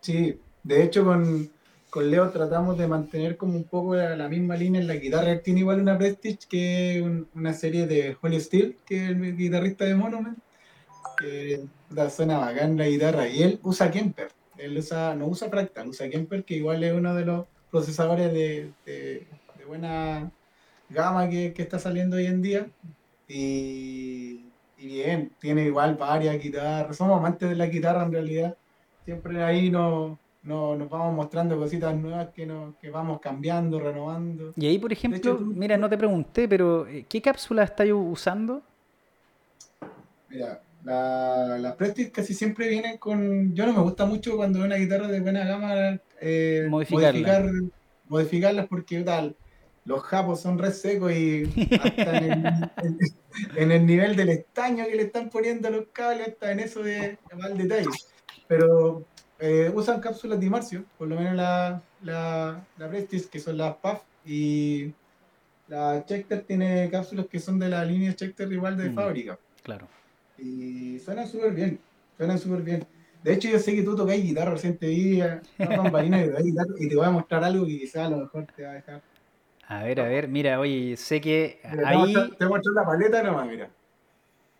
Sí, 0.00 0.40
de 0.62 0.82
hecho 0.82 1.04
con, 1.04 1.50
con 1.90 2.10
Leo 2.10 2.30
tratamos 2.30 2.76
de 2.78 2.86
mantener 2.88 3.36
como 3.36 3.56
un 3.56 3.64
poco 3.64 3.94
la, 3.96 4.16
la 4.16 4.28
misma 4.28 4.56
línea 4.56 4.80
en 4.80 4.86
la 4.86 4.96
guitarra. 4.96 5.32
Él 5.32 5.42
tiene 5.42 5.60
igual 5.60 5.80
una 5.80 5.98
Prestige 5.98 6.38
que 6.48 7.00
un- 7.04 7.28
una 7.34 7.52
serie 7.52 7.86
de 7.86 8.16
Holly 8.20 8.40
Steel, 8.40 8.76
que 8.86 9.04
es 9.04 9.10
el 9.10 9.36
guitarrista 9.36 9.84
de 9.84 9.94
Monument, 9.94 10.38
que 11.16 11.66
da- 11.90 12.10
suena 12.10 12.38
bacán 12.38 12.76
la 12.78 12.88
guitarra. 12.88 13.28
Y 13.28 13.42
él 13.44 13.60
usa 13.64 13.90
Kemper, 13.90 14.30
él 14.60 14.76
usa, 14.78 15.14
no 15.14 15.26
usa 15.26 15.48
Fractal, 15.48 15.88
usa 15.88 16.08
Kemper, 16.08 16.44
que 16.44 16.54
igual 16.56 16.82
es 16.84 16.92
uno 16.92 17.14
de 17.14 17.24
los 17.24 17.46
procesadores 17.70 18.32
de, 18.32 18.72
de- 18.84 19.26
de 19.58 19.64
buena 19.64 20.30
gama 20.88 21.28
que, 21.28 21.52
que 21.52 21.62
está 21.62 21.78
saliendo 21.78 22.16
hoy 22.16 22.26
en 22.26 22.42
día. 22.42 22.66
Y, 23.28 24.44
y 24.78 24.86
bien, 24.86 25.30
tiene 25.40 25.64
igual 25.66 25.94
varias 25.96 26.38
guitarras. 26.42 26.96
Somos 26.96 27.18
amantes 27.18 27.48
de 27.48 27.56
la 27.56 27.66
guitarra 27.66 28.02
en 28.04 28.12
realidad 28.12 28.56
siempre 29.04 29.42
ahí 29.42 29.70
nos, 29.70 30.18
nos, 30.42 30.78
nos 30.78 30.88
vamos 30.88 31.14
mostrando 31.14 31.56
cositas 31.56 31.94
nuevas 31.96 32.28
que, 32.28 32.46
nos, 32.46 32.76
que 32.76 32.90
vamos 32.90 33.20
cambiando, 33.20 33.80
renovando. 33.80 34.52
Y 34.56 34.66
ahí, 34.66 34.78
por 34.78 34.92
ejemplo, 34.92 35.18
hecho, 35.18 35.36
tú- 35.36 35.52
mira, 35.56 35.76
no 35.76 35.88
te 35.88 35.98
pregunté, 35.98 36.46
pero 36.48 36.86
eh, 36.86 37.06
¿qué 37.08 37.20
cápsula 37.20 37.64
estáis 37.64 37.92
usando? 37.94 38.62
Mira, 40.28 40.62
la- 40.84 41.58
las 41.58 41.74
Prestige 41.76 42.10
casi 42.12 42.34
siempre 42.34 42.68
vienen 42.68 42.98
con... 42.98 43.54
Yo 43.54 43.66
no 43.66 43.72
me 43.72 43.80
gusta 43.82 44.06
mucho 44.06 44.36
cuando 44.36 44.62
una 44.64 44.76
guitarra 44.76 45.08
de 45.08 45.20
buena 45.20 45.44
gama 45.44 46.00
eh, 46.20 46.66
Modificarla. 46.68 47.12
modificar, 47.12 47.50
modificarlas 48.08 48.66
porque 48.68 49.00
tal, 49.02 49.36
los 49.84 50.02
japos 50.02 50.40
son 50.40 50.58
re 50.58 50.70
secos 50.72 51.12
y 51.12 51.44
hasta 51.82 52.18
en 52.18 52.24
el, 52.24 52.46
en- 52.82 52.98
en 53.56 53.72
el 53.72 53.86
nivel 53.86 54.16
del 54.16 54.30
estaño 54.30 54.84
que 54.86 54.96
le 54.96 55.02
están 55.04 55.30
poniendo 55.30 55.68
a 55.68 55.70
los 55.70 55.86
cables, 55.92 56.28
hasta 56.28 56.52
en 56.52 56.60
eso 56.60 56.82
de 56.82 57.18
mal 57.38 57.56
detalle. 57.56 57.86
Pero 58.48 59.04
eh, 59.38 59.70
usan 59.74 60.00
cápsulas 60.00 60.40
de 60.40 60.50
Marcio, 60.50 60.84
por 60.98 61.08
lo 61.08 61.16
menos 61.16 61.34
la, 61.36 61.80
la, 62.02 62.66
la 62.76 62.88
Prestige, 62.88 63.28
que 63.30 63.38
son 63.38 63.56
las 63.56 63.76
PAF, 63.76 64.02
y 64.24 64.92
la 65.68 66.00
Schecter 66.02 66.42
tiene 66.42 66.88
cápsulas 66.90 67.26
que 67.26 67.38
son 67.38 67.58
de 67.58 67.68
la 67.68 67.84
línea 67.84 68.12
Schecter 68.12 68.52
igual 68.52 68.76
de 68.76 68.90
Mm. 68.90 68.94
fábrica. 68.94 69.38
Claro. 69.62 69.86
Y 70.42 70.98
suenan 70.98 71.28
súper 71.28 71.52
bien, 71.52 71.80
suenan 72.16 72.38
súper 72.38 72.62
bien. 72.62 72.86
De 73.22 73.34
hecho, 73.34 73.48
yo 73.48 73.58
sé 73.58 73.74
que 73.74 73.82
tú 73.82 73.94
tocas 73.94 74.16
guitarra 74.16 74.52
recién 74.52 74.78
te 74.78 74.88
vi, 74.88 75.20
eh, 75.20 75.40
bambalina 75.58 76.24
y 76.24 76.88
te 76.88 76.96
voy 76.96 77.06
a 77.06 77.10
mostrar 77.10 77.44
algo 77.44 77.66
que 77.66 77.78
quizás 77.78 78.06
a 78.06 78.10
lo 78.10 78.18
mejor 78.18 78.46
te 78.56 78.62
va 78.64 78.70
a 78.70 78.74
dejar. 78.74 79.02
A 79.68 79.84
ver, 79.84 80.00
a 80.00 80.08
ver, 80.08 80.26
mira, 80.26 80.58
oye, 80.58 80.96
sé 80.96 81.20
que 81.20 81.60
Mira, 81.70 81.88
ahí... 81.88 82.12
te 82.12 82.18
voy 82.18 82.46
a 82.46 82.48
mostrar 82.48 82.74
la 82.74 82.84
paleta 82.84 83.22
nomás, 83.22 83.46
mira. 83.46 83.70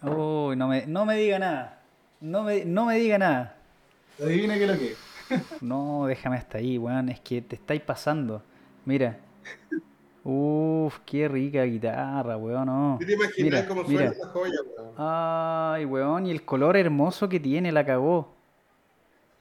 Uy, 0.02 0.56
no 0.56 0.68
me, 0.68 0.86
no 0.86 1.04
me 1.04 1.16
diga 1.16 1.38
nada. 1.38 1.82
No 2.20 2.42
me, 2.42 2.64
no 2.64 2.86
me 2.86 2.96
diga 2.96 3.18
nada. 3.18 3.56
Adivina 4.20 4.54
qué 4.54 4.64
es 4.64 4.70
lo 4.70 4.78
que 4.78 4.92
es. 4.92 4.98
No, 5.62 6.06
déjame 6.06 6.36
hasta 6.36 6.58
ahí, 6.58 6.78
weón. 6.78 7.08
Es 7.08 7.20
que 7.20 7.42
te 7.42 7.56
estáis 7.56 7.82
pasando. 7.82 8.42
Mira. 8.84 9.18
Uf, 10.22 10.98
qué 11.06 11.28
rica 11.28 11.62
guitarra, 11.64 12.36
weón. 12.36 12.66
No. 12.66 12.96
¿Qué 13.00 13.06
te 13.06 13.12
imaginas 13.14 13.38
Mira, 13.38 13.66
cómo 13.66 13.82
mira. 13.84 13.98
suena 13.98 14.10
esa 14.12 14.26
joya, 14.28 14.58
weón? 14.76 14.94
Ay, 14.98 15.84
weón. 15.86 16.26
Y 16.26 16.30
el 16.30 16.44
color 16.44 16.76
hermoso 16.76 17.28
que 17.28 17.40
tiene, 17.40 17.72
la 17.72 17.84
cagó. 17.86 18.34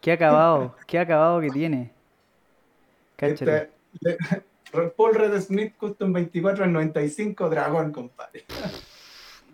Qué 0.02 0.14
acabado, 0.14 0.76
qué 0.88 1.00
acabado 1.00 1.42
que 1.42 1.50
tiene. 1.50 1.92
Cáchate. 3.18 3.70
Esta- 4.02 4.38
le- 4.74 4.90
Paul 4.96 5.16
Red 5.16 5.42
Smith 5.42 5.74
Custom 5.78 6.14
24 6.14 6.64
al 6.64 6.72
95 6.72 7.50
Dragón, 7.50 7.92
compadre. 7.92 8.46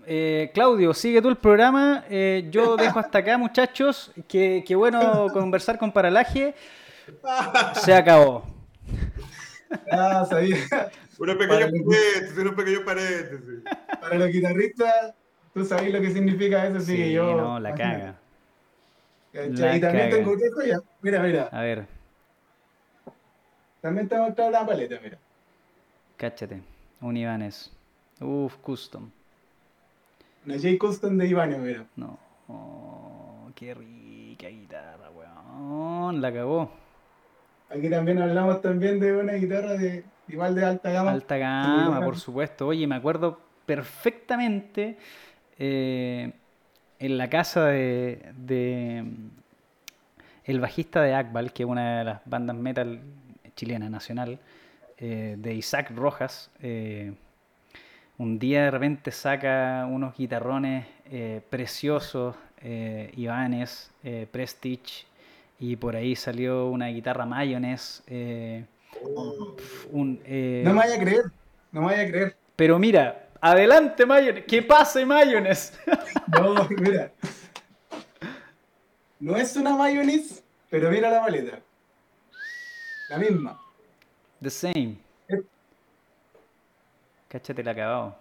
Eh, 0.06 0.52
Claudio, 0.53 0.93
sigue 0.93 1.22
tú 1.22 1.30
el 1.30 1.38
programa. 1.38 2.03
Eh, 2.10 2.47
yo 2.52 2.76
dejo 2.77 2.99
hasta 2.99 3.19
acá, 3.19 3.38
muchachos. 3.38 4.11
Qué, 4.27 4.64
qué 4.68 4.76
bueno 4.76 5.27
conversar 5.34 5.80
con 5.80 5.91
Paralaje. 5.91 6.53
Se 7.76 7.93
acabó. 7.93 8.43
Ah, 9.91 10.26
sabía. 10.30 10.57
Unos 11.18 11.36
pequeños 11.36 11.60
Vale. 11.60 11.72
paréntesis, 11.72 12.38
unos 12.38 12.56
pequeños 12.56 12.80
paréntesis. 12.82 13.64
Para 14.02 14.16
los 14.18 14.28
guitarristas, 14.30 15.14
tú 15.54 15.64
sabes 15.66 15.94
lo 15.94 16.02
que 16.02 16.12
significa 16.12 16.68
eso, 16.68 16.80
Sí, 16.82 16.96
que 16.98 17.12
yo. 17.14 17.36
no, 17.36 17.60
la 17.60 17.74
caga. 17.74 18.16
Y 19.34 19.38
también 19.56 19.80
caga. 19.82 20.10
tengo 20.10 20.32
otra 20.34 20.48
joya. 20.54 20.80
Mira, 21.02 21.22
mira. 21.22 21.50
A 21.52 21.62
ver, 21.62 21.86
También 23.82 24.08
te 24.08 24.16
a 24.16 24.20
mostrar 24.22 24.52
la 24.52 24.66
paleta, 24.66 24.96
mira. 25.04 25.18
cáchate. 26.18 26.62
Un 27.02 27.18
Ibanez. 27.18 27.72
Uf, 28.20 28.56
custom. 28.58 29.10
Una 30.46 30.56
J 30.56 30.70
Custom 30.80 31.18
de 31.18 31.28
Iván, 31.28 31.62
mira. 31.64 31.86
No. 31.96 32.18
Oh, 32.48 33.50
qué 33.56 33.74
rica 33.74 34.48
guitarra, 34.48 35.10
weón. 35.12 36.22
La 36.22 36.32
cagó. 36.34 36.72
Aquí 37.70 37.90
también 37.90 38.22
hablamos 38.22 38.62
también 38.62 39.00
de 39.00 39.16
una 39.18 39.34
guitarra 39.34 39.74
de 39.74 40.04
igual 40.27 40.56
de 40.56 40.65
alta 40.65 40.91
gama. 40.91 41.11
Alta 41.11 41.38
gama, 41.38 42.02
por 42.02 42.18
supuesto. 42.18 42.68
Oye, 42.68 42.88
me 42.88 42.95
acuerdo 42.95 43.39
perfectamente 43.65 44.97
eh, 45.57 46.31
en 46.99 47.18
la 47.18 47.30
casa 47.30 47.65
de, 47.65 48.31
de, 48.38 49.06
el 50.45 50.60
bajista 50.60 51.02
de 51.02 51.14
Akbal, 51.14 51.53
que 51.53 51.64
es 51.64 51.69
una 51.69 51.99
de 51.99 52.03
las 52.06 52.22
bandas 52.26 52.56
metal 52.56 53.02
chilena 53.56 53.89
nacional, 53.89 54.39
eh, 54.97 55.35
de 55.38 55.53
Isaac 55.53 55.91
Rojas, 55.93 56.52
eh, 56.61 57.14
un 58.18 58.39
día 58.39 58.64
de 58.64 58.72
repente 58.72 59.11
saca 59.11 59.85
unos 59.89 60.15
guitarrones 60.15 60.85
preciosos, 61.49 62.35
Ibanez, 62.61 63.91
eh, 64.03 64.26
Prestige, 64.31 65.06
y 65.60 65.76
por 65.76 65.95
ahí 65.95 66.15
salió 66.15 66.68
una 66.68 66.88
guitarra 66.88 67.26
Mayonnaise. 67.26 68.65
Eh, 69.02 69.56
un, 69.92 70.22
eh, 70.26 70.62
No 70.66 70.72
me 70.74 70.80
vaya 70.80 70.96
a 70.96 71.00
creer, 71.00 71.24
no 71.72 71.82
me 71.82 71.88
vaya 71.88 72.04
a 72.04 72.08
creer. 72.08 72.36
Pero 72.56 72.80
mira, 72.80 73.28
adelante 73.42 74.06
Mayonnaise, 74.06 74.46
que 74.46 74.62
pase 74.62 75.06
Mayonnaise. 75.06 75.74
No, 76.40 76.68
mira. 76.70 77.12
No 79.20 79.36
es 79.38 79.56
una 79.56 79.76
mayonnaise, 79.76 80.44
pero 80.70 80.90
mira 80.92 81.10
la 81.10 81.22
maleta. 81.22 81.60
La 83.10 83.18
misma. 83.18 83.60
The 84.42 84.50
same. 84.50 84.98
Eh. 85.30 85.42
Cáchate 87.30 87.62
el 87.62 87.68
acabado. 87.70 88.16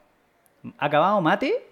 ¿Acabado 0.79 1.21
mate? 1.21 1.67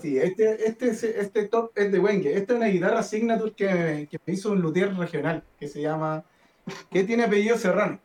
Sí, 0.00 0.16
este, 0.18 0.66
este, 0.66 0.88
es- 0.90 1.02
este 1.04 1.48
top 1.48 1.72
es 1.76 1.90
de 1.92 1.98
Wenge. 1.98 2.34
Esta 2.34 2.52
es 2.54 2.56
una 2.58 2.68
guitarra 2.68 3.02
signature 3.02 3.52
que, 3.52 4.08
que 4.10 4.18
me 4.24 4.32
hizo 4.32 4.52
un 4.52 4.60
luthier 4.62 4.94
regional 4.96 5.42
que 5.58 5.68
se 5.68 5.82
llama. 5.82 6.24
que 6.90 7.04
tiene 7.04 7.24
apellido 7.24 7.56
Serrano. 7.56 7.98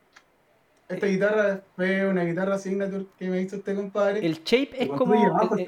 Esta 0.88 1.07
guitarra 1.07 1.61
fue 1.76 2.07
una 2.07 2.23
guitarra 2.23 2.60
signature 2.60 3.07
que 3.18 3.27
me 3.27 3.41
hizo 3.41 3.56
este 3.56 3.73
compadre. 3.73 4.23
El 4.26 4.44
shape 4.44 4.84
es 4.84 4.90
como. 4.90 5.15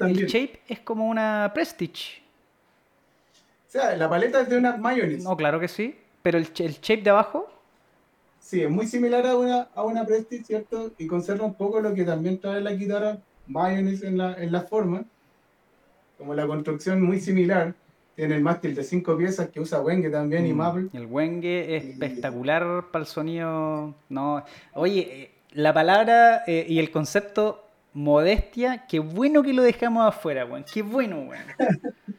el- 0.00 0.26
shape 0.26 0.60
es 0.68 0.80
como 0.80 1.08
una 1.08 1.50
Prestige. 1.52 2.22
O 3.66 3.70
sea, 3.70 3.96
la 3.96 4.08
paleta 4.08 4.40
es 4.42 4.48
de 4.48 4.56
una 4.56 4.76
mayonnaise. 4.76 5.24
No, 5.24 5.36
claro 5.36 5.58
que 5.58 5.68
sí. 5.68 5.98
Pero 6.22 6.38
el, 6.38 6.44
el 6.58 6.72
shape 6.80 7.02
de 7.02 7.10
abajo. 7.10 7.48
Sí, 8.40 8.62
es 8.62 8.70
muy 8.70 8.86
similar 8.86 9.26
a 9.26 9.36
una, 9.36 9.68
a 9.74 9.82
una 9.82 10.06
Prestige, 10.06 10.44
¿cierto? 10.44 10.92
Y 10.96 11.06
conserva 11.06 11.44
un 11.44 11.54
poco 11.54 11.80
lo 11.80 11.92
que 11.92 12.04
también 12.04 12.40
trae 12.40 12.60
la 12.60 12.72
guitarra 12.72 13.18
mayonnaise 13.48 14.06
en 14.06 14.18
la, 14.18 14.34
en 14.34 14.52
la 14.52 14.62
forma. 14.62 15.04
Como 16.16 16.32
la 16.34 16.46
construcción 16.46 17.02
muy 17.02 17.20
similar. 17.20 17.74
Tiene 18.18 18.34
el 18.34 18.40
mástil 18.42 18.74
de 18.74 18.82
cinco 18.82 19.16
piezas 19.16 19.48
que 19.50 19.60
usa 19.60 19.80
Wenge 19.80 20.10
también 20.10 20.44
y 20.44 20.52
Mm, 20.52 20.56
Maple. 20.56 20.88
El 20.92 21.06
Wenge 21.06 21.76
es 21.76 21.84
Y- 21.84 21.90
espectacular 21.90 22.86
para 22.90 23.04
el 23.04 23.06
sonido. 23.06 23.94
No. 24.08 24.44
Oye, 24.74 25.00
eh, 25.22 25.30
la 25.52 25.72
palabra 25.72 26.42
eh, 26.48 26.66
y 26.68 26.80
el 26.80 26.90
concepto 26.90 27.64
modestia, 27.92 28.86
qué 28.88 28.98
bueno 28.98 29.44
que 29.44 29.52
lo 29.52 29.62
dejamos 29.62 30.04
afuera, 30.04 30.44
weón. 30.46 30.64
Qué 30.64 30.82
bueno, 30.82 31.20
weón. 31.20 31.44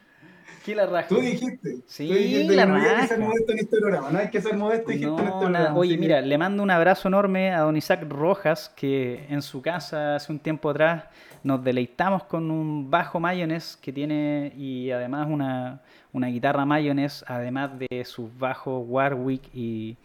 Qué 0.64 0.74
la 0.74 0.86
raja. 0.86 1.08
Tú 1.08 1.20
dijiste. 1.20 1.78
Sí, 1.86 2.08
tú 2.08 2.14
dijiste 2.14 2.54
la 2.54 2.62
que 2.62 2.68
no 2.68 2.74
había 2.76 3.00
que 3.00 3.06
ser 3.06 3.18
modesto 3.18 3.52
en 3.52 3.58
este 3.58 3.76
programa. 3.78 4.10
No 4.10 4.18
hay 4.18 4.30
que 4.30 4.40
ser 4.42 4.56
modesto, 4.56 4.90
dijiste 4.90 5.10
en 5.10 5.18
este 5.18 5.30
programa. 5.30 5.58
nada. 5.58 5.74
Oye, 5.74 5.96
mira, 5.96 6.20
le 6.20 6.38
mando 6.38 6.62
un 6.62 6.70
abrazo 6.70 7.08
enorme 7.08 7.52
a 7.52 7.60
don 7.60 7.76
Isaac 7.76 8.04
Rojas, 8.08 8.70
que 8.76 9.26
en 9.28 9.42
su 9.42 9.62
casa 9.62 10.16
hace 10.16 10.32
un 10.32 10.38
tiempo 10.38 10.70
atrás 10.70 11.04
nos 11.42 11.64
deleitamos 11.64 12.24
con 12.24 12.50
un 12.50 12.90
bajo 12.90 13.18
mayonnaise 13.18 13.78
que 13.80 13.92
tiene 13.92 14.52
y 14.56 14.90
además 14.90 15.26
una, 15.30 15.80
una 16.12 16.26
guitarra 16.26 16.66
mayonnaise, 16.66 17.24
además 17.26 17.70
de 17.78 18.04
sus 18.04 18.36
bajos 18.38 18.84
Warwick 18.86 19.42
y, 19.54 19.96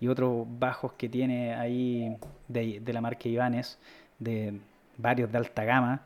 y 0.00 0.06
otros 0.08 0.46
bajos 0.58 0.92
que 0.92 1.08
tiene 1.08 1.54
ahí 1.54 2.16
de, 2.46 2.78
de 2.80 2.92
la 2.92 3.00
marca 3.00 3.28
Ibanez, 3.28 3.78
de 4.18 4.54
varios 4.96 5.32
de 5.32 5.38
alta 5.38 5.64
gama. 5.64 6.02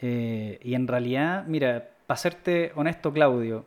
Eh, 0.00 0.58
y 0.62 0.74
en 0.74 0.86
realidad, 0.86 1.44
mira, 1.46 1.88
para 2.06 2.18
serte 2.18 2.72
honesto, 2.74 3.12
Claudio, 3.12 3.66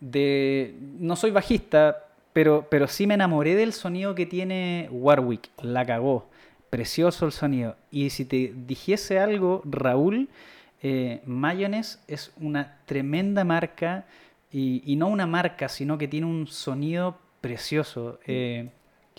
de 0.00 0.74
no 0.98 1.16
soy 1.16 1.30
bajista, 1.30 2.06
pero, 2.32 2.66
pero 2.70 2.86
sí 2.86 3.06
me 3.06 3.14
enamoré 3.14 3.54
del 3.54 3.72
sonido 3.72 4.14
que 4.14 4.26
tiene 4.26 4.88
Warwick. 4.90 5.50
La 5.62 5.84
cagó. 5.84 6.28
Precioso 6.70 7.26
el 7.26 7.32
sonido. 7.32 7.76
Y 7.90 8.10
si 8.10 8.24
te 8.24 8.52
dijese 8.54 9.18
algo, 9.18 9.62
Raúl, 9.64 10.28
eh, 10.82 11.20
Mayonnaise 11.26 11.98
es 12.06 12.32
una 12.40 12.78
tremenda 12.86 13.44
marca. 13.44 14.06
Y, 14.52 14.96
no 14.96 15.06
una 15.06 15.26
marca, 15.26 15.68
sino 15.68 15.96
que 15.96 16.08
tiene 16.08 16.26
un 16.26 16.46
sonido 16.46 17.18
precioso. 17.40 18.18
eh, 18.26 18.70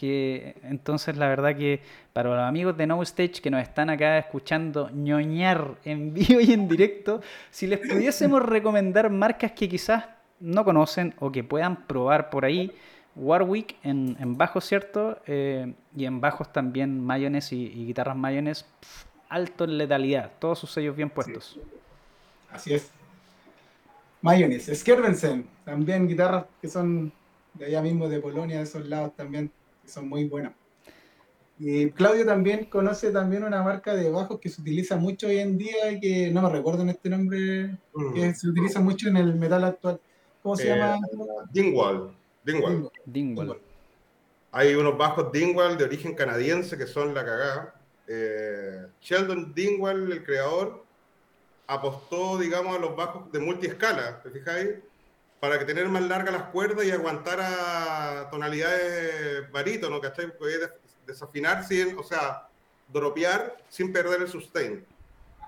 que 0.02 0.56
entonces 0.64 1.15
la 1.15 1.28
verdad 1.28 1.56
que 1.56 1.80
para 2.11 2.32
los 2.32 2.40
amigos 2.40 2.76
de 2.76 2.88
No 2.88 3.03
Stage 3.03 3.40
que 3.40 3.52
nos 3.52 3.61
están 3.61 3.91
acá 3.91 4.18
escuchando 4.18 4.90
ñoñar 4.90 5.76
en 5.86 6.11
vivo 6.15 6.41
y 6.41 6.53
en 6.53 6.68
directo, 6.68 7.22
si 7.52 7.68
les 7.68 7.78
pudiésemos 7.88 8.41
recomendar 8.41 9.11
marcas 9.11 9.52
que 9.52 9.69
quizás 9.69 10.06
no 10.40 10.65
conocen 10.65 11.14
o 11.19 11.32
que 11.32 11.44
puedan 11.44 11.86
probar 11.86 12.32
por 12.32 12.45
ahí, 12.45 12.72
Warwick 13.15 13.76
en, 13.84 14.18
en 14.19 14.36
bajos, 14.40 14.65
¿cierto? 14.65 15.19
Eh, 15.28 15.72
y 15.95 16.06
en 16.06 16.19
bajos 16.19 16.52
también 16.52 16.99
Mayonnaise 16.99 17.56
y, 17.56 17.86
guitarras 17.86 18.18
Mayonnaise, 18.18 18.65
pf, 18.80 19.06
alto 19.30 19.65
en 19.65 19.78
letalidad, 19.78 20.32
todos 20.40 20.57
sus 20.57 20.72
sellos 20.72 20.95
bien 20.95 21.11
puestos. 21.11 21.60
Así 22.49 22.73
es. 22.73 22.90
Mayonnaise. 24.23 24.73
Skervensen. 24.73 25.45
También 25.64 26.07
guitarras 26.07 26.45
que 26.60 26.68
son 26.68 27.14
de 27.53 27.65
allá 27.68 27.84
mismo, 27.84 28.10
de 28.10 28.19
Polonia, 28.19 28.57
de 28.57 28.64
esos 28.64 28.88
lados 28.88 29.15
también, 29.15 29.52
son 29.91 30.07
muy 30.09 30.26
buenas. 30.26 30.53
Y 31.59 31.91
Claudio 31.91 32.26
también 32.26 32.65
conoce 32.65 33.11
también 33.11 33.43
una 33.43 33.61
marca 33.61 33.93
de 33.93 34.09
bajos 34.09 34.39
que 34.39 34.49
se 34.49 34.61
utiliza 34.61 34.95
mucho 34.95 35.27
hoy 35.27 35.38
en 35.38 35.57
día 35.59 35.91
y 35.91 35.99
que 35.99 36.31
no 36.31 36.41
me 36.41 36.49
recuerdo 36.49 36.81
en 36.81 36.89
este 36.89 37.09
nombre, 37.09 37.77
Mm. 37.93 38.13
que 38.15 38.34
se 38.34 38.47
utiliza 38.49 38.80
mucho 38.80 39.09
en 39.09 39.18
el 39.18 39.35
metal 39.35 39.63
actual. 39.63 39.99
¿Cómo 40.41 40.55
se 40.55 40.63
Eh, 40.72 40.76
llama? 40.76 40.97
Dingwall. 41.51 42.15
Dingwall. 42.43 42.91
Dingwall. 43.05 43.61
Hay 44.51 44.73
unos 44.73 44.97
bajos 44.97 45.31
Dingwall 45.31 45.77
de 45.77 45.84
origen 45.84 46.15
canadiense 46.15 46.77
que 46.77 46.88
son 46.88 47.13
la 47.13 47.23
cagada. 47.23 47.76
Eh, 48.07 48.88
Sheldon 48.99 49.53
Dingwall, 49.53 50.11
el 50.11 50.23
creador, 50.23 50.84
apostó, 51.68 52.39
digamos, 52.39 52.76
a 52.76 52.80
los 52.80 52.95
bajos 52.95 53.31
de 53.31 53.39
multiescala, 53.39 54.19
¿te 54.23 54.30
fijáis? 54.31 54.69
Para 55.41 55.59
que 55.59 55.65
tener 55.65 55.89
más 55.89 56.03
largas 56.03 56.34
las 56.34 56.43
cuerdas 56.43 56.85
y 56.85 56.91
aguantar 56.91 57.39
a 57.41 58.30
tonalidades 58.31 59.51
barítono, 59.51 59.99
¿cachai? 59.99 60.38
Podía 60.38 60.59
des- 60.59 60.73
desafinar 61.05 61.65
sin, 61.68 61.97
o 61.97 62.03
sea, 62.03 62.47
dropear 62.88 63.57
sin 63.68 63.91
perder 63.91 64.22
el 64.22 64.27
sustain. 64.30 64.85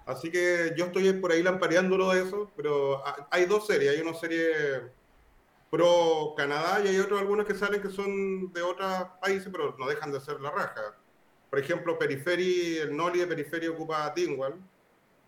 Así 0.06 0.30
que 0.32 0.74
yo 0.76 0.86
estoy 0.88 1.14
por 1.14 1.32
ahí 1.32 1.42
lampareándolo 1.44 2.10
de 2.12 2.24
eso, 2.24 2.52
pero 2.58 3.06
ha- 3.08 3.28
hay 3.32 3.46
dos 3.46 3.68
series. 3.68 3.92
Hay 3.92 4.02
una 4.02 4.14
serie 4.16 4.92
pro 5.70 6.34
Canadá 6.36 6.82
y 6.84 6.88
hay 6.90 6.98
otros 7.00 7.20
algunos 7.22 7.46
que 7.46 7.56
salen 7.56 7.82
que 7.82 7.90
son 7.90 8.52
de 8.52 8.62
otros 8.62 8.90
países, 9.22 9.48
pero 9.52 9.76
no 9.78 9.88
dejan 9.88 10.12
de 10.12 10.20
ser 10.20 10.42
la 10.42 10.52
raja. 10.52 10.96
Por 11.50 11.60
ejemplo, 11.60 12.00
Periferi, 12.00 12.78
el 12.80 12.98
Noli 12.98 13.20
de 13.20 13.28
Periferi 13.28 13.68
ocupa 13.68 14.12
Dingwall. 14.16 14.56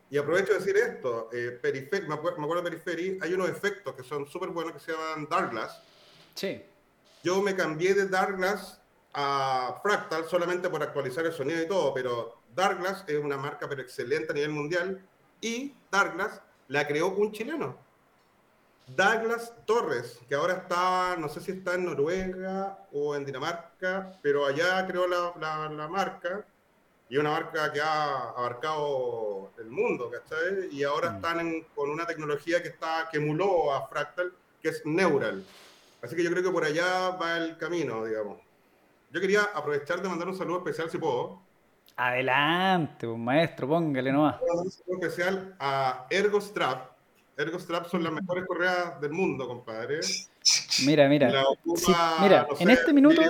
Y 0.09 0.17
aprovecho 0.17 0.53
de 0.53 0.59
decir 0.59 0.77
esto, 0.77 1.29
eh, 1.33 1.59
me, 1.63 1.69
acuer- 2.15 2.37
me 2.37 2.43
acuerdo 2.43 2.61
de 2.63 2.69
Periferi, 2.69 3.17
hay 3.21 3.33
unos 3.33 3.49
efectos 3.49 3.93
que 3.95 4.03
son 4.03 4.27
súper 4.27 4.49
buenos 4.49 4.73
que 4.73 4.79
se 4.79 4.91
llaman 4.91 5.27
Dark 5.29 5.51
Glass. 5.51 5.81
Sí. 6.35 6.63
Yo 7.23 7.41
me 7.41 7.55
cambié 7.55 7.93
de 7.95 8.07
Dark 8.07 8.37
Glass 8.37 8.79
a 9.13 9.79
Fractal 9.81 10.25
solamente 10.25 10.69
por 10.69 10.83
actualizar 10.83 11.25
el 11.25 11.33
sonido 11.33 11.61
y 11.61 11.67
todo, 11.67 11.93
pero 11.93 12.41
Dark 12.53 12.79
Glass 12.79 13.03
es 13.07 13.17
una 13.23 13.37
marca 13.37 13.67
pero 13.67 13.81
excelente 13.81 14.31
a 14.31 14.35
nivel 14.35 14.51
mundial 14.51 15.01
y 15.41 15.75
Dark 15.89 16.13
Glass 16.13 16.41
la 16.67 16.85
creó 16.87 17.07
un 17.09 17.31
chileno. 17.31 17.77
Douglas 18.87 19.51
Torres, 19.65 20.19
que 20.29 20.35
ahora 20.35 20.53
está, 20.53 21.15
no 21.17 21.27
sé 21.27 21.41
si 21.41 21.51
está 21.53 21.73
en 21.73 21.85
Noruega 21.85 22.87
o 22.91 23.15
en 23.15 23.25
Dinamarca, 23.25 24.19
pero 24.21 24.45
allá 24.45 24.85
creó 24.85 25.07
la, 25.07 25.33
la- 25.39 25.69
la 25.69 25.87
marca 25.87 26.45
y 27.09 27.17
una 27.17 27.31
marca 27.31 27.71
que 27.71 27.81
ha 27.81 28.29
abarcado 28.31 29.51
el 29.59 29.69
mundo, 29.69 30.09
¿cachai? 30.09 30.69
Y 30.71 30.83
ahora 30.83 31.11
Mm. 31.11 31.15
están 31.15 31.39
en- 31.39 31.63
con 31.75 31.89
una 31.89 32.05
tecnología 32.05 32.61
que, 32.61 32.69
está, 32.69 33.07
que 33.11 33.17
emuló 33.17 33.73
a 33.73 33.87
Fractal, 33.87 34.33
que 34.61 34.69
es 34.69 34.85
Neural. 34.85 35.43
Así 36.01 36.15
que 36.15 36.23
yo 36.23 36.31
creo 36.31 36.43
que 36.43 36.49
por 36.51 36.63
allá 36.63 37.09
va 37.11 37.37
el 37.37 37.57
camino, 37.57 38.05
digamos. 38.05 38.39
Yo 39.11 39.21
quería 39.21 39.43
aprovechar 39.53 40.01
de 40.01 40.09
mandar 40.09 40.27
un 40.27 40.37
saludo 40.37 40.57
especial, 40.59 40.89
si 40.89 40.97
puedo, 40.97 41.43
Adelante, 41.97 43.07
pues, 43.07 43.17
maestro, 43.17 43.67
póngale 43.69 44.11
nomás. 44.11 44.35
Un 44.41 44.69
saludo 44.69 44.99
especial 45.01 45.55
a 45.59 46.05
Ergostrap. 46.09 46.91
Ergostrap 47.37 47.87
son 47.87 48.03
las 48.03 48.11
mejores 48.11 48.45
correas 48.45 48.99
del 48.99 49.11
mundo, 49.11 49.47
compadre. 49.47 49.99
Mira, 50.85 51.07
mira. 51.07 51.29
La 51.29 51.43
ocupa, 51.43 51.79
Sí, 51.79 51.93
mira, 52.21 52.47
no 52.49 52.57
en 52.59 52.67
sé, 52.67 52.73
este 52.73 52.93
minuto 52.93 53.21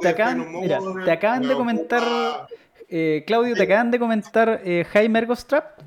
te 0.00 0.08
acaban- 0.08 0.48
mira, 0.52 0.78
te 1.04 1.10
acaban 1.10 1.42
de 1.48 1.54
comentar- 1.54 2.02
ocupa- 2.02 2.48
Eh, 2.88 3.24
Claudio, 3.26 3.54
te 3.54 3.62
acaban 3.62 3.90
de 3.90 3.98
comentar 3.98 4.60
eh, 4.64 4.84
Jaime 4.92 5.18
Ergostrap. 5.20 5.80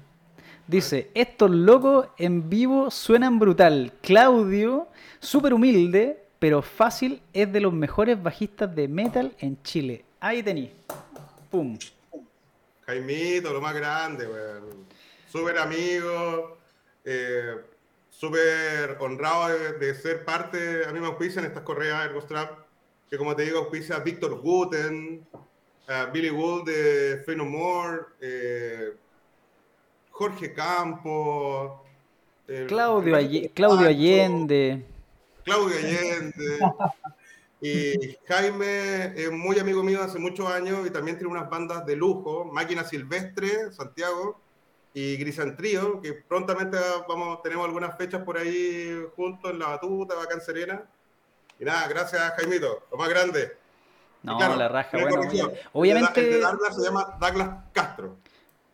Dice, 0.67 1.09
estos 1.13 1.49
locos 1.49 2.07
en 2.17 2.49
vivo 2.49 2.91
suenan 2.91 3.39
brutal. 3.39 3.93
Claudio, 4.01 4.87
súper 5.19 5.53
humilde, 5.53 6.23
pero 6.39 6.61
fácil, 6.61 7.21
es 7.33 7.51
de 7.51 7.61
los 7.61 7.73
mejores 7.73 8.21
bajistas 8.21 8.75
de 8.75 8.87
metal 8.87 9.33
en 9.39 9.61
Chile. 9.63 10.03
Ahí 10.19 10.43
tení. 10.43 10.71
Pum. 11.49 11.77
Jaimito, 12.85 13.53
lo 13.53 13.61
más 13.61 13.75
grande, 13.75 14.27
weón. 14.27 14.87
Súper 15.29 15.57
amigo, 15.57 16.57
eh, 17.03 17.55
súper 18.09 18.97
honrado 18.99 19.49
de, 19.79 19.93
ser 19.93 20.25
parte, 20.25 20.85
a 20.85 20.91
mí 20.91 20.99
me 20.99 21.07
auspician 21.07 21.45
estas 21.45 21.63
correas 21.63 22.05
Ergostrap, 22.05 22.59
que 23.09 23.17
como 23.17 23.35
te 23.35 23.43
digo, 23.43 23.59
auspicia 23.59 23.99
Víctor 23.99 24.41
Guten, 24.41 25.25
Billy 26.11 26.29
Wood 26.29 26.65
de 26.65 27.23
Fey 27.25 27.35
No 27.35 27.45
More, 27.45 28.01
eh, 28.19 28.93
Jorge 30.11 30.53
Campos, 30.53 31.81
Claudio, 32.67 33.51
Claudio 33.53 33.87
Allende. 33.87 34.85
Claudio 35.43 35.77
Allende. 35.77 36.59
Y 37.59 38.15
Jaime 38.27 39.13
es 39.15 39.31
muy 39.31 39.57
amigo 39.57 39.81
mío 39.81 40.03
hace 40.03 40.19
muchos 40.19 40.47
años 40.47 40.85
y 40.85 40.91
también 40.91 41.17
tiene 41.17 41.33
unas 41.33 41.49
bandas 41.49 41.87
de 41.87 41.95
lujo, 41.95 42.45
Máquina 42.45 42.83
Silvestre, 42.83 43.71
Santiago, 43.71 44.39
y 44.93 45.17
Grisantrío, 45.17 46.01
que 46.01 46.13
prontamente 46.13 46.77
vamos, 47.07 47.41
tenemos 47.41 47.65
algunas 47.65 47.97
fechas 47.97 48.23
por 48.23 48.37
ahí 48.37 49.05
juntos 49.15 49.51
en 49.51 49.59
La 49.59 49.69
Batuta, 49.69 50.15
Bacán 50.15 50.41
Serena. 50.41 50.83
Y 51.59 51.65
nada, 51.65 51.87
gracias 51.87 52.33
Jaimito, 52.35 52.83
lo 52.91 52.97
más 52.97 53.09
grande. 53.09 53.57
No, 54.27 54.55
la 54.55 54.67
raja, 54.67 54.97
bueno, 54.97 55.21
obviamente... 55.73 56.35
El 56.35 56.41
Douglas 56.41 56.75
se 56.75 56.83
llama 56.83 57.17
Douglas 57.19 57.49
Castro. 57.71 58.17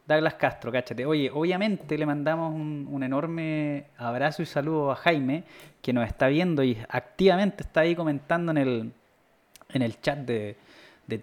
Douglas 0.07 0.33
Castro, 0.33 0.71
cáchate. 0.71 1.05
Oye, 1.05 1.29
obviamente 1.33 1.97
le 1.97 2.05
mandamos 2.05 2.53
un, 2.53 3.03
enorme 3.03 3.85
abrazo 3.97 4.41
y 4.41 4.45
saludo 4.45 4.91
a 4.91 4.95
Jaime, 4.95 5.43
que 5.81 5.93
nos 5.93 6.07
está 6.07 6.27
viendo 6.27 6.63
y 6.63 6.77
activamente 6.89 7.63
está 7.63 7.81
ahí 7.81 7.95
comentando 7.95 8.51
en 8.51 8.57
el, 8.57 8.91
en 9.69 9.81
el 9.81 10.01
chat 10.01 10.19
de, 10.19 10.57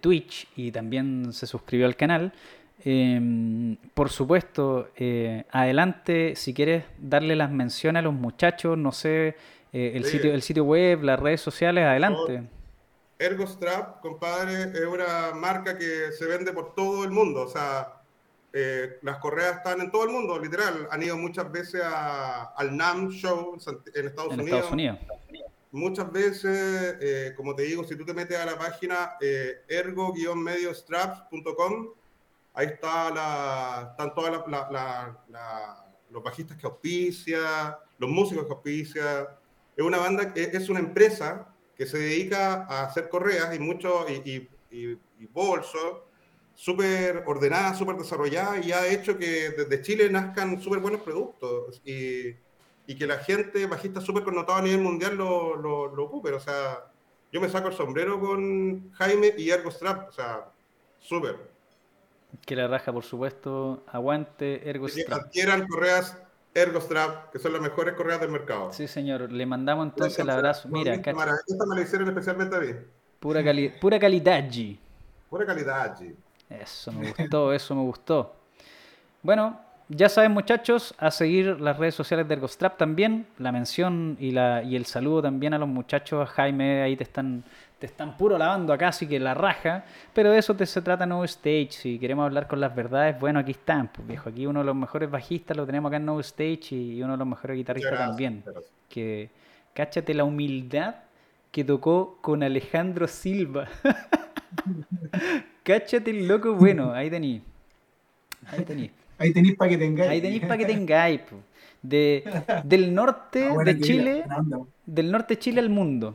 Twitch 0.00 0.46
y 0.54 0.70
también 0.70 1.32
se 1.32 1.48
suscribió 1.48 1.86
al 1.86 1.96
canal. 1.96 2.32
Em, 2.84 3.76
por 3.92 4.08
supuesto, 4.08 4.90
eh, 4.96 5.44
adelante, 5.50 6.36
si 6.36 6.54
quieres 6.54 6.84
darle 6.96 7.34
las 7.34 7.50
menciones 7.50 8.00
a 8.00 8.02
los 8.04 8.14
muchachos, 8.14 8.78
no 8.78 8.92
sé, 8.92 9.36
eh, 9.72 9.92
el, 9.94 10.04
sitio, 10.04 10.32
el 10.32 10.42
sitio 10.42 10.64
web, 10.64 11.02
las 11.02 11.18
redes 11.18 11.40
sociales, 11.40 11.84
adelante. 11.84 12.44
Ergostrap, 13.20 14.00
compadre, 14.00 14.72
es 14.72 14.86
una 14.86 15.32
marca 15.34 15.76
que 15.76 16.10
se 16.10 16.24
vende 16.24 16.54
por 16.54 16.74
todo 16.74 17.04
el 17.04 17.10
mundo. 17.10 17.42
O 17.42 17.48
sea, 17.48 18.00
eh, 18.50 18.98
las 19.02 19.18
correas 19.18 19.58
están 19.58 19.82
en 19.82 19.90
todo 19.90 20.04
el 20.04 20.10
mundo, 20.10 20.38
literal. 20.38 20.88
Han 20.90 21.02
ido 21.02 21.18
muchas 21.18 21.52
veces 21.52 21.82
al 21.84 22.74
NAM 22.74 23.10
Show 23.10 23.58
en 23.94 24.06
Estados, 24.06 24.32
Unidos. 24.32 24.70
Muchas 25.70 26.10
veces, 26.10 26.96
eh, 27.02 27.34
como 27.36 27.54
te 27.54 27.64
digo, 27.64 27.84
si 27.84 27.94
tú 27.94 28.06
te 28.06 28.14
metes 28.14 28.38
a 28.38 28.46
la 28.46 28.58
página 28.58 29.18
eh, 29.20 29.64
ergo-mediostraps.com, 29.68 31.88
ahí 32.54 32.68
está 32.68 33.10
la, 33.10 33.88
están 33.90 34.14
todos 34.14 34.30
los 36.10 36.22
bajistas 36.22 36.56
que 36.56 36.66
auspicia, 36.66 37.78
los 37.98 38.08
músicos 38.08 38.46
que 38.46 38.52
auspicia. 38.52 39.36
Es 39.76 39.84
una 39.84 39.98
banda, 39.98 40.32
es 40.34 40.70
una 40.70 40.80
empresa 40.80 41.48
que 41.80 41.86
se 41.86 41.96
dedica 41.96 42.66
a 42.68 42.84
hacer 42.84 43.08
correas 43.08 43.56
y 43.56 43.58
mucho 43.58 44.04
y, 44.06 44.46
y 44.70 45.26
bolsos 45.32 46.02
súper 46.54 47.24
ordenada, 47.26 47.72
súper 47.72 47.96
desarrollada 47.96 48.58
y 48.58 48.70
ha 48.70 48.86
hecho 48.86 49.16
que 49.16 49.48
desde 49.48 49.80
Chile 49.80 50.10
nazcan 50.10 50.60
súper 50.60 50.80
buenos 50.80 51.00
productos 51.00 51.80
y, 51.82 52.34
y, 52.86 52.94
que 52.98 53.06
la 53.06 53.16
gente 53.16 53.64
bajista 53.64 54.02
súper 54.02 54.24
connotada 54.24 54.58
a 54.58 54.62
nivel 54.62 54.82
mundial 54.82 55.16
lo, 55.16 55.56
lo, 55.56 55.86
lo, 55.96 56.04
ocupe. 56.04 56.30
O 56.32 56.40
sea, 56.40 56.84
yo 57.32 57.40
me 57.40 57.48
saco 57.48 57.68
el 57.68 57.74
sombrero 57.74 58.20
con 58.20 58.92
Jaime 58.92 59.32
y 59.38 59.48
Ergo 59.48 59.70
Strap, 59.70 60.10
o 60.10 60.12
sea, 60.12 60.52
súper. 60.98 61.38
Que 62.44 62.56
la 62.56 62.68
raja, 62.68 62.92
por 62.92 63.04
supuesto, 63.04 63.84
aguante 63.86 64.68
Ergo 64.68 64.86
Strap. 64.86 65.18
adquieran 65.18 65.66
correas 65.66 66.18
Ergo 66.54 66.80
Strap, 66.80 67.30
que 67.30 67.38
son 67.38 67.52
las 67.52 67.62
mejores 67.62 67.94
correas 67.94 68.20
del 68.20 68.30
mercado. 68.30 68.72
Sí, 68.72 68.88
señor, 68.88 69.30
le 69.30 69.46
mandamos 69.46 69.86
entonces 69.86 70.18
el 70.18 70.30
abrazo. 70.30 70.68
Mira, 70.68 70.94
esta 70.94 71.12
me 71.66 71.76
la 71.76 71.82
hicieron 71.82 72.08
especialmente 72.08 72.56
a 72.56 72.60
mí. 72.60 72.72
Pura, 73.20 73.44
cali 73.44 73.68
pura 73.68 73.98
calidad, 73.98 74.44
G. 74.44 74.78
Pura 75.28 75.46
calidad, 75.46 75.96
G. 75.96 76.14
Eso 76.48 76.92
me 76.92 77.12
gustó, 77.12 77.52
eso 77.52 77.74
me 77.74 77.82
gustó. 77.82 78.34
Bueno, 79.22 79.60
ya 79.88 80.08
saben 80.08 80.32
muchachos, 80.32 80.94
a 80.98 81.10
seguir 81.10 81.60
las 81.60 81.76
redes 81.78 81.94
sociales 81.94 82.26
de 82.26 82.34
Ergostrap 82.34 82.76
también, 82.76 83.26
la 83.38 83.52
mención 83.52 84.16
y, 84.18 84.30
la, 84.30 84.62
y 84.62 84.76
el 84.76 84.86
saludo 84.86 85.22
también 85.22 85.52
a 85.54 85.58
los 85.58 85.68
muchachos, 85.68 86.28
Jaime, 86.30 86.82
ahí 86.82 86.96
te 86.96 87.04
están, 87.04 87.44
te 87.80 87.86
están 87.86 88.16
puro 88.16 88.36
lavando 88.36 88.74
acá, 88.74 88.88
así 88.88 89.06
que 89.06 89.18
la 89.18 89.32
raja, 89.32 89.84
pero 90.12 90.30
de 90.30 90.38
eso 90.38 90.54
te 90.54 90.66
se 90.66 90.82
trata 90.82 91.06
No 91.06 91.24
Stage, 91.24 91.70
si 91.70 91.98
queremos 91.98 92.26
hablar 92.26 92.46
con 92.46 92.60
las 92.60 92.74
verdades, 92.74 93.18
bueno, 93.18 93.40
aquí 93.40 93.52
están, 93.52 93.88
pues 93.88 94.06
viejo, 94.06 94.28
aquí 94.28 94.46
uno 94.46 94.60
de 94.60 94.66
los 94.66 94.76
mejores 94.76 95.10
bajistas 95.10 95.56
lo 95.56 95.64
tenemos 95.64 95.88
acá 95.88 95.96
en 95.96 96.04
No 96.04 96.20
Stage 96.20 96.74
y 96.74 97.02
uno 97.02 97.14
de 97.14 97.18
los 97.18 97.26
mejores 97.26 97.56
guitarristas 97.56 97.98
también, 97.98 98.44
que 98.90 99.30
cáchate 99.72 100.12
la 100.12 100.24
humildad 100.24 100.96
que 101.50 101.64
tocó 101.64 102.18
con 102.20 102.42
Alejandro 102.42 103.08
Silva. 103.08 103.66
Cáchate 105.62 106.10
el 106.10 106.28
loco 106.28 106.54
bueno, 106.54 106.92
ahí 106.92 107.10
tení. 107.10 107.42
Ahí 108.46 108.64
tení. 108.64 108.90
Ahí 109.18 109.32
tenéis 109.32 109.56
para 109.56 109.70
que 109.70 109.78
tengáis. 109.78 110.10
Ahí 110.10 110.20
tenéis 110.20 110.42
para 110.42 110.58
que 110.58 110.66
tengáis. 110.66 111.20
De, 111.82 112.24
del 112.64 112.94
norte 112.94 113.48
ah, 113.58 113.64
de 113.64 113.80
Chile, 113.80 114.24
del 114.86 115.10
norte 115.10 115.34
de 115.34 115.38
Chile 115.40 115.60
al 115.60 115.70
mundo. 115.70 116.14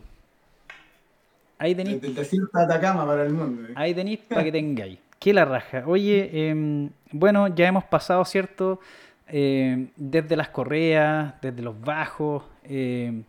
Ahí 1.57 1.76
tenéis. 1.76 2.02
Del 2.02 2.15
desierto 2.15 2.57
de 2.57 2.64
Atacama 2.64 3.06
para 3.06 3.23
el 3.23 3.34
mundo. 3.34 3.69
Eh. 3.69 3.73
Ahí 3.76 3.94
tenéis 3.94 4.19
para 4.19 4.44
que 4.44 4.52
tengáis. 4.52 4.99
Qué 5.19 5.34
la 5.34 5.45
raja. 5.45 5.84
Oye, 5.88 6.49
em, 6.49 6.90
bueno, 7.11 7.48
ya 7.48 7.68
hemos 7.68 7.84
pasado, 7.86 8.23
¿cierto? 8.26 8.80
Em, 9.27 9.90
desde 9.95 10.36
las 10.36 10.49
correas, 10.49 11.34
desde 11.41 11.61
los 11.61 11.80
bajos, 11.80 12.44
em, 12.64 13.23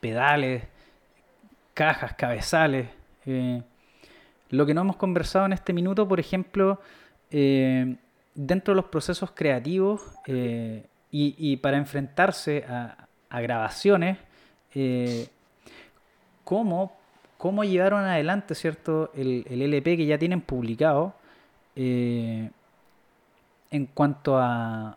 pedales, 0.00 0.64
cajas, 1.74 2.14
cabezales. 2.14 2.88
Eh, 3.26 3.62
lo 4.50 4.66
que 4.66 4.74
no 4.74 4.82
hemos 4.82 4.96
conversado 4.96 5.46
en 5.46 5.54
este 5.54 5.72
minuto, 5.72 6.06
por 6.06 6.20
ejemplo, 6.20 6.80
dentro 8.34 8.72
de 8.72 8.76
los 8.76 8.86
procesos 8.86 9.30
creativos 9.32 10.02
eh, 10.26 10.86
y, 11.10 11.56
para 11.58 11.76
enfrentarse 11.76 12.64
a, 12.66 13.08
grabaciones, 13.40 14.18
eh, 14.74 15.28
¿cómo, 17.42 17.64
llevaron 17.64 18.04
adelante 18.04 18.54
¿cierto? 18.54 19.10
El, 19.14 19.44
el, 19.50 19.62
LP 19.62 19.96
que 19.96 20.06
ya 20.06 20.18
tienen 20.18 20.40
publicado 20.40 21.14
en 21.74 22.52
cuanto 23.94 24.38
a, 24.38 24.96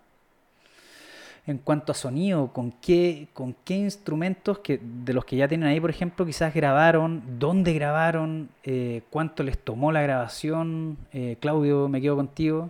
en 1.48 1.60
cuanto 1.60 1.92
a 1.92 1.96
sonido, 1.96 2.52
con 2.52 2.72
qué, 2.72 3.28
con 3.34 3.56
qué 3.64 3.76
instrumentos 3.76 4.60
que, 4.60 4.80
de 4.82 5.14
los 5.14 5.26
que 5.26 5.38
ya 5.38 5.48
tienen 5.48 5.70
ahí, 5.70 5.80
por 5.80 5.90
ejemplo, 5.90 6.26
quizás 6.26 6.54
grabaron, 6.54 7.24
dónde 7.40 7.74
grabaron, 7.74 8.50
eh, 8.64 9.04
cuánto 9.10 9.44
les 9.44 9.58
tomó 9.58 9.92
la 9.92 10.02
grabación. 10.02 10.98
Eh, 11.14 11.38
Claudio, 11.40 11.88
me 11.88 12.02
quedo 12.02 12.16
contigo. 12.16 12.70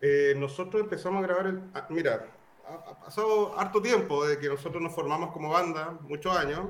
Eh, 0.00 0.34
nosotros 0.36 0.80
empezamos 0.82 1.22
a 1.22 1.26
grabar, 1.26 1.60
ah, 1.74 1.86
mira, 1.90 2.26
ha, 2.68 3.04
pasado 3.04 3.58
harto 3.58 3.82
tiempo 3.82 4.24
desde 4.24 4.40
que 4.40 4.48
nosotros 4.48 4.80
nos 4.80 4.94
formamos 4.94 5.32
como 5.32 5.50
banda, 5.50 5.98
muchos 6.02 6.36
años, 6.36 6.66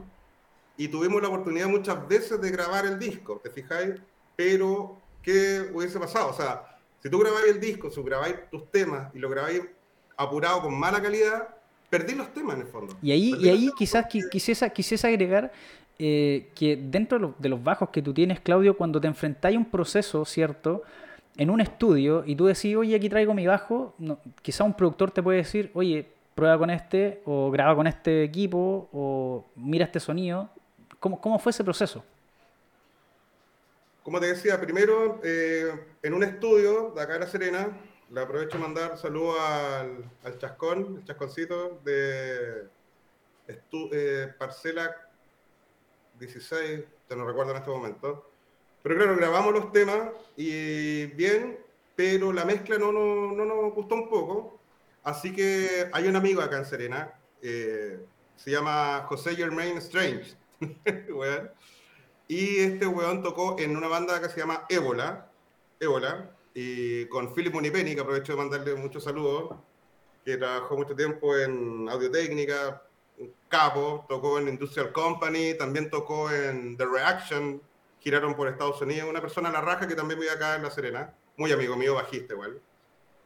y 0.78 0.88
tuvimos 0.88 1.20
la 1.20 1.28
oportunidad 1.28 1.68
muchas 1.68 2.08
veces 2.08 2.40
de 2.40 2.50
grabar 2.50 2.86
el 2.86 2.98
disco, 2.98 3.40
¿te 3.42 3.50
fijáis? 3.50 3.96
Pero, 4.36 4.96
¿qué 5.22 5.68
hubiese 5.74 5.98
pasado? 5.98 6.30
O 6.30 6.32
sea, 6.32 6.78
si 7.02 7.10
tú 7.10 7.18
grabáis 7.18 7.48
el 7.48 7.60
disco, 7.60 7.90
si 7.90 8.00
grabáis 8.00 8.36
tus 8.50 8.70
temas 8.70 9.12
y 9.12 9.18
lo 9.18 9.28
grabáis 9.28 9.62
apurado 10.16 10.62
con 10.62 10.78
mala 10.78 11.02
calidad, 11.02 11.48
perdí 11.90 12.14
los 12.14 12.32
temas 12.32 12.54
en 12.54 12.62
el 12.62 12.68
fondo. 12.68 12.96
Y 13.02 13.10
ahí, 13.10 13.34
y 13.40 13.48
ahí 13.48 13.70
quizás 13.76 14.06
quisiese, 14.06 14.72
quisiese 14.72 15.08
agregar 15.08 15.52
eh, 15.98 16.48
que 16.54 16.76
dentro 16.76 17.34
de 17.36 17.48
los 17.48 17.62
bajos 17.62 17.90
que 17.90 18.00
tú 18.00 18.14
tienes, 18.14 18.38
Claudio, 18.38 18.76
cuando 18.76 19.00
te 19.00 19.08
enfrentáis 19.08 19.56
a 19.56 19.58
un 19.58 19.64
proceso, 19.64 20.24
¿cierto? 20.24 20.84
En 21.36 21.50
un 21.50 21.60
estudio 21.60 22.22
y 22.24 22.36
tú 22.36 22.46
decís, 22.46 22.76
oye, 22.76 22.94
aquí 22.94 23.08
traigo 23.08 23.34
mi 23.34 23.48
bajo, 23.48 23.94
no, 23.98 24.20
quizá 24.42 24.62
un 24.62 24.74
productor 24.74 25.10
te 25.10 25.24
puede 25.24 25.38
decir, 25.38 25.72
oye, 25.74 26.06
prueba 26.36 26.56
con 26.56 26.70
este, 26.70 27.20
o 27.24 27.50
graba 27.50 27.74
con 27.74 27.88
este 27.88 28.22
equipo, 28.22 28.88
o 28.92 29.44
mira 29.56 29.84
este 29.84 29.98
sonido. 29.98 30.50
¿Cómo, 31.00 31.20
cómo 31.20 31.38
fue 31.38 31.50
ese 31.50 31.64
proceso? 31.64 32.04
Como 34.02 34.20
te 34.20 34.26
decía, 34.26 34.60
primero 34.60 35.20
eh, 35.22 35.72
en 36.02 36.14
un 36.14 36.22
estudio 36.22 36.92
de 36.94 37.02
acá 37.02 37.14
en 37.14 37.20
La 37.20 37.26
Serena, 37.26 37.68
le 38.10 38.20
aprovecho 38.20 38.56
a 38.56 38.60
mandar 38.60 38.98
saludos 38.98 39.38
al, 39.38 40.10
al 40.24 40.38
Chascón, 40.38 40.96
el 40.98 41.04
Chasconcito 41.04 41.80
de 41.84 42.68
eh, 43.92 44.32
Parcela 44.38 44.94
16, 46.18 46.84
te 47.06 47.16
no 47.16 47.26
recuerdo 47.26 47.52
en 47.52 47.58
este 47.58 47.70
momento. 47.70 48.30
Pero 48.82 48.96
claro, 48.96 49.16
grabamos 49.16 49.52
los 49.52 49.72
temas 49.72 50.10
y 50.36 51.06
bien, 51.06 51.58
pero 51.94 52.32
la 52.32 52.44
mezcla 52.44 52.78
no, 52.78 52.92
no, 52.92 53.32
no 53.32 53.44
nos 53.44 53.74
gustó 53.74 53.94
un 53.94 54.08
poco. 54.08 54.58
Así 55.02 55.34
que 55.34 55.88
hay 55.92 56.08
un 56.08 56.16
amigo 56.16 56.40
acá 56.40 56.58
en 56.58 56.64
Serena, 56.64 57.12
eh, 57.42 57.98
se 58.36 58.50
llama 58.50 59.04
José 59.08 59.34
Germain 59.36 59.76
Strange. 59.78 60.34
y 62.28 62.58
este 62.58 62.86
weón 62.86 63.22
tocó 63.22 63.56
en 63.58 63.76
una 63.76 63.88
banda 63.88 64.20
que 64.20 64.28
se 64.28 64.40
llama 64.40 64.64
Ébola. 64.68 65.30
Ébola 65.80 66.30
y 66.54 67.06
con 67.06 67.32
Philip 67.34 67.54
Munipeni, 67.54 67.94
que 67.94 68.00
aprovecho 68.00 68.32
de 68.32 68.38
mandarle 68.38 68.74
muchos 68.74 69.04
saludos, 69.04 69.56
que 70.24 70.36
trabajó 70.36 70.76
mucho 70.76 70.94
tiempo 70.96 71.36
en 71.36 71.88
audio 71.88 72.10
técnica, 72.10 72.82
capo, 73.48 74.04
tocó 74.08 74.38
en 74.38 74.48
Industrial 74.48 74.92
Company, 74.92 75.54
también 75.54 75.88
tocó 75.90 76.30
en 76.30 76.76
The 76.76 76.86
Reaction, 76.86 77.62
giraron 78.00 78.34
por 78.34 78.48
Estados 78.48 78.80
Unidos, 78.82 79.08
una 79.08 79.20
persona 79.20 79.48
a 79.48 79.52
la 79.52 79.60
raja 79.60 79.86
que 79.86 79.94
también 79.94 80.18
vive 80.18 80.32
acá 80.32 80.56
en 80.56 80.62
La 80.62 80.70
Serena, 80.70 81.14
muy 81.36 81.52
amigo 81.52 81.76
mío, 81.76 81.94
bajista 81.94 82.34
igual. 82.34 82.60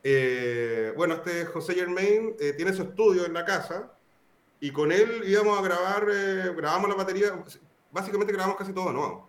Eh, 0.04 0.92
bueno, 0.96 1.14
este 1.14 1.46
José 1.46 1.74
Germain 1.74 2.34
eh, 2.38 2.52
tiene 2.54 2.72
su 2.72 2.82
estudio 2.82 3.24
en 3.24 3.32
la 3.32 3.44
casa 3.44 3.92
y 4.62 4.70
con 4.70 4.92
él 4.92 5.24
íbamos 5.26 5.58
a 5.58 5.62
grabar, 5.62 6.08
eh, 6.08 6.54
grabamos 6.56 6.88
la 6.88 6.94
batería, 6.94 7.34
básicamente 7.90 8.32
grabamos 8.32 8.56
casi 8.56 8.72
todo 8.72 8.92
nuevo. 8.92 9.28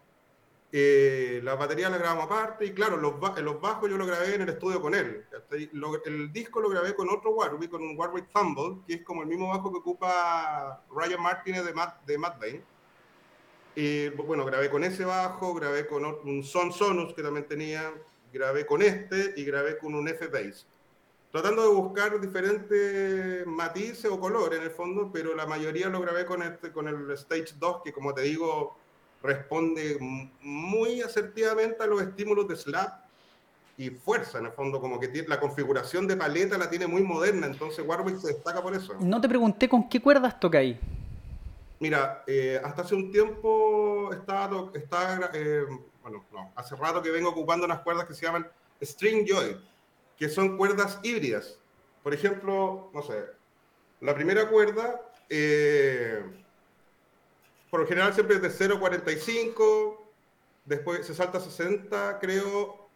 Eh, 0.72 1.41
la 1.43 1.55
batería 1.55 1.89
la 1.89 1.97
grabamos 1.97 2.26
aparte 2.26 2.68
y 2.68 2.72
claro, 2.72 2.97
los, 2.97 3.15
los 3.41 3.60
bajos 3.60 3.89
yo 3.89 3.97
lo 3.97 4.05
grabé 4.05 4.35
en 4.35 4.43
el 4.43 4.49
estudio 4.49 4.80
con 4.80 4.93
él. 4.93 5.26
el 6.05 6.31
disco 6.31 6.61
lo 6.61 6.69
grabé 6.69 6.93
con 6.93 7.10
otro 7.10 7.31
Warwick, 7.31 7.72
con 7.72 7.81
un 7.81 7.97
Warwick 7.97 8.27
Fumble, 8.31 8.84
que 8.85 8.93
es 8.93 9.01
como 9.01 9.23
el 9.23 9.27
mismo 9.27 9.49
bajo 9.49 9.72
que 9.72 9.80
ocupa 9.80 10.84
Ryan 10.95 11.23
Martinez 11.23 11.65
de 11.65 11.73
Matt, 11.73 12.05
de 12.05 12.18
Matt 12.19 12.39
Bain. 12.39 12.64
Y 13.76 14.10
bueno, 14.10 14.45
grabé 14.45 14.69
con 14.69 14.84
ese 14.84 15.03
bajo, 15.03 15.55
grabé 15.55 15.88
con 15.88 16.05
un 16.05 16.43
Son 16.43 16.72
Sonus 16.72 17.15
que 17.15 17.23
también 17.23 17.47
tenía, 17.47 17.91
grabé 18.31 18.68
con 18.68 18.84
este 18.84 19.34
y 19.35 19.45
grabé 19.45 19.80
con 19.80 19.95
un 19.95 20.07
F-Bass. 20.07 20.68
Tratando 21.34 21.64
de 21.64 21.73
buscar 21.73 22.22
diferentes 22.22 23.47
matices 23.47 24.05
o 24.05 24.19
colores 24.19 24.60
en 24.60 24.65
el 24.65 24.69
fondo, 24.69 25.10
pero 25.11 25.34
la 25.34 25.47
mayoría 25.47 25.89
lo 25.89 25.99
grabé 25.99 26.27
con, 26.27 26.43
este, 26.43 26.72
con 26.72 26.88
el 26.88 27.10
Stage 27.10 27.55
2, 27.57 27.81
que 27.84 27.91
como 27.91 28.14
te 28.14 28.22
digo, 28.22 28.77
responde 29.23 29.97
muy 30.41 31.01
asertivamente 31.01 31.81
a 31.81 31.88
los 31.88 32.03
estímulos 32.03 32.47
de 32.47 32.55
slap 32.55 33.05
y 33.80 33.89
fuerza, 33.89 34.38
en 34.38 34.45
el 34.45 34.51
fondo, 34.51 34.80
como 34.80 34.99
que 34.99 35.07
tiene, 35.07 35.27
la 35.27 35.39
configuración 35.39 36.05
de 36.07 36.18
paleta 36.18 36.55
la 36.55 36.69
tiene 36.69 36.85
muy 36.85 37.01
moderna, 37.01 37.47
entonces 37.47 37.84
Warwick 37.84 38.19
se 38.19 38.27
destaca 38.27 38.61
por 38.61 38.76
eso. 38.76 38.93
No 38.99 39.19
te 39.19 39.27
pregunté 39.27 39.68
con 39.68 39.89
qué 39.89 39.99
cuerdas 39.99 40.39
toca 40.39 40.60
ahí. 40.60 40.80
Mira, 41.80 42.23
eh, 42.27 42.61
hasta 42.64 42.84
hace 42.84 42.93
un 42.93 43.11
tiempo 43.11 44.11
estaba, 44.14 44.69
eh, 45.34 45.65
bueno, 46.03 46.26
no, 46.31 46.51
hace 46.55 46.76
rato 46.76 47.01
que 47.01 47.10
vengo 47.10 47.30
ocupando 47.30 47.65
unas 47.65 47.80
cuerdas 47.80 48.05
que 48.05 48.14
se 48.14 48.23
llaman 48.23 48.47
String 48.80 49.26
Joy, 49.27 49.57
que 50.18 50.30
son 50.30 50.57
cuerdas 50.57 50.99
híbridas. 51.03 51.57
Por 52.03 52.14
ejemplo, 52.14 52.90
no 52.94 53.02
sé, 53.02 53.26
la 54.02 54.14
primera 54.14 54.49
cuerda, 54.49 55.02
eh, 55.30 56.22
por 57.69 57.81
lo 57.81 57.88
general 57.88 58.14
siempre 58.14 58.35
es 58.35 58.41
de 58.41 58.49
0,45, 58.49 59.98
después 60.65 61.06
se 61.07 61.15
salta 61.15 61.38
a 61.38 61.41
60, 61.41 62.19
creo. 62.19 62.90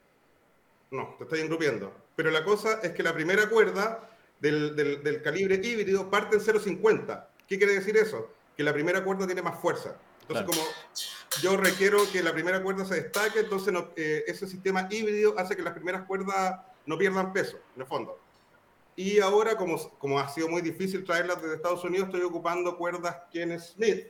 No, 0.92 1.16
te 1.18 1.24
estoy 1.24 1.40
engrupiendo. 1.40 1.94
Pero 2.16 2.32
la 2.32 2.44
cosa 2.44 2.80
es 2.82 2.92
que 2.92 3.04
la 3.04 3.14
primera 3.14 3.50
cuerda 3.50 4.10
del, 4.40 4.76
del 4.76 5.22
calibre 5.22 5.56
híbrido 5.56 6.10
parte 6.10 6.38
en 6.38 6.42
0,50. 6.42 7.28
¿Qué 7.48 7.58
quiere 7.58 7.74
decir 7.74 7.96
eso? 7.98 8.30
Que 8.56 8.64
la 8.64 8.74
primera 8.74 9.04
cuerda 9.04 9.26
tiene 9.26 9.42
más 9.42 9.60
fuerza. 9.60 9.96
Entonces, 10.22 10.46
como 10.46 10.68
yo 11.42 11.56
requiero 11.56 12.00
que 12.12 12.22
la 12.22 12.34
primera 12.34 12.62
cuerda 12.62 12.84
se 12.86 12.96
destaque, 12.96 13.40
entonces 13.40 13.74
eh, 13.96 14.26
ese 14.28 14.48
sistema 14.48 14.88
híbrido 14.92 15.38
hace 15.38 15.56
que 15.56 15.62
las 15.62 15.74
primeras 15.74 16.06
cuerdas 16.06 16.60
no 16.88 16.98
pierdan 16.98 17.32
peso, 17.32 17.60
en 17.76 17.82
el 17.82 17.88
fondo. 17.88 18.18
Y 18.96 19.20
ahora, 19.20 19.56
como, 19.56 19.78
como 20.00 20.20
ha 20.20 20.28
sido 20.28 20.50
muy 20.50 20.64
difícil 20.64 21.04
traerlas 21.04 21.40
desde 21.40 21.58
Estados 21.58 21.84
Unidos, 21.84 22.08
estoy 22.08 22.24
ocupando 22.24 22.76
cuerdas 22.76 23.16
Ken 23.32 23.60
Smith, 23.60 24.08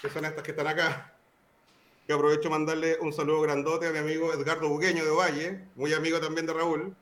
que 0.00 0.08
son 0.08 0.24
estas 0.24 0.42
que 0.42 0.52
están 0.52 0.68
acá. 0.68 1.14
Que 2.06 2.14
aprovecho 2.14 2.48
mandarle 2.48 2.96
un 3.00 3.12
saludo 3.12 3.42
grandote 3.42 3.86
a 3.86 3.92
mi 3.92 3.98
amigo 3.98 4.32
Edgardo 4.32 4.70
Bugueño 4.70 5.04
de 5.04 5.10
Valle, 5.10 5.64
muy 5.74 5.92
amigo 5.92 6.18
también 6.18 6.46
de 6.46 6.54
Raúl, 6.54 6.96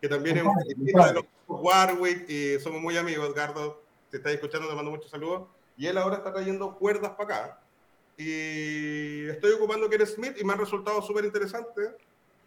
que 0.00 0.08
también 0.08 0.36
es 0.38 0.44
de 0.44 1.12
los 1.14 1.24
Warwick 1.48 2.28
y 2.28 2.60
somos 2.60 2.80
muy 2.80 2.96
amigos, 2.96 3.28
Edgardo. 3.30 3.82
Si 4.10 4.18
estás 4.18 4.34
escuchando, 4.34 4.68
te 4.68 4.74
mando 4.76 4.92
muchos 4.92 5.10
saludos. 5.10 5.48
Y 5.76 5.86
él 5.88 5.98
ahora 5.98 6.18
está 6.18 6.32
trayendo 6.32 6.76
cuerdas 6.76 7.12
para 7.12 7.24
acá. 7.24 7.60
Y 8.16 9.26
estoy 9.26 9.52
ocupando 9.52 9.90
Ken 9.90 10.06
Smith 10.06 10.36
y 10.38 10.44
me 10.44 10.52
han 10.52 10.60
resultado 10.60 11.02
súper 11.02 11.24
interesantes. 11.24 11.90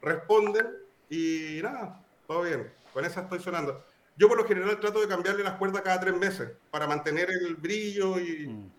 Responden 0.01 0.86
y 1.09 1.59
nada, 1.61 2.03
todo 2.27 2.43
bien. 2.43 2.71
Con 2.93 3.05
esa 3.05 3.21
estoy 3.21 3.39
sonando. 3.39 3.83
Yo 4.15 4.27
por 4.27 4.37
lo 4.37 4.45
general 4.45 4.79
trato 4.79 4.99
de 4.99 5.07
cambiarle 5.07 5.43
las 5.43 5.57
cuerdas 5.57 5.81
cada 5.83 5.99
tres 5.99 6.15
meses 6.15 6.51
para 6.71 6.87
mantener 6.87 7.29
el 7.29 7.55
brillo 7.55 8.19
y, 8.19 8.47
mm. 8.47 8.71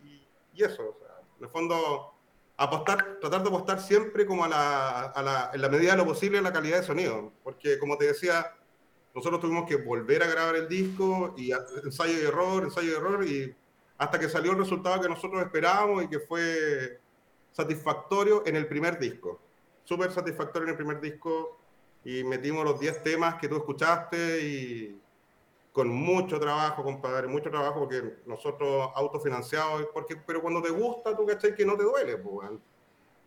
y, 0.55 0.63
eso. 0.63 0.83
O 0.83 0.99
sea, 0.99 1.21
en 1.39 1.45
el 1.45 1.51
fondo, 1.51 2.15
apostar, 2.57 3.19
tratar 3.21 3.43
de 3.43 3.49
apostar 3.49 3.81
siempre 3.81 4.27
como 4.27 4.45
a 4.45 4.49
la, 4.49 5.01
a 5.03 5.23
la, 5.23 5.51
en 5.55 5.63
la 5.63 5.69
medida 5.69 5.93
de 5.93 5.99
lo 5.99 6.07
posible 6.07 6.39
a 6.39 6.43
la 6.43 6.53
calidad 6.53 6.79
de 6.79 6.87
sonido. 6.87 7.33
Porque 7.45 7.79
como 7.79 7.97
te 7.97 8.07
decía, 8.07 8.53
nosotros 9.15 9.41
tuvimos 9.41 9.69
que 9.69 9.77
volver 9.77 10.23
a 10.23 10.27
grabar 10.27 10.57
el 10.57 10.69
disco 10.69 11.35
y 11.37 11.53
ensayo 11.85 12.21
y 12.21 12.27
error, 12.27 12.65
ensayo 12.65 12.93
y 12.93 12.95
error 12.95 13.25
y 13.25 13.55
hasta 13.99 14.19
que 14.19 14.29
salió 14.29 14.53
el 14.53 14.59
resultado 14.59 15.01
que 15.01 15.09
nosotros 15.09 15.43
esperábamos 15.43 16.05
y 16.05 16.09
que 16.09 16.21
fue 16.21 17.01
satisfactorio 17.53 18.45
en 18.47 18.57
el 18.57 18.67
primer 18.67 18.99
disco. 18.99 19.41
Súper 19.85 20.13
satisfactorio 20.13 20.65
en 20.67 20.71
el 20.71 20.77
primer 20.77 21.01
disco 21.01 21.58
y 22.05 22.25
metimos 22.25 22.65
los 22.65 22.81
10 22.81 23.03
temas 23.03 23.37
que 23.37 23.49
tú 23.49 23.57
escuchaste 23.57 24.41
y 24.41 25.01
con 25.73 25.89
mucho 25.89 26.41
trabajo, 26.41 26.83
compadre, 26.83 27.29
mucho 27.29 27.51
trabajo 27.51 27.81
porque 27.81 28.17
nosotros 28.27 28.91
autofinanciados, 28.95 29.87
porque, 29.93 30.17
pero 30.17 30.43
cuando 30.43 30.61
te 30.61 30.71
gusta, 30.71 31.17
tú 31.17 31.25
cachai 31.27 31.55
que 31.55 31.65
no 31.65 31.77
te 31.77 31.85
duele, 31.85 32.17
pues. 32.17 32.51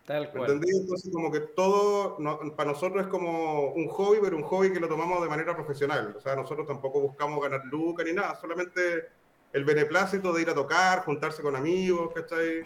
Tal 0.06 0.32
cual. 0.32 0.44
¿Entendí? 0.44 0.76
Entonces, 0.76 1.12
como 1.14 1.32
que 1.32 1.40
todo, 1.40 2.18
para 2.56 2.72
nosotros 2.72 3.04
es 3.04 3.08
como 3.08 3.72
un 3.72 3.88
hobby, 3.88 4.18
pero 4.22 4.36
un 4.36 4.44
hobby 4.44 4.74
que 4.74 4.80
lo 4.80 4.90
tomamos 4.90 5.22
de 5.22 5.30
manera 5.30 5.56
profesional. 5.56 6.16
O 6.18 6.20
sea, 6.20 6.36
nosotros 6.36 6.68
tampoco 6.68 7.00
buscamos 7.00 7.42
ganar 7.42 7.64
lucas 7.66 8.06
ni 8.06 8.14
nada, 8.14 8.36
solamente 8.36 9.10
el 9.54 9.64
beneplácito 9.64 10.34
de 10.34 10.42
ir 10.42 10.50
a 10.50 10.56
tocar, 10.56 11.06
juntarse 11.06 11.42
con 11.42 11.56
amigos, 11.56 12.12
¿cachai? 12.14 12.66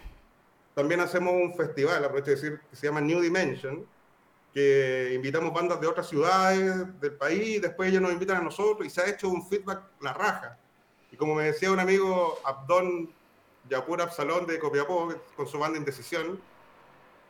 También 0.74 1.00
hacemos 1.00 1.32
un 1.32 1.54
festival, 1.54 2.04
aprovecho 2.04 2.30
de 2.30 2.36
decir, 2.36 2.60
que 2.70 2.76
se 2.76 2.86
llama 2.86 3.00
New 3.00 3.20
Dimension, 3.20 3.86
que 4.56 5.12
invitamos 5.12 5.52
bandas 5.52 5.78
de 5.82 5.86
otras 5.86 6.08
ciudades 6.08 6.98
del 6.98 7.12
país, 7.12 7.60
después 7.60 7.90
ellos 7.90 8.00
nos 8.00 8.10
invitan 8.10 8.38
a 8.38 8.40
nosotros 8.40 8.86
y 8.86 8.88
se 8.88 9.02
ha 9.02 9.06
hecho 9.06 9.28
un 9.28 9.46
feedback 9.46 9.82
la 10.00 10.14
raja. 10.14 10.58
Y 11.12 11.16
como 11.18 11.34
me 11.34 11.44
decía 11.44 11.70
un 11.70 11.78
amigo, 11.78 12.38
Abdón 12.42 13.12
Yapur 13.68 14.00
Absalón 14.00 14.46
de 14.46 14.58
Copiapó, 14.58 15.12
con 15.36 15.46
su 15.46 15.58
banda 15.58 15.76
Indecisión, 15.76 16.40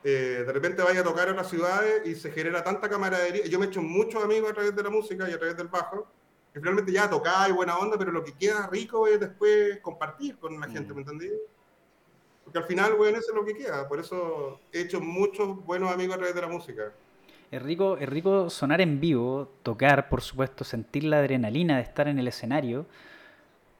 eh, 0.04 0.44
de 0.46 0.52
repente 0.52 0.84
vaya 0.84 1.00
a 1.00 1.02
tocar 1.02 1.28
en 1.28 1.34
las 1.34 1.50
ciudades 1.50 2.06
y 2.06 2.14
se 2.14 2.30
genera 2.30 2.62
tanta 2.62 2.88
camaradería. 2.88 3.44
Yo 3.46 3.58
me 3.58 3.66
he 3.66 3.68
hecho 3.70 3.82
muchos 3.82 4.22
amigos 4.22 4.52
a 4.52 4.54
través 4.54 4.76
de 4.76 4.84
la 4.84 4.90
música 4.90 5.28
y 5.28 5.32
a 5.32 5.36
través 5.36 5.56
del 5.56 5.66
bajo, 5.66 6.06
que 6.54 6.60
finalmente 6.60 6.92
ya 6.92 7.10
tocar 7.10 7.50
y 7.50 7.52
buena 7.52 7.76
onda, 7.76 7.98
pero 7.98 8.12
lo 8.12 8.22
que 8.22 8.34
queda 8.34 8.68
rico 8.68 9.08
es 9.08 9.18
después 9.18 9.80
compartir 9.80 10.38
con 10.38 10.60
la 10.60 10.68
gente, 10.68 10.92
mm. 10.92 10.94
¿me 10.94 11.02
entendí? 11.02 11.30
Porque 12.44 12.58
al 12.58 12.66
final, 12.66 12.94
bueno, 12.94 13.18
eso 13.18 13.30
es 13.32 13.34
lo 13.34 13.44
que 13.44 13.56
queda. 13.56 13.88
Por 13.88 13.98
eso 13.98 14.60
he 14.70 14.82
hecho 14.82 15.00
muchos 15.00 15.56
buenos 15.64 15.90
amigos 15.90 16.14
a 16.14 16.18
través 16.18 16.36
de 16.36 16.40
la 16.40 16.46
música. 16.46 16.92
Es 17.50 17.62
rico, 17.62 17.96
es 17.98 18.08
rico 18.08 18.50
sonar 18.50 18.80
en 18.80 19.00
vivo, 19.00 19.52
tocar, 19.62 20.08
por 20.08 20.20
supuesto, 20.20 20.64
sentir 20.64 21.04
la 21.04 21.18
adrenalina 21.18 21.76
de 21.76 21.82
estar 21.82 22.08
en 22.08 22.18
el 22.18 22.26
escenario, 22.28 22.86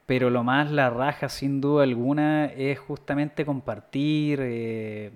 pero 0.07 0.31
lo 0.31 0.45
más 0.45 0.71
la 0.71 0.89
raja, 0.91 1.29
sin 1.29 1.61
duda 1.61 1.83
alguna, 1.83 2.47
es 2.47 2.79
justamente 2.79 3.45
compartir, 3.45 4.39
eh, 4.43 5.11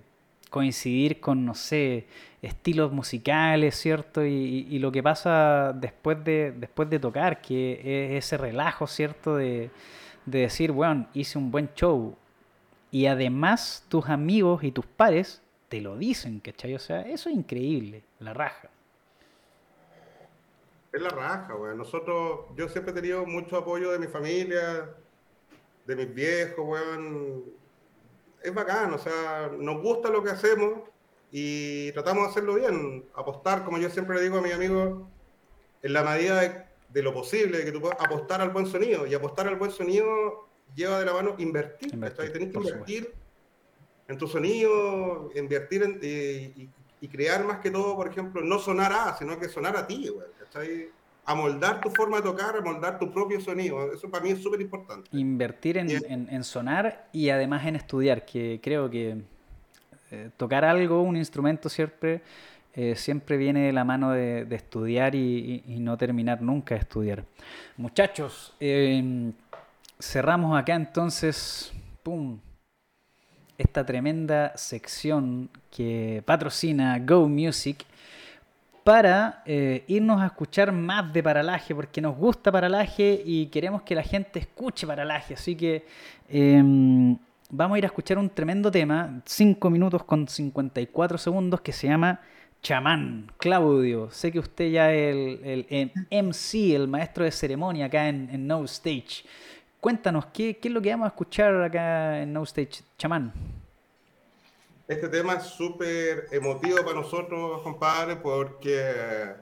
coincidir 0.51 1.21
con, 1.21 1.45
no 1.47 1.55
sé, 1.55 2.07
estilos 2.43 2.93
musicales, 2.93 3.77
¿cierto? 3.77 4.25
Y, 4.25 4.79
lo 4.81 4.91
que 4.93 5.03
pasa 5.03 5.73
después 5.73 6.23
de, 6.25 6.53
después 6.53 6.91
de 6.91 6.99
tocar, 6.99 7.41
que 7.41 8.17
es 8.17 8.25
ese 8.25 8.37
relajo, 8.37 8.87
¿cierto? 8.87 9.37
De, 9.37 9.71
decir, 10.27 10.73
bueno, 10.73 11.07
hice 11.15 11.39
un 11.39 11.51
buen 11.51 11.71
show. 11.75 12.17
Y 12.91 13.07
además 13.07 13.87
tus 13.89 14.09
amigos 14.09 14.65
y 14.65 14.73
tus 14.73 14.87
pares 14.87 15.43
te 15.71 15.81
lo 15.81 15.97
dicen, 15.97 16.41
¿cachai? 16.41 16.75
O 16.75 16.79
sea, 16.79 17.01
eso 17.03 17.31
es 17.31 17.37
increíble, 17.37 18.03
la 18.19 18.35
raja. 18.35 18.69
Es 20.93 21.01
la 21.01 21.11
raja, 21.11 21.55
weón. 21.55 21.79
Nosotros, 21.79 22.47
yo 22.57 22.69
siempre 22.69 22.93
he 22.93 22.95
tenido 22.95 23.25
mucho 23.25 23.57
apoyo 23.57 23.93
de 23.93 23.99
mi 23.99 24.09
familia, 24.09 24.91
de 25.87 25.97
mis 25.97 26.13
viejos, 26.13 26.59
weón 26.59 27.61
es 28.43 28.55
bacán, 28.55 28.93
o 28.93 28.99
sea, 28.99 29.51
nos 29.59 29.83
gusta 29.83 30.09
lo 30.09 30.23
que 30.23 30.31
hacemos 30.31 30.81
y 31.31 31.93
tratamos 31.93 32.25
de 32.25 32.31
hacerlo 32.31 32.55
bien, 32.55 33.05
apostar, 33.15 33.65
como 33.65 33.79
yo 33.79 33.91
siempre 33.91 34.17
le 34.17 34.23
digo 34.23 34.39
a 34.39 34.43
mis 34.43 34.53
amigos, 34.53 35.03
en 35.83 35.93
la 35.93 36.03
medida 36.03 36.67
de, 36.89 37.03
lo 37.03 37.15
posible, 37.15 37.65
que 37.65 37.73
tú 37.73 37.81
puedas 37.81 37.99
apostar 38.01 38.41
al 38.41 38.51
buen 38.51 38.67
sonido, 38.67 39.07
y 39.07 39.15
apostar 39.15 39.47
al 39.47 39.57
buen 39.57 39.71
sonido 39.71 40.49
lleva 40.75 40.99
de 40.99 41.07
la 41.07 41.13
mano 41.13 41.35
invertir, 41.39 41.95
invertir 41.95 42.33
tenés 42.33 42.53
que 42.53 42.59
invertir 42.59 43.15
en 44.11 44.19
tu 44.19 44.27
sonido, 44.27 45.31
invertir 45.37 45.83
en, 45.83 46.01
y, 46.03 47.09
crear 47.09 47.45
más 47.45 47.61
que 47.61 47.71
todo, 47.71 47.97
por 47.97 48.09
ejemplo, 48.09 48.43
no 48.43 48.59
sonar 48.59 48.93
a, 48.93 49.17
sino 49.17 49.39
que 49.39 49.49
sonar 49.49 49.77
a 49.77 49.87
ti, 49.87 50.09
güey, 50.09 50.27
¿cachai? 50.39 50.89
amoldar 51.25 51.81
tu 51.81 51.91
forma 51.91 52.17
de 52.17 52.25
tocar, 52.25 52.57
amoldar 52.57 52.99
tu 52.99 53.11
propio 53.13 53.41
sonido. 53.41 53.93
Eso 53.93 54.11
para 54.11 54.25
mí 54.25 54.31
es 54.31 54.43
súper 54.43 54.61
importante. 54.61 55.09
Invertir 55.13 55.79
en, 55.79 56.45
sonar 56.45 57.09
y 57.13 57.31
además 57.31 57.65
en 57.67 57.77
estudiar, 57.77 58.27
que 58.27 58.61
creo 58.63 58.91
que 58.91 59.17
eh, 60.11 60.31
tocar 60.37 60.65
algo, 60.65 61.03
un 61.03 61.17
instrumento 61.17 61.69
siempre 61.69 62.23
eh, 62.75 62.95
siempre 62.97 63.37
viene 63.37 63.67
de 63.67 63.73
la 63.73 63.85
mano 63.85 64.11
de, 64.13 64.47
estudiar 64.51 65.15
y, 65.15 65.63
no 65.81 65.97
terminar 65.97 66.43
nunca 66.43 66.75
de 66.75 66.81
estudiar. 66.81 67.25
Muchachos, 67.77 68.55
em, 68.61 69.33
cerramos 69.99 70.59
acá 70.59 70.75
entonces, 70.75 71.73
¡pum! 72.03 72.39
Esta 73.61 73.85
tremenda 73.85 74.57
sección 74.57 75.51
que 75.71 76.23
patrocina 76.25 76.99
Go 76.99 77.29
Music 77.29 77.85
para 78.83 79.43
eh, 79.45 79.85
irnos 79.87 80.19
a 80.23 80.27
escuchar 80.29 80.73
más 80.73 81.13
de 81.13 81.23
Paralaje, 81.23 81.75
porque 81.75 82.01
nos 82.01 82.17
gusta 82.17 82.51
Paralaje 82.51 83.21
y 83.23 83.49
queremos 83.49 83.83
que 83.83 83.95
la 83.95 84.03
gente 84.03 84.39
escuche 84.39 84.87
Paralaje. 84.87 85.35
Así 85.35 85.57
que 85.57 85.85
em, 86.31 87.19
vamos 87.51 87.75
a 87.75 87.79
ir 87.81 87.85
a 87.85 87.89
escuchar 87.89 88.17
un 88.17 88.31
tremendo 88.31 88.71
tema, 88.71 89.21
5 89.27 89.69
minutos 89.69 90.05
con 90.05 90.27
54 90.27 91.19
segundos, 91.19 91.61
que 91.61 91.73
se 91.73 91.87
llama 91.87 92.19
Chamán. 92.63 93.31
Claudio, 93.37 94.11
sé 94.11 94.33
que 94.33 94.39
usted 94.39 94.71
ya 94.71 94.91
es 94.91 95.15
el, 95.45 95.93
MC, 96.11 96.75
el 96.75 96.89
maestro 96.89 97.25
de 97.25 97.31
ceremonia 97.31 97.85
acá 97.85 98.09
en, 98.09 98.47
No 98.47 98.65
Stage. 98.65 99.27
Cuéntanos, 99.81 100.27
¿qué, 100.27 100.59
¿qué, 100.59 100.69
es 100.69 100.75
lo 100.75 100.83
que 100.83 100.91
vamos 100.91 101.07
a 101.07 101.09
escuchar 101.09 101.63
acá 101.63 102.21
en 102.21 102.35
No 102.35 102.43
Stage? 102.43 102.83
Chamán. 102.99 103.33
Este 104.87 105.09
tema 105.09 105.35
es 105.35 105.45
súper 105.45 106.27
emotivo 106.33 106.85
para 106.85 107.01
nosotros, 107.01 107.63
compadre, 107.63 108.17
porque 108.17 109.37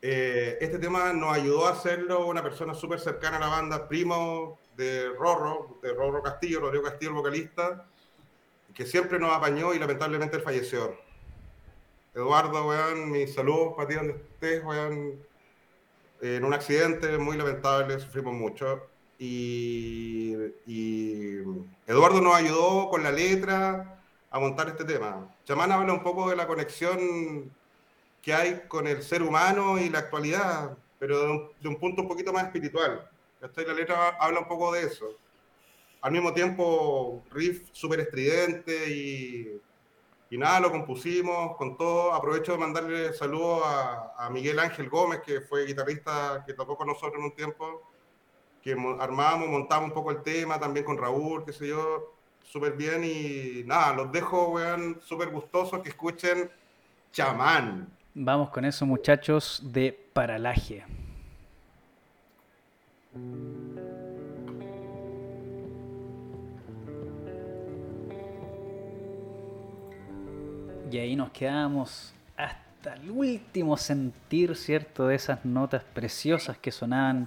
eh, 0.00 0.56
este 0.60 0.78
tema 0.78 1.12
nos 1.12 1.36
ayudó 1.36 1.66
a 1.66 1.72
hacerlo 1.72 2.26
una 2.26 2.42
persona 2.42 2.72
súper 2.72 3.00
cercana 3.00 3.36
a 3.36 3.40
la 3.40 3.48
banda, 3.48 3.86
primo 3.86 4.60
de 4.76 5.10
Rorro, 5.10 5.78
de 5.82 5.92
Rorro 5.92 6.22
Castillo, 6.22 6.60
Rodrigo 6.60 6.84
Castillo, 6.84 7.10
el 7.10 7.16
vocalista, 7.16 7.84
que 8.72 8.86
siempre 8.86 9.18
nos 9.18 9.30
apañó 9.30 9.74
y 9.74 9.78
lamentablemente 9.78 10.38
falleció. 10.38 10.96
Eduardo, 12.14 12.66
weón, 12.66 13.10
mi 13.10 13.26
salud 13.26 13.74
para 13.76 13.88
ti 13.88 13.94
donde 13.94 14.14
estés, 14.14 14.64
weón. 14.64 15.22
En 16.22 16.44
un 16.44 16.54
accidente 16.54 17.18
muy 17.18 17.36
lamentable, 17.36 17.98
sufrimos 17.98 18.32
mucho. 18.32 18.93
Y, 19.18 20.34
Eduardo 21.86 22.20
nos 22.20 22.34
ayudó 22.34 22.88
con 22.88 23.02
la 23.02 23.12
letra 23.12 24.00
a 24.30 24.38
montar 24.38 24.68
este 24.68 24.84
tema. 24.84 25.28
Chamán 25.44 25.70
habla 25.70 25.92
un 25.92 26.02
poco 26.02 26.30
de 26.30 26.36
la 26.36 26.46
conexión 26.46 27.52
que 28.22 28.32
hay 28.34 28.62
con 28.68 28.86
el 28.86 29.02
ser 29.02 29.22
humano 29.22 29.78
y 29.78 29.90
la 29.90 29.98
actualidad, 30.00 30.76
pero 30.98 31.52
de 31.60 31.68
un, 31.68 31.76
punto 31.76 32.02
un 32.02 32.08
poquito 32.08 32.32
más 32.32 32.44
espiritual. 32.44 33.08
La 33.40 33.74
letra 33.74 34.16
habla 34.18 34.40
un 34.40 34.48
poco 34.48 34.72
de 34.72 34.84
eso. 34.84 35.06
Al 36.00 36.12
mismo 36.12 36.32
tiempo, 36.32 37.22
riff 37.30 37.68
súper 37.72 38.00
estridente 38.00 38.90
y 38.90 39.60
y 40.34 40.36
nada, 40.36 40.58
lo 40.58 40.72
compusimos 40.72 41.56
con 41.56 41.76
todo. 41.76 42.12
Aprovecho 42.12 42.52
de 42.52 42.58
mandarle 42.58 43.12
saludos 43.12 43.62
a, 43.64 44.28
Miguel 44.32 44.58
Ángel 44.58 44.88
Gómez, 44.88 45.20
que 45.24 45.40
fue 45.42 45.64
guitarrista 45.64 46.42
que 46.44 46.54
tocó 46.54 46.76
con 46.76 46.88
nosotros 46.88 47.14
en 47.18 47.24
un 47.26 47.34
tiempo, 47.36 47.82
que 48.64 48.72
armamos, 48.98 49.48
montamos 49.48 49.90
un 49.90 49.94
poco 49.94 50.10
el 50.10 50.22
tema, 50.22 50.58
también 50.58 50.86
con 50.86 50.96
Raúl, 50.98 51.44
qué 51.44 51.52
sé 51.52 51.68
yo, 51.68 52.14
súper 52.42 52.72
bien. 52.72 53.04
Y 53.04 53.62
nada, 53.64 53.94
los 53.94 54.10
dejo, 54.10 54.48
weón, 54.48 55.00
súper 55.04 55.28
gustosos 55.28 55.82
que 55.82 55.90
escuchen 55.90 56.50
Chamán. 57.12 57.86
Vamos 58.14 58.48
con 58.48 58.64
eso, 58.64 58.86
muchachos, 58.86 59.60
de 59.62 59.92
Paralaje. 60.12 60.84
y 70.94 70.98
ahí 70.98 71.16
nos 71.16 71.32
quedamos 71.32 72.14
hasta 72.36 72.94
el 72.94 73.10
último 73.10 73.76
sentir, 73.76 74.54
¿cierto? 74.54 75.08
De 75.08 75.16
esas 75.16 75.44
notas 75.44 75.82
preciosas 75.82 76.56
que 76.58 76.70
sonaban 76.70 77.26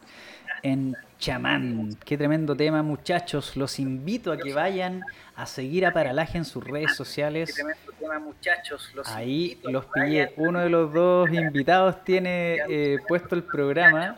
en 0.63 0.95
Chamán. 1.19 1.97
Qué 2.05 2.17
tremendo 2.17 2.55
tema, 2.55 2.83
muchachos. 2.83 3.57
Los 3.57 3.79
invito 3.79 4.31
a 4.31 4.37
que 4.37 4.53
vayan 4.53 5.01
a 5.35 5.45
seguir 5.45 5.85
a 5.85 5.93
Paralaje 5.93 6.37
en 6.37 6.45
sus 6.45 6.63
redes 6.63 6.95
sociales. 6.95 7.49
Qué 7.49 7.63
tremendo 7.63 7.91
tema, 7.99 8.19
muchachos. 8.19 8.91
Ahí 9.05 9.59
los 9.63 9.85
pillé. 9.85 10.33
Uno 10.37 10.59
de 10.59 10.69
los 10.69 10.93
dos 10.93 11.29
invitados 11.31 12.03
tiene 12.03 12.59
eh, 12.69 12.97
puesto 13.07 13.35
el 13.35 13.43
programa. 13.43 14.15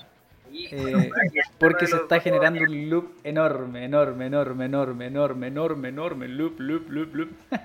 Eh, 0.51 1.11
porque 1.59 1.85
se 1.85 1.95
está 1.95 2.19
generando 2.19 2.61
un 2.61 2.89
loop 2.89 3.11
enorme, 3.23 3.85
enorme, 3.85 4.25
enorme, 4.25 4.65
enorme, 4.65 5.05
enorme, 5.05 5.47
enorme, 5.47 5.89
enorme, 5.89 6.27
loop, 6.27 6.59
loop, 6.59 6.89
loop, 6.89 7.15
loop. 7.15 7.29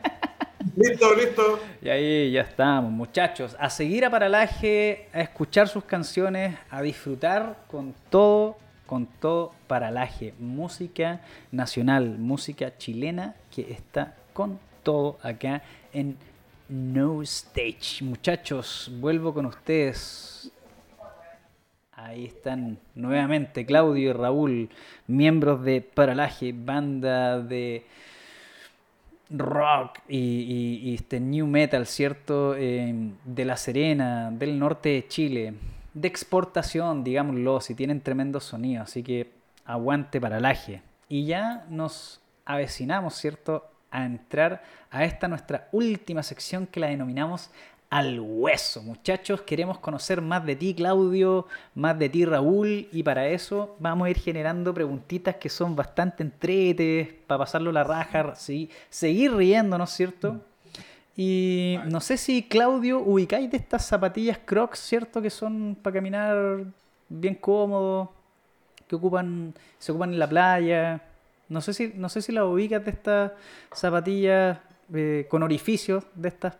Listo, 0.76 1.14
listo. 1.14 1.60
Y 1.82 1.88
ahí 1.88 2.32
ya 2.32 2.40
estamos, 2.40 2.90
muchachos. 2.90 3.56
A 3.60 3.70
seguir 3.70 4.04
a 4.04 4.10
Paralaje, 4.10 5.08
a 5.12 5.20
escuchar 5.20 5.68
sus 5.68 5.84
canciones, 5.84 6.56
a 6.70 6.82
disfrutar 6.82 7.58
con 7.68 7.94
todo, 8.10 8.56
con 8.86 9.06
todo 9.06 9.52
Paralaje. 9.66 10.34
Música 10.38 11.20
nacional, 11.50 12.18
música 12.18 12.76
chilena 12.76 13.34
que 13.54 13.72
está 13.72 14.16
con 14.32 14.58
todo 14.82 15.18
acá 15.22 15.62
en 15.92 16.16
No 16.68 17.22
Stage. 17.22 18.04
Muchachos, 18.04 18.90
vuelvo 19.00 19.32
con 19.32 19.46
ustedes. 19.46 20.50
Ahí 21.92 22.26
están 22.26 22.78
nuevamente 22.94 23.64
Claudio 23.64 24.10
y 24.10 24.12
Raúl, 24.12 24.68
miembros 25.06 25.64
de 25.64 25.80
Paralaje, 25.80 26.52
banda 26.52 27.40
de 27.40 27.86
rock 29.30 30.00
y, 30.08 30.94
este 30.94 31.20
new 31.20 31.46
metal, 31.46 31.86
¿cierto? 31.86 32.54
Eh, 32.56 33.12
de 33.24 33.44
La 33.44 33.56
Serena, 33.56 34.30
del 34.30 34.58
norte 34.58 34.90
de 34.90 35.08
Chile, 35.08 35.54
de 35.94 36.08
exportación, 36.08 37.04
digámoslo, 37.04 37.60
si 37.60 37.74
tienen 37.74 38.00
tremendo 38.00 38.40
sonido, 38.40 38.82
así 38.82 39.02
que 39.02 39.32
aguante 39.64 40.20
para 40.20 40.38
el. 40.38 40.82
Y 41.08 41.26
ya 41.26 41.64
nos 41.70 42.20
avecinamos, 42.44 43.14
¿cierto? 43.14 43.70
A 43.90 44.04
entrar 44.04 44.62
a 44.90 45.04
esta 45.04 45.28
nuestra 45.28 45.68
última 45.72 46.22
sección 46.22 46.66
que 46.66 46.80
la 46.80 46.88
denominamos 46.88 47.50
al 47.90 48.18
hueso. 48.18 48.82
Muchachos, 48.82 49.42
queremos 49.42 49.78
conocer 49.78 50.20
más 50.20 50.44
de 50.44 50.56
ti, 50.56 50.74
Claudio, 50.74 51.46
más 51.76 51.96
de 51.96 52.08
ti, 52.08 52.24
Raúl, 52.24 52.88
y 52.90 53.04
para 53.04 53.28
eso 53.28 53.76
vamos 53.78 54.06
a 54.06 54.10
ir 54.10 54.18
generando 54.18 54.74
preguntitas 54.74 55.36
que 55.36 55.48
son 55.48 55.76
bastante 55.76 56.24
entretes, 56.24 57.14
para 57.28 57.38
pasarlo 57.38 57.70
la 57.70 57.84
raja, 57.84 58.34
¿sí? 58.34 58.68
seguir 58.90 59.34
riendo, 59.36 59.78
¿no 59.78 59.84
es 59.84 59.90
cierto? 59.90 60.40
Y 61.16 61.78
no 61.86 62.00
sé 62.00 62.16
si, 62.16 62.42
Claudio, 62.42 62.98
ubicáis 62.98 63.50
de 63.50 63.56
estas 63.56 63.86
zapatillas 63.86 64.38
Crocs, 64.44 64.80
¿cierto? 64.80 65.22
Que 65.22 65.30
son 65.30 65.76
para 65.80 65.94
caminar 65.94 66.64
bien 67.08 67.36
cómodo, 67.36 68.12
que 68.88 68.96
ocupan, 68.96 69.54
se 69.78 69.92
ocupan 69.92 70.12
en 70.12 70.18
la 70.18 70.28
playa. 70.28 71.00
No 71.48 71.60
sé 71.60 71.72
si, 71.72 71.92
no 71.94 72.08
sé 72.08 72.22
si 72.22 72.32
las 72.32 72.44
ubicas 72.44 72.84
de 72.84 72.90
estas 72.90 73.32
zapatillas 73.72 74.58
eh, 74.92 75.26
con 75.28 75.42
orificios 75.42 76.04
de 76.14 76.28
estas 76.28 76.54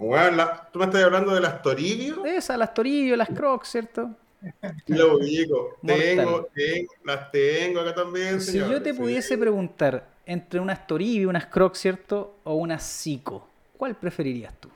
bueno, 0.00 0.50
¿Tú 0.72 0.78
me 0.78 0.86
estás 0.86 1.04
hablando 1.04 1.34
de 1.34 1.42
las 1.42 1.60
Toribio? 1.60 2.24
Esas, 2.24 2.56
las 2.56 2.72
Toribio, 2.72 3.16
las 3.16 3.28
Crocs, 3.28 3.68
¿cierto? 3.68 4.10
Lo. 4.86 5.18
Tengo, 5.18 6.48
tengo, 6.54 6.92
las 7.04 7.30
tengo 7.30 7.80
acá 7.80 7.94
también, 7.94 8.40
Si 8.40 8.58
yo 8.58 8.82
te 8.82 8.94
pudiese 8.94 9.36
preguntar 9.36 10.08
entre 10.24 10.58
unas 10.58 10.86
Toribio, 10.86 11.28
unas 11.28 11.46
Crocs, 11.46 11.78
¿cierto? 11.78 12.38
O 12.44 12.54
unas 12.54 12.82
Zico, 12.82 13.46
¿cuál 13.80 13.94
preferirías 13.94 14.52
tú? 14.60 14.68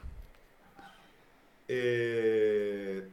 Eh, 1.69 3.07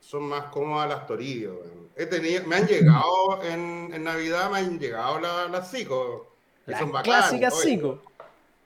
son 0.00 0.24
más 0.24 0.46
cómodas 0.46 0.88
las 0.88 1.06
Toribio. 1.06 1.62
He 1.94 2.06
tenido, 2.06 2.44
me 2.44 2.56
han 2.56 2.66
llegado 2.66 3.40
en, 3.44 4.02
Navidad, 4.02 4.50
me 4.50 4.58
han 4.58 4.80
llegado 4.80 5.20
las, 5.20 5.70
Zico. 5.70 6.26
Las 6.66 6.82
clásicas 7.04 7.54
Zico. 7.62 8.02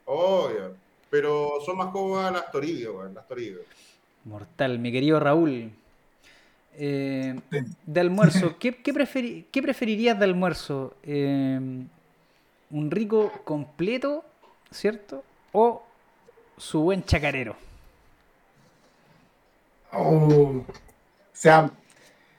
Obvio. 0.07 0.75
Pero 1.11 1.59
son 1.65 1.77
más 1.77 1.89
cómodas 1.93 2.33
las 2.33 2.51
Toribio, 2.51 3.07
las 3.13 3.29
Toribio. 3.29 3.61
Mortal, 4.25 4.79
mi 4.79 4.91
querido 4.91 5.21
Raúl. 5.21 5.71
Eh, 6.79 7.39
de 7.85 8.01
almuerzo, 8.01 8.57
¿qué, 8.59 8.73
preferirías 8.73 10.19
de 10.19 10.25
almuerzo? 10.25 10.95
Eh, 11.03 11.61
¿Un 12.71 12.91
rico 12.91 13.31
completo, 13.45 14.25
cierto? 14.71 15.23
¿O 15.53 15.86
su 16.57 16.81
buen 16.81 17.05
chacarero? 17.05 17.55
Oh, 19.93 20.63
o 20.63 20.65
sea, 21.33 21.71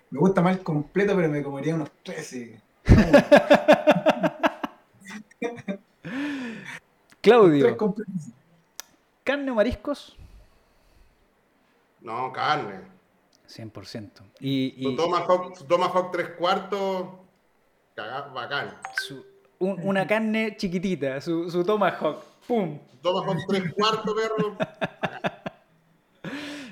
me 0.09 0.19
gusta 0.19 0.41
más 0.41 0.57
el 0.57 0.63
completo, 0.63 1.15
pero 1.15 1.29
me 1.29 1.43
comería 1.43 1.75
unos 1.75 1.91
13. 2.03 2.59
Claudio. 7.21 7.77
¿Carne 9.23 9.51
o 9.51 9.55
mariscos? 9.55 10.15
No, 12.01 12.31
carne. 12.31 12.81
100%. 13.49 14.11
Y, 14.39 14.73
y... 14.77 14.95
Tomahawk, 14.95 15.67
Tomahawk 15.67 16.11
tres 16.11 16.29
cuartos, 16.37 17.07
bacán. 18.33 18.73
una 19.59 20.07
carne 20.07 20.55
chiquitita, 20.57 21.21
su, 21.21 21.49
su 21.49 21.63
Tomahawk. 21.63 22.23
¡Pum! 22.47 22.79
Tomahawk 23.01 23.45
tres 23.47 23.73
cuartos, 23.75 24.15
perro. 24.15 24.57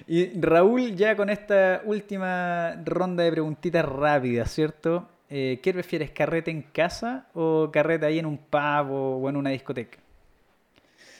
Y 0.07 0.39
Raúl, 0.39 0.95
ya 0.95 1.15
con 1.15 1.29
esta 1.29 1.81
última 1.83 2.75
ronda 2.85 3.23
de 3.23 3.31
preguntitas 3.31 3.83
rápidas, 3.83 4.51
¿cierto? 4.51 5.07
Eh, 5.29 5.59
¿Qué 5.63 5.73
prefieres, 5.73 6.11
carrete 6.11 6.51
en 6.51 6.61
casa 6.61 7.27
o 7.33 7.69
carrete 7.71 8.05
ahí 8.05 8.19
en 8.19 8.27
un 8.27 8.37
pub 8.37 8.91
o, 8.91 9.29
en 9.29 9.35
una 9.35 9.49
discoteca? 9.49 9.97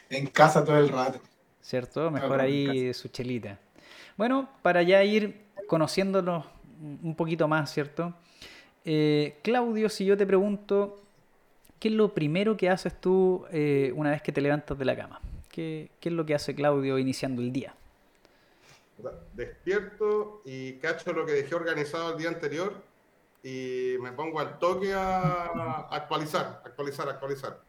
En 0.10 0.28
casa 0.28 0.64
todo 0.64 0.78
el 0.78 0.90
rato. 0.90 1.20
¿Cierto? 1.62 2.12
Mejor 2.12 2.40
ahí 2.40 2.94
su 2.94 3.08
chelita. 3.08 3.58
Bueno, 4.16 4.48
para 4.62 4.84
ya 4.84 5.04
ir 5.04 5.46
conociéndonos 5.68 6.46
un 6.80 7.16
poquito 7.16 7.48
más, 7.48 7.74
¿cierto? 7.74 8.14
Eh, 8.84 9.40
Claudio, 9.42 9.90
si 9.90 10.06
yo 10.06 10.16
te 10.16 10.28
pregunto, 10.28 11.05
¿qué 11.86 11.90
es 11.90 11.96
lo 11.96 12.16
primero 12.16 12.58
que 12.58 12.68
haces 12.68 13.00
tú 13.00 13.46
eh, 13.52 13.94
una 13.96 14.10
vez 14.10 14.24
que 14.24 14.32
te 14.32 14.42
levantas 14.42 14.76
de 14.76 14.86
la 14.86 14.96
cama? 14.96 15.22
¿Qué, 15.52 15.92
es 16.02 16.12
lo 16.12 16.26
que 16.26 16.34
hace 16.34 16.56
Claudio 16.56 16.98
iniciando 16.98 17.44
el 17.44 17.54
día? 17.54 17.76
Despierto 19.36 20.42
y 20.46 20.80
cacho 20.80 21.14
lo 21.14 21.28
que 21.28 21.34
dejé 21.34 21.54
organizado 21.54 22.14
el 22.14 22.18
día 22.18 22.30
anterior 22.30 22.74
y 23.44 23.98
me 24.00 24.14
pongo 24.14 24.40
al 24.40 24.58
toque 24.58 24.94
a, 24.96 25.88
actualizar, 25.92 26.64
actualizar, 26.66 27.08
actualizar. 27.08 27.62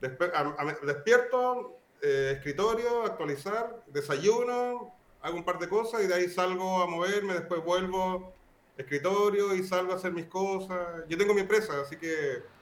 despierto, 0.00 1.78
eh, 2.00 2.34
escritorio, 2.36 3.06
actualizar, 3.06 3.82
desayuno, 3.88 4.94
hago 5.20 5.36
un 5.36 5.44
par 5.44 5.58
de 5.58 5.68
cosas 5.68 6.04
y 6.04 6.06
de 6.06 6.14
ahí 6.14 6.28
salgo 6.28 6.80
a 6.80 6.86
moverme, 6.86 7.34
después 7.34 7.60
vuelvo 7.64 8.32
escritorio 8.78 9.52
y 9.56 9.64
salgo 9.64 9.94
a 9.94 9.96
hacer 9.96 10.12
mis 10.12 10.26
cosas. 10.26 11.02
Yo 11.08 11.18
tengo 11.18 11.34
mi 11.34 11.40
empresa, 11.40 11.80
así 11.80 11.96
que 11.96 12.61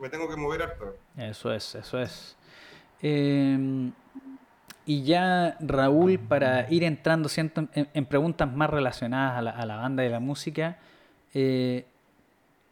me 0.00 0.08
tengo 0.08 0.28
que 0.28 0.36
mover 0.36 0.62
harto. 0.62 0.96
Eso 1.16 1.52
es, 1.52 1.74
eso 1.74 1.98
es. 2.00 2.36
Em, 3.00 3.92
y 4.86 5.02
ya, 5.04 5.56
Raúl, 5.60 6.18
para 6.18 6.70
ir 6.70 6.84
entrando 6.84 7.28
en, 7.36 8.06
preguntas 8.06 8.52
más 8.52 8.70
relacionadas 8.70 9.38
a 9.56 9.66
la, 9.66 9.76
banda 9.76 10.04
y 10.04 10.08
la 10.08 10.20
música, 10.20 10.78
eh, 11.34 11.84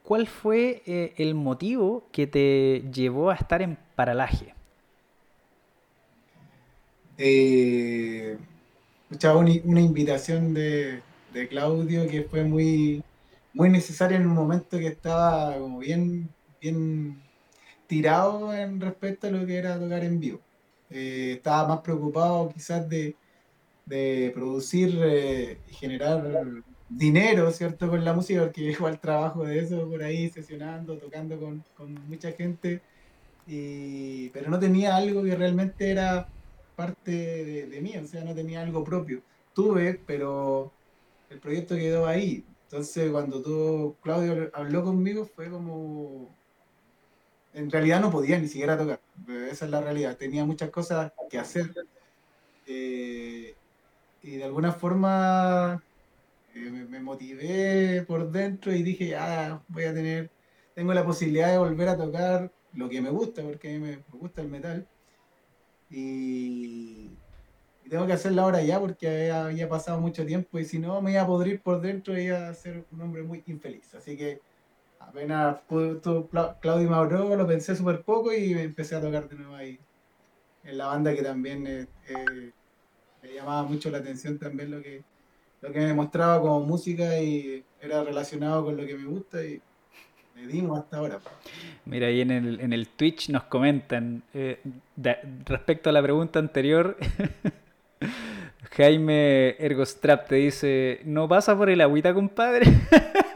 ¿cuál 0.03 0.27
fue 0.27 0.83
eh, 0.87 1.15
el 1.19 1.35
motivo 1.35 2.05
que 2.13 2.27
te 2.27 2.85
llevó 2.93 3.31
a 3.31 3.35
estar 3.35 3.63
en 3.63 3.79
Paralaje? 3.95 4.55
Eh, 7.19 8.39
una 9.35 9.81
invitación 9.81 10.55
de, 10.55 11.03
de 11.33 11.49
Claudio 11.49 12.09
que 12.09 12.23
fue 12.23 12.45
muy, 12.45 13.03
muy 13.53 13.69
necesaria 13.69 14.17
en 14.17 14.27
un 14.27 14.35
momento 14.35 14.79
que 14.79 14.87
estaba 14.87 15.57
como 15.57 15.79
bien, 15.79 16.29
bien 16.61 17.21
tirado 17.87 18.55
en 18.55 18.81
respecto 18.81 19.27
a 19.27 19.31
lo 19.31 19.47
que 19.47 19.57
era 19.57 19.79
tocar 19.79 20.05
en 20.05 20.21
vivo. 20.21 20.41
Eh, 20.91 21.35
estaba 21.37 21.69
más 21.69 21.81
preocupado 21.81 22.51
quizás 22.53 22.89
de, 22.89 23.17
producir 24.35 24.99
eh, 25.03 25.59
y 25.69 25.75
generar 25.75 26.23
dinero, 26.89 27.51
¿cierto? 27.51 27.89
Con 27.89 28.05
la 28.05 28.13
música, 28.13 28.43
porque 28.43 28.63
igual 28.73 29.01
trabajo 29.01 29.45
de 29.45 29.59
eso 29.61 29.89
por 29.89 30.03
ahí, 30.03 30.29
sesionando, 30.31 30.99
tocando 30.99 31.39
con, 31.39 31.65
mucha 32.09 32.33
gente, 32.33 32.81
pero 34.33 34.51
no 34.51 34.59
tenía 34.59 34.97
algo 34.97 35.23
que 35.25 35.35
realmente 35.35 35.91
era 35.91 36.29
parte 36.77 37.11
de, 37.11 37.67
de 37.67 37.81
mí, 37.81 37.97
o 37.97 38.07
sea, 38.07 38.25
no 38.25 38.35
tenía 38.35 38.63
algo 38.63 38.85
propio. 38.85 39.23
Tuve, 39.55 40.01
pero 40.07 40.73
el 41.31 41.39
proyecto 41.41 41.77
quedó 41.77 42.07
ahí. 42.07 42.45
Entonces, 42.65 43.11
cuando 43.11 43.43
tú, 43.43 43.97
Claudio 44.01 44.51
habló 44.53 44.85
conmigo, 44.85 45.25
fue 45.25 45.51
como. 45.51 46.29
En 47.53 47.71
realidad 47.71 48.01
no 48.01 48.11
podía 48.11 48.39
ni 48.39 48.49
siquiera 48.49 48.79
tocar. 48.79 49.01
Esa 49.51 49.65
es 49.65 49.71
la 49.71 49.81
realidad. 49.81 50.17
Tenía 50.17 50.45
muchas 50.45 50.71
cosas 50.71 51.13
que 51.29 51.39
hacer. 51.39 51.71
Eh, 52.67 53.55
y 54.23 54.37
de 54.37 54.45
alguna 54.45 54.73
forma 54.73 55.83
eh, 56.55 56.71
me, 56.89 57.01
motivé 57.01 58.03
por 58.07 58.31
dentro 58.31 58.73
y 58.73 58.83
dije, 58.83 59.09
ya, 59.09 59.63
voy 59.69 59.85
a 59.85 59.95
tener. 59.95 60.31
Tengo 60.75 60.95
la 60.95 61.05
posibilidad 61.05 61.51
de 61.51 61.59
volver 61.59 61.89
a 61.89 61.97
tocar 61.97 62.53
lo 62.75 62.89
que 62.89 63.01
me 63.01 63.11
gusta, 63.11 63.43
porque 63.43 63.69
a 63.69 63.73
mí 63.73 63.79
me 63.79 63.99
gusta 64.13 64.43
el 64.43 64.49
metal. 64.49 64.87
Y, 65.91 67.11
tengo 67.89 68.07
que 68.07 68.13
hacerla 68.13 68.43
ahora 68.43 68.63
ya 68.63 68.79
porque 68.79 69.33
había, 69.33 69.69
pasado 69.69 70.01
mucho 70.01 70.25
tiempo 70.25 70.61
y 70.61 70.65
si 70.65 70.79
no 70.79 71.03
me 71.03 71.11
iba 71.11 71.23
a 71.23 71.27
podrir 71.27 71.61
por 71.61 71.81
dentro 71.81 72.17
y 72.17 72.27
iba 72.27 72.49
a 72.49 72.55
ser 72.55 72.85
un 72.93 73.01
hombre 73.03 73.25
muy 73.25 73.43
infeliz. 73.47 73.93
Así 73.95 74.17
que 74.17 74.41
apenas 75.11 75.59
pudo, 75.69 76.29
Claudio 76.61 76.89
me 76.89 76.97
habló, 76.97 77.35
lo 77.37 77.47
pensé 77.47 77.75
súper 77.75 78.03
poco 78.03 78.33
y 78.33 78.53
empecé 78.53 78.95
a 78.95 79.01
tocar 79.01 79.29
de 79.29 79.37
nuevo 79.37 79.55
ahí 79.55 79.79
en 80.65 80.79
la 80.79 80.87
banda 80.87 81.15
que 81.15 81.23
también 81.23 81.67
eh, 81.67 81.87
eh, 82.09 82.51
me 83.23 83.35
llamaba 83.35 83.65
mucho 83.65 83.91
la 83.91 83.99
atención 83.99 84.39
también 84.39 84.71
lo 84.71 84.81
que, 84.81 85.03
lo 85.63 85.73
que 85.73 85.81
me 85.81 85.95
mostraba 85.95 86.41
como 86.41 86.61
música 86.61 87.21
y 87.21 87.65
era 87.81 88.05
relacionado 88.05 88.65
con 88.65 88.77
lo 88.77 88.87
que 88.87 88.95
me 88.95 89.05
gusta 89.05 89.45
y 89.45 89.61
me 90.37 90.47
dimos 90.47 90.79
hasta 90.79 90.99
ahora. 90.99 91.19
Mira, 91.87 92.07
ahí 92.07 92.21
en 92.21 92.31
el, 92.31 92.61
en 92.61 92.73
el 92.73 92.89
Twitch 92.89 93.31
nos 93.31 93.45
comentan 93.45 94.23
eh, 94.33 94.61
respecto 95.45 95.91
a 95.91 95.93
la 95.93 96.03
pregunta 96.03 96.39
anterior. 96.39 96.97
Jaime 98.77 99.57
Ergostrap 99.59 100.29
te 100.29 100.37
dice, 100.37 101.01
¿no 101.05 101.29
pasa 101.29 101.57
por 101.57 101.69
el 101.69 101.81
agüita, 101.81 102.15
compadre? 102.15 102.67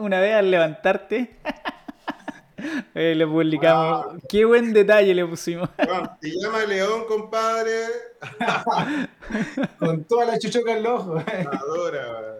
Una 0.00 0.20
vez 0.20 0.34
al 0.34 0.50
levantarte. 0.50 1.36
Eh, 2.92 3.14
le 3.14 3.24
publicamos. 3.24 4.16
Qué 4.28 4.44
buen 4.44 4.72
detalle 4.72 5.14
le 5.14 5.24
pusimos. 5.24 5.68
te 6.20 6.30
llama 6.42 6.64
León, 6.64 7.04
compadre. 7.06 7.84
Con 9.78 10.02
toda 10.02 10.24
la 10.26 10.38
chuchoca 10.40 10.76
en 10.76 10.82
los 10.82 11.00
ojos. 11.00 11.22
Adora. 11.52 12.38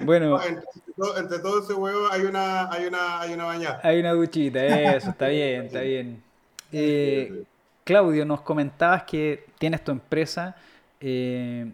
Bueno. 0.00 0.40
Entre, 0.42 1.38
todo 1.40 1.62
ese 1.62 1.74
huevo 1.74 2.08
hay 2.10 2.22
una, 2.22 2.70
hay 2.70 2.86
una, 2.86 3.20
hay 3.20 3.34
una 3.34 3.44
bañada. 3.44 3.80
Hay 3.82 4.00
una 4.00 4.12
duchita, 4.12 4.64
eso, 4.64 5.10
está 5.10 5.28
bien, 5.28 5.66
está 5.66 5.80
bien. 5.80 6.22
Eh, 6.72 7.44
Claudio, 7.84 8.24
nos 8.24 8.40
comentabas 8.40 9.02
que 9.02 9.44
tienes 9.58 9.84
tu 9.84 9.92
empresa. 9.92 10.56
Eh, 11.00 11.70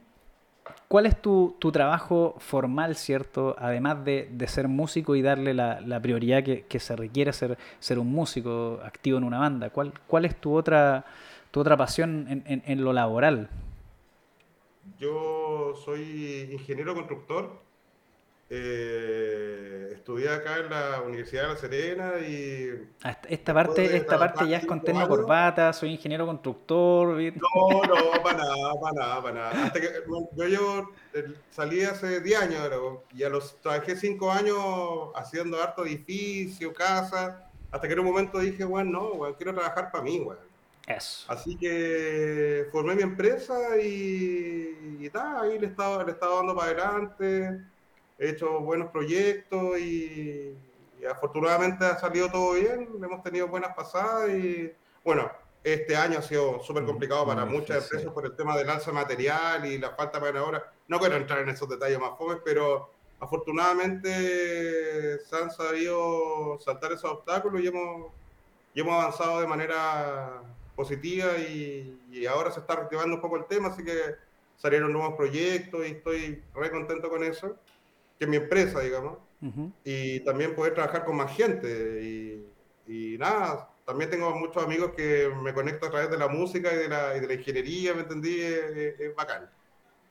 ¿Cuál 0.91 1.07
es 1.07 1.23
tu, 1.23 1.55
trabajo 1.73 2.35
formal, 2.39 2.97
cierto? 2.97 3.55
Además 3.61 4.05
de, 4.05 4.29
ser 4.49 4.67
músico 4.67 5.15
y 5.15 5.23
darle 5.23 5.55
la, 5.55 6.01
prioridad 6.03 6.43
que, 6.43 6.81
se 6.81 6.97
requiere 6.97 7.33
ser, 7.33 7.59
ser 7.79 8.01
un 8.01 8.11
músico 8.11 8.81
activo 8.83 9.17
en 9.17 9.23
una 9.23 9.39
banda. 9.39 9.71
¿Cuál, 9.71 9.93
cuál 10.09 10.25
es 10.25 10.35
tu 10.35 10.53
otra, 10.53 11.05
tu 11.53 11.61
otra 11.61 11.77
pasión 11.77 12.27
en, 12.29 12.63
en 12.67 12.83
lo 12.83 12.93
laboral? 12.93 13.49
Yo 14.99 15.77
soy 15.77 16.49
ingeniero 16.51 16.93
constructor 16.97 17.61
eh, 18.53 19.93
estudié 19.93 20.29
acá 20.29 20.57
en 20.59 20.71
la 20.71 21.03
Universidad 21.03 21.43
de 21.43 21.49
La 21.49 21.57
Serena 21.57 22.13
y... 22.19 22.89
Ah, 23.05 23.17
esta 23.29 23.55
parte, 23.55 23.97
esta 23.97 24.19
parte 24.19 24.49
ya 24.49 24.59
es 24.59 24.67
con 24.67 24.83
terno 24.83 25.07
corbata, 25.07 25.73
soy 25.73 25.93
ingeniero 25.93 26.27
constructor. 26.27 27.17
No, 27.17 27.83
no, 27.83 28.23
para 28.25 28.39
nada, 28.39 28.75
para 28.81 28.93
nada, 28.93 29.23
para 29.23 29.35
nada. 29.35 29.67
Hasta 29.67 29.81
que, 29.81 29.89
yo 30.35 30.45
llevo, 30.49 30.91
salí 31.53 31.83
hace 31.83 32.21
10 32.21 32.41
años 32.41 32.69
y 33.15 33.23
a 33.23 33.29
los, 33.29 33.61
trabajé 33.61 33.95
5 33.95 34.33
años 34.33 34.59
haciendo 35.15 35.63
harto 35.63 35.87
edificio, 35.87 36.75
casa, 36.75 37.49
hasta 37.71 37.87
que 37.87 37.93
en 37.93 38.01
un 38.01 38.07
momento 38.07 38.41
dije, 38.41 38.65
bueno, 38.65 38.91
no, 38.91 39.15
bueno, 39.15 39.37
quiero 39.37 39.55
trabajar 39.55 39.93
para 39.93 40.03
mí, 40.03 40.19
bueno. 40.19 40.41
Eso. 40.89 41.33
Así 41.33 41.57
que 41.57 42.67
formé 42.73 42.97
mi 42.97 43.03
empresa 43.03 43.79
y, 43.81 44.99
y 44.99 45.11
tal, 45.11 45.37
ahí 45.37 45.57
le 45.57 45.69
estaba, 45.69 46.03
le 46.03 46.11
estaba 46.11 46.37
dando 46.37 46.57
para 46.57 46.71
adelante 46.73 47.70
he 48.21 48.29
hecho 48.29 48.61
buenos 48.61 48.91
proyectos 48.91 49.79
y, 49.79 50.55
afortunadamente 51.11 51.87
ha 51.87 51.99
salido 51.99 52.31
todo 52.31 52.53
bien, 52.53 52.91
hemos 53.03 53.23
tenido 53.23 53.49
buenas 53.49 53.75
pasadas 53.75 54.29
y 54.29 54.71
bueno, 55.03 55.33
este 55.65 55.97
año 55.97 56.19
ha 56.19 56.23
sido 56.23 56.63
súper 56.63 56.85
complicado 56.85 57.27
para 57.27 57.47
muchas 57.47 57.85
empresas 57.85 58.13
por 58.13 58.27
el 58.27 58.37
tema 58.37 58.55
del 58.59 58.69
alza 58.69 58.93
material 58.93 59.65
y 59.65 59.79
la 59.79 59.93
falta 59.93 60.21
de 60.21 60.39
ahora. 60.39 60.71
No 60.89 60.99
quiero 60.99 61.17
entrar 61.17 61.41
en 61.41 61.49
esos 61.49 61.71
detalles 61.71 61.99
más 61.99 62.11
jóvenes, 62.11 62.43
pero 62.45 62.91
afortunadamente 63.19 65.21
se 65.21 65.37
han 65.37 65.51
sabido 65.51 66.59
saltar 66.61 66.93
esos 66.93 67.11
obstáculos 67.11 67.63
y 67.63 67.69
hemos, 67.69 68.13
y 68.75 68.81
hemos 68.81 69.01
avanzado 69.01 69.41
de 69.41 69.47
manera 69.47 70.43
positiva 70.77 71.39
y, 71.39 71.99
y, 72.13 72.27
ahora 72.27 72.51
se 72.51 72.61
está 72.61 72.77
reactivando 72.77 73.15
un 73.15 73.23
poco 73.23 73.39
el 73.39 73.47
tema, 73.47 73.69
así 73.69 73.83
que 73.83 74.17
salieron 74.59 74.93
nuevos 74.93 75.15
proyectos 75.15 75.87
y 75.87 75.93
estoy 75.93 76.45
re 76.55 76.71
contento 76.71 77.09
con 77.09 77.25
eso 77.25 77.57
que 78.21 78.27
mi 78.27 78.37
empresa, 78.37 78.81
digamos, 78.81 79.17
y 79.83 80.21
también 80.21 80.55
poder 80.55 80.75
trabajar 80.75 81.07
con 81.07 81.17
más 81.17 81.35
gente. 81.35 82.45
Y, 82.87 83.17
nada, 83.19 83.71
también 83.87 84.11
tengo 84.11 84.35
muchos 84.37 84.63
amigos 84.63 84.93
que 84.95 85.31
me 85.43 85.55
conecto 85.55 85.87
a 85.87 85.91
través 85.91 86.11
de 86.11 86.19
la 86.19 86.29
música 86.29 86.71
y 86.71 86.77
de 86.77 86.89
la, 86.89 87.17
y 87.17 87.21
de 87.21 87.27
la 87.27 87.35
ingeniería, 87.35 87.95
¿me 87.95 88.03
entendí? 88.03 88.39
Es, 88.39 89.17
bacán. 89.17 89.49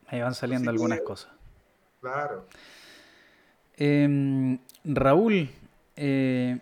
Ahí 0.08 0.22
van 0.22 0.34
saliendo 0.34 0.72
algunas 0.72 1.02
cosas. 1.02 1.32
Claro. 2.02 2.48
Em, 3.78 4.58
Raúl, 4.84 5.48
eh, 5.96 6.60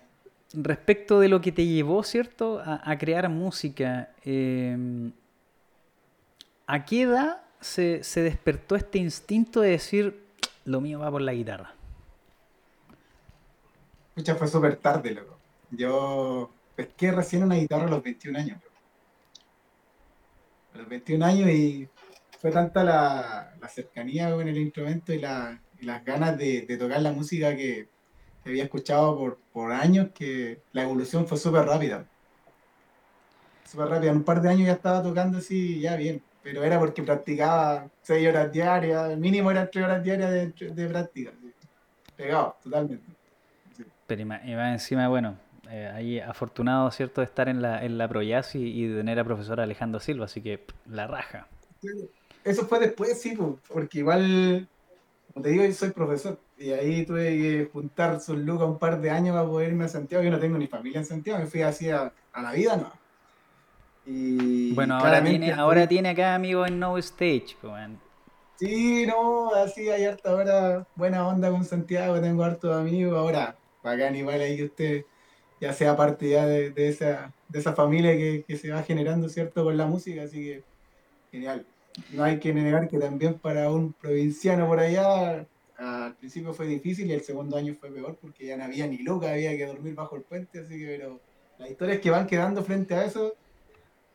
respecto 0.51 1.21
de 1.21 1.29
lo 1.29 1.39
que 1.39 1.53
te 1.53 1.65
llevó, 1.65 2.03
¿cierto?, 2.03 2.61
a, 2.61 2.97
crear 2.97 3.29
música, 3.29 4.11
em, 4.25 5.13
¿a 6.65 6.83
qué 6.83 7.03
edad 7.03 7.41
se, 7.61 8.03
se 8.03 8.21
despertó 8.21 8.75
este 8.75 8.97
instinto 8.97 9.61
de 9.61 9.69
decir, 9.69 10.26
lo 10.67 10.81
mío 10.81 10.99
va 10.99 11.11
por 11.11 11.21
la 11.21 11.33
guitarra? 11.33 11.75
Escucha, 14.15 14.35
fue 14.35 14.47
súper 14.49 14.81
tarde, 14.81 15.11
loco. 15.11 15.43
Yo 15.69 16.59
pesqué 16.75 17.11
recién 17.11 17.43
una 17.43 17.55
guitarra 17.55 17.85
a 17.85 17.89
los 17.89 18.03
21 18.03 18.35
años. 18.37 18.61
A 20.73 20.77
los 20.77 20.87
21 20.89 21.23
años 21.23 21.49
y 21.49 21.91
fue 22.37 22.51
tanta 22.51 22.83
la, 22.83 23.57
cercanía 23.69 24.31
con 24.31 24.47
el 24.47 24.57
instrumento 24.57 25.13
y, 25.13 25.19
la- 25.19 25.61
las 25.81 26.03
ganas 26.05 26.37
de, 26.37 26.63
de 26.67 26.77
tocar 26.77 27.01
la 27.01 27.11
música 27.13 27.55
que 27.55 27.91
había 28.45 28.63
escuchado 28.65 29.17
por, 29.17 29.43
por 29.51 29.71
años 29.73 30.09
que 30.15 30.65
la 30.71 30.83
evolución 30.83 31.27
fue 31.27 31.37
súper 31.37 31.65
rápida. 31.65 32.11
Súper 33.63 33.87
rápida. 33.89 34.11
En 34.11 34.17
un 34.17 34.23
par 34.25 34.41
de 34.41 34.49
años 34.49 34.65
ya 34.67 34.73
estaba 34.73 35.03
tocando 35.03 35.37
así, 35.37 35.79
ya 35.79 35.95
bien. 35.95 36.26
Pero 36.47 36.63
era 36.63 36.79
porque 36.79 37.03
practicaba 37.03 37.89
6 38.03 38.29
horas 38.29 38.49
diarias, 38.49 39.11
el 39.11 39.17
mínimo 39.17 39.51
eran 39.51 39.69
3 39.69 39.83
horas 39.83 40.01
diarias 40.01 40.31
de, 40.31 40.69
de 40.69 40.87
práctica. 40.87 41.33
Pegado, 42.15 42.55
totalmente. 42.63 43.03
Sí. 43.75 43.83
Pero 44.07 44.21
y 44.21 44.25
más, 44.25 44.41
encima, 44.45 45.09
bueno, 45.09 45.37
eh, 45.69 45.91
ahí 45.93 46.19
afortunado, 46.21 46.89
¿cierto?, 46.91 47.19
de 47.19 47.25
estar 47.25 47.49
en 47.49 47.61
la, 47.61 47.83
en 47.83 47.97
la 47.97 48.07
ProJazz 48.07 48.55
y, 48.55 48.59
y 48.59 48.87
de 48.87 48.95
tener 48.95 49.19
a 49.19 49.25
profesor 49.25 49.59
Alejandro 49.59 49.99
Silva, 49.99 50.23
así 50.23 50.41
que 50.41 50.63
la 50.89 51.05
raja. 51.05 51.47
Eso 52.45 52.65
fue 52.65 52.79
después, 52.79 53.21
sí, 53.21 53.35
po, 53.35 53.59
porque 53.67 53.99
igual, 53.99 54.69
como 55.33 55.43
te 55.43 55.49
digo, 55.49 55.65
yo 55.65 55.73
soy 55.73 55.89
profesor 55.89 56.39
y 56.57 56.71
ahí 56.71 57.05
tuve 57.05 57.25
que 57.25 57.69
juntar 57.73 58.21
sus 58.21 58.37
lucas 58.37 58.69
un 58.69 58.79
par 58.79 59.01
de 59.01 59.09
años 59.09 59.35
para 59.35 59.49
poder 59.49 59.71
irme 59.71 59.83
a 59.83 59.89
Santiago. 59.89 60.23
Yo 60.23 60.31
no 60.31 60.39
tengo 60.39 60.57
ni 60.57 60.67
familia 60.67 60.99
en 60.99 61.05
Santiago, 61.05 61.39
me 61.39 61.47
fui 61.47 61.61
así 61.61 61.89
a, 61.89 62.13
a 62.31 62.41
la 62.41 62.53
vida, 62.53 62.77
¿no? 62.77 63.06
Y 64.09 64.73
Bueno, 64.73 64.95
ahora 64.95 65.21
tiene, 65.23 65.51
ahora 65.51 65.87
tiene 65.87 66.09
acá 66.09 66.33
amigos 66.33 66.69
en 66.69 66.79
No 66.79 66.97
Stage, 66.97 67.57
weón. 67.61 67.99
Sí, 68.55 69.05
no, 69.05 69.53
así 69.53 69.89
hay 69.89 70.05
harta 70.05 70.31
ahora 70.31 70.87
buena 70.95 71.27
onda 71.27 71.51
con 71.51 71.63
Santiago, 71.65 72.19
tengo 72.21 72.43
hartos 72.43 72.75
amigos. 72.75 73.17
Ahora, 73.17 73.55
bacán 73.83 74.15
igual 74.15 74.41
ahí 74.41 74.57
que 74.57 74.63
usted 74.63 75.05
ya 75.59 75.73
sea 75.73 75.95
parte 75.95 76.29
ya 76.29 76.45
de, 76.45 76.71
de 76.71 76.87
esa, 76.87 77.33
de 77.49 77.59
esa 77.59 77.73
familia 77.73 78.13
que, 78.13 78.45
que 78.47 78.57
se 78.57 78.71
va 78.71 78.81
generando, 78.81 79.27
¿cierto? 79.27 79.63
Con 79.63 79.75
la 79.75 79.85
música, 79.85 80.23
así 80.23 80.41
que 80.41 80.63
genial. 81.31 81.65
No 82.13 82.23
hay 82.23 82.39
que 82.39 82.53
negar 82.53 82.87
que 82.87 82.97
también 82.97 83.35
para 83.39 83.69
un 83.69 83.93
provinciano 83.93 84.67
por 84.67 84.79
allá, 84.79 85.45
al 85.77 86.15
principio 86.15 86.53
fue 86.53 86.67
difícil 86.67 87.07
y 87.09 87.13
el 87.13 87.21
segundo 87.21 87.57
año 87.57 87.73
fue 87.73 87.91
peor 87.91 88.17
porque 88.21 88.45
ya 88.45 88.57
no 88.57 88.63
había 88.63 88.87
ni 88.87 88.99
loca, 88.99 89.31
había 89.31 89.55
que 89.57 89.65
dormir 89.65 89.95
bajo 89.95 90.15
el 90.15 90.23
puente, 90.23 90.59
así 90.59 90.79
que, 90.79 90.85
pero 90.97 91.19
las 91.57 91.69
historias 91.69 91.99
que 91.99 92.09
van 92.09 92.25
quedando 92.27 92.63
frente 92.63 92.95
a 92.95 93.05
eso 93.05 93.35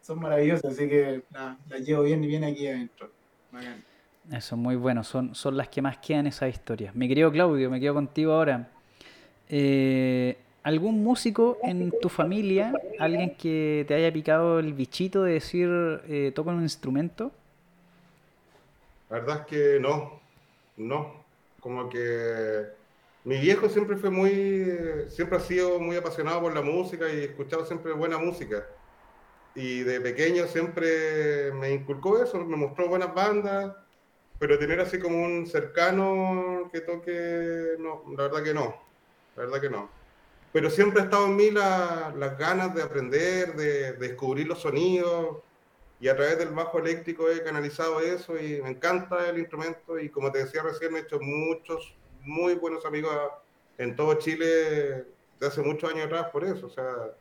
son 0.03 0.20
maravillosas, 0.20 0.73
así 0.73 0.89
que 0.89 1.23
las 1.33 1.81
llevo 1.81 2.03
bien 2.03 2.23
y 2.23 2.27
bien 2.27 2.45
aquí 2.45 2.66
adentro. 2.66 3.11
Bacán. 3.51 3.83
Eso 4.29 4.55
es 4.55 4.61
muy 4.61 4.77
bueno, 4.77 5.03
son, 5.03 5.35
son 5.35 5.57
las 5.57 5.69
que 5.69 5.83
más 5.83 5.99
quedan 5.99 6.27
esas 6.27 6.51
historias. 6.51 6.95
Mi 6.95 7.09
querido 7.09 7.31
Claudio, 7.33 7.70
me 7.70 7.81
quedo 7.81 7.95
contigo 7.95 8.33
ahora. 8.33 8.69
Eh, 9.49 10.37
¿Algún 10.62 11.03
músico 11.03 11.59
en 11.62 11.93
tu 12.01 12.09
familia, 12.09 12.73
alguien 13.01 13.35
que 13.37 13.85
te 13.89 13.95
haya 13.95 14.12
picado 14.12 14.61
el 14.61 14.74
bichito 14.74 15.24
de 15.24 15.33
decir 15.33 15.69
eh, 16.07 16.31
toca 16.35 16.53
un 16.53 16.62
instrumento? 16.62 17.33
La 19.11 19.19
verdad 19.19 19.41
es 19.41 19.47
que 19.47 19.81
no, 19.81 20.20
no. 20.77 21.15
Como 21.59 21.89
que 21.89 22.66
mi 23.24 23.39
viejo 23.39 23.69
siempre 23.69 23.97
fue 23.97 24.11
muy, 24.11 25.09
siempre 25.09 25.39
ha 25.39 25.41
sido 25.41 25.81
muy 25.81 25.97
apasionado 25.97 26.41
por 26.43 26.55
la 26.55 26.62
música 26.62 27.12
y 27.12 27.24
escuchado 27.24 27.66
siempre 27.66 27.93
buena 27.93 28.19
música. 28.19 28.65
Y 29.55 29.83
de 29.83 30.01
pequeño 30.01 30.47
siempre 30.47 31.53
me 31.53 31.73
inculcó 31.73 32.23
eso, 32.23 32.39
me 32.45 32.57
mostró 32.57 32.89
buenas 32.89 33.15
bandas, 33.15 33.77
pero 34.39 34.59
tener 34.59 34.81
así 34.81 34.99
como 34.99 35.23
un 35.24 35.47
cercano 35.47 36.70
que 36.73 36.81
toque, 36.83 37.77
no, 37.79 38.05
la 38.16 38.24
verdad 38.24 38.45
que 38.45 38.55
no, 38.55 38.77
la 39.37 39.45
verdad 39.45 39.61
que 39.61 39.70
no. 39.70 39.91
Pero 40.53 40.70
siempre 40.70 41.01
ha 41.03 41.05
estado 41.05 41.27
en 41.27 41.37
mí 41.37 41.51
la- 41.51 42.15
las 42.16 42.39
ganas 42.39 42.74
de 42.74 42.83
aprender, 42.83 43.55
de, 43.57 43.93
de 43.95 44.09
descubrir 44.09 44.47
los 44.49 44.61
sonidos, 44.62 45.39
y 46.01 46.09
a 46.09 46.16
través 46.16 46.39
del 46.39 46.51
bajo 46.51 46.79
eléctrico 46.81 47.31
he 47.31 47.43
canalizado 47.45 48.01
eso 48.01 48.37
y 48.39 48.61
me 48.62 48.70
encanta 48.70 49.29
el 49.31 49.39
instrumento 49.39 49.99
y 49.99 50.11
como 50.11 50.33
te 50.33 50.41
decía 50.45 50.62
recién, 50.62 50.97
he 50.97 51.01
hecho 51.01 51.19
muchos, 51.20 51.97
muy 52.23 52.55
buenos 52.55 52.85
amigos 52.87 53.16
en 53.79 53.97
todo 53.97 54.15
Chile 54.15 54.47
de 55.41 55.47
hace 55.47 55.62
muchos 55.62 55.91
años 55.93 56.07
atrás 56.07 56.29
por 56.33 56.45
eso, 56.45 56.66
o 56.66 56.70
sea, 56.70 57.16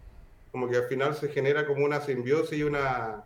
como 0.52 0.69
que 0.69 0.78
al 0.78 0.84
final 0.84 1.15
se 1.15 1.30
genera 1.30 1.65
como 1.65 1.86
una 1.86 2.02
simbiosis 2.02 2.60
y 2.60 2.64
una, 2.64 3.23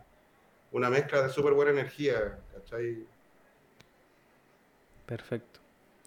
una 0.72 0.90
mezcla 0.90 1.22
de 1.22 1.28
súper 1.28 1.54
buena 1.54 1.72
energía, 1.72 2.38
¿cachai? 2.52 3.06
Perfecto. 5.06 5.60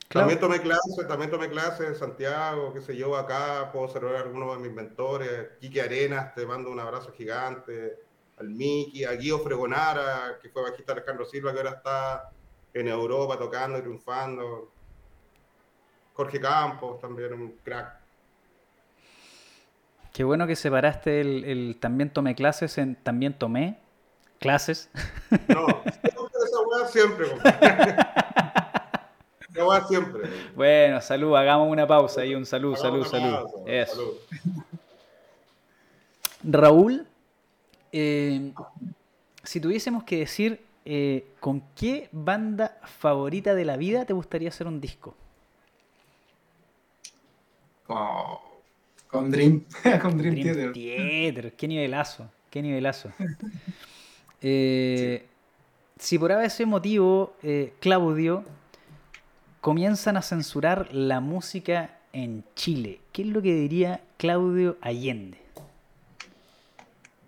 También 0.09 0.39
tomé 0.39 0.59
clases, 0.59 1.07
también 1.07 1.29
tomé 1.29 1.49
clases 1.49 1.87
en 1.87 1.95
Santiago, 1.95 2.73
qué 2.73 2.81
sé 2.81 2.97
yo, 2.97 3.15
acá 3.15 3.71
puedo 3.71 3.87
saludar 3.89 4.15
a 4.15 4.19
algunos 4.21 4.57
de 4.57 4.67
mis 4.67 4.75
mentores, 4.75 5.49
Quique 5.59 5.81
Arenas, 5.81 6.33
te 6.33 6.47
mando 6.47 6.71
un 6.71 6.79
abrazo 6.79 7.11
gigante, 7.11 7.99
al 8.37 8.49
Miki, 8.49 9.03
a 9.03 9.11
Guido 9.11 9.39
Fregonara, 9.39 10.39
que 10.41 10.49
fue 10.49 10.63
bajista 10.63 10.93
de 10.93 10.99
Alejandro 10.99 11.25
Silva, 11.25 11.51
que 11.51 11.59
ahora 11.59 11.71
está 11.71 12.31
en 12.73 12.87
Europa 12.87 13.37
tocando 13.37 13.77
y 13.77 13.81
triunfando. 13.81 14.71
Jorge 16.13 16.39
Campos, 16.39 16.99
también 16.99 17.33
un 17.33 17.51
crack. 17.63 17.98
Qué 20.13 20.23
bueno 20.23 20.47
que 20.47 20.55
separaste 20.55 21.21
el, 21.21 21.43
el 21.45 21.77
también 21.79 22.09
tomé 22.09 22.35
clases 22.35 22.77
en 22.77 22.95
también 22.95 23.33
tomé 23.33 23.77
clases. 24.39 24.89
No, 25.47 25.67
esa 25.85 26.61
weá 26.67 26.87
siempre. 26.87 27.27
Esa 29.49 29.65
weá 29.65 29.85
siempre. 29.85 30.29
Bueno, 30.55 31.01
salud, 31.01 31.35
hagamos 31.35 31.69
una 31.69 31.85
pausa 31.85 32.25
y 32.25 32.35
un 32.35 32.45
salud, 32.45 32.75
salud, 32.75 33.05
salud. 33.05 33.27
una 33.27 33.41
pausa, 33.41 33.57
Eso. 33.67 33.95
salud. 33.95 34.63
Raúl, 36.43 37.07
eh, 37.91 38.53
si 39.43 39.59
tuviésemos 39.59 40.03
que 40.03 40.19
decir 40.19 40.65
eh, 40.85 41.27
con 41.39 41.61
qué 41.75 42.07
banda 42.11 42.79
favorita 42.83 43.53
de 43.53 43.65
la 43.65 43.77
vida 43.77 44.05
te 44.05 44.13
gustaría 44.13 44.49
hacer 44.49 44.67
un 44.67 44.79
disco. 44.79 45.15
Con, 47.85 48.48
con 49.09 49.31
Dream, 49.31 49.65
con 50.01 50.17
Dream, 50.17 50.35
Dream 50.35 50.55
Theater. 50.55 50.73
Theater, 50.73 51.53
qué 51.53 51.67
nivelazo, 51.67 52.29
qué 52.49 52.61
nivelazo. 52.61 53.11
Eh, 54.41 55.25
si 55.97 56.17
por 56.17 56.31
ese 56.31 56.65
motivo, 56.65 57.35
eh, 57.43 57.73
Claudio, 57.81 58.45
comienzan 59.59 60.15
a 60.15 60.21
censurar 60.21 60.93
la 60.93 61.19
música 61.19 61.99
en 62.13 62.45
Chile, 62.55 63.01
¿qué 63.11 63.23
es 63.23 63.27
lo 63.27 63.41
que 63.41 63.53
diría 63.53 64.01
Claudio 64.15 64.77
Allende? 64.79 65.39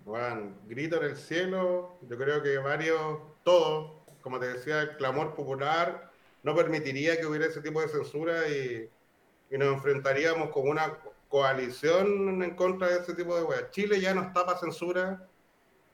Bueno, 0.06 0.52
grito 0.66 0.96
en 1.02 1.10
el 1.10 1.16
cielo, 1.18 1.98
yo 2.08 2.16
creo 2.16 2.42
que 2.42 2.56
varios, 2.56 3.18
todos, 3.44 3.92
como 4.22 4.40
te 4.40 4.48
decía, 4.48 4.80
el 4.80 4.96
clamor 4.96 5.34
popular 5.34 6.10
no 6.42 6.56
permitiría 6.56 7.20
que 7.20 7.26
hubiera 7.26 7.44
ese 7.44 7.60
tipo 7.60 7.82
de 7.82 7.88
censura 7.88 8.48
y, 8.48 8.88
y 9.50 9.58
nos 9.58 9.74
enfrentaríamos 9.74 10.48
como 10.48 10.70
una 10.70 10.96
coalición 11.32 12.42
en 12.42 12.54
contra 12.54 12.88
de 12.88 12.98
ese 12.98 13.14
tipo 13.14 13.34
de 13.34 13.42
weas. 13.42 13.70
Chile 13.70 13.98
ya 13.98 14.12
no 14.12 14.20
está 14.20 14.44
para 14.44 14.58
censura, 14.58 15.26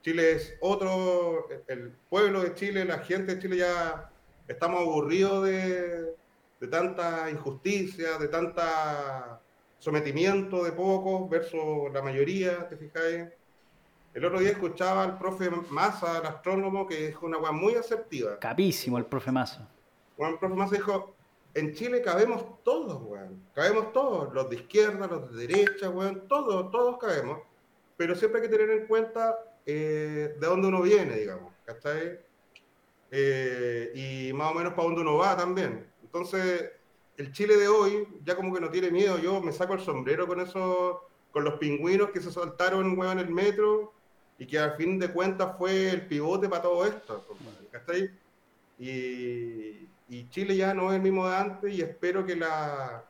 Chile 0.01 0.33
es 0.33 0.57
otro, 0.59 1.47
el 1.67 1.93
pueblo 2.09 2.41
de 2.41 2.53
Chile, 2.55 2.83
la 2.83 2.99
gente 2.99 3.35
de 3.35 3.41
Chile 3.41 3.57
ya 3.57 4.11
estamos 4.49 4.81
aburridos 4.81 5.45
de, 5.45 6.13
de 6.59 6.67
tanta 6.67 7.29
injusticia, 7.31 8.17
de 8.17 8.27
tanta 8.27 9.39
sometimiento 9.77 10.65
de 10.65 10.73
pocos 10.73 11.29
versus 11.29 11.89
la 11.93 12.01
mayoría, 12.01 12.67
¿te 12.67 12.75
fijáis? 12.75 13.29
El 14.13 14.25
otro 14.25 14.41
día 14.41 14.49
escuchaba 14.49 15.03
al 15.03 15.17
profe 15.17 15.49
Massa, 15.69 16.17
el 16.17 16.25
astrónomo, 16.25 16.85
que 16.85 17.07
dijo 17.07 17.25
una 17.25 17.37
cosa 17.37 17.53
muy 17.53 17.75
asertiva. 17.75 18.37
Capísimo 18.39 18.97
el 18.97 19.05
profe 19.05 19.31
Mazo. 19.31 19.65
Bueno, 20.17 20.33
el 20.33 20.39
profe 20.39 20.55
Massa 20.55 20.75
dijo, 20.75 21.15
en 21.59 21.73
Chile 21.73 22.01
cabemos 22.01 22.63
todos, 22.63 23.01
weón. 23.03 23.43
Cabemos 23.53 23.91
todos, 23.93 24.33
los 24.33 24.49
de 24.49 24.57
izquierda, 24.57 25.07
los 25.07 25.31
de 25.31 25.47
derecha, 25.47 25.89
weón, 25.89 26.27
todos, 26.27 26.71
todos 26.71 26.97
cabemos. 26.97 27.39
Pero 27.97 28.15
siempre 28.15 28.41
hay 28.41 28.47
que 28.47 28.57
tener 28.57 28.69
en 28.69 28.87
cuenta 28.87 29.37
eh, 29.65 30.35
de 30.39 30.47
dónde 30.47 30.67
uno 30.67 30.81
viene, 30.81 31.15
digamos, 31.17 31.53
¿cachai? 31.65 32.19
Eh, 33.11 33.91
y 33.93 34.33
más 34.33 34.51
o 34.51 34.55
menos 34.55 34.73
para 34.73 34.87
dónde 34.87 35.01
uno 35.01 35.17
va 35.17 35.35
también. 35.35 35.85
Entonces, 36.03 36.71
el 37.17 37.31
Chile 37.33 37.57
de 37.57 37.67
hoy 37.67 38.07
ya 38.23 38.35
como 38.35 38.53
que 38.53 38.61
no 38.61 38.69
tiene 38.69 38.91
miedo. 38.91 39.19
Yo 39.19 39.41
me 39.41 39.51
saco 39.51 39.73
el 39.73 39.81
sombrero 39.81 40.25
con 40.27 40.39
eso, 40.39 41.09
con 41.31 41.43
los 41.43 41.55
pingüinos 41.55 42.11
que 42.11 42.21
se 42.21 42.31
soltaron, 42.31 42.97
weón, 42.97 43.19
en 43.19 43.27
el 43.27 43.33
metro 43.33 43.93
y 44.37 44.47
que 44.47 44.57
al 44.57 44.75
fin 44.77 44.97
de 44.97 45.11
cuentas 45.11 45.57
fue 45.57 45.89
el 45.89 46.07
pivote 46.07 46.47
para 46.47 46.61
todo 46.61 46.85
esto, 46.85 47.25
¿cachai? 47.71 48.09
Y, 48.79 49.89
y 50.09 50.27
Chile 50.29 50.57
ya 50.57 50.73
no 50.73 50.89
es 50.89 50.95
el 50.95 51.03
mismo 51.03 51.29
de 51.29 51.35
antes 51.35 51.73
y 51.73 51.81
espero 51.81 52.25
que 52.25 52.35
la, 52.35 53.05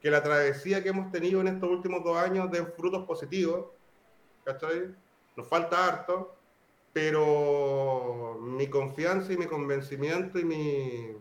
que 0.00 0.10
la 0.10 0.22
travesía 0.22 0.82
que 0.82 0.88
hemos 0.88 1.10
tenido 1.12 1.40
en 1.40 1.48
estos 1.48 1.70
últimos 1.70 2.02
dos 2.02 2.18
años 2.18 2.50
dé 2.50 2.64
frutos 2.66 3.06
positivos, 3.06 3.66
¿cachai? 4.44 4.92
Nos 5.36 5.46
falta 5.46 5.86
harto, 5.86 6.36
pero 6.92 8.36
mi 8.40 8.66
confianza 8.68 9.32
y 9.32 9.36
mi 9.36 9.46
convencimiento 9.46 10.40
y 10.40 10.44
mi, 10.44 11.16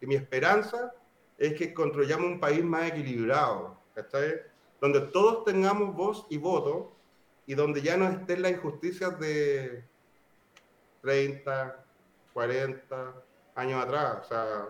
y 0.00 0.06
mi 0.06 0.14
esperanza 0.14 0.94
es 1.36 1.54
que 1.54 1.74
construyamos 1.74 2.26
un 2.26 2.40
país 2.40 2.64
más 2.64 2.88
equilibrado, 2.88 3.78
¿cachai? 3.94 4.40
Donde 4.80 5.00
todos 5.00 5.44
tengamos 5.44 5.94
voz 5.94 6.26
y 6.30 6.38
voto 6.38 6.96
y 7.44 7.54
donde 7.54 7.82
ya 7.82 7.98
no 7.98 8.08
estén 8.08 8.40
las 8.40 8.52
injusticias 8.52 9.20
de 9.20 9.84
30, 11.02 11.84
40 12.32 13.24
años 13.54 13.82
atrás. 13.82 14.18
O 14.24 14.28
sea, 14.28 14.68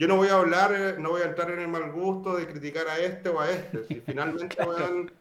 yo 0.00 0.08
no 0.08 0.16
voy 0.16 0.28
a 0.28 0.36
hablar, 0.36 0.96
no 0.98 1.10
voy 1.10 1.20
a 1.20 1.26
entrar 1.26 1.50
en 1.50 1.58
el 1.60 1.68
mal 1.68 1.92
gusto 1.92 2.36
de 2.36 2.46
criticar 2.46 2.88
a 2.88 2.98
este 2.98 3.28
o 3.28 3.38
a 3.38 3.50
este. 3.50 3.84
Si 3.84 4.00
finalmente, 4.06 4.56
weón, 4.64 5.12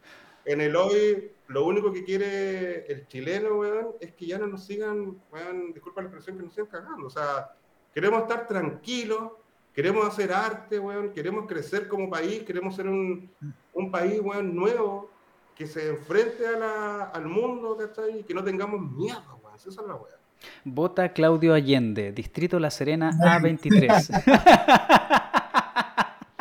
en 0.46 0.62
el 0.62 0.74
hoy, 0.76 1.32
lo 1.48 1.66
único 1.66 1.92
que 1.92 2.06
quiere 2.06 2.86
el 2.92 3.06
chileno, 3.08 3.56
weón, 3.56 3.90
es 4.00 4.14
que 4.14 4.26
ya 4.26 4.38
no 4.38 4.48
nos 4.48 4.66
sigan, 4.66 5.22
weón, 5.32 5.74
disculpa 5.74 6.02
la 6.02 6.08
expresión, 6.08 6.38
que 6.38 6.44
nos 6.44 6.54
sigan 6.54 6.68
cagando. 6.68 7.08
O 7.08 7.10
sea, 7.10 7.54
queremos 7.94 8.22
estar 8.22 8.48
tranquilos, 8.48 9.34
queremos 9.74 10.08
hacer 10.08 10.32
arte, 10.32 10.80
weón, 10.80 11.12
queremos 11.12 11.46
crecer 11.46 11.90
como 11.90 12.10
país, 12.10 12.44
queremos 12.44 12.74
ser 12.74 12.88
un, 12.88 13.30
un 13.74 13.92
país, 13.92 14.22
weón, 14.22 14.56
nuevo, 14.56 15.10
que 15.56 15.68
se 15.68 15.90
enfrente 15.90 16.48
a 16.48 16.58
la, 16.58 17.04
al 17.10 17.26
mundo, 17.26 17.76
¿cachai? 17.76 18.20
Y 18.20 18.24
que 18.24 18.34
no 18.34 18.46
tengamos 18.46 18.80
miedo, 18.80 19.40
weón. 19.44 19.56
Esa 19.58 19.70
es 19.70 19.76
la 19.76 19.96
weón. 19.96 20.19
Vota 20.64 21.10
Claudio 21.10 21.54
Allende, 21.54 22.12
Distrito 22.12 22.60
La 22.60 22.70
Serena 22.72 23.12
A23. 23.20 24.24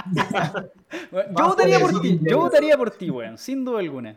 yo 1.12 1.46
votaría 1.46 1.80
por 1.80 2.00
ti, 2.00 2.20
yo 2.22 2.38
votaría 2.38 2.76
por 2.76 2.90
ti, 2.90 3.10
weón, 3.10 3.38
sin 3.38 3.64
duda 3.64 3.80
alguna. 3.80 4.16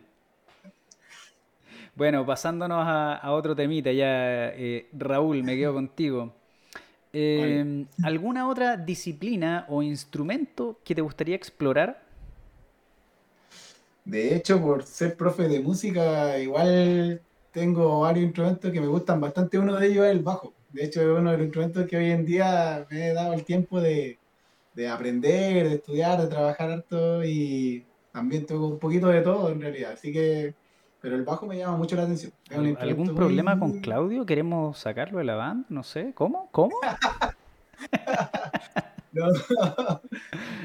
Bueno, 1.94 2.24
pasándonos 2.24 2.84
a, 2.86 3.30
otro 3.32 3.54
temita, 3.54 3.92
ya 3.92 4.48
eh, 4.48 4.88
Raúl, 4.92 5.42
me 5.42 5.56
quedo 5.56 5.74
contigo. 5.74 6.32
Eh, 7.12 7.84
¿Alguna 8.02 8.48
otra 8.48 8.78
disciplina 8.78 9.66
o 9.68 9.82
instrumento 9.82 10.78
que 10.82 10.94
te 10.94 11.02
gustaría 11.02 11.36
explorar? 11.36 12.02
De 14.04 14.34
hecho, 14.34 14.60
por 14.60 14.84
ser 14.84 15.16
profe 15.16 15.46
de 15.48 15.60
música, 15.60 16.38
igual 16.38 17.20
tengo 17.52 18.00
varios 18.00 18.24
instrumentos 18.24 18.72
que 18.72 18.80
me 18.80 18.86
gustan 18.86 19.20
bastante. 19.20 19.58
Uno 19.58 19.76
de 19.76 19.86
ellos 19.86 20.06
es 20.06 20.12
el 20.12 20.22
bajo. 20.22 20.54
De 20.70 20.84
hecho, 20.84 21.02
es 21.02 21.06
uno 21.06 21.30
de 21.30 21.36
los 21.36 21.46
instrumentos 21.46 21.86
que 21.86 21.96
hoy 21.96 22.10
en 22.10 22.24
día 22.24 22.86
me 22.90 23.08
he 23.08 23.12
dado 23.12 23.34
el 23.34 23.44
tiempo 23.44 23.80
de, 23.80 24.18
aprender, 24.90 25.68
de 25.68 25.74
estudiar, 25.74 26.20
de 26.20 26.28
trabajar 26.28 26.70
harto 26.70 27.22
y 27.24 27.84
también 28.10 28.46
tengo 28.46 28.68
un 28.68 28.78
poquito 28.78 29.08
de 29.08 29.20
todo 29.20 29.50
en 29.50 29.60
realidad. 29.60 29.92
Así 29.92 30.12
que, 30.12 30.54
pero 31.00 31.14
el 31.14 31.24
bajo 31.24 31.46
me 31.46 31.58
llama 31.58 31.76
mucho 31.76 31.94
la 31.94 32.04
atención. 32.04 32.32
¿Algún 32.78 33.14
problema 33.14 33.58
con 33.58 33.80
Claudio? 33.80 34.24
¿Queremos 34.24 34.78
sacarlo 34.78 35.18
de 35.18 35.24
la 35.24 35.34
banda? 35.34 35.66
No 35.68 35.82
sé. 35.82 36.12
¿Cómo? 36.14 36.48
¿Cómo? 36.52 36.74
no, 39.12 39.26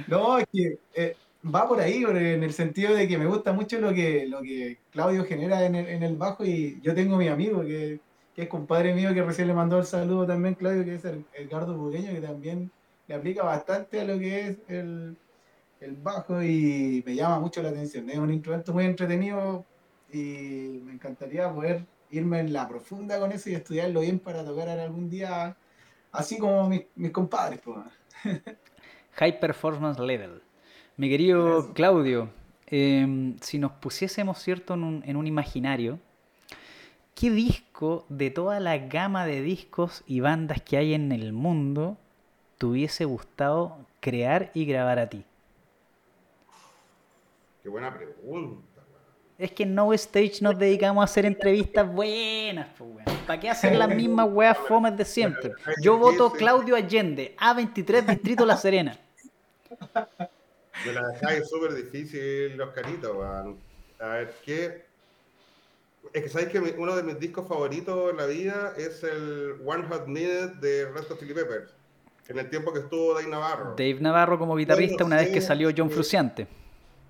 no, 0.07 0.37
es 0.37 0.45
que 0.53 0.79
eh, 0.93 1.17
va 1.43 1.67
por 1.67 1.79
ahí, 1.79 2.03
en 2.03 2.43
el 2.43 2.53
sentido 2.53 2.93
de 2.93 3.07
que 3.07 3.17
me 3.17 3.25
gusta 3.25 3.53
mucho 3.53 3.79
lo 3.79 3.93
que, 3.93 4.27
lo 4.27 4.41
que 4.41 4.79
Claudio 4.91 5.23
genera 5.25 5.65
en 5.65 5.75
el, 5.75 5.87
en 5.87 6.03
el 6.03 6.15
bajo 6.15 6.45
y 6.45 6.79
yo 6.81 6.93
tengo 6.93 7.17
mi 7.17 7.27
amigo 7.27 7.61
que, 7.61 7.99
es 8.35 8.47
compadre 8.49 8.93
mío 8.93 9.15
que 9.15 9.23
recién 9.23 9.47
le 9.47 9.55
mandó 9.55 9.79
el 9.79 9.85
saludo 9.85 10.27
también, 10.27 10.53
Claudio, 10.53 10.85
que 10.85 10.95
es 10.95 11.05
el 11.05 11.25
Edgardo 11.33 11.75
Bugueño, 11.75 12.11
que 12.11 12.21
también 12.21 12.69
le 13.07 13.15
aplica 13.15 13.43
bastante 13.43 13.99
a 13.99 14.03
lo 14.03 14.19
que 14.19 14.49
es 14.49 14.57
el, 14.67 15.17
el 15.81 15.95
bajo 15.95 16.43
y 16.43 17.03
me 17.03 17.15
llama 17.15 17.39
mucho 17.39 17.63
la 17.63 17.69
atención. 17.69 18.07
Es 18.11 18.19
un 18.19 18.31
instrumento 18.31 18.73
muy 18.73 18.85
entretenido 18.85 19.65
y 20.13 20.81
me 20.83 20.93
encantaría 20.93 21.51
poder 21.51 21.83
irme 22.11 22.39
en 22.39 22.53
la 22.53 22.67
profunda 22.67 23.19
con 23.19 23.31
eso 23.31 23.49
y 23.49 23.55
estudiarlo 23.55 24.01
bien 24.01 24.19
para 24.19 24.45
tocar 24.45 24.69
algún 24.69 25.09
día, 25.09 25.57
así 26.11 26.37
como 26.37 26.69
mis, 26.69 26.83
mis 26.95 27.09
compadres. 27.09 27.59
High 29.13 29.39
Performance 29.39 29.99
Level. 29.99 30.43
Mi 30.97 31.09
querido 31.09 31.73
Claudio, 31.75 32.29
em, 32.65 33.37
si 33.39 33.59
nos 33.59 33.71
pusiésemos, 33.73 34.39
¿cierto?, 34.39 34.73
en 34.73 34.83
un, 34.83 35.03
en 35.05 35.15
un 35.15 35.27
imaginario, 35.27 35.99
¿qué 37.13 37.29
disco 37.29 38.07
de 38.09 38.31
toda 38.31 38.59
la 38.59 38.79
gama 38.79 39.27
de 39.27 39.43
discos 39.43 40.03
y 40.07 40.21
bandas 40.21 40.59
que 40.59 40.75
hay 40.75 40.95
en 40.95 41.11
el 41.11 41.33
mundo 41.33 41.97
te 42.57 42.65
hubiese 42.65 43.05
gustado 43.05 43.77
crear 43.99 44.49
y 44.55 44.65
grabar 44.65 44.97
a 44.97 45.07
ti? 45.07 45.23
Qué 47.61 47.69
buena 47.69 47.95
pregunta. 47.95 48.63
Es 49.37 49.51
que 49.51 49.63
en 49.63 49.75
No 49.75 49.93
Stage 49.93 50.39
nos 50.41 50.57
dedicamos 50.57 51.03
a 51.03 51.05
hacer 51.05 51.27
entrevistas 51.27 51.93
buenas, 51.93 52.69
pues, 52.75 53.05
¿Para 53.27 53.39
qué 53.39 53.51
hacer 53.51 53.75
las 53.75 53.89
mismas 53.89 54.29
weas 54.31 54.57
fomes 54.57 54.97
de 54.97 55.05
siempre? 55.05 55.51
Yo 55.83 55.99
voto 55.99 56.31
Claudio 56.31 56.75
Allende, 56.75 57.35
A23, 57.37 58.03
Distrito 58.03 58.47
La 58.47 58.57
Serena. 58.57 58.97
Me 60.85 60.93
la 60.93 61.07
dejáis 61.07 61.47
súper 61.49 61.73
difícil, 61.73 62.55
los 62.57 62.71
caritos, 62.73 63.17
A 63.99 64.07
ver, 64.07 64.33
¿qué? 64.43 64.85
Es 66.13 66.23
que 66.23 66.29
sabéis 66.29 66.49
que 66.49 66.59
uno 66.59 66.95
de 66.95 67.03
mis 67.03 67.19
discos 67.19 67.47
favoritos 67.47 68.11
en 68.11 68.17
la 68.17 68.25
vida 68.25 68.73
es 68.77 69.03
el 69.03 69.55
One 69.65 69.87
Hot 69.87 70.07
Minute 70.07 70.55
de 70.61 70.89
Red 70.91 71.03
Hot 71.09 71.19
Chili 71.19 71.33
Peppers. 71.33 71.73
En 72.27 72.39
el 72.39 72.49
tiempo 72.49 72.73
que 72.73 72.79
estuvo 72.79 73.13
Dave 73.13 73.27
Navarro. 73.27 73.71
Dave 73.71 73.99
Navarro 73.99 74.37
como 74.37 74.55
guitarrista 74.55 75.05
una 75.05 75.17
vez 75.17 75.29
que 75.29 75.41
salió 75.41 75.69
John 75.75 75.89
Fruciante. 75.89 76.47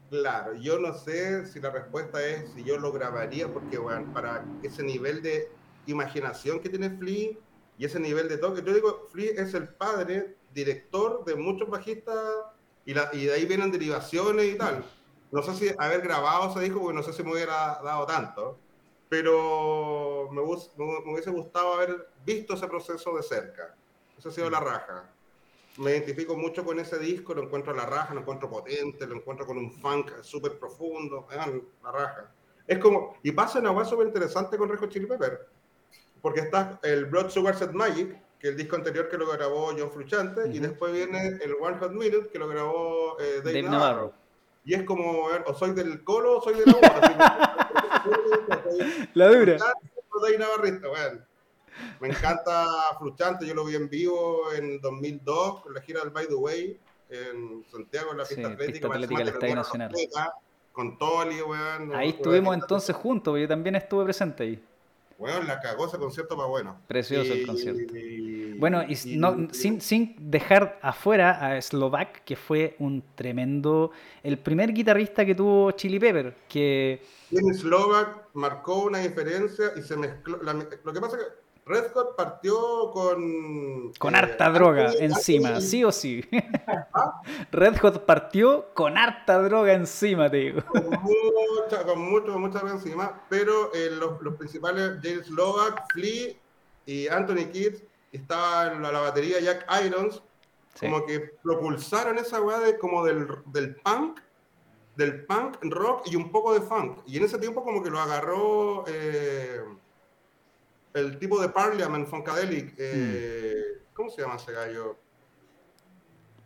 Claro, 0.09 0.53
yo 0.53 0.79
no 0.79 0.93
sé 0.93 1.45
si 1.47 1.59
la 1.59 1.69
respuesta 1.69 2.25
es 2.25 2.49
si 2.53 2.63
yo 2.63 2.77
lo 2.77 2.91
grabaría, 2.91 3.47
porque 3.51 3.77
bueno, 3.77 4.13
para 4.13 4.45
ese 4.63 4.83
nivel 4.83 5.21
de 5.21 5.49
imaginación 5.85 6.59
que 6.59 6.69
tiene 6.69 6.89
Flea 6.91 7.31
y 7.77 7.85
ese 7.85 7.99
nivel 7.99 8.29
de 8.29 8.37
toque, 8.37 8.63
yo 8.65 8.73
digo, 8.73 9.07
Flea 9.11 9.33
es 9.35 9.53
el 9.53 9.67
padre, 9.67 10.35
director 10.53 11.25
de 11.25 11.35
muchos 11.35 11.69
bajistas 11.69 12.15
y, 12.87 12.93
de 12.93 13.33
ahí 13.33 13.45
vienen 13.45 13.69
derivaciones 13.69 14.45
y 14.45 14.57
tal. 14.57 14.83
No 15.29 15.43
sé 15.43 15.53
si 15.55 15.75
haber 15.77 16.01
grabado 16.01 16.49
ese 16.49 16.61
disco, 16.61 16.79
porque 16.79 16.95
no 16.95 17.03
sé 17.03 17.11
si 17.11 17.21
me 17.21 17.33
hubiera 17.33 17.81
dado 17.83 18.05
tanto, 18.05 18.57
pero 19.09 20.29
me, 20.31 20.41
me, 20.41 21.11
hubiese 21.11 21.29
gustado 21.29 21.73
haber 21.73 22.09
visto 22.25 22.53
ese 22.53 22.65
proceso 22.67 23.13
de 23.17 23.23
cerca. 23.23 23.75
Esa 24.17 24.29
ha 24.29 24.31
sido 24.31 24.49
la 24.49 24.61
raja. 24.61 25.11
Me 25.79 25.91
identifico 25.91 26.37
mucho 26.37 26.63
con 26.63 26.79
ese 26.79 26.97
disco, 26.97 27.33
lo 27.33 27.43
encuentro 27.43 27.73
la 27.73 27.85
raja, 27.85 28.13
lo 28.13 28.21
encuentro 28.21 28.49
potente, 28.49 29.05
lo 29.05 29.17
encuentro 29.17 29.45
con 29.45 29.57
un 29.57 29.69
funk 29.69 30.21
súper 30.21 30.57
profundo, 30.57 31.27
la 31.83 31.91
raja. 31.91 32.33
Es 32.65 32.79
como, 32.79 33.17
y 33.21 33.33
pasa 33.33 33.59
una 33.59 33.73
cosa 33.73 33.89
súper 33.89 34.07
interesante 34.07 34.57
con 34.57 34.69
Rejo 34.69 34.87
Chili 34.87 35.07
Pepper, 35.07 35.49
porque 36.21 36.39
está 36.39 36.79
el 36.83 37.05
Blood 37.05 37.29
Sugar 37.29 37.55
Set 37.55 37.71
Magic, 37.73 38.17
que 38.39 38.49
el 38.49 38.57
disco 38.57 38.75
anterior 38.75 39.09
que 39.09 39.17
lo 39.17 39.27
grabó 39.31 39.73
John 39.77 39.91
Frusciante, 39.91 40.49
y 40.49 40.59
después 40.59 40.93
viene 40.93 41.39
el 41.43 41.55
One 41.59 41.77
Hot 41.79 41.91
Minute 41.91 42.29
que 42.31 42.39
lo 42.39 42.47
grabó 42.47 43.17
eh, 43.19 43.41
Dave, 43.43 43.63
Navarro. 43.63 44.13
Y 44.63 44.73
es 44.73 44.83
como, 44.83 45.27
o 45.45 45.53
soy 45.53 45.71
del 45.71 46.03
Colo 46.03 46.37
o 46.37 46.41
soy 46.41 46.55
de 46.55 46.65
la 46.65 47.67
La 49.13 49.27
dura. 49.29 49.57
Me 51.99 52.09
encanta 52.09 52.65
Fruchante, 52.99 53.45
yo 53.45 53.53
lo 53.53 53.65
vi 53.65 53.75
en 53.75 53.89
vivo 53.89 54.51
en 54.53 54.81
2002 54.81 55.61
con 55.61 55.73
la 55.73 55.81
gira 55.81 56.01
del 56.01 56.09
By 56.09 56.27
the 56.27 56.35
Way 56.35 56.79
en 57.09 57.65
Santiago, 57.71 58.11
en 58.11 58.17
la 58.17 58.25
pista 58.25 58.47
atlética. 58.47 58.87
atlética 58.87 59.19
del 59.19 59.27
Estadio 59.29 59.55
Nacional. 59.55 59.91
Con 60.71 60.97
Toli, 60.97 61.41
weón. 61.41 61.95
Ahí 61.95 62.09
estuvimos 62.09 62.53
entonces 62.53 62.95
juntos, 62.95 63.39
yo 63.39 63.47
también 63.47 63.75
estuve 63.75 64.03
presente 64.03 64.43
ahí. 64.43 64.63
Bueno, 65.17 65.41
la 65.43 65.59
cagó 65.59 65.87
ese 65.87 65.97
concierto 65.97 66.37
más 66.37 66.47
bueno. 66.47 66.79
Precioso 66.87 67.33
el 67.33 67.47
concierto. 67.47 67.93
bueno, 68.57 68.83
y, 68.83 69.17
no, 69.17 69.47
sin, 69.51 69.81
sin, 69.81 70.15
dejar 70.19 70.79
afuera 70.81 71.55
a 71.55 71.61
Slovak, 71.61 72.23
que 72.23 72.35
fue 72.35 72.75
un 72.79 73.03
tremendo. 73.15 73.91
El 74.23 74.37
primer 74.37 74.73
guitarrista 74.73 75.25
que 75.25 75.33
tuvo 75.33 75.71
Chili 75.71 75.99
Pepper. 75.99 76.35
Que. 76.47 77.01
Slovak 77.53 78.27
marcó 78.33 78.83
una 78.83 78.99
diferencia 78.99 79.71
y 79.75 79.81
se 79.81 79.97
mezcló. 79.97 80.39
lo 80.41 80.93
que 80.93 81.01
pasa 81.01 81.17
es 81.17 81.23
que 81.23 81.46
Red 81.67 81.91
Hot 81.93 82.15
partió 82.15 82.91
con... 82.91 83.91
Con 83.99 84.15
eh, 84.15 84.17
harta 84.17 84.49
droga 84.49 84.93
encima, 84.99 85.59
sí 85.59 85.83
o 85.83 85.91
sí. 85.91 86.23
¿Ah? 86.93 87.21
Red 87.51 87.77
Hot 87.79 88.05
partió 88.05 88.73
con 88.73 88.97
harta 88.97 89.41
droga 89.41 89.73
encima, 89.73 90.29
te 90.29 90.37
digo. 90.37 90.61
Con 90.65 90.89
mucha, 90.89 91.83
con 91.85 91.99
mucho, 91.99 92.39
mucha 92.39 92.59
droga 92.59 92.75
encima, 92.75 93.21
pero 93.29 93.73
eh, 93.73 93.89
los, 93.91 94.21
los, 94.21 94.35
principales, 94.35 94.99
James 95.03 95.27
Slovak, 95.27 95.91
Flea 95.91 96.33
y 96.85 97.07
Anthony 97.07 97.51
Kidd, 97.51 97.75
estaba 98.13 98.71
en 98.71 98.81
la, 98.81 98.91
batería 98.91 99.41
Jack 99.41 99.65
Irons, 99.85 100.23
como 100.79 101.05
que 101.05 101.19
propulsaron 101.43 102.17
esa 102.17 102.41
weá 102.41 102.59
de, 102.59 102.77
como 102.77 103.03
del, 103.03 103.27
del 103.47 103.75
punk, 103.75 104.21
del 104.95 105.25
punk 105.25 105.57
rock 105.63 106.07
y 106.07 106.15
un 106.15 106.31
poco 106.31 106.53
de 106.53 106.61
funk. 106.61 106.99
Y 107.05 107.17
en 107.17 107.25
ese 107.25 107.37
tiempo 107.39 107.63
como 107.63 107.83
que 107.83 107.89
lo 107.89 107.99
agarró... 107.99 108.85
Eh, 108.87 109.61
el 110.97 111.19
tipo 111.19 111.41
de 111.41 111.49
Parliament 111.49 112.07
Funkadelic, 112.07 112.73
eh, 112.77 113.55
mm. 113.55 113.93
¿cómo 113.93 114.09
se 114.09 114.21
llama 114.21 114.35
ese 114.35 114.51
gallo? 114.51 114.97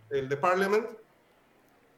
El 0.10 0.28
de 0.28 0.38
Parliament. 0.38 0.88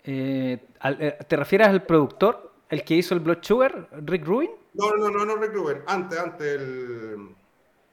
Eh, 0.03 0.59
eh, 0.83 1.17
¿Te 1.27 1.35
refieres 1.35 1.67
al 1.67 1.83
productor? 1.83 2.51
¿El 2.69 2.83
que 2.83 2.95
hizo 2.95 3.13
el 3.13 3.21
Blood 3.21 3.39
Sugar? 3.41 3.89
¿Rick 4.05 4.25
Rubin? 4.25 4.51
No, 4.73 4.95
no, 4.95 5.09
no, 5.09 5.25
no 5.25 5.35
Rick 5.35 5.53
Rubin. 5.53 5.81
Antes, 5.87 6.19
antes, 6.19 6.59
el. 6.59 7.35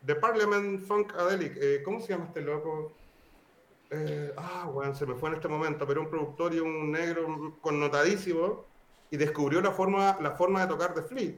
The 0.04 0.14
Parliament 0.14 0.80
Funkadelic. 0.80 1.56
Eh, 1.60 1.82
¿Cómo 1.84 2.00
se 2.00 2.12
llama 2.12 2.26
este 2.26 2.40
loco? 2.40 2.92
Eh, 3.90 4.32
ah, 4.36 4.70
bueno, 4.72 4.94
se 4.94 5.04
me 5.04 5.14
fue 5.14 5.30
en 5.30 5.34
este 5.36 5.48
momento, 5.48 5.86
pero 5.86 6.00
un 6.00 6.08
productor 6.08 6.54
y 6.54 6.60
un 6.60 6.92
negro 6.92 7.56
connotadísimo 7.60 8.64
y 9.10 9.16
descubrió 9.16 9.60
la 9.60 9.72
forma, 9.72 10.16
la 10.20 10.30
forma 10.32 10.62
de 10.62 10.68
tocar 10.68 10.94
de 10.94 11.02
Fleet. 11.02 11.34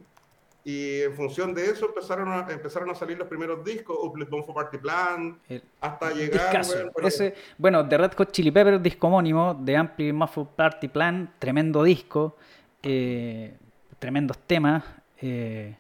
Y 0.65 1.01
en 1.01 1.15
función 1.15 1.55
de 1.55 1.67
eso 1.67 1.87
empezaron 1.87 2.29
a, 2.29 2.47
empezaron 2.49 2.89
a 2.91 2.95
salir 2.95 3.19
los 3.19 3.27
primeros 3.27 3.65
discos, 3.65 3.99
Uplift 4.01 4.31
Bomb 4.31 4.47
for 4.47 4.55
Party 4.55 4.79
Plan, 4.79 5.37
hasta 5.81 6.13
llegar... 6.13 6.65
Bueno, 6.65 7.09
Ese, 7.09 7.35
bueno, 7.59 7.89
The 7.89 7.99
Red 7.99 8.13
Hot 8.15 8.31
Chili 8.31 8.53
Peppers, 8.53 8.81
disco 8.81 9.09
homónimo, 9.09 9.55
de 9.55 9.77
Ampli 9.77 10.13
Muffle 10.13 10.47
Party 10.55 10.87
Plan, 10.87 11.35
tremendo 11.41 11.83
disco, 11.83 12.37
eh, 12.81 13.57
tremendos 13.99 14.39
temas. 14.47 14.85
Eh, 15.21 15.75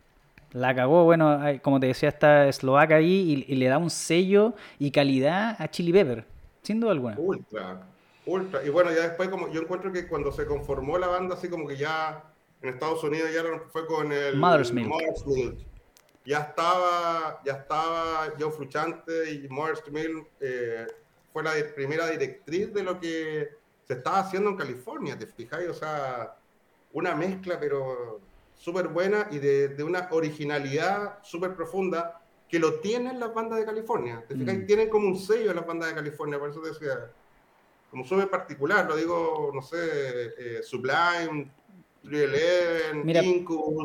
la 0.52 0.74
cagó, 0.74 1.04
bueno, 1.04 1.40
como 1.62 1.78
te 1.78 1.86
decía, 1.86 2.08
está 2.08 2.48
eslovaca 2.48 2.96
ahí 2.96 3.46
y, 3.48 3.52
y, 3.52 3.56
le 3.56 3.68
da 3.68 3.78
un 3.78 3.88
sello 3.88 4.54
y 4.80 4.90
calidad 4.90 5.56
a 5.60 5.70
Chili 5.70 5.92
Pepper, 5.92 6.24
sin 6.62 6.80
duda 6.80 6.90
alguna. 6.90 7.14
Ultra, 7.18 7.86
ultra. 8.26 8.64
Y 8.64 8.68
bueno, 8.68 8.90
ya 8.90 9.02
después 9.02 9.28
como 9.28 9.48
yo 9.50 9.62
encuentro 9.62 9.92
que 9.92 10.08
cuando 10.08 10.32
se 10.32 10.44
conformó 10.44 10.98
la 10.98 11.06
banda, 11.06 11.36
así 11.36 11.48
como 11.48 11.66
que 11.66 11.76
ya 11.76 12.31
en 12.62 12.68
Estados 12.68 13.02
Unidos 13.02 13.30
ya 13.34 13.42
fue 13.70 13.86
con 13.86 14.12
el 14.12 14.36
Mother's 14.36 14.72
Milk. 14.72 14.92
Ya 16.24 16.38
estaba, 16.38 17.42
ya 17.44 17.54
estaba 17.54 18.32
Joe 18.38 18.52
Fruchante 18.52 19.32
y 19.32 19.48
Mother's 19.48 19.82
Milk 19.90 20.28
eh, 20.40 20.86
fue 21.32 21.42
la 21.42 21.52
primera 21.74 22.08
directriz 22.08 22.72
de 22.72 22.82
lo 22.84 23.00
que 23.00 23.50
se 23.84 23.94
estaba 23.94 24.20
haciendo 24.20 24.50
en 24.50 24.56
California, 24.56 25.18
¿te 25.18 25.26
fijáis? 25.26 25.68
O 25.68 25.74
sea, 25.74 26.36
una 26.92 27.16
mezcla, 27.16 27.58
pero 27.58 28.20
súper 28.54 28.86
buena 28.86 29.26
y 29.32 29.38
de, 29.38 29.68
de, 29.68 29.82
una 29.82 30.08
originalidad 30.12 31.18
súper 31.24 31.56
profunda 31.56 32.22
que 32.48 32.60
lo 32.60 32.74
tienen 32.74 33.18
las 33.18 33.34
bandas 33.34 33.58
de 33.58 33.64
California. 33.64 34.24
¿Te 34.28 34.36
fijáis? 34.36 34.60
Mm. 34.60 34.66
Tienen 34.66 34.88
como 34.88 35.08
un 35.08 35.18
sello 35.18 35.52
las 35.52 35.66
bandas 35.66 35.88
de 35.88 35.96
California, 35.96 36.38
por 36.38 36.50
eso 36.50 36.60
te 36.60 36.68
decía, 36.68 37.10
como 37.90 38.04
súper 38.04 38.30
particular, 38.30 38.86
lo 38.86 38.94
digo, 38.94 39.50
no 39.52 39.62
sé, 39.62 39.76
eh, 40.38 40.62
Sublime, 40.62 41.50
Mira, 42.04 43.22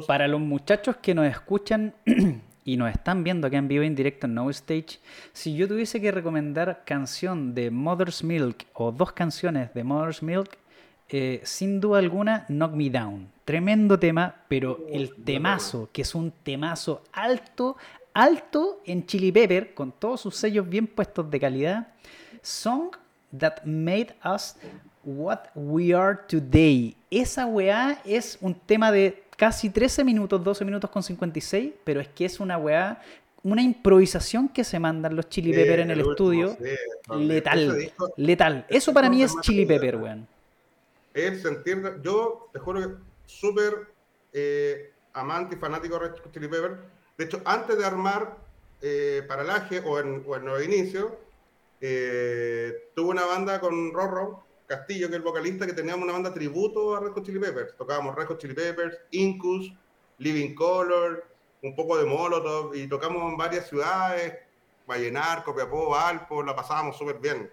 para 0.08 0.28
los 0.28 0.40
muchachos 0.40 0.98
que 0.98 1.14
nos 1.14 1.28
escuchan 1.28 1.94
y 2.66 2.78
nos 2.78 2.92
están 2.92 3.24
viendo 3.24 3.48
acá 3.48 3.58
en 3.58 3.68
vivo 3.68 3.84
en 3.84 3.96
directo 3.96 4.26
en 4.26 4.34
No 4.34 4.50
Stage, 4.50 5.00
si 5.34 5.56
yo 5.56 5.68
tuviese 5.68 6.02
que 6.02 6.12
recomendar 6.12 6.84
canción 6.86 7.54
de 7.54 7.72
Mother's 7.72 8.24
Milk 8.24 8.66
o 8.74 8.92
dos 8.92 9.12
canciones 9.14 9.74
de 9.74 9.84
Mother's 9.84 10.24
Milk, 10.24 10.58
eh, 11.10 11.42
sin 11.44 11.80
duda 11.80 12.00
alguna, 12.00 12.46
Knock 12.48 12.74
Me 12.74 12.90
Down. 12.90 13.30
Tremendo 13.46 13.98
tema, 13.98 14.36
pero 14.50 14.86
el 14.92 15.16
temazo, 15.24 15.90
que 15.94 16.02
es 16.02 16.14
un 16.14 16.32
temazo 16.32 17.04
alto, 17.14 17.78
alto 18.14 18.82
en 18.86 19.06
Chili 19.06 19.32
Pepper, 19.32 19.74
con 19.74 19.94
todos 19.94 20.20
sus 20.20 20.36
sellos 20.36 20.68
bien 20.68 20.88
puestos 20.88 21.32
de 21.32 21.40
calidad. 21.40 21.88
Song 22.42 22.90
That 23.38 23.64
Made 23.64 24.16
Us 24.26 24.56
What 25.08 25.52
We 25.56 25.96
Are 25.96 26.20
Today. 26.28 26.98
Esa 27.10 27.46
weá 27.46 28.02
es 28.04 28.38
un 28.42 28.54
tema 28.54 28.92
de 28.92 29.24
casi 29.38 29.70
13 29.70 30.04
minutos, 30.04 30.44
12 30.44 30.66
minutos 30.66 30.90
con 30.90 31.02
56, 31.02 31.72
pero 31.86 32.02
es 32.02 32.10
que 32.10 32.26
es 32.26 32.42
una 32.42 32.58
weá, 32.58 33.02
una 33.42 33.62
improvisación 33.62 34.50
que 34.50 34.66
se 34.66 34.80
mandan 34.80 35.16
los 35.16 35.30
Chili 35.30 35.54
Pepper 35.54 35.80
en 35.80 35.92
el, 35.92 36.02
estudio. 36.02 36.58
letal, 37.18 37.90
letal. 38.18 38.66
Eso 38.68 38.94
para 38.94 39.10
mí 39.10 39.24
es 39.24 39.34
Chili 39.40 39.66
Pepper, 39.66 39.96
weón. 39.96 40.28
Es 41.14 41.42
sentir, 41.42 41.82
yo 42.04 42.50
te 42.52 42.60
juro 42.60 42.82
que 42.82 42.96
súper 43.26 43.88
eh, 44.34 44.92
amante 45.14 45.56
y 45.56 45.58
fanático 45.58 45.98
de 46.00 46.12
Chili 46.34 46.50
Pepper. 46.50 46.80
De 47.18 47.24
hecho, 47.24 47.42
antes 47.46 47.78
de 47.78 47.86
armar 47.86 48.38
eh, 48.82 49.24
Paralaje 49.26 49.80
o 49.86 50.00
en, 50.00 50.26
o 50.28 50.36
en 50.36 50.44
Nuevo 50.44 50.62
Inicio, 50.62 51.18
eh, 51.80 52.90
tuve 52.94 53.12
una 53.12 53.26
banda 53.26 53.62
con 53.62 53.94
Rorro 53.94 54.47
Castillo, 54.68 55.08
que 55.08 55.14
es 55.14 55.18
el 55.18 55.24
vocalista, 55.24 55.66
que 55.66 55.74
teníamos 55.74 56.04
una 56.04 56.14
banda 56.14 56.34
tributo 56.34 56.96
a 56.96 57.00
Red 57.00 57.14
Hot 57.14 57.26
Chili 57.26 57.40
Peppers. 57.40 57.76
Tocábamos 57.78 58.16
Red 58.16 58.28
Hot 58.28 58.38
Chili 58.38 58.54
Peppers, 58.54 59.00
Incus, 59.12 59.74
Living 60.18 60.54
Color, 60.54 61.26
un 61.64 61.76
poco 61.76 61.98
de 61.98 62.06
Molotov, 62.06 62.76
y 62.76 62.88
tocamos 62.88 63.32
en 63.32 63.38
varias 63.38 63.68
ciudades, 63.68 64.34
Vallenar, 64.88 65.44
Copiapó, 65.44 65.90
Valpo, 65.90 66.44
la 66.44 66.56
pasábamos 66.56 66.98
súper 66.98 67.20
bien. 67.20 67.50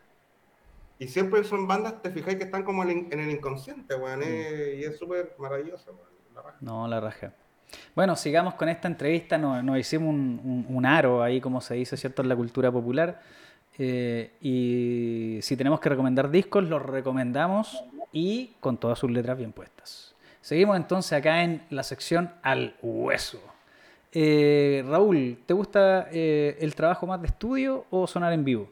Y 0.98 1.08
siempre 1.08 1.42
son 1.44 1.66
bandas, 1.66 2.02
te 2.02 2.10
fijáis 2.10 2.36
que 2.36 2.44
están 2.44 2.64
como 2.64 2.82
en, 2.82 3.08
el 3.10 3.30
inconsciente, 3.30 3.94
weón, 3.94 4.20
mm. 4.20 4.80
y 4.80 4.84
es 4.84 4.98
súper 4.98 5.34
maravilloso, 5.38 5.98
No, 6.60 6.86
la 6.88 7.00
raja. 7.00 7.32
Bueno, 7.94 8.14
sigamos 8.16 8.54
con 8.54 8.68
esta 8.68 8.88
entrevista, 8.88 9.38
nos, 9.38 9.78
hicimos 9.78 10.08
un, 10.08 10.66
un, 10.68 10.86
aro 10.86 11.22
ahí, 11.22 11.40
como 11.40 11.60
se 11.60 11.74
dice, 11.74 11.96
¿cierto?, 11.96 12.22
en 12.22 12.28
la 12.28 12.36
cultura 12.36 12.70
popular. 12.70 13.20
Eh, 13.78 14.30
y 14.40 15.40
si 15.42 15.56
tenemos 15.56 15.80
que 15.80 15.88
recomendar 15.88 16.30
discos, 16.30 16.64
los 16.64 16.82
recomendamos 16.82 17.82
y 18.12 18.52
con 18.60 18.76
todas 18.76 18.98
sus 18.98 19.10
letras 19.10 19.36
bien 19.36 19.52
puestas. 19.52 20.14
Seguimos 20.40 20.76
entonces 20.76 21.12
acá 21.12 21.42
en 21.42 21.62
la 21.70 21.82
sección 21.82 22.32
al 22.42 22.76
hueso. 22.82 23.40
Eh, 24.12 24.84
Raúl, 24.86 25.38
¿te 25.44 25.54
gusta 25.54 26.08
eh, 26.12 26.56
el 26.60 26.74
trabajo 26.74 27.06
más 27.06 27.20
de 27.20 27.28
estudio 27.28 27.86
o 27.90 28.06
sonar 28.06 28.32
en 28.32 28.44
vivo? 28.44 28.68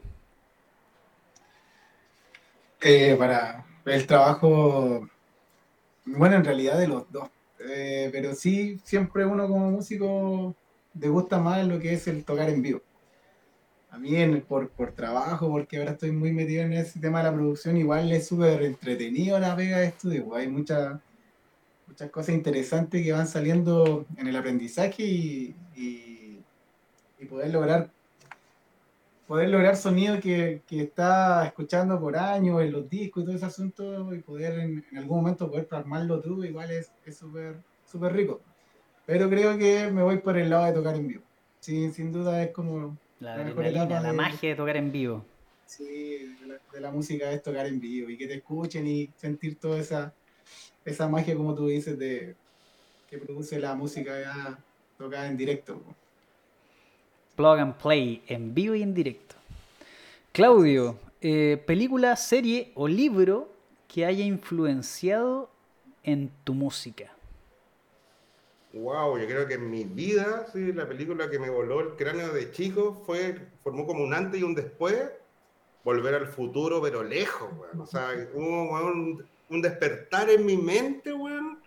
para 3.17 3.65
el 3.85 4.05
trabajo, 4.05 5.07
bueno, 6.03 6.35
en 6.35 6.43
realidad 6.43 6.77
de 6.77 6.87
los 6.89 7.09
dos, 7.09 7.29
pero 7.57 8.35
sí, 8.35 8.77
siempre 8.83 9.25
uno 9.25 9.47
como 9.47 9.71
músico 9.71 10.53
le 10.99 11.07
gusta 11.07 11.39
más 11.39 11.65
lo 11.65 11.79
que 11.79 11.93
es 11.93 12.05
el 12.09 12.25
tocar 12.25 12.49
en 12.49 12.61
vivo 12.61 12.81
a 13.93 13.99
mí 13.99 14.41
por, 14.47 14.69
por 14.69 14.91
trabajo, 14.91 15.49
porque 15.49 15.77
ahora 15.77 15.91
estoy 15.91 16.11
muy 16.11 16.33
metido 16.33 16.63
en 16.63 16.73
ese 16.73 16.99
tema 16.99 17.19
de 17.19 17.25
la 17.25 17.33
producción, 17.33 17.77
igual 17.77 18.11
es 18.11 18.27
súper 18.27 18.63
entretenido 18.63 19.39
la 19.39 19.55
pega 19.55 19.77
de 19.77 19.85
estudio, 19.85 20.25
pues, 20.25 20.41
hay 20.41 20.49
muchas 20.49 20.99
muchas 21.85 22.09
cosas 22.09 22.33
interesantes 22.33 23.03
que 23.03 23.11
van 23.11 23.27
saliendo 23.27 24.07
en 24.17 24.27
el 24.27 24.35
aprendizaje 24.35 25.03
y, 25.03 25.55
y, 25.75 26.39
poder 27.29 27.53
lograr 27.53 27.89
poder 29.27 29.47
lograr 29.49 29.77
sonido 29.77 30.19
que, 30.19 30.61
que, 30.67 30.81
está 30.81 31.45
escuchando 31.45 31.97
por 31.97 32.17
años 32.17 32.61
en 32.61 32.71
los 32.73 32.89
discos 32.89 33.23
y 33.23 33.25
todo 33.25 33.35
ese 33.35 33.45
asunto 33.45 34.13
y 34.13 34.19
poder 34.19 34.59
en, 34.59 34.83
algún 34.97 35.19
momento 35.19 35.49
poder 35.49 35.67
plasmarlo 35.67 36.19
tú, 36.19 36.43
igual 36.43 36.69
es 36.71 36.91
súper 37.17 37.55
súper 37.85 38.11
rico. 38.11 38.41
Pero 39.05 39.29
creo 39.29 39.57
que 39.57 39.89
me 39.89 40.03
voy 40.03 40.17
por 40.17 40.37
el 40.37 40.49
lado 40.49 40.65
de 40.65 40.73
tocar 40.73 40.95
en 40.95 41.07
vivo. 41.07 41.23
Sí, 41.61 41.91
sin 41.91 42.11
duda 42.11 42.43
es 42.43 42.51
como 42.51 42.97
la, 43.23 44.13
magia 44.13 44.49
de 44.49 44.55
tocar 44.55 44.77
en 44.77 44.91
vivo. 44.91 45.25
Sí, 45.65 46.35
de 46.73 46.79
la, 46.79 46.91
música 46.91 47.31
es 47.31 47.41
tocar 47.41 47.65
en 47.65 47.79
vivo 47.79 48.09
y 48.09 48.17
que 48.17 48.27
te 48.27 48.35
escuchen 48.35 48.85
y 48.85 49.09
sentir 49.15 49.59
toda 49.59 49.79
esa, 49.79 50.13
esa 50.85 51.07
magia, 51.07 51.35
como 51.35 51.55
tú 51.55 51.67
dices, 51.67 51.97
de 51.97 52.35
que 53.09 53.17
produce 53.17 53.59
la 53.59 53.73
música 53.75 54.19
ya 54.19 54.59
tocada 54.97 55.27
en 55.27 55.37
directo. 55.37 55.81
Plug 57.35 57.59
and 57.59 57.75
play, 57.75 58.21
en 58.27 58.53
vivo 58.53 58.75
y 58.75 58.83
en 58.83 58.93
directo. 58.93 59.35
Claudio, 60.31 60.99
eh, 61.21 61.61
película, 61.65 62.15
serie 62.15 62.71
o 62.75 62.87
libro 62.87 63.51
que 63.87 64.05
haya 64.05 64.25
influenciado 64.25 65.49
en 66.03 66.29
tu 66.43 66.53
música. 66.53 67.11
Wow, 68.73 69.19
yo 69.19 69.27
creo 69.27 69.47
que 69.47 69.53
en 69.53 69.69
mi 69.69 69.83
vida, 69.83 70.47
sí, 70.51 70.73
la 70.73 70.87
película 70.87 71.29
que 71.29 71.37
me 71.37 71.51
voló 71.51 71.79
el 71.79 71.95
cráneo 71.95 72.33
de 72.33 72.49
chico 72.49 73.03
fue, 73.05 73.37
formó 73.63 73.85
como 73.85 74.03
un 74.03 74.15
antes 74.15 74.41
y 74.41 74.43
un 74.43 74.55
después, 74.55 75.11
volver 75.83 76.15
al 76.15 76.27
futuro, 76.27 76.81
pero 76.81 77.03
lejos, 77.03 77.51
weón. 77.55 77.81
O 77.81 77.85
sea, 77.85 78.09
hubo 78.33 78.71
un, 79.49 79.61
despertar 79.61 80.31
en 80.31 80.43
mi 80.43 80.57
mente, 80.57 81.13
weón, 81.13 81.59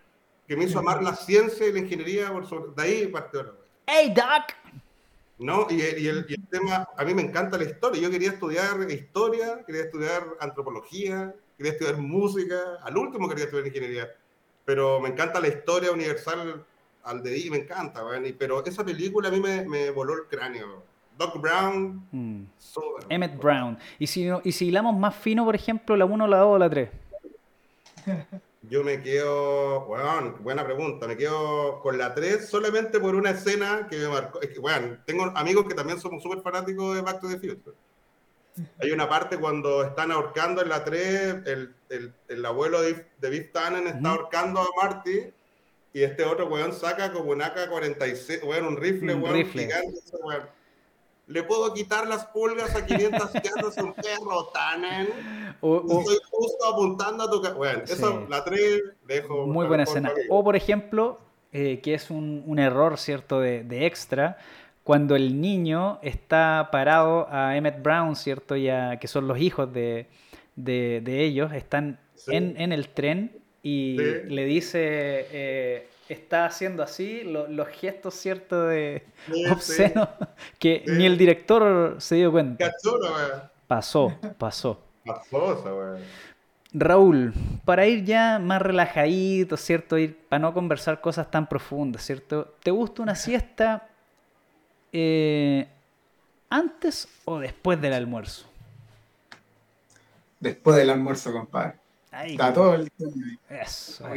que 0.49 0.57
me 0.57 0.65
hizo 0.65 0.81
amar 0.81 1.01
la 1.01 1.15
ciencia 1.15 1.69
y 1.69 1.73
la 1.73 1.79
ingeniería, 1.79 2.33
por 2.33 2.45
sobre, 2.45 2.73
de 2.75 2.83
ahí 2.83 3.07
partió 3.07 3.45
la 3.45 3.53
¡Hey, 3.87 4.13
Doc! 4.13 4.57
No, 5.39 5.69
y 5.71 5.81
el, 5.81 5.99
y, 5.99 6.09
el, 6.09 6.27
y 6.29 6.35
el 6.35 6.49
tema, 6.49 6.89
a 6.97 7.05
mí 7.05 7.15
me 7.15 7.23
encanta 7.23 7.57
la 7.57 7.65
historia. 7.65 8.03
Yo 8.03 8.11
quería 8.11 8.31
estudiar 8.31 8.91
historia, 8.91 9.63
quería 9.65 9.83
estudiar 9.83 10.25
antropología, 10.41 11.33
quería 11.57 11.73
estudiar 11.73 11.99
música, 11.99 12.59
al 12.83 12.97
último 12.97 13.29
quería 13.29 13.45
estudiar 13.45 13.69
ingeniería, 13.69 14.13
pero 14.65 14.99
me 14.99 15.11
encanta 15.11 15.39
la 15.39 15.49
historia 15.49 15.93
universal 15.93 16.67
al 17.07 17.23
de 17.23 17.49
me 17.51 17.59
encanta, 17.59 18.05
pero 18.39 18.65
esa 18.65 18.85
película 18.85 19.29
a 19.29 19.31
mí 19.31 19.41
me, 19.41 19.91
voló 19.91 20.15
el 20.15 20.27
cráneo. 20.29 20.83
Doc 21.17 21.41
Brown, 21.41 22.07
mm. 22.11 22.43
Emmett 23.09 23.39
Brown. 23.39 23.79
Y 23.99 24.07
si, 24.07 24.29
y 24.45 24.53
si 24.53 24.67
hilamos 24.67 24.99
más 24.99 25.17
fino, 25.17 25.45
por 25.47 25.55
ejemplo, 25.55 25.97
la 25.97 26.05
1, 26.05 26.27
la 26.27 26.39
2 26.39 26.47
o 26.49 26.59
la 26.59 26.69
3. 26.69 26.91
Yo 28.69 28.83
me 28.83 29.01
quedo, 29.01 29.87
bueno, 29.87 30.37
buena 30.41 30.65
pregunta, 30.65 31.07
me 31.07 31.17
quedo 31.17 31.81
con 31.81 31.97
la 31.97 32.13
3 32.13 32.49
solamente 32.49 32.99
por 32.99 33.15
una 33.15 33.31
escena 33.31 33.87
que 33.89 33.97
me 33.97 34.09
marcó. 34.09 34.43
Es 34.43 34.51
que, 34.51 34.59
bueno, 34.59 34.99
tengo 35.07 35.25
amigos 35.37 35.67
que 35.67 35.75
también 35.75 36.01
somos 36.01 36.23
súper 36.23 36.41
fanáticos 36.41 36.97
de 36.97 37.03
Back 37.03 37.21
to 37.21 37.29
the 37.29 37.39
Future. 37.39 37.77
Hay 38.81 38.91
una 38.91 39.09
parte 39.09 39.39
cuando 39.39 39.85
están 39.85 40.11
ahorcando 40.11 40.61
en 40.61 40.69
la 40.69 40.85
3, 40.85 41.47
el, 41.47 41.75
el, 41.89 42.13
el 42.29 42.45
abuelo 42.45 42.83
de, 42.83 43.07
de 43.19 43.31
Biff 43.31 43.53
Tannen 43.53 43.87
está 43.87 44.11
ahorcando 44.11 44.61
a 44.61 44.67
Marty 44.83 45.33
y 45.97 46.03
este 46.03 46.25
otro 46.25 46.47
weón 46.49 46.75
saca 46.75 47.11
como 47.11 47.31
un 47.31 47.41
AK-47, 47.41 48.45
weón, 48.45 48.67
un 48.67 48.77
rifle, 48.77 49.15
weón, 49.15 49.47
gigante, 49.47 49.99
weón. 50.23 50.43
le 51.27 51.43
puedo 51.43 51.73
quitar 51.73 52.07
las 52.07 52.27
pulgas 52.27 52.77
a 52.77 52.85
500 52.85 53.33
gatos 53.33 53.79
un 53.79 53.95
perro, 53.95 54.45
Tanen. 54.53 55.09
Estoy 55.55 56.19
justo 56.31 56.67
apuntando 56.71 57.25
a 57.25 57.31
tu... 57.31 57.55
Bueno, 57.55 57.83
eso, 57.85 58.27
la 58.29 58.45
3, 58.45 58.83
dejo... 59.07 59.47
Muy 59.47 59.67
buena 59.67 59.85
escena. 59.85 60.13
O, 60.29 60.45
por 60.45 60.55
ejemplo, 60.55 61.19
eh, 61.51 61.81
que 61.83 61.95
es 61.95 62.11
un, 62.11 62.45
un, 62.47 62.59
error, 62.59 62.99
¿cierto?, 62.99 63.41
de, 63.41 63.65
de, 63.65 63.87
extra, 63.87 64.37
cuando 64.85 65.17
el 65.17 65.41
niño 65.41 65.99
está 66.03 66.69
parado 66.71 67.27
a 67.31 67.57
Emmett 67.57 67.83
Brown, 67.83 68.17
¿cierto?, 68.17 68.55
ya 68.55 68.99
que 68.99 69.09
son 69.09 69.27
los 69.29 69.39
hijos 69.39 69.73
de, 69.73 70.09
de, 70.57 71.01
de 71.03 71.25
ellos, 71.25 71.55
están 71.55 71.99
en, 72.27 72.61
en, 72.61 72.73
el 72.75 72.91
tren 72.91 73.46
y 73.67 73.97
le 73.97 74.45
dice... 74.45 75.27
Eh, 75.33 75.89
está 76.09 76.47
haciendo 76.47 76.83
así 76.83 77.23
los 77.25 77.69
gestos, 77.69 78.15
¿cierto? 78.15 78.67
De 78.67 79.03
obsceno, 79.51 80.09
que 80.59 80.85
ni 80.87 81.05
el 81.05 81.19
director 81.19 81.97
se 81.99 82.17
dio 82.17 82.31
cuenta. 82.31 82.73
Pasó, 83.67 84.17
pasó. 84.39 84.81
Pasó 85.05 85.99
Raúl, 86.73 87.33
para 87.65 87.87
ir 87.87 88.05
ya 88.05 88.39
más 88.39 88.61
relajadito, 88.61 89.57
¿cierto? 89.57 89.99
Ir, 89.99 90.17
para 90.29 90.41
no 90.41 90.53
conversar 90.53 91.01
cosas 91.01 91.31
tan 91.31 91.49
profundas, 91.49 92.05
¿cierto? 92.05 92.55
¿Te 92.63 92.71
gusta 92.71 93.03
una 93.03 93.15
siesta 93.15 93.89
eh, 94.93 95.67
antes 96.51 97.09
o 97.25 97.39
después 97.39 97.81
del 97.81 97.95
almuerzo? 97.95 98.47
Después 100.39 100.77
del 100.77 100.91
almuerzo, 100.91 101.33
compadre. 101.33 101.86
Está 102.25 102.53
todo 102.53 102.75
el 102.75 102.91
Eso. 103.49 104.09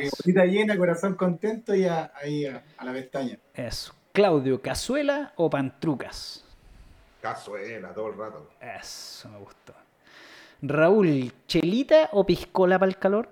llena, 0.45 0.77
corazón 0.77 1.15
contento 1.15 1.76
y 1.76 1.85
ahí 1.85 2.45
a, 2.45 2.63
la 2.84 2.93
pestaña. 2.93 3.38
Eso. 3.53 3.93
Claudio, 4.11 4.61
¿cazuela 4.61 5.34
o 5.35 5.49
pantrucas? 5.49 6.43
Cazuela, 7.21 7.93
todo 7.93 8.07
el 8.07 8.17
rato. 8.17 8.49
Eso 8.59 9.30
me 9.30 9.38
gustó. 9.39 9.73
Raúl, 10.61 11.31
¿chelita 11.47 12.09
o 12.13 12.26
piscola 12.26 12.80
para 12.80 12.89
el 12.89 12.97
calor? 12.97 13.30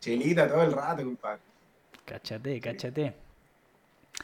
Chelita 0.00 0.48
todo 0.48 0.62
el 0.62 0.72
rato, 0.72 1.04
compadre. 1.04 1.40
Cáchate, 2.04 2.60
cáchate. 2.60 3.14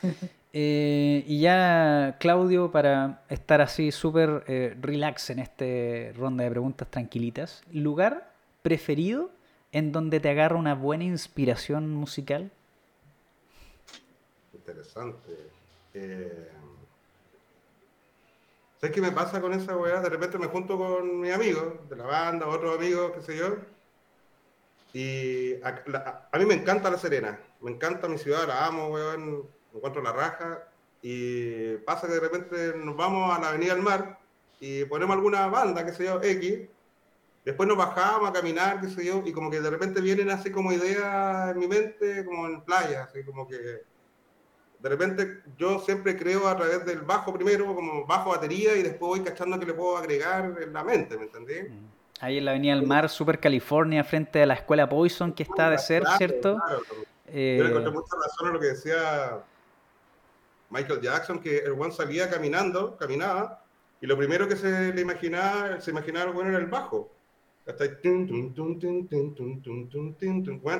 Eh, 0.54 1.24
y 1.26 1.40
ya, 1.40 2.16
Claudio, 2.20 2.70
para 2.70 3.22
estar 3.30 3.62
así 3.62 3.90
súper 3.90 4.44
eh, 4.46 4.76
relax 4.78 5.30
en 5.30 5.38
este 5.38 6.12
ronda 6.14 6.44
de 6.44 6.50
preguntas 6.50 6.88
tranquilitas, 6.90 7.62
¿lugar 7.72 8.31
preferido 8.62 9.30
en 9.72 9.92
donde 9.92 10.20
te 10.20 10.30
agarra 10.30 10.56
una 10.56 10.74
buena 10.74 11.04
inspiración 11.04 11.90
musical? 11.90 12.50
Interesante. 14.54 15.32
Eh... 15.94 16.48
¿Sabes 18.80 18.96
qué 18.96 19.00
me 19.00 19.12
pasa 19.12 19.40
con 19.40 19.52
esa 19.52 19.76
weá? 19.76 20.00
De 20.00 20.08
repente 20.08 20.38
me 20.38 20.48
junto 20.48 20.76
con 20.76 21.20
mis 21.20 21.32
amigos 21.32 21.88
de 21.88 21.94
la 21.94 22.04
banda, 22.04 22.48
otros 22.48 22.76
amigos, 22.76 23.12
qué 23.14 23.22
sé 23.22 23.36
yo. 23.36 23.56
Y 24.92 25.54
a, 25.62 26.36
mí 26.36 26.46
me 26.46 26.54
encanta 26.54 26.90
La 26.90 26.98
Serena. 26.98 27.38
Me 27.60 27.70
encanta 27.70 28.08
mi 28.08 28.18
ciudad, 28.18 28.46
la 28.48 28.66
amo, 28.66 28.88
weón. 28.88 29.48
Encuentro 29.72 30.02
la 30.02 30.12
raja. 30.12 30.64
Y 31.00 31.76
pasa 31.78 32.08
que 32.08 32.14
de 32.14 32.20
repente 32.20 32.72
nos 32.76 32.96
vamos 32.96 33.32
a 33.32 33.40
la 33.40 33.50
Avenida 33.50 33.74
del 33.74 33.84
Mar 33.84 34.18
y 34.58 34.84
ponemos 34.84 35.16
alguna 35.16 35.46
banda, 35.46 35.84
qué 35.84 35.92
sé 35.92 36.04
yo, 36.04 36.22
X, 36.22 36.68
Después 37.44 37.68
nos 37.68 37.76
bajábamos 37.76 38.30
a 38.30 38.32
caminar, 38.32 38.80
qué 38.80 38.88
sé 38.88 39.04
yo, 39.04 39.22
y 39.24 39.32
como 39.32 39.50
que 39.50 39.60
de 39.60 39.70
repente 39.70 40.00
vienen 40.00 40.30
así 40.30 40.52
como 40.52 40.72
ideas 40.72 41.50
en 41.50 41.58
mi 41.58 41.66
mente, 41.66 42.24
como 42.24 42.46
en 42.46 42.62
playa, 42.62 43.04
así 43.04 43.24
como 43.24 43.48
que 43.48 43.82
de 44.82 44.88
repente 44.88 45.42
yo 45.56 45.78
siempre 45.78 46.16
creo 46.16 46.48
a 46.48 46.56
través 46.56 46.84
del 46.84 47.00
bajo 47.00 47.32
primero, 47.32 47.74
como 47.74 48.04
bajo 48.06 48.30
batería, 48.30 48.76
y 48.76 48.82
después 48.82 49.08
voy 49.08 49.20
cachando 49.20 49.58
que 49.58 49.66
le 49.66 49.74
puedo 49.74 49.96
agregar 49.96 50.56
en 50.60 50.72
la 50.72 50.84
mente, 50.84 51.16
¿me 51.16 51.24
entendí? 51.24 51.62
Mm. 51.62 51.90
Ahí 52.20 52.38
en 52.38 52.44
la 52.44 52.52
Avenida 52.52 52.76
del 52.76 52.86
Mar, 52.86 53.08
Super 53.08 53.40
California, 53.40 54.04
frente 54.04 54.42
a 54.42 54.46
la 54.46 54.54
escuela 54.54 54.88
Poison, 54.88 55.32
que 55.32 55.42
está 55.42 55.70
de 55.70 55.78
ser, 55.78 56.04
¿cierto? 56.18 56.56
Claro. 56.64 56.82
Eh... 57.26 57.56
Yo 57.58 57.64
le 57.64 57.70
encontré 57.70 57.92
mucha 57.92 58.16
razón 58.16 58.48
a 58.48 58.52
lo 58.52 58.60
que 58.60 58.66
decía 58.66 59.38
Michael 60.70 61.00
Jackson, 61.00 61.40
que 61.40 61.58
el 61.58 61.72
one 61.72 61.90
salía 61.92 62.30
caminando, 62.30 62.96
caminaba, 62.96 63.64
y 64.00 64.06
lo 64.06 64.16
primero 64.16 64.46
que 64.46 64.54
se 64.54 64.92
le 64.92 65.00
imaginaba, 65.00 65.80
se 65.80 65.90
imaginaba 65.90 66.30
bueno 66.30 66.50
era 66.50 66.58
el 66.58 66.66
bajo. 66.66 67.10
Hasta 67.66 67.84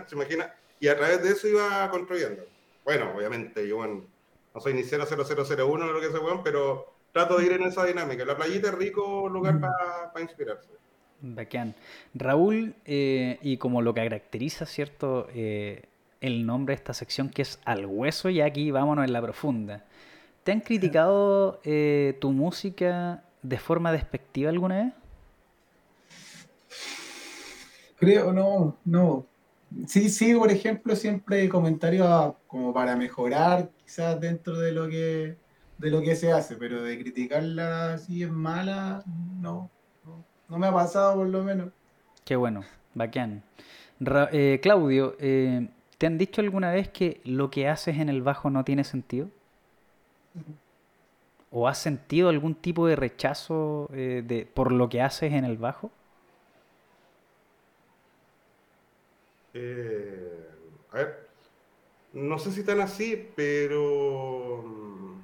se 0.09 0.14
imagina, 0.14 0.52
y 0.80 0.88
a 0.88 0.96
través 0.96 1.22
de 1.22 1.30
eso 1.30 1.48
iba 1.48 1.88
construyendo. 1.90 2.42
Bueno, 2.84 3.12
obviamente, 3.16 3.66
yo 3.68 3.86
no 3.86 4.60
soy 4.60 4.74
ni 4.74 4.82
00001 4.82 5.92
lo 5.92 6.00
que 6.00 6.10
sea, 6.10 6.20
bueno, 6.20 6.42
pero 6.42 6.92
trato 7.12 7.38
de 7.38 7.46
ir 7.46 7.52
en 7.52 7.62
esa 7.62 7.84
dinámica. 7.84 8.24
La 8.24 8.36
playita 8.36 8.68
es 8.68 8.74
rico 8.74 9.28
lugar 9.28 9.60
para 9.60 10.20
inspirarse. 10.20 10.68
Bacán. 11.20 11.74
Raúl, 12.14 12.74
eh, 12.84 13.38
y 13.42 13.56
como 13.56 13.80
lo 13.80 13.94
que 13.94 14.02
caracteriza, 14.02 14.66
¿cierto? 14.66 15.28
Eh, 15.34 15.84
el 16.20 16.44
nombre 16.44 16.72
de 16.72 16.76
esta 16.76 16.94
sección 16.94 17.28
que 17.28 17.42
es 17.42 17.60
Al 17.64 17.86
Hueso, 17.86 18.28
y 18.28 18.40
aquí 18.40 18.70
vámonos 18.70 19.04
en 19.04 19.12
la 19.12 19.22
profunda. 19.22 19.84
¿Te 20.42 20.50
han 20.50 20.60
criticado 20.60 21.60
eh, 21.64 22.16
tu 22.20 22.32
música 22.32 23.22
de 23.42 23.59
forma 23.59 23.92
despectiva 23.92 24.50
alguna 24.50 24.82
vez? 24.82 24.92
Creo, 28.02 28.32
no, 28.32 28.76
no. 28.84 29.24
Sí, 29.86 30.10
sí, 30.10 30.34
por 30.34 30.50
ejemplo, 30.50 30.96
siempre 30.96 31.48
comentarios 31.48 32.34
como 32.48 32.74
para 32.74 32.96
mejorar, 32.96 33.70
quizás 33.84 34.20
dentro 34.20 34.58
de 34.58 34.72
lo 34.72 34.88
que 34.88 35.36
de 35.78 35.90
lo 35.90 36.02
que 36.02 36.16
se 36.16 36.32
hace, 36.32 36.56
pero 36.56 36.82
de 36.82 36.98
criticarla 36.98 37.98
si 37.98 38.24
es 38.24 38.30
mala, 38.30 39.04
no, 39.40 39.70
no, 40.48 40.58
me 40.58 40.66
ha 40.66 40.72
pasado 40.72 41.14
por 41.14 41.28
lo 41.28 41.44
menos. 41.44 41.68
Qué 42.24 42.34
bueno, 42.34 42.64
bacán. 42.92 43.44
Eh, 44.32 44.58
Claudio, 44.60 45.14
eh, 45.20 45.68
¿te 45.96 46.06
han 46.06 46.18
dicho 46.18 46.40
alguna 46.40 46.72
vez 46.72 46.88
que 46.88 47.20
lo 47.22 47.52
que 47.52 47.68
haces 47.68 47.98
en 47.98 48.08
el 48.08 48.20
bajo 48.20 48.50
no 48.50 48.64
tiene 48.64 48.82
sentido? 48.82 49.28
¿O 51.52 51.68
has 51.68 51.78
sentido 51.78 52.30
algún 52.30 52.56
tipo 52.56 52.84
de 52.88 52.96
rechazo 52.96 53.88
eh, 53.92 54.24
de, 54.26 54.44
por 54.44 54.72
lo 54.72 54.88
que 54.88 55.00
haces 55.00 55.32
en 55.34 55.44
el 55.44 55.56
bajo? 55.56 55.92
Eh, 59.54 60.48
a 60.90 60.96
ver, 60.96 61.28
no 62.12 62.38
sé 62.38 62.52
si 62.52 62.62
tan 62.64 62.80
así, 62.80 63.30
pero 63.36 64.62
mm, 64.64 65.22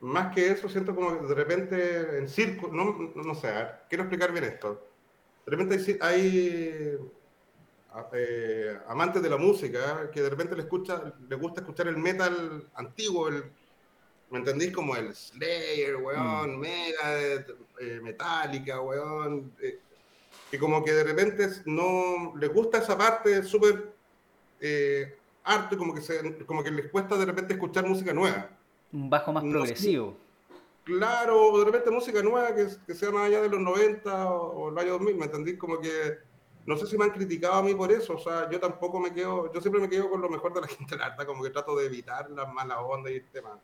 más 0.00 0.34
que 0.34 0.48
eso 0.48 0.68
siento 0.68 0.94
como 0.94 1.20
que 1.20 1.26
de 1.26 1.34
repente 1.34 2.18
en 2.18 2.28
circo, 2.28 2.68
no, 2.68 3.12
no 3.14 3.34
sé, 3.34 3.52
quiero 3.88 4.04
explicar 4.04 4.32
bien 4.32 4.44
esto. 4.44 4.86
De 5.44 5.50
repente 5.56 5.98
hay, 6.00 6.98
eh, 8.12 8.78
amantes 8.88 9.22
de 9.22 9.30
la 9.30 9.36
música 9.36 10.10
que 10.10 10.22
de 10.22 10.30
repente 10.30 10.56
le, 10.56 10.62
escucha, 10.62 11.14
le 11.28 11.36
gusta 11.36 11.60
escuchar 11.60 11.88
el 11.88 11.96
metal 11.98 12.68
antiguo, 12.74 13.28
el, 13.28 13.44
¿me 14.30 14.38
entendís? 14.38 14.72
Como 14.72 14.96
el 14.96 15.14
Slayer, 15.14 15.96
weón, 15.96 16.56
mm. 16.56 16.58
Mega, 16.58 17.22
eh, 17.80 18.00
Metallica, 18.02 18.80
weón 18.80 19.52
que 20.50 20.58
como 20.58 20.84
que 20.84 20.92
de 20.92 21.04
repente 21.04 21.48
no 21.64 22.34
les 22.36 22.52
gusta 22.52 22.78
esa 22.78 22.96
parte 22.96 23.42
súper 23.42 23.92
eh, 24.60 25.16
arte, 25.44 25.76
como 25.76 25.94
que, 25.94 26.00
se, 26.00 26.44
como 26.44 26.62
que 26.62 26.70
les 26.70 26.90
cuesta 26.90 27.16
de 27.16 27.26
repente 27.26 27.54
escuchar 27.54 27.86
música 27.86 28.12
nueva. 28.12 28.50
Un 28.92 29.10
bajo 29.10 29.32
más 29.32 29.44
progresivo. 29.44 30.16
claro, 30.84 31.58
de 31.58 31.64
repente 31.64 31.90
música 31.90 32.22
nueva 32.22 32.54
que, 32.54 32.68
que, 32.86 32.94
sea 32.94 33.10
más 33.10 33.26
allá 33.26 33.42
de 33.42 33.48
los 33.48 33.60
90 33.60 34.30
o, 34.30 34.70
el 34.70 34.78
año 34.78 34.92
2000, 34.92 35.16
¿me 35.16 35.24
entendí? 35.24 35.56
Como 35.56 35.80
que 35.80 36.18
no 36.64 36.76
sé 36.76 36.86
si 36.86 36.96
me 36.98 37.04
han 37.04 37.10
criticado 37.10 37.54
a 37.54 37.62
mí 37.62 37.74
por 37.74 37.92
eso, 37.92 38.14
o 38.14 38.18
sea, 38.18 38.50
yo 38.50 38.58
tampoco 38.58 38.98
me 38.98 39.12
quedo, 39.12 39.52
yo 39.52 39.60
siempre 39.60 39.80
me 39.80 39.88
quedo 39.88 40.10
con 40.10 40.20
lo 40.20 40.28
mejor 40.28 40.52
de 40.52 40.60
la 40.60 40.66
gente, 40.68 40.96
la 40.96 41.16
como 41.24 41.42
que 41.42 41.50
trato 41.50 41.76
de 41.76 41.86
evitar 41.86 42.30
las 42.30 42.52
malas 42.52 42.78
ondas 42.80 43.12
y 43.12 43.20
temas 43.20 43.58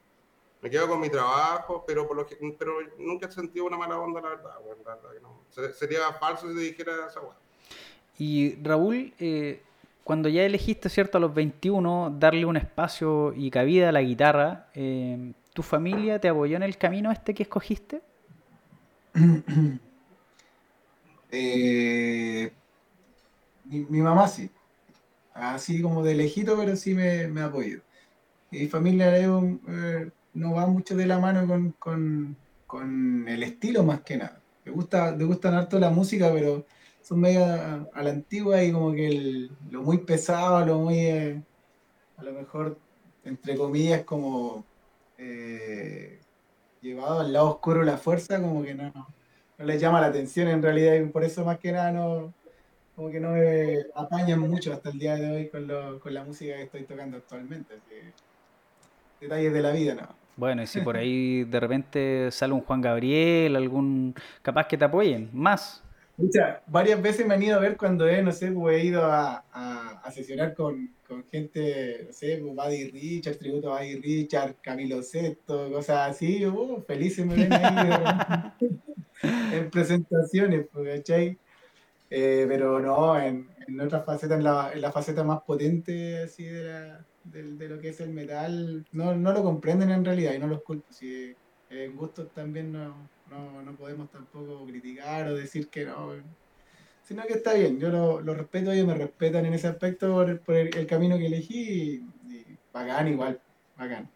me 0.62 0.70
quedo 0.70 0.88
con 0.88 1.00
mi 1.00 1.10
trabajo, 1.10 1.84
pero 1.84 2.06
por 2.06 2.16
lo 2.16 2.24
que, 2.24 2.36
pero 2.56 2.74
nunca 2.96 3.26
he 3.26 3.32
sentido 3.32 3.66
una 3.66 3.76
mala 3.76 3.98
onda, 3.98 4.20
la 4.20 4.28
verdad, 4.28 4.54
la 4.60 4.92
verdad 4.92 5.10
que 5.12 5.20
no. 5.20 5.72
Sería 5.74 6.12
falso 6.12 6.48
si 6.48 6.54
te 6.54 6.60
dijera 6.60 6.92
esa 7.08 7.20
cosa. 7.20 7.36
Y 8.16 8.54
Raúl, 8.62 9.12
eh, 9.18 9.60
cuando 10.04 10.28
ya 10.28 10.44
elegiste, 10.44 10.88
¿cierto?, 10.88 11.18
a 11.18 11.20
los 11.20 11.34
21, 11.34 12.16
darle 12.16 12.46
un 12.46 12.56
espacio 12.56 13.32
y 13.34 13.50
cabida 13.50 13.88
a 13.88 13.92
la 13.92 14.02
guitarra, 14.02 14.68
eh, 14.74 15.32
¿tu 15.52 15.64
familia 15.64 16.20
te 16.20 16.28
apoyó 16.28 16.56
en 16.56 16.62
el 16.62 16.78
camino 16.78 17.10
este 17.10 17.34
que 17.34 17.42
escogiste? 17.42 18.00
Eh, 21.34 22.52
mi, 23.64 24.02
mamá 24.02 24.28
sí. 24.28 24.50
Así 25.32 25.80
como 25.80 26.04
de 26.04 26.14
lejito, 26.14 26.58
pero 26.58 26.76
sí 26.76 26.92
me, 26.92 27.26
me 27.26 27.40
apoyó. 27.40 27.80
Mi 28.50 28.68
familia 28.68 29.16
es 29.16 29.28
un, 29.28 30.12
no 30.34 30.54
va 30.54 30.66
mucho 30.66 30.96
de 30.96 31.06
la 31.06 31.18
mano 31.18 31.74
con, 31.78 32.36
el 33.28 33.42
estilo 33.42 33.82
más 33.84 34.00
que 34.00 34.16
nada. 34.16 34.40
Me 34.64 34.72
gusta, 34.72 35.12
me 35.12 35.24
gustan 35.24 35.54
harto 35.54 35.78
la 35.78 35.90
música, 35.90 36.32
pero 36.32 36.64
son 37.02 37.20
medio 37.20 37.44
a, 37.44 38.02
la 38.02 38.10
antigua 38.10 38.62
y 38.62 38.72
como 38.72 38.92
que 38.92 39.48
lo 39.70 39.82
muy 39.82 39.98
pesado, 39.98 40.64
lo 40.64 40.78
muy, 40.78 40.98
eh, 40.98 41.42
a 42.16 42.22
lo 42.22 42.32
mejor, 42.32 42.78
entre 43.24 43.56
comillas, 43.56 44.04
como, 44.04 44.64
eh, 45.18 46.20
llevado 46.80 47.20
al 47.20 47.32
lado 47.32 47.50
oscuro 47.50 47.82
la 47.82 47.98
fuerza, 47.98 48.40
como 48.40 48.62
que 48.62 48.74
no, 48.74 48.92
no 49.58 49.64
les 49.64 49.80
llama 49.80 50.00
la 50.00 50.08
atención 50.08 50.48
en 50.48 50.62
realidad, 50.62 50.94
y 50.94 51.06
por 51.06 51.24
eso 51.24 51.44
más 51.44 51.58
que 51.58 51.72
nada 51.72 51.92
no, 51.92 52.32
como 52.96 53.10
que 53.10 53.20
no 53.20 53.32
me 53.32 53.86
apañan 53.94 54.40
mucho 54.40 54.72
hasta 54.72 54.90
el 54.90 54.98
día 54.98 55.16
de 55.16 55.30
hoy 55.30 55.48
con, 55.48 55.66
lo, 55.66 56.00
con 56.00 56.14
la 56.14 56.24
música 56.24 56.56
que 56.56 56.62
estoy 56.62 56.84
tocando 56.84 57.16
actualmente. 57.18 57.74
detalles 59.20 59.52
de 59.52 59.62
la 59.62 59.72
vida, 59.72 59.94
¿no? 59.94 60.21
Bueno, 60.36 60.62
y 60.62 60.66
si 60.66 60.80
por 60.80 60.96
ahí 60.96 61.44
de 61.44 61.60
repente 61.60 62.30
sale 62.30 62.54
un 62.54 62.62
Juan 62.62 62.80
Gabriel, 62.80 63.54
algún 63.54 64.14
capaz 64.42 64.66
que 64.66 64.78
te 64.78 64.84
apoyen, 64.84 65.28
más. 65.32 65.82
Muchas, 66.16 66.58
varias 66.66 67.00
veces 67.00 67.26
me 67.26 67.34
han 67.34 67.42
ido 67.42 67.56
a 67.56 67.60
ver 67.60 67.76
cuando 67.76 68.06
he, 68.06 68.22
no 68.22 68.32
sé, 68.32 68.50
pues, 68.52 68.76
he 68.76 68.86
ido 68.86 69.04
a, 69.04 69.44
a, 69.52 70.10
sesionar 70.10 70.54
con, 70.54 70.90
con, 71.08 71.24
gente, 71.24 72.04
no 72.06 72.12
sé, 72.12 72.38
pues, 72.42 72.54
Buddy 72.54 72.90
Richard, 72.90 73.36
tributo 73.36 73.72
a 73.72 73.78
Buddy 73.78 73.96
Richard, 73.96 74.56
Camilo 74.62 75.02
Sesto, 75.02 75.70
cosas 75.70 76.10
así, 76.10 76.44
uh, 76.46 76.82
felices 76.86 77.26
me 77.26 77.34
ven 77.34 77.52
ahí 77.52 78.52
en 79.54 79.70
presentaciones, 79.70 80.66
pues, 80.72 80.98
¿cachai? 80.98 81.38
Eh, 82.10 82.44
pero 82.46 82.78
no, 82.78 83.18
en, 83.18 83.48
en 83.66 83.80
otras 83.80 84.04
facetas, 84.04 84.36
en 84.36 84.44
la, 84.44 84.70
en 84.74 84.82
la, 84.82 84.92
faceta 84.92 85.24
más 85.24 85.40
potente 85.42 86.24
así 86.24 86.44
de, 86.44 86.64
la, 86.64 87.04
de, 87.24 87.68
lo 87.68 87.80
que 87.80 87.90
es 87.90 88.00
el 88.00 88.10
metal, 88.10 88.84
no, 88.92 89.14
no, 89.14 89.32
lo 89.32 89.42
comprenden 89.42 89.90
en 89.90 90.04
realidad 90.04 90.34
y 90.34 90.38
no 90.38 90.46
los 90.46 90.62
culpo. 90.62 90.86
Si 90.90 91.34
en 91.70 91.96
gustos 91.96 92.32
también 92.32 92.72
no, 92.72 92.94
no, 93.30 93.62
no, 93.62 93.76
podemos 93.76 94.10
tampoco 94.10 94.64
criticar 94.66 95.28
o 95.28 95.34
decir 95.34 95.68
que 95.68 95.84
no, 95.86 96.12
sino 97.02 97.22
que 97.24 97.34
está 97.34 97.54
bien, 97.54 97.78
yo 97.78 97.88
lo, 97.90 98.34
respeto, 98.34 98.72
ellos 98.72 98.86
me 98.86 98.94
respetan 98.94 99.46
en 99.46 99.54
ese 99.54 99.68
aspecto 99.68 100.12
por, 100.44 100.56
el, 100.56 100.86
camino 100.86 101.18
que 101.18 101.26
elegí 101.26 102.04
y, 102.28 102.56
bacán 102.72 103.08
igual, 103.08 103.40
bacán. 103.76 104.08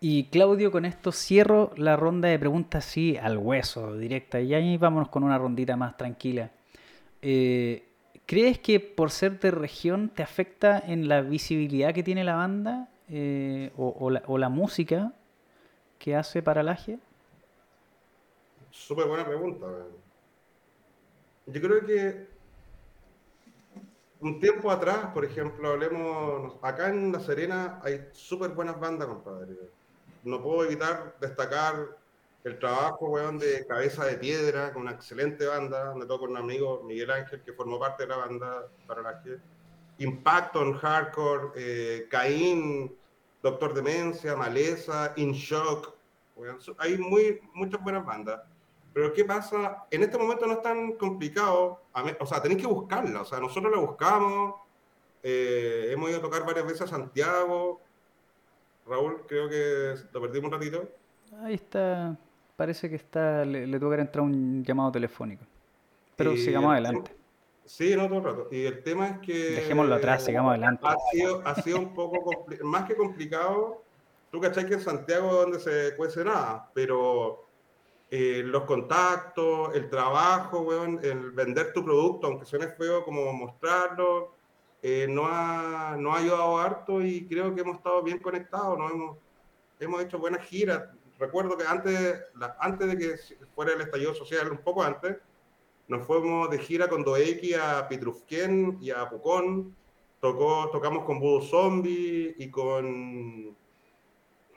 Y 0.00 0.24
Claudio, 0.24 0.72
con 0.72 0.84
esto 0.84 1.12
cierro 1.12 1.72
la 1.76 1.94
ronda 1.94 2.28
de 2.28 2.38
preguntas 2.38 2.86
así 2.86 3.16
al 3.16 3.38
hueso, 3.38 3.96
directa. 3.96 4.40
Y 4.40 4.52
ahí 4.52 4.76
vámonos 4.76 5.08
con 5.10 5.22
una 5.22 5.38
rondita 5.38 5.76
más 5.76 5.96
tranquila. 5.96 6.50
Eh, 7.20 7.84
¿Crees 8.26 8.58
que 8.58 8.80
por 8.80 9.10
ser 9.10 9.40
de 9.40 9.50
región 9.50 10.08
te 10.08 10.22
afecta 10.22 10.78
en 10.78 11.08
la 11.08 11.20
visibilidad 11.20 11.92
que 11.92 12.02
tiene 12.02 12.24
la 12.24 12.36
banda 12.36 12.88
eh, 13.08 13.72
o, 13.76 14.10
la, 14.10 14.48
música 14.48 15.12
que 15.98 16.16
hace 16.16 16.42
para 16.42 16.62
la 16.62 16.76
G? 16.76 16.98
Súper 18.70 19.06
buena 19.06 19.26
pregunta. 19.26 19.66
Yo 21.46 21.60
creo 21.60 21.84
que 21.84 22.26
un 24.20 24.38
tiempo 24.40 24.70
atrás, 24.70 25.08
por 25.12 25.24
ejemplo, 25.24 25.68
hablemos, 25.70 26.54
acá 26.62 26.88
en 26.88 27.12
La 27.12 27.20
Serena 27.20 27.80
hay 27.82 28.08
súper 28.12 28.50
buenas 28.50 28.78
bandas, 28.78 29.08
compadre. 29.08 29.56
No 30.22 30.40
puedo 30.40 30.64
evitar 30.64 31.16
destacar 31.20 31.98
el 32.44 32.58
trabajo, 32.58 33.06
weón, 33.06 33.38
de 33.38 33.66
Cabeza 33.66 34.04
de 34.04 34.16
Piedra, 34.16 34.72
con 34.72 34.82
una 34.82 34.92
excelente 34.92 35.46
banda, 35.46 35.86
donde 35.86 36.06
toco 36.06 36.22
con 36.22 36.30
un 36.30 36.38
amigo, 36.38 36.82
Miguel 36.84 37.10
Ángel, 37.10 37.42
que 37.42 37.52
formó 37.52 37.78
parte 37.78 38.02
de 38.02 38.08
la 38.08 38.16
banda 38.16 38.68
para 38.86 39.02
la 39.02 39.22
que 39.22 39.38
Impacto 39.98 40.62
en 40.62 40.72
Hardcore, 40.72 41.50
eh, 41.54 42.06
Caín, 42.10 42.96
Doctor 43.42 43.74
Demencia, 43.74 44.34
Maleza, 44.34 45.12
In 45.16 45.32
Shock, 45.32 45.94
hay 46.78 46.98
muy, 46.98 47.40
muchas 47.54 47.80
buenas 47.82 48.04
bandas. 48.04 48.40
Pero 48.92 49.12
¿qué 49.12 49.24
pasa? 49.24 49.86
En 49.90 50.02
este 50.02 50.18
momento 50.18 50.46
no 50.46 50.54
es 50.54 50.62
tan 50.62 50.92
complicado, 50.92 51.82
o 52.18 52.26
sea, 52.26 52.42
tenéis 52.42 52.60
que 52.60 52.66
buscarla, 52.66 53.22
o 53.22 53.24
sea, 53.24 53.38
nosotros 53.38 53.72
la 53.72 53.78
buscamos, 53.78 54.56
eh, 55.22 55.90
hemos 55.92 56.10
ido 56.10 56.18
a 56.18 56.22
tocar 56.22 56.44
varias 56.44 56.66
veces 56.66 56.82
a 56.82 56.86
Santiago, 56.88 57.80
Raúl, 58.86 59.22
creo 59.28 59.48
que 59.48 59.94
lo 60.12 60.20
perdimos 60.20 60.50
un 60.50 60.58
ratito. 60.58 60.88
Ahí 61.40 61.54
está 61.54 62.18
parece 62.62 62.88
que 62.88 62.94
está 62.94 63.44
le, 63.44 63.76
tuvo 63.80 63.90
que 63.90 64.00
entrar 64.00 64.24
un 64.24 64.62
llamado 64.62 64.92
telefónico. 64.92 65.44
Pero 66.14 66.36
sigamos 66.36 66.70
adelante. 66.70 67.12
Sí, 67.64 67.96
no 67.96 68.06
todo 68.06 68.18
el 68.18 68.24
rato. 68.24 68.48
Y 68.52 68.66
el 68.66 68.84
tema 68.84 69.08
es 69.08 69.18
que. 69.18 69.34
Dejémoslo 69.62 69.96
atrás, 69.96 70.24
sigamos 70.24 70.50
adelante. 70.50 70.86
Ha 70.86 70.96
sido, 71.10 71.42
ha 71.44 71.56
sido 71.56 71.80
un 71.80 71.92
poco 71.92 72.46
más 72.62 72.84
que 72.84 72.94
complicado. 72.94 73.82
Tú 74.30 74.40
cachai 74.40 74.66
que 74.66 74.74
en 74.74 74.80
Santiago 74.80 75.34
donde 75.34 75.58
se 75.58 75.96
cuece 75.96 76.24
nada, 76.24 76.70
pero 76.72 77.48
eh, 78.08 78.42
los 78.44 78.62
contactos, 78.62 79.74
el 79.74 79.90
trabajo, 79.90 80.64
el 81.02 81.32
vender 81.32 81.72
tu 81.72 81.84
producto, 81.84 82.28
aunque 82.28 82.44
suene 82.44 82.68
feo 82.68 83.04
como 83.04 83.32
mostrarlo, 83.32 84.36
eh, 84.80 85.08
no, 85.08 85.26
ha, 85.26 85.96
no 85.98 86.14
ha 86.14 86.18
ayudado 86.18 86.58
harto 86.58 87.02
y 87.02 87.26
creo 87.26 87.52
que 87.52 87.62
hemos 87.62 87.78
estado 87.78 88.04
bien 88.04 88.20
conectados, 88.20 88.78
¿no? 88.78 88.88
hemos, 88.88 89.18
hemos 89.80 90.00
hecho 90.00 90.18
buenas 90.20 90.46
giras 90.46 90.84
recuerdo 91.22 91.56
que 91.56 91.64
antes, 91.64 92.20
antes 92.58 92.88
de 92.88 92.98
que 92.98 93.16
fuera 93.54 93.72
el 93.72 93.80
estallido 93.80 94.12
social, 94.12 94.50
un 94.50 94.58
poco 94.58 94.82
antes, 94.82 95.16
nos 95.86 96.04
fuimos 96.04 96.50
de 96.50 96.58
gira 96.58 96.88
con 96.88 97.04
Doeki 97.04 97.54
a 97.54 97.86
Pitrufquén 97.88 98.78
y 98.80 98.90
a 98.90 99.08
Pucón. 99.08 99.74
Tocó, 100.20 100.70
tocamos 100.70 101.04
con 101.04 101.20
Voodoo 101.20 101.42
Zombie 101.42 102.34
y 102.38 102.50
con. 102.50 103.46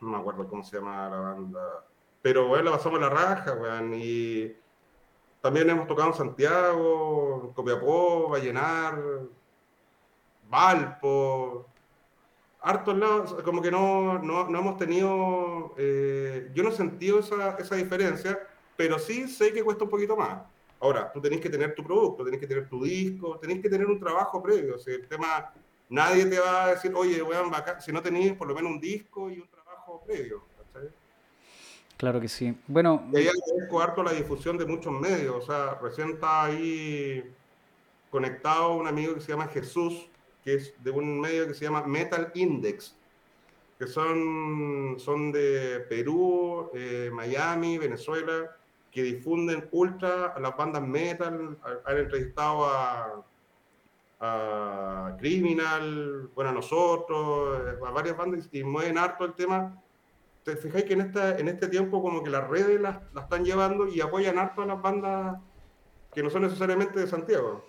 No 0.01 0.09
me 0.09 0.17
acuerdo 0.17 0.47
cómo 0.47 0.63
se 0.63 0.77
llama 0.77 1.09
la 1.09 1.17
banda. 1.17 1.85
Pero 2.21 2.47
bueno, 2.47 2.65
la 2.65 2.77
pasamos 2.77 2.99
la 2.99 3.09
raja, 3.09 3.53
weón. 3.53 3.93
Y 3.95 4.55
también 5.41 5.69
hemos 5.69 5.87
tocado 5.87 6.09
en 6.09 6.15
Santiago, 6.15 7.51
Copiapó, 7.55 8.29
Vallenar, 8.29 8.99
Valpo 10.49 11.67
hartos 12.65 12.97
lados, 12.97 13.35
como 13.43 13.61
que 13.61 13.69
no, 13.69 14.17
no, 14.17 14.49
no 14.49 14.59
hemos 14.59 14.77
tenido, 14.77 15.75
eh, 15.77 16.49
yo 16.53 16.63
no 16.63 16.69
he 16.69 16.71
sentido 16.71 17.19
esa, 17.19 17.55
esa, 17.59 17.75
diferencia, 17.75 18.39
pero 18.75 18.97
sí 18.97 19.27
sé 19.27 19.53
que 19.53 19.63
cuesta 19.63 19.83
un 19.83 19.91
poquito 19.91 20.17
más. 20.17 20.41
Ahora, 20.79 21.11
tú 21.13 21.21
tenés 21.21 21.39
que 21.39 21.49
tener 21.49 21.75
tu 21.75 21.83
producto, 21.83 22.25
tenés 22.25 22.39
que 22.39 22.47
tener 22.47 22.67
tu 22.67 22.83
disco, 22.83 23.37
tenés 23.37 23.61
que 23.61 23.69
tener 23.69 23.85
un 23.85 23.99
trabajo 23.99 24.41
previo. 24.41 24.75
O 24.75 24.79
sea, 24.79 24.95
el 24.95 25.07
tema, 25.07 25.53
nadie 25.89 26.25
te 26.25 26.39
va 26.39 26.65
a 26.65 26.69
decir, 26.71 26.91
oye, 26.95 27.21
weón, 27.21 27.51
si 27.79 27.91
no 27.91 28.01
tenéis 28.01 28.33
por 28.33 28.47
lo 28.47 28.55
menos 28.55 28.71
un 28.71 28.79
disco 28.79 29.29
y 29.29 29.39
un 29.39 29.47
trabajo 29.47 30.01
previo. 30.05 30.43
Claro 31.97 32.19
que 32.19 32.27
sí. 32.27 32.57
Bueno. 32.67 33.07
Y 33.13 33.17
ahí 33.17 33.27
agradezco 33.27 33.81
harto 33.81 34.03
la 34.03 34.11
difusión 34.11 34.57
de 34.57 34.65
muchos 34.65 34.91
medios. 34.91 35.35
O 35.35 35.41
sea, 35.45 35.75
recién 35.81 36.09
está 36.09 36.45
ahí 36.45 37.23
conectado 38.09 38.75
un 38.75 38.87
amigo 38.87 39.13
que 39.13 39.21
se 39.21 39.31
llama 39.31 39.47
Jesús, 39.47 40.09
que 40.45 40.53
es 40.53 40.73
de 40.84 40.91
un 40.91 41.19
medio 41.19 41.47
que 41.47 41.55
se 41.55 41.65
llama 41.65 41.81
Metal 41.88 42.31
Index, 42.35 42.95
que 43.80 43.88
son, 43.88 44.95
son 44.99 45.31
de 45.31 45.84
Perú, 45.89 46.69
eh, 46.73 47.09
Miami, 47.11 47.80
Venezuela, 47.80 48.55
que 48.91 49.01
difunden 49.01 49.67
ultra 49.72 50.27
a 50.27 50.39
las 50.39 50.55
bandas 50.55 50.84
metal, 50.84 51.57
han 51.84 51.97
entrevistado 51.97 52.65
a, 52.65 53.26
a 54.19 55.17
Criminal, 55.17 56.30
bueno, 56.35 56.51
a 56.51 56.53
nosotros, 56.53 57.59
eh, 57.65 57.85
a 57.85 57.89
varias 57.89 58.15
bandas 58.15 58.47
y 58.51 58.63
mueven 58.63 58.99
harto 58.99 59.26
el 59.26 59.34
tema. 59.34 59.81
Te 60.43 60.55
fijáis 60.55 60.85
que 60.85 60.93
en, 60.93 61.01
esta, 61.01 61.38
en 61.39 61.47
este 61.47 61.67
tiempo 61.67 62.03
como 62.03 62.23
que 62.23 62.30
las 62.30 62.47
redes 62.47 62.80
las, 62.80 62.99
las 63.13 63.23
están 63.23 63.43
llevando 63.43 63.88
y 63.88 63.99
apoyan 63.99 64.38
harto 64.38 64.61
a 64.61 64.67
las 64.67 64.81
bandas 64.81 65.41
que 66.13 66.22
no 66.22 66.30
son 66.30 66.43
necesariamente 66.43 66.99
de 66.99 67.07
Santiago. 67.07 67.65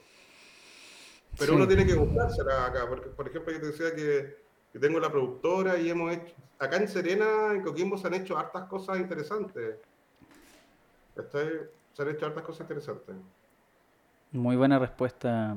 Pero 1.39 1.55
uno 1.55 1.67
tiene 1.67 1.87
que 1.87 1.95
buscársela 1.95 2.67
acá, 2.67 2.87
porque 2.89 3.09
por 3.11 3.29
ejemplo 3.29 3.53
yo 3.53 3.61
te 3.61 3.67
decía 3.67 3.95
que, 3.95 4.47
tengo 4.79 5.01
la 5.01 5.11
productora 5.11 5.79
y 5.79 5.89
hemos 5.89 6.13
hecho, 6.13 6.35
acá 6.59 6.77
en 6.77 6.87
Serena, 6.87 7.53
en 7.53 7.63
Coquimbo 7.63 7.97
se 7.97 8.09
han 8.09 8.15
hecho 8.15 8.37
hartas 8.37 8.65
cosas 8.65 8.99
interesantes. 8.99 9.77
Se 11.15 12.03
han 12.03 12.09
hecho 12.11 12.27
hartas 12.27 12.43
cosas 12.43 12.61
interesantes. 12.63 13.17
Muy 14.33 14.55
buena 14.55 14.79
respuesta, 14.79 15.57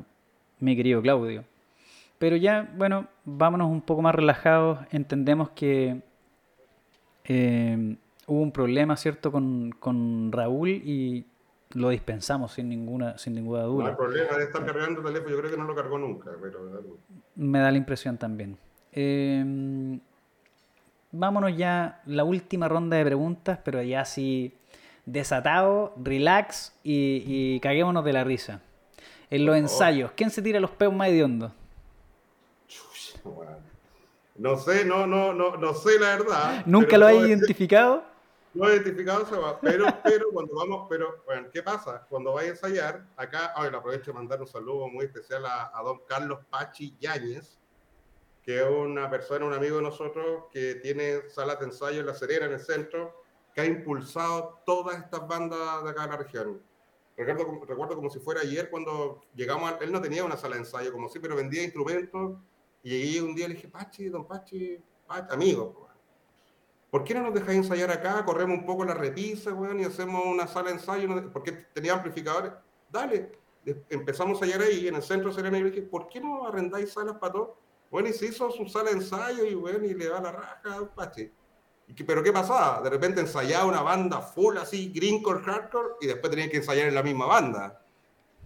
mi 0.59 0.75
querido 0.75 1.01
Claudio. 1.01 1.43
Pero 2.17 2.37
ya, 2.37 2.71
bueno, 2.77 3.07
vámonos 3.25 3.69
un 3.69 3.81
poco 3.81 4.01
más 4.01 4.15
relajados. 4.15 4.79
Entendemos 4.91 5.49
que 5.49 6.01
eh, 7.25 7.97
hubo 8.27 8.41
un 8.41 8.51
problema, 8.51 8.95
¿cierto?, 8.95 9.31
con, 9.31 9.71
con 9.79 10.31
Raúl 10.31 10.69
y 10.69 11.25
lo 11.73 11.89
dispensamos 11.89 12.53
sin 12.53 12.69
ninguna, 12.69 13.17
sin 13.17 13.35
ninguna 13.35 13.63
duda. 13.63 13.83
No 13.83 13.89
hay 13.89 13.95
problema 13.95 14.37
de 14.37 14.43
estar 14.45 14.65
cargando 14.65 15.01
el 15.01 15.05
teléfono, 15.05 15.29
yo 15.29 15.39
creo 15.39 15.51
que 15.51 15.57
no 15.57 15.63
lo 15.65 15.75
cargó 15.75 15.99
nunca, 15.99 16.31
pero... 16.41 16.97
Me 17.35 17.59
da 17.59 17.71
la 17.71 17.77
impresión 17.77 18.17
también. 18.17 18.57
Em, 18.91 19.99
vámonos 21.11 21.55
ya, 21.55 22.01
la 22.05 22.23
última 22.23 22.67
ronda 22.67 22.97
de 22.97 23.05
preguntas, 23.05 23.59
pero 23.63 23.81
ya 23.83 24.01
así 24.01 24.53
desatado, 25.05 25.93
relax 25.97 26.73
y, 26.83 27.59
caguémonos 27.59 28.03
de 28.03 28.13
la 28.13 28.23
risa. 28.23 28.61
En 29.29 29.45
los 29.45 29.55
ensayos, 29.55 30.11
¿quién 30.15 30.31
se 30.31 30.41
tira 30.41 30.59
los 30.59 30.71
peos 30.71 30.93
más 30.93 31.09
hediondos? 31.09 31.51
No 34.35 34.57
sé, 34.57 34.85
no, 34.85 35.05
no, 35.05 35.33
no, 35.33 35.57
no 35.57 35.73
sé 35.73 35.99
la 35.99 36.17
verdad. 36.17 36.63
¿Nunca 36.65 36.97
lo 36.97 37.05
has 37.05 37.15
identificado? 37.15 38.08
No 38.53 38.67
identificado 38.67 39.25
se 39.27 39.37
va, 39.37 39.59
pero, 39.59 39.85
pero 40.03 40.31
cuando 40.31 40.55
vamos, 40.55 40.87
pero 40.89 41.21
bueno, 41.25 41.49
¿qué 41.53 41.61
pasa? 41.61 42.05
Cuando 42.09 42.33
vaya 42.33 42.49
a 42.49 42.51
ensayar, 42.51 43.05
acá, 43.15 43.53
hoy 43.57 43.67
aprovecho 43.67 44.11
de 44.11 44.17
mandar 44.17 44.41
un 44.41 44.47
saludo 44.47 44.87
muy 44.87 45.05
especial 45.05 45.45
a, 45.45 45.71
don 45.83 45.99
Carlos 46.07 46.39
Pachi 46.49 46.97
Yáñez, 46.99 47.59
que 48.41 48.59
es 48.59 48.67
una 48.67 49.09
persona, 49.09 49.45
un 49.45 49.53
amigo 49.53 49.77
de 49.77 49.83
nosotros 49.83 50.45
que 50.51 50.75
tiene 50.75 51.29
salas 51.29 51.59
de 51.59 51.65
ensayo 51.65 51.99
en 51.99 52.07
La 52.07 52.15
Serena, 52.15 52.47
en 52.47 52.53
el 52.53 52.59
centro, 52.59 53.23
que 53.53 53.61
ha 53.61 53.65
impulsado 53.65 54.59
todas 54.65 54.97
estas 54.97 55.27
bandas 55.27 55.83
de 55.83 55.89
acá 55.89 56.03
de 56.03 56.07
la 56.07 56.17
región. 56.17 56.61
Recuerdo, 57.15 57.65
recuerdo 57.67 57.95
como 57.95 58.09
si 58.09 58.19
fuera 58.19 58.41
ayer 58.41 58.69
cuando 58.69 59.21
llegamos, 59.35 59.73
él 59.81 59.91
no 59.91 60.01
tenía 60.01 60.23
una 60.23 60.37
sala 60.37 60.55
de 60.55 60.61
ensayo 60.61 60.91
como 60.91 61.09
sí, 61.09 61.19
pero 61.19 61.35
vendía 61.35 61.63
instrumentos 61.63 62.37
y 62.81 62.89
llegué 62.89 63.21
un 63.21 63.35
día 63.35 63.45
y 63.45 63.49
le 63.49 63.55
dije, 63.55 63.67
Pachi, 63.67 64.09
don 64.09 64.25
Pachi, 64.25 64.81
Pachi 65.05 65.33
amigo, 65.33 65.88
¿por 66.89 67.03
qué 67.03 67.13
no 67.13 67.23
nos 67.23 67.33
dejáis 67.33 67.59
ensayar 67.59 67.91
acá? 67.91 68.23
Corremos 68.25 68.59
un 68.59 68.65
poco 68.65 68.85
la 68.85 68.93
repisa, 68.93 69.53
weón, 69.53 69.79
y 69.79 69.83
hacemos 69.83 70.25
una 70.25 70.47
sala 70.47 70.69
de 70.69 70.75
ensayo, 70.75 71.31
porque 71.31 71.51
tenía 71.51 71.93
amplificadores. 71.93 72.51
Dale, 72.89 73.31
empezamos 73.89 74.41
a 74.41 74.45
ensayar 74.45 74.67
ahí 74.67 74.87
en 74.87 74.95
el 74.95 75.03
centro 75.03 75.29
de 75.29 75.35
Serena 75.35 75.59
y 75.59 75.63
dije, 75.63 75.81
¿por 75.81 76.07
qué 76.07 76.19
no 76.19 76.47
arrendáis 76.47 76.93
salas 76.93 77.17
para 77.17 77.33
todos? 77.33 77.49
Bueno, 77.91 78.09
y 78.09 78.13
se 78.13 78.27
hizo 78.27 78.51
su 78.51 78.67
sala 78.67 78.91
de 78.91 78.97
ensayo 78.97 79.45
y 79.45 79.55
bueno, 79.55 79.85
y 79.85 79.93
le 79.93 80.07
da 80.07 80.21
la 80.21 80.31
raja 80.31 80.77
a 80.77 80.95
Pachi. 80.95 81.31
Pero 82.05 82.21
¿qué 82.21 82.31
pasaba? 82.31 82.81
De 82.81 82.89
repente 82.89 83.19
ensayaba 83.19 83.65
una 83.65 83.81
banda 83.81 84.21
full 84.21 84.57
así, 84.57 84.91
greencore, 84.93 85.41
hardcore, 85.41 85.95
y 86.01 86.07
después 86.07 86.29
tenía 86.29 86.49
que 86.49 86.57
ensayar 86.57 86.87
en 86.87 86.93
la 86.93 87.01
misma 87.01 87.25
banda. 87.25 87.83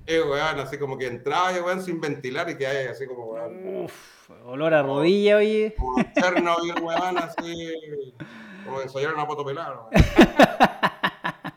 Eh, 0.05 0.21
weón, 0.21 0.59
así 0.59 0.77
como 0.77 0.97
que 0.97 1.07
entraba, 1.07 1.51
weón, 1.51 1.81
sin 1.81 2.01
ventilar 2.01 2.49
y 2.49 2.57
que 2.57 2.67
hay 2.67 2.87
así 2.87 3.07
como, 3.07 3.25
weón. 3.25 3.83
Uf, 3.85 4.29
olor 4.45 4.73
a 4.73 4.83
rodilla, 4.83 5.37
oye. 5.37 5.75
Como 5.77 6.03
Chernobyl, 6.13 6.81
weón, 6.81 7.17
así. 7.17 7.73
Como 8.65 8.81
ensayar 8.81 9.13
una 9.13 9.25
foto 9.25 9.45
pelada, 9.45 9.89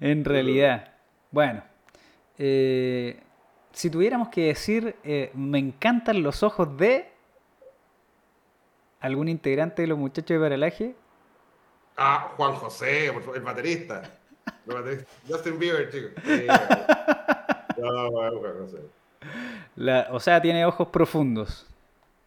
En 0.00 0.24
realidad. 0.24 0.92
Bueno. 1.30 1.62
Eh, 2.38 3.22
si 3.72 3.90
tuviéramos 3.90 4.28
que 4.28 4.46
decir, 4.48 4.96
eh, 5.04 5.30
me 5.34 5.58
encantan 5.58 6.22
los 6.22 6.42
ojos 6.42 6.76
de 6.76 7.10
algún 9.00 9.28
integrante 9.28 9.82
de 9.82 9.88
los 9.88 9.98
muchachos 9.98 10.28
de 10.28 10.40
Paralaje. 10.40 10.94
Ah, 11.96 12.32
Juan 12.36 12.54
José, 12.54 13.06
el 13.06 13.42
baterista. 13.42 14.02
El 14.66 14.74
baterista. 14.74 15.10
Justin 15.28 15.58
Bieber, 15.58 15.90
chicos. 15.90 16.12
no. 17.92 18.66
La, 19.76 20.08
o 20.10 20.20
sea, 20.20 20.40
tiene 20.40 20.64
ojos 20.64 20.88
profundos. 20.88 21.66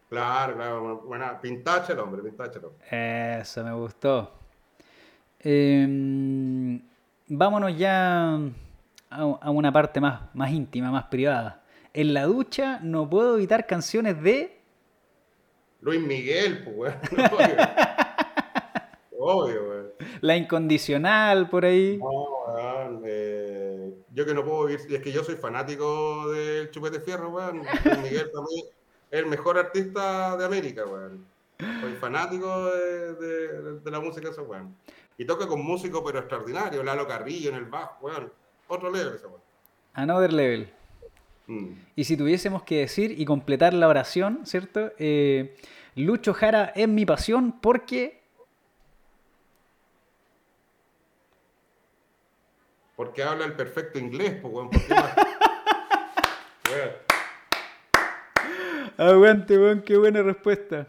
Claro, 0.08 0.54
claro. 0.54 1.02
Buena, 1.06 1.40
pintache 1.40 1.92
el 1.92 1.98
hombre, 2.00 2.22
pintache 2.22 2.58
el 2.58 2.64
hombre. 2.64 3.40
Eso, 3.40 3.64
me 3.64 3.72
gustó. 3.72 4.32
Eh, 5.40 6.80
vámonos 7.28 7.76
ya 7.78 8.38
a, 9.10 9.50
una 9.50 9.72
parte 9.72 10.00
más, 10.00 10.22
más 10.34 10.50
íntima, 10.50 10.90
más 10.90 11.04
privada. 11.04 11.62
En 11.92 12.14
la 12.14 12.24
ducha 12.24 12.78
no 12.82 13.08
puedo 13.08 13.36
evitar 13.36 13.66
canciones 13.66 14.22
de... 14.22 14.58
Luis 15.80 16.00
Miguel, 16.00 16.62
pues, 16.64 16.94
Obvio, 19.18 19.66
güey. 19.66 19.80
La 20.20 20.36
incondicional, 20.36 21.48
por 21.48 21.64
ahí. 21.64 21.98
No, 21.98 23.00
eh, 23.04 23.39
yo 24.20 24.26
que 24.26 24.34
no 24.34 24.44
puedo 24.44 24.66
vivir, 24.66 24.80
es 24.88 25.02
que 25.02 25.12
yo 25.12 25.24
soy 25.24 25.36
fanático 25.36 26.30
del 26.30 26.70
Chupete 26.70 27.00
Fierro, 27.00 27.30
weón. 27.30 27.62
Miguel 28.02 28.30
también 28.32 28.66
es 29.10 29.18
el 29.18 29.26
mejor 29.26 29.58
artista 29.58 30.36
de 30.36 30.44
América, 30.44 30.84
weón. 30.86 31.24
Soy 31.80 31.92
fanático 31.94 32.66
de, 32.66 33.80
la 33.90 34.00
música 34.00 34.28
ese 34.28 34.42
weón. 34.42 34.76
Y 35.16 35.24
toca 35.24 35.46
con 35.46 35.62
músicos 35.62 36.02
pero 36.04 36.18
extraordinarios, 36.18 36.84
Lalo 36.84 37.06
Carrillo 37.06 37.50
en 37.50 37.56
el 37.56 37.64
bajo, 37.64 38.06
weón 38.06 38.30
otro 38.70 38.90
level 38.90 39.14
ese 39.14 39.26
Another 39.94 40.32
level. 40.32 40.68
Mm. 41.46 41.72
Y 41.96 42.04
si 42.04 42.16
tuviésemos 42.16 42.62
que 42.62 42.78
decir 42.78 43.18
y 43.18 43.24
completar 43.24 43.74
la 43.74 43.88
oración, 43.88 44.40
¿cierto? 44.44 44.92
Eh, 44.98 45.56
Lucho 45.96 46.32
Jara 46.32 46.72
es 46.74 46.88
mi 46.88 47.04
pasión 47.04 47.60
porque... 47.60 48.19
Porque 53.00 53.22
habla 53.22 53.46
el 53.46 53.54
perfecto 53.54 53.98
inglés, 53.98 54.36
pues, 54.42 54.52
weón. 54.52 54.68
Aguante, 58.98 59.56
weón, 59.56 59.80
qué 59.80 59.96
buena 59.96 60.20
respuesta. 60.20 60.86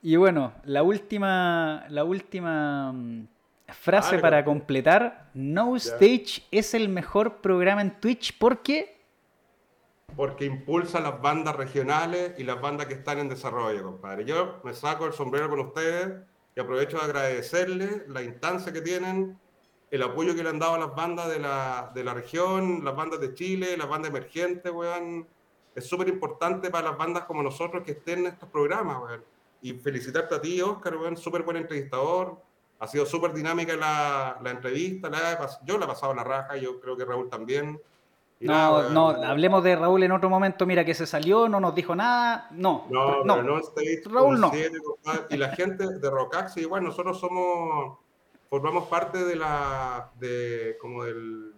Y 0.00 0.14
bueno, 0.14 0.52
la 0.62 0.84
última, 0.84 1.86
la 1.88 2.04
última 2.04 2.92
mm, 2.92 3.26
Frase 3.66 4.20
para 4.20 4.44
completar, 4.44 5.28
No 5.34 5.74
Stage 5.74 6.46
es 6.52 6.72
el 6.74 6.88
mejor 6.88 7.38
programa 7.38 7.82
en 7.82 7.98
Twitch 7.98 8.38
porque... 8.38 8.96
Porque 10.14 10.44
impulsa 10.44 11.00
las 11.00 11.20
bandas 11.20 11.56
regionales 11.56 12.34
y 12.38 12.44
las 12.44 12.60
bandas 12.60 12.86
que 12.86 12.94
están 12.94 13.18
en 13.18 13.28
desarrollo, 13.28 13.82
compadre. 13.82 14.24
Yo 14.24 14.60
me 14.62 14.72
saco 14.72 15.04
el 15.04 15.12
sombrero 15.12 15.50
con 15.50 15.58
ustedes 15.58 16.12
y 16.54 16.60
aprovecho 16.60 16.98
de 16.98 17.06
agradecerles 17.06 18.06
la 18.06 18.22
instancia 18.22 18.72
que 18.72 18.82
tienen, 18.82 19.36
el 19.90 20.02
apoyo 20.02 20.34
que 20.34 20.42
le 20.42 20.50
han 20.50 20.58
dado 20.58 20.74
a 20.74 20.78
las 20.78 20.94
bandas 20.94 21.28
de 21.28 21.38
la, 21.38 21.90
de 21.94 22.04
la 22.04 22.14
región, 22.14 22.84
las 22.84 22.94
bandas 22.94 23.20
de 23.20 23.34
Chile, 23.34 23.76
las 23.76 23.88
bandas 23.88 24.10
emergentes, 24.10 24.72
weón. 24.72 25.26
Es 25.74 25.86
súper 25.86 26.08
importante 26.08 26.70
para 26.70 26.90
las 26.90 26.98
bandas 26.98 27.24
como 27.24 27.42
nosotros 27.42 27.82
que 27.84 27.92
estén 27.92 28.20
en 28.20 28.26
estos 28.26 28.48
programas, 28.48 28.98
weón. 29.02 29.24
Y 29.62 29.72
felicitarte 29.74 30.34
a 30.34 30.40
ti, 30.40 30.60
Oscar, 30.60 30.96
weón, 30.96 31.16
súper 31.16 31.42
buen 31.42 31.56
entrevistador 31.56 32.36
ha 32.80 32.86
sido 32.86 33.06
súper 33.06 33.32
dinámica 33.32 33.76
la, 33.76 34.38
la 34.42 34.50
entrevista. 34.50 35.10
yo 35.64 35.78
la 35.78 35.84
he 35.84 35.88
pasado 35.88 36.14
la 36.14 36.24
raja, 36.24 36.56
yo 36.56 36.80
creo 36.80 36.96
que 36.96 37.04
Raúl 37.04 37.28
también. 37.28 37.80
no, 38.40 38.90
no, 38.90 39.08
hablemos 39.08 39.64
de 39.64 39.76
Raúl 39.76 40.02
en 40.04 40.12
otro 40.12 40.30
momento. 40.30 40.64
Mira 40.64 40.84
que 40.84 40.94
se 40.94 41.06
salió, 41.06 41.48
no 41.48 41.58
nos 41.60 41.74
dijo 41.74 41.96
nada. 41.96 42.48
No, 42.52 42.86
no, 42.90 43.24
no. 43.24 43.42
no 43.42 43.60
Raúl 44.06 44.40
no. 44.40 44.52
y 45.30 45.36
la 45.36 45.48
gente 45.56 45.98
de 45.98 46.10
Rocax, 46.10 46.56
igual 46.58 46.84
nosotros 46.84 47.18
somos, 47.18 47.98
formamos 48.48 48.88
parte 48.88 49.24
de 49.24 49.36
la, 49.36 50.10
de, 50.18 50.76
como 50.80 51.04
del, 51.04 51.54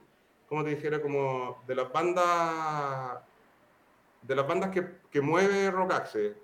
como 0.49 0.65
te 0.65 0.71
dijera, 0.71 1.01
como 1.01 1.62
de 1.67 1.75
las 1.75 1.93
bandas, 1.93 3.21
de 4.23 4.35
las 4.35 4.47
bandas 4.47 4.71
que, 4.71 4.99
que 5.11 5.21
mueve 5.21 5.71
Rocaxe 5.71 6.37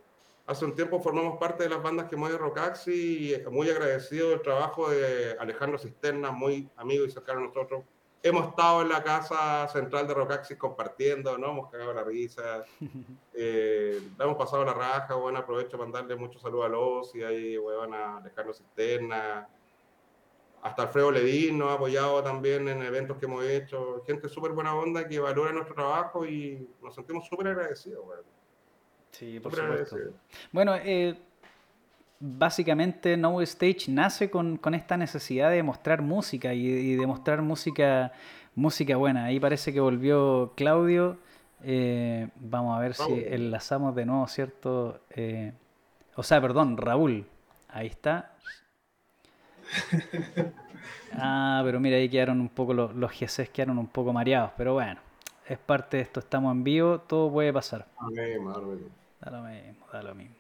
hace 0.47 0.65
un 0.65 0.75
tiempo 0.75 1.01
formamos 1.01 1.39
parte 1.39 1.65
de 1.65 1.71
las 1.71 1.83
bandas 1.83 2.09
que 2.09 2.17
mueve 2.17 2.39
Rocaxi 2.39 3.35
y 3.35 3.51
muy 3.51 3.69
agradecido 3.69 4.31
del 4.31 4.43
trabajo 4.43 4.91
de 4.91 5.37
Alejandro 5.39 5.79
Cisterna, 5.79 6.31
muy 6.31 6.71
amigo 6.77 7.05
y 7.05 7.11
cercano 7.11 7.41
a 7.41 7.45
nosotros. 7.45 7.85
Hemos 8.23 8.49
estado 8.49 8.83
en 8.83 8.89
la 8.89 9.03
casa 9.03 9.69
central 9.69 10.09
de 10.09 10.15
Rocaxi 10.15 10.57
compartiendo, 10.57 11.37
¿no? 11.37 11.51
Hemos 11.51 11.71
cagado 11.71 11.93
la 11.93 12.03
risa, 12.03 12.65
eh, 13.35 14.01
hemos 14.19 14.37
pasado 14.37 14.65
la 14.65 14.73
raja, 14.73 15.15
bueno, 15.15 15.39
aprovecho 15.39 15.73
para 15.73 15.91
mandarle 15.91 16.17
muchos 16.17 16.43
saludos 16.43 16.67
a 16.67 16.69
los 16.69 17.15
y 17.15 17.23
ahí, 17.23 17.57
bueno, 17.57 17.95
a 17.97 18.19
Alejandro 18.19 18.55
Cisterna, 18.55 19.49
hasta 20.63 20.83
Alfredo 20.83 21.11
Ledín 21.11 21.59
nos 21.59 21.71
ha 21.71 21.75
apoyado 21.75 22.23
también 22.23 22.69
en 22.69 22.83
eventos 22.83 23.19
que 23.19 23.27
hemos 23.27 23.45
hecho, 23.45 24.03
gente 24.07 24.29
súper 24.29 24.53
buena 24.53 24.75
onda 24.75 25.07
que 25.07 25.19
valora 25.19 25.53
nuestro 25.53 25.75
trabajo 25.75 26.27
y 26.27 26.69
nos 26.83 26.95
sentimos 26.95 27.27
súper 27.27 27.49
agradecidos. 27.49 28.05
Sí, 29.13 29.41
por 29.41 29.55
supuesto. 29.55 29.97
Bueno, 30.53 30.75
eh, 30.77 31.17
básicamente 32.21 33.17
No 33.17 33.41
Stage 33.43 33.87
nace 33.89 34.31
con, 34.31 34.61
esta 34.75 34.97
necesidad 34.97 35.51
de 35.51 35.63
mostrar 35.63 36.03
música 36.03 36.53
y, 36.55 36.97
de 36.97 37.07
mostrar 37.07 37.43
música, 37.43 38.13
música 38.55 38.97
buena. 38.97 39.27
Ahí 39.27 39.41
parece 39.41 39.73
que 39.73 39.81
volvió 39.81 40.53
Claudio. 40.57 41.19
Eh, 41.63 42.29
vamos 42.37 42.77
a 42.77 42.81
ver 42.81 42.95
si 42.95 43.25
enlazamos 43.27 43.95
de 43.95 44.05
nuevo, 44.05 44.27
¿cierto? 44.29 45.01
Eh, 45.11 45.53
o 46.15 46.23
sea, 46.23 46.41
perdón, 46.41 46.77
Raúl. 46.77 47.27
Ahí 47.69 47.87
está. 47.87 48.36
Ah, 51.19 51.63
pero 51.65 51.81
mira, 51.81 51.97
ahí 51.97 52.09
quedaron 52.11 52.41
un 52.41 52.49
poco 52.49 52.75
los, 52.75 52.95
los 52.95 53.11
GCs 53.11 53.49
quedaron 53.49 53.79
un 53.79 53.87
poco 53.87 54.13
mareados, 54.13 54.51
pero 54.57 54.75
bueno, 54.75 55.01
es 55.49 55.59
parte 55.59 55.97
de 55.97 56.03
esto, 56.03 56.21
estamos 56.21 56.53
en 56.53 56.63
vivo, 56.63 57.01
todo 57.01 57.31
puede 57.31 57.53
pasar. 57.53 57.87
Da 57.99 59.31
lo 59.31 59.43
mismo, 59.43 59.87
da 59.93 60.03
lo 60.03 60.15
mismo. 60.15 60.35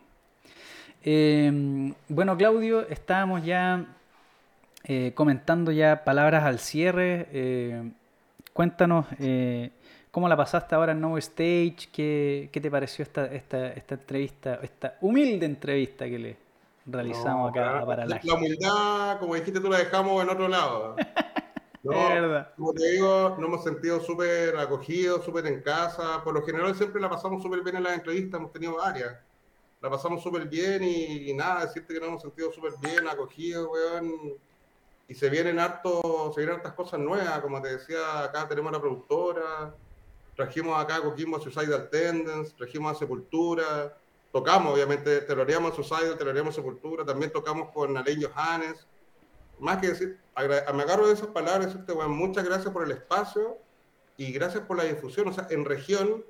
Em, 1.02 1.94
bueno, 2.08 2.36
Claudio, 2.36 2.86
estábamos 2.88 3.44
ya 3.44 3.86
eh, 4.84 5.12
comentando 5.14 5.70
ya 5.72 6.04
palabras 6.04 6.44
al 6.44 6.58
cierre. 6.58 7.28
Eh, 7.32 7.90
cuéntanos 8.52 9.06
eh, 9.18 9.70
cómo 10.10 10.28
la 10.28 10.36
pasaste 10.36 10.74
ahora 10.74 10.92
en 10.92 11.00
No 11.00 11.16
Stage, 11.18 11.88
qué, 11.92 12.50
qué 12.52 12.60
te 12.60 12.70
pareció 12.70 13.02
esta, 13.04 13.26
esta, 13.26 13.72
esta, 13.72 13.94
entrevista, 13.94 14.58
esta 14.62 14.96
humilde 15.00 15.46
entrevista 15.46 16.06
que 16.06 16.18
le 16.18 16.36
realizamos 16.86 17.50
acá 17.50 17.84
para 17.84 18.06
la 18.06 18.20
La 18.22 18.34
humildad, 18.34 19.18
como 19.18 19.34
dijiste, 19.34 19.60
tú 19.60 19.68
la 19.68 19.78
dejamos 19.78 20.22
en 20.22 20.30
otro 20.30 20.48
lado. 20.48 20.96
No, 21.82 22.46
como 22.56 22.72
te 22.72 22.84
digo, 22.90 23.36
nos 23.38 23.48
hemos 23.48 23.62
sentido 23.62 24.00
súper 24.00 24.56
acogidos, 24.56 25.24
súper 25.24 25.46
en 25.46 25.62
casa. 25.62 26.22
Por 26.24 26.34
lo 26.34 26.42
general 26.42 26.74
siempre 26.74 27.00
la 27.00 27.08
pasamos 27.08 27.40
súper 27.40 27.62
bien 27.62 27.76
en 27.76 27.84
las 27.84 27.94
entrevistas, 27.94 28.40
hemos 28.40 28.52
tenido 28.52 28.76
varias. 28.76 29.16
La 29.80 29.88
pasamos 29.88 30.20
súper 30.20 30.48
bien 30.48 30.82
y, 30.82 31.32
nada, 31.34 31.64
decirte 31.64 31.94
que 31.94 32.00
nos 32.00 32.08
hemos 32.08 32.22
sentido 32.22 32.50
súper 32.50 32.72
bien, 32.80 33.06
acogidos, 33.06 33.68
weón. 33.70 34.34
Y 35.06 35.14
se 35.14 35.30
vienen 35.30 35.60
harto, 35.60 36.32
se 36.34 36.40
vienen 36.40 36.56
hartas 36.56 36.72
cosas 36.72 36.98
nuevas, 36.98 37.38
como 37.38 37.62
te 37.62 37.76
decía, 37.76 38.24
acá 38.24 38.48
tenemos 38.48 38.72
la 38.72 38.80
productora, 38.80 39.72
trajimos 40.34 40.82
acá 40.82 40.96
a 40.96 41.02
Coquimbo 41.02 41.38
Suicidal 41.38 41.88
Tendence, 41.88 42.52
trajimos 42.56 42.96
a 42.96 42.98
Sepultura, 42.98 43.96
tocamos, 44.32 44.74
obviamente, 44.74 45.20
teloreamos 45.22 45.74
Suicidal, 45.74 46.16
teloreamos 46.18 46.54
Sepultura, 46.54 47.04
también 47.04 47.32
tocamos 47.32 47.70
con 47.72 47.96
Alain 47.96 48.22
Johannes 48.22 48.86
más 49.58 49.78
que 49.78 49.88
decir, 49.88 50.18
me 50.36 50.82
agarro 50.82 51.06
de 51.06 51.14
esas 51.14 51.28
palabras, 51.28 51.66
decirte, 51.66 51.92
weón, 51.92 52.12
muchas 52.12 52.44
gracias 52.44 52.72
por 52.72 52.84
el 52.84 52.90
espacio 52.90 53.58
y 54.16 54.32
gracias 54.32 54.64
por 54.64 54.76
la 54.76 54.84
difusión. 54.84 55.28
O 55.28 55.32
sea, 55.32 55.46
en 55.50 55.64
región 55.64 56.24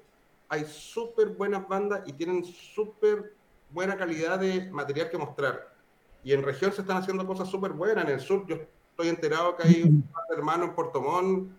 hay 0.48 0.64
súper 0.64 1.28
buenas 1.28 1.66
bandas 1.68 2.02
y 2.06 2.12
tienen 2.12 2.44
súper 2.44 3.35
buena 3.70 3.97
calidad 3.97 4.39
de 4.39 4.70
material 4.70 5.10
que 5.10 5.18
mostrar. 5.18 5.74
Y 6.23 6.32
en 6.32 6.43
región 6.43 6.73
se 6.73 6.82
están 6.82 6.98
haciendo 6.98 7.27
cosas 7.27 7.48
súper 7.48 7.73
buenas. 7.73 8.05
En 8.05 8.12
el 8.12 8.20
sur 8.20 8.47
yo 8.47 8.56
estoy 8.90 9.09
enterado 9.09 9.56
que 9.56 9.64
hay 9.64 9.82
un 9.82 10.09
hermano 10.35 10.64
en 10.64 10.74
Portomón 10.74 11.59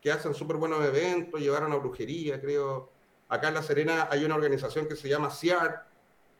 que 0.00 0.12
hacen 0.12 0.34
súper 0.34 0.56
buenos 0.56 0.84
eventos, 0.84 1.40
llevaron 1.40 1.72
a 1.72 1.76
brujería, 1.76 2.40
creo. 2.40 2.90
Acá 3.28 3.48
en 3.48 3.54
La 3.54 3.62
Serena 3.62 4.08
hay 4.10 4.24
una 4.24 4.34
organización 4.34 4.88
que 4.88 4.96
se 4.96 5.08
llama 5.08 5.30
CIAR, 5.30 5.86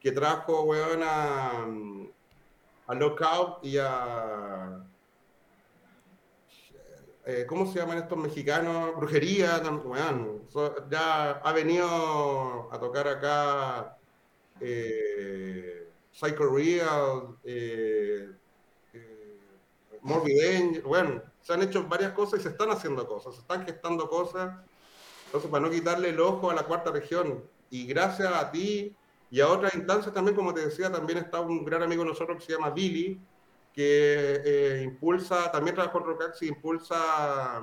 que 0.00 0.12
trajo, 0.12 0.62
weón, 0.62 1.02
a, 1.02 1.66
a 2.86 2.94
Lockout 2.94 3.64
y 3.64 3.78
a... 3.78 4.84
Eh, 7.26 7.44
¿Cómo 7.46 7.70
se 7.70 7.78
llaman 7.78 7.98
estos 7.98 8.16
mexicanos? 8.16 8.96
Brujería, 8.96 9.60
weón. 9.84 10.48
ya 10.90 11.32
ha 11.32 11.52
venido 11.52 12.72
a 12.72 12.78
tocar 12.80 13.06
acá 13.06 13.98
eh, 14.60 15.88
Psycho 16.10 16.48
Real, 16.48 17.36
eh, 17.44 18.30
eh, 18.92 19.38
Morbid 20.02 20.40
Angel, 20.42 20.82
bueno, 20.82 21.22
se 21.42 21.52
han 21.52 21.62
hecho 21.62 21.84
varias 21.86 22.12
cosas 22.12 22.40
y 22.40 22.42
se 22.42 22.48
están 22.48 22.70
haciendo 22.70 23.06
cosas, 23.06 23.34
se 23.34 23.40
están 23.40 23.64
gestando 23.64 24.08
cosas. 24.08 24.58
Entonces, 25.28 25.50
para 25.50 25.62
no 25.62 25.70
quitarle 25.70 26.08
el 26.08 26.20
ojo 26.20 26.50
a 26.50 26.54
la 26.54 26.62
cuarta 26.62 26.90
región, 26.90 27.44
y 27.70 27.86
gracias 27.86 28.32
a 28.32 28.50
ti 28.50 28.96
y 29.30 29.40
a 29.40 29.48
otras 29.48 29.74
instancias 29.74 30.14
también, 30.14 30.34
como 30.34 30.54
te 30.54 30.64
decía, 30.64 30.90
también 30.90 31.18
está 31.18 31.40
un 31.40 31.64
gran 31.64 31.82
amigo 31.82 32.02
de 32.02 32.08
nosotros 32.08 32.38
que 32.38 32.46
se 32.46 32.52
llama 32.52 32.70
Billy, 32.70 33.20
que 33.74 34.40
eh, 34.44 34.82
impulsa, 34.82 35.52
también 35.52 35.74
trabaja 35.74 35.92
con 35.92 36.04
Rocaxi, 36.04 36.46
impulsa, 36.46 37.60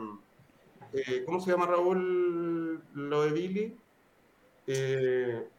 eh, 0.94 1.24
¿cómo 1.26 1.40
se 1.42 1.52
llama 1.52 1.66
Raúl 1.66 2.84
lo 2.94 3.22
de 3.24 3.32
Billy? 3.32 3.78
Eh, 4.68 5.50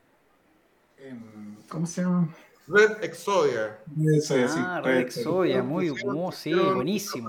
¿Cómo 1.69 1.87
se 1.87 2.03
llama? 2.03 2.35
Red 2.69 3.05
Exodia. 3.05 3.78
ah, 4.59 4.81
Red, 4.83 5.01
Exodia, 5.01 5.62
muy, 5.62 5.91
muy 5.91 6.33
sí, 6.33 6.55
buenísimo. 6.55 7.28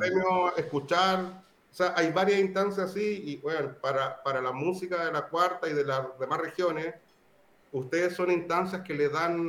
escuchar, 0.56 1.20
o 1.20 1.47
sea, 1.78 1.94
hay 1.96 2.12
varias 2.12 2.40
instancias 2.40 2.90
así, 2.90 3.22
y 3.24 3.38
bueno, 3.38 3.76
para, 3.82 4.24
para 4.24 4.42
la 4.42 4.52
música 4.52 5.06
de 5.06 5.12
la 5.12 5.28
cuarta 5.28 5.70
y 5.70 5.74
de 5.74 5.86
las 5.86 6.18
demás 6.20 6.40
regiones, 6.42 6.96
ustedes 7.72 8.16
son 8.16 8.32
instancias 8.32 8.82
que 8.82 8.94
le 8.94 9.10
dan 9.10 9.46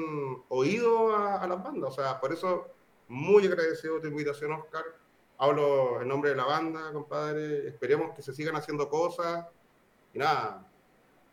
oído 0.48 1.16
a, 1.16 1.46
las 1.46 1.62
bandas, 1.62 1.90
o 1.90 1.94
sea, 1.94 2.20
por 2.20 2.32
eso 2.32 2.68
muy 3.08 3.46
agradecido 3.46 3.94
de 3.94 4.00
tu 4.00 4.08
invitación, 4.08 4.52
Oscar. 4.52 4.84
Hablo 5.38 6.02
en 6.02 6.08
nombre 6.08 6.30
de 6.30 6.36
la 6.36 6.44
banda, 6.44 6.92
compadre. 6.92 7.68
Esperemos 7.68 8.14
que 8.14 8.22
se 8.22 8.34
sigan 8.34 8.56
haciendo 8.56 8.88
cosas. 8.88 9.46
Y 10.12 10.18
nada, 10.18 10.68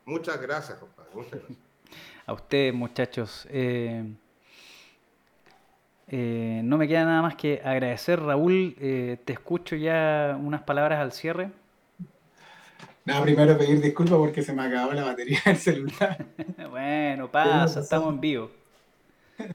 muchas 0.05 0.39
gracias, 0.39 0.77
compadre. 0.77 1.09
Muchas 1.13 1.31
gracias. 1.31 1.57
A 2.25 2.33
ustedes, 2.33 2.73
muchachos. 2.73 3.47
Eh, 3.49 4.15
eh, 6.07 6.61
no 6.63 6.77
me 6.77 6.87
queda 6.87 7.05
nada 7.05 7.21
más 7.21 7.35
que 7.35 7.61
agradecer, 7.63 8.19
Raúl. 8.19 8.75
Eh, 8.79 9.17
te 9.25 9.33
escucho 9.33 9.75
ya 9.75 10.37
unas 10.39 10.61
palabras 10.63 10.99
al 10.99 11.11
cierre. 11.11 11.49
Nada, 13.05 13.21
primero 13.21 13.57
pedir 13.57 13.81
disculpas 13.81 14.17
porque 14.17 14.41
se 14.41 14.53
me 14.53 14.63
acabó 14.63 14.93
la 14.93 15.05
batería 15.05 15.39
del 15.45 15.57
celular. 15.57 16.25
bueno, 16.69 17.29
pasa, 17.31 17.79
estamos 17.79 18.13
en 18.13 18.21
vivo. 18.21 18.51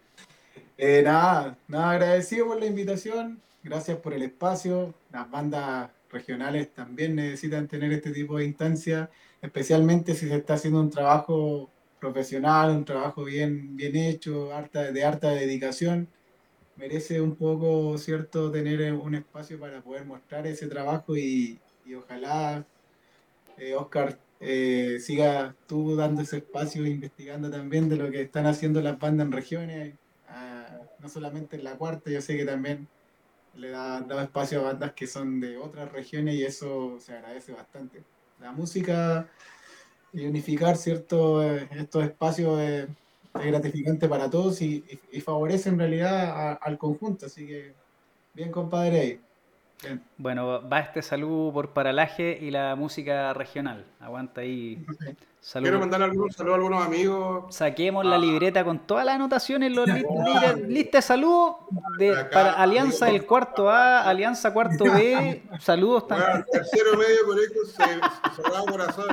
Eh, 0.83 1.03
nada, 1.05 1.59
nada, 1.69 1.91
agradecido 1.91 2.47
por 2.47 2.59
la 2.59 2.65
invitación. 2.65 3.39
Gracias 3.63 3.99
por 3.99 4.15
el 4.15 4.23
espacio. 4.23 4.95
Las 5.13 5.31
bandas 5.31 5.91
regionales 6.11 6.73
también 6.73 7.17
necesitan 7.17 7.69
tener 7.69 7.93
este 7.93 8.13
tipo 8.13 8.39
de 8.39 8.47
instancias, 8.47 9.11
especialmente 9.43 10.15
si 10.15 10.27
se 10.27 10.37
está 10.37 10.55
haciendo 10.55 10.81
un 10.81 10.89
trabajo 10.89 11.69
profesional, 12.01 12.71
un 12.71 12.87
trabajo 12.87 13.25
bien, 13.25 13.77
bien 13.77 13.95
hecho, 13.95 14.55
harta, 14.55 14.91
de 14.91 15.05
harta 15.05 15.29
dedicación 15.33 16.09
merece 16.81 17.21
un 17.21 17.37
poco, 17.37 17.99
¿cierto?, 17.99 18.51
tener 18.51 18.95
un 18.95 19.15
espacio 19.15 19.61
para 19.61 19.83
poder 19.83 20.07
mostrar 20.07 20.47
ese 20.47 20.67
trabajo 20.67 21.15
y, 21.15 21.61
ojalá, 21.95 22.65
eh, 23.59 23.75
Oscar, 23.75 24.19
eh, 24.41 24.97
siga 24.99 25.55
tú 25.67 25.95
dando 25.95 26.23
ese 26.23 26.39
espacio, 26.39 26.87
investigando 26.87 27.51
también 27.51 27.91
de 27.91 27.97
lo 27.97 28.11
que 28.11 28.23
están 28.23 28.47
haciendo 28.47 28.81
las 28.81 28.99
bandas 28.99 29.27
en 29.27 29.33
regiones, 29.33 29.95
no 31.01 31.09
solamente 31.09 31.57
en 31.57 31.65
la 31.65 31.77
cuarta, 31.77 32.11
yo 32.11 32.21
sé 32.21 32.37
que 32.37 32.45
también 32.45 32.87
le 33.57 33.71
da, 33.71 34.01
da 34.01 34.23
espacio 34.23 34.61
a 34.61 34.73
bandas 34.73 34.93
que 34.93 35.07
son 35.07 35.41
de 35.41 35.57
otras 35.57 35.91
regiones 35.93 36.35
y 36.35 36.45
eso 36.45 36.99
se 37.01 37.15
agradece 37.15 37.53
bastante. 37.53 38.03
La 38.39 38.53
música 38.53 39.29
y 40.13 40.27
unificar 40.27 40.77
cierto, 40.77 41.43
eh, 41.43 41.69
estos 41.73 42.05
espacios 42.05 42.59
es 43.35 43.47
gratificante 43.47 44.09
para 44.09 44.29
todos 44.29 44.61
y, 44.63 44.83
favorece 45.25 45.69
en 45.69 45.79
realidad 45.79 46.59
al 46.61 46.79
conjunto. 46.79 47.27
Así 47.27 47.47
que, 47.47 47.73
bien, 48.35 48.51
compadre. 48.51 49.21
Bueno, 50.19 50.69
va 50.69 50.81
este 50.81 51.01
saludo 51.01 51.53
por 51.53 51.71
Paralaje 51.71 52.39
y 52.41 52.51
la 52.51 52.77
música 52.77 53.33
regional. 53.33 53.87
Aguanta 54.01 54.43
ahí. 54.43 54.85
Quiero 55.53 55.81
mandar 55.81 56.03
algún 56.03 56.31
saludo 56.31 56.53
a 56.53 56.57
algunos 56.57 56.85
amigos. 56.85 57.55
Saquemos 57.55 58.05
la 58.05 58.17
ah. 58.17 58.19
libreta 58.19 58.63
con 58.63 58.81
todas 58.81 59.07
las 59.07 59.15
anotaciones, 59.15 59.73
los 59.73 59.89
lista 60.69 60.99
de 60.99 61.03
saludos 61.03 61.57
de, 61.99 62.15
para 62.31 62.53
Alianza 62.53 63.07
del 63.07 63.25
cuarto 63.25 63.71
A, 63.71 64.03
Alianza 64.03 64.53
cuarto 64.53 64.85
B. 64.85 65.43
Saludos 65.61 66.09
también. 66.09 66.45
tercero 66.53 66.97
medio 66.99 67.27
con 67.27 67.39
esto 67.39 67.65
se, 67.65 68.43
se, 68.43 68.51
da 68.51 68.65
corazón. 68.71 69.07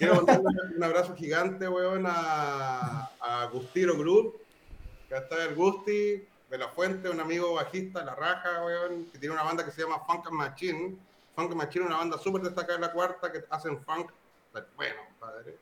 Quiero 0.00 0.14
mandarle 0.14 0.76
un 0.78 0.82
abrazo 0.82 1.14
gigante, 1.14 1.68
weón, 1.68 2.06
a, 2.06 3.10
a 3.20 3.44
Gustiro 3.52 3.98
Group, 3.98 4.40
que 5.06 5.14
está 5.14 5.44
el 5.44 5.54
Gusti, 5.54 6.26
de 6.48 6.56
la 6.56 6.68
Fuente, 6.68 7.10
un 7.10 7.20
amigo 7.20 7.52
bajista, 7.52 8.02
La 8.02 8.14
Raja, 8.14 8.64
weón, 8.64 9.10
que 9.12 9.18
tiene 9.18 9.34
una 9.34 9.42
banda 9.42 9.62
que 9.62 9.70
se 9.70 9.82
llama 9.82 10.00
Funk 10.06 10.30
Machine. 10.30 10.96
Funk 11.36 11.52
Machine, 11.52 11.84
una 11.84 11.98
banda 11.98 12.16
súper 12.16 12.40
destacada 12.40 12.76
en 12.76 12.80
la 12.80 12.92
cuarta, 12.92 13.30
que 13.30 13.44
hacen 13.50 13.84
funk, 13.84 14.10
bueno, 14.74 15.02
padre. 15.18 15.58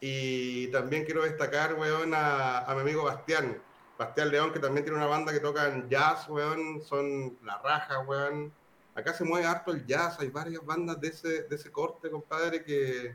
Y 0.00 0.66
también 0.72 1.04
quiero 1.04 1.22
destacar, 1.22 1.74
weón, 1.74 2.14
a, 2.14 2.64
a 2.64 2.74
mi 2.74 2.80
amigo 2.80 3.04
Bastián, 3.04 3.62
Bastián 3.96 4.32
León, 4.32 4.52
que 4.52 4.58
también 4.58 4.84
tiene 4.84 4.98
una 4.98 5.06
banda 5.06 5.30
que 5.32 5.38
toca 5.38 5.68
en 5.68 5.88
jazz, 5.88 6.28
weón, 6.28 6.82
son 6.82 7.38
La 7.44 7.58
Raja, 7.58 8.00
weón. 8.00 8.52
Acá 8.96 9.14
se 9.14 9.22
mueve 9.22 9.46
harto 9.46 9.70
el 9.70 9.86
jazz, 9.86 10.18
hay 10.18 10.30
varias 10.30 10.66
bandas 10.66 11.00
de 11.00 11.06
ese, 11.06 11.42
de 11.44 11.54
ese 11.54 11.70
corte, 11.70 12.10
compadre, 12.10 12.64
que, 12.64 13.14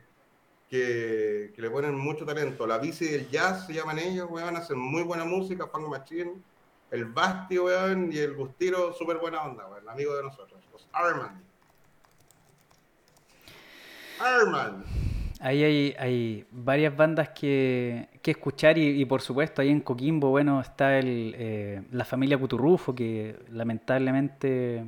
que, 0.70 1.54
le 1.56 1.70
ponen 1.70 1.98
mucho 1.98 2.26
talento. 2.26 2.68
La 2.68 2.78
bici 2.78 3.06
del 3.06 3.30
jazz 3.30 3.66
se 3.66 3.74
llaman 3.74 4.00
ellos, 4.00 4.28
weón, 4.30 4.56
hacen 4.56 4.78
muy 4.78 5.04
buena 5.04 5.26
música, 5.26 5.68
Funk 5.68 5.88
Machine. 5.90 6.34
El 6.92 7.06
Basti, 7.06 7.60
weón, 7.60 8.12
y 8.12 8.18
el 8.18 8.34
Gustiro, 8.34 8.94
súper 8.94 9.18
buena 9.18 9.44
onda, 9.44 9.68
weón, 9.68 9.88
amigo 9.90 10.16
de 10.16 10.24
nosotros. 10.24 10.62
Los 10.72 10.88
Arman. 10.94 11.44
Arman. 14.20 14.84
Ahí 15.40 15.64
hay, 15.64 15.96
hay 16.00 16.46
varias 16.52 16.96
bandas 16.96 17.30
que, 17.30 18.08
que 18.24 18.32
escuchar 18.32 18.78
y, 18.78 19.06
por 19.06 19.22
supuesto 19.22 19.62
ahí 19.62 19.70
en 19.70 19.82
Coquimbo, 19.82 20.30
bueno, 20.30 20.60
está 20.62 20.98
el, 20.98 21.36
eh, 21.38 21.84
la 21.92 22.06
familia 22.06 22.40
Cuturrufo, 22.40 22.96
que 22.96 23.36
lamentablemente 23.52 24.84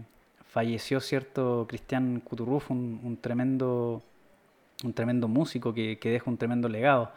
falleció, 0.48 1.00
¿cierto? 1.02 1.68
Cristian 1.70 2.22
Cuturrufo, 2.22 2.74
un 2.74 3.20
tremendo 3.22 4.02
un 4.84 4.94
tremendo 4.94 5.28
músico 5.28 5.74
que, 5.74 5.98
deja 6.02 6.30
un 6.30 6.38
tremendo 6.38 6.70
legado. 6.70 7.12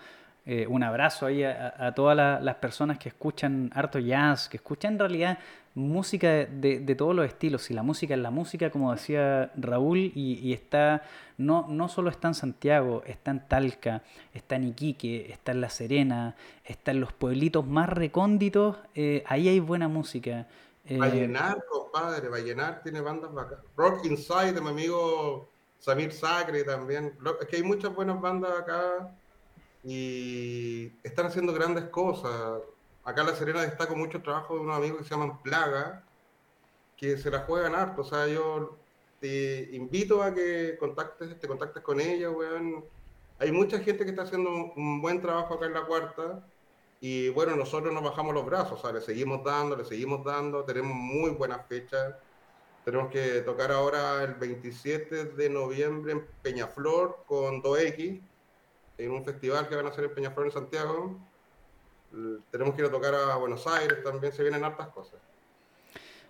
Eh, 0.44 0.66
un 0.66 0.82
abrazo 0.82 1.26
ahí 1.26 1.44
a, 1.44 1.92
todas 1.94 2.42
las 2.42 2.56
personas 2.56 2.98
que 2.98 3.08
escuchan 3.08 3.70
harto 3.74 3.98
jazz, 4.00 4.48
que 4.48 4.56
escuchan 4.56 4.94
en 4.94 4.98
realidad 4.98 5.38
música 5.74 6.28
de, 6.28 6.94
todos 6.96 7.14
los 7.14 7.26
estilos. 7.26 7.70
Y 7.70 7.74
la 7.74 7.82
música 7.82 8.14
es 8.14 8.20
la 8.20 8.30
música, 8.30 8.70
como 8.70 8.92
decía 8.92 9.52
Raúl, 9.56 10.12
y, 10.14 10.52
está, 10.52 11.02
no, 11.38 11.66
no 11.68 11.88
solo 11.88 12.10
está 12.10 12.28
en 12.28 12.34
Santiago, 12.34 13.02
está 13.06 13.30
en 13.30 13.46
Talca, 13.46 14.02
está 14.34 14.56
en 14.56 14.64
Iquique, 14.64 15.30
está 15.30 15.52
en 15.52 15.60
La 15.60 15.70
Serena, 15.70 16.34
está 16.64 16.90
en 16.90 17.00
los 17.00 17.12
pueblitos 17.12 17.66
más 17.66 17.88
recónditos, 17.88 18.76
eh, 18.94 19.22
ahí 19.26 19.48
hay 19.48 19.60
buena 19.60 19.86
música. 19.88 20.48
Eh, 20.84 20.98
Vallenar, 20.98 21.64
compadre, 21.70 22.28
Vallenar 22.28 22.82
tiene 22.82 23.00
bandas 23.00 23.30
Rock 23.76 24.04
Inside 24.04 24.52
de 24.52 24.60
mi 24.60 24.70
amigo 24.70 25.51
Samir 25.82 26.12
Sacre 26.12 26.62
también. 26.62 27.18
Es 27.40 27.48
que 27.48 27.56
hay 27.56 27.64
muchas 27.64 27.92
buenas 27.92 28.20
bandas 28.20 28.52
acá 28.56 29.12
y 29.82 30.92
están 31.02 31.26
haciendo 31.26 31.52
grandes 31.52 31.86
cosas. 31.86 32.62
Acá 33.02 33.22
en 33.22 33.26
La 33.26 33.34
Serena 33.34 33.62
destaco 33.62 33.96
mucho 33.96 34.18
el 34.18 34.22
trabajo 34.22 34.54
de 34.54 34.60
unos 34.60 34.76
amigos 34.76 34.98
que 34.98 35.04
se 35.04 35.10
llaman 35.10 35.42
Plaga, 35.42 36.04
que 36.96 37.18
se 37.18 37.32
la 37.32 37.40
juegan 37.40 37.74
harto. 37.74 38.02
O 38.02 38.04
sea, 38.04 38.28
yo 38.28 38.78
te 39.18 39.70
invito 39.72 40.22
a 40.22 40.32
que 40.32 40.76
contactes, 40.78 41.38
te 41.40 41.48
contactes 41.48 41.82
con 41.82 42.00
ellos, 42.00 42.32
weón. 42.36 42.84
Hay 43.40 43.50
mucha 43.50 43.80
gente 43.80 44.04
que 44.04 44.10
está 44.10 44.22
haciendo 44.22 44.72
un 44.76 45.02
buen 45.02 45.20
trabajo 45.20 45.54
acá 45.54 45.66
en 45.66 45.72
La 45.72 45.84
Cuarta 45.84 46.46
Y 47.00 47.28
bueno, 47.30 47.56
nosotros 47.56 47.92
nos 47.92 48.04
bajamos 48.04 48.34
los 48.34 48.46
brazos, 48.46 48.78
o 48.78 48.82
sea, 48.82 48.92
le 48.92 49.00
seguimos 49.00 49.42
dando, 49.42 49.76
le 49.76 49.84
seguimos 49.84 50.24
dando, 50.24 50.64
tenemos 50.64 50.94
muy 50.94 51.30
buenas 51.30 51.66
fechas. 51.66 52.14
Tenemos 52.84 53.10
que 53.12 53.42
tocar 53.42 53.70
ahora 53.70 54.24
el 54.24 54.34
27 54.34 55.24
de 55.26 55.50
noviembre 55.50 56.12
en 56.12 56.24
Peñaflor 56.42 57.24
con 57.26 57.62
2X, 57.62 58.20
en 58.98 59.10
un 59.10 59.24
festival 59.24 59.68
que 59.68 59.76
van 59.76 59.86
a 59.86 59.90
hacer 59.90 60.04
en 60.04 60.14
Peñaflor 60.14 60.46
en 60.46 60.52
Santiago. 60.52 61.16
Tenemos 62.50 62.74
que 62.74 62.82
ir 62.82 62.88
a 62.88 62.90
tocar 62.90 63.14
a 63.14 63.36
Buenos 63.36 63.66
Aires, 63.68 64.02
también 64.02 64.32
se 64.32 64.42
vienen 64.42 64.64
hartas 64.64 64.88
cosas. 64.88 65.20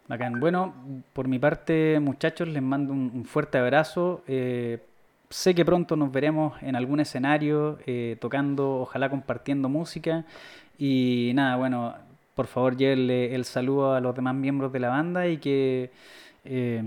Bacán. 0.08 0.40
Bueno, 0.40 0.74
por 1.14 1.26
mi 1.26 1.38
parte, 1.38 1.98
muchachos, 2.00 2.48
les 2.48 2.62
mando 2.62 2.92
un, 2.92 3.24
fuerte 3.24 3.56
abrazo. 3.56 4.22
Eh, 4.26 4.78
sé 5.30 5.54
que 5.54 5.64
pronto 5.64 5.96
nos 5.96 6.12
veremos 6.12 6.60
en 6.62 6.76
algún 6.76 7.00
escenario, 7.00 7.78
eh, 7.86 8.16
tocando, 8.20 8.80
ojalá 8.80 9.08
compartiendo 9.08 9.70
música. 9.70 10.26
Y 10.76 11.32
nada, 11.34 11.56
bueno, 11.56 11.94
por 12.34 12.46
favor 12.46 12.76
llévenle 12.76 13.34
el 13.34 13.44
saludo 13.44 13.94
a 13.94 14.00
los 14.00 14.14
demás 14.14 14.34
miembros 14.34 14.72
de 14.72 14.80
la 14.80 14.88
banda 14.88 15.26
y 15.26 15.38
que 15.38 15.90
eh, 16.44 16.82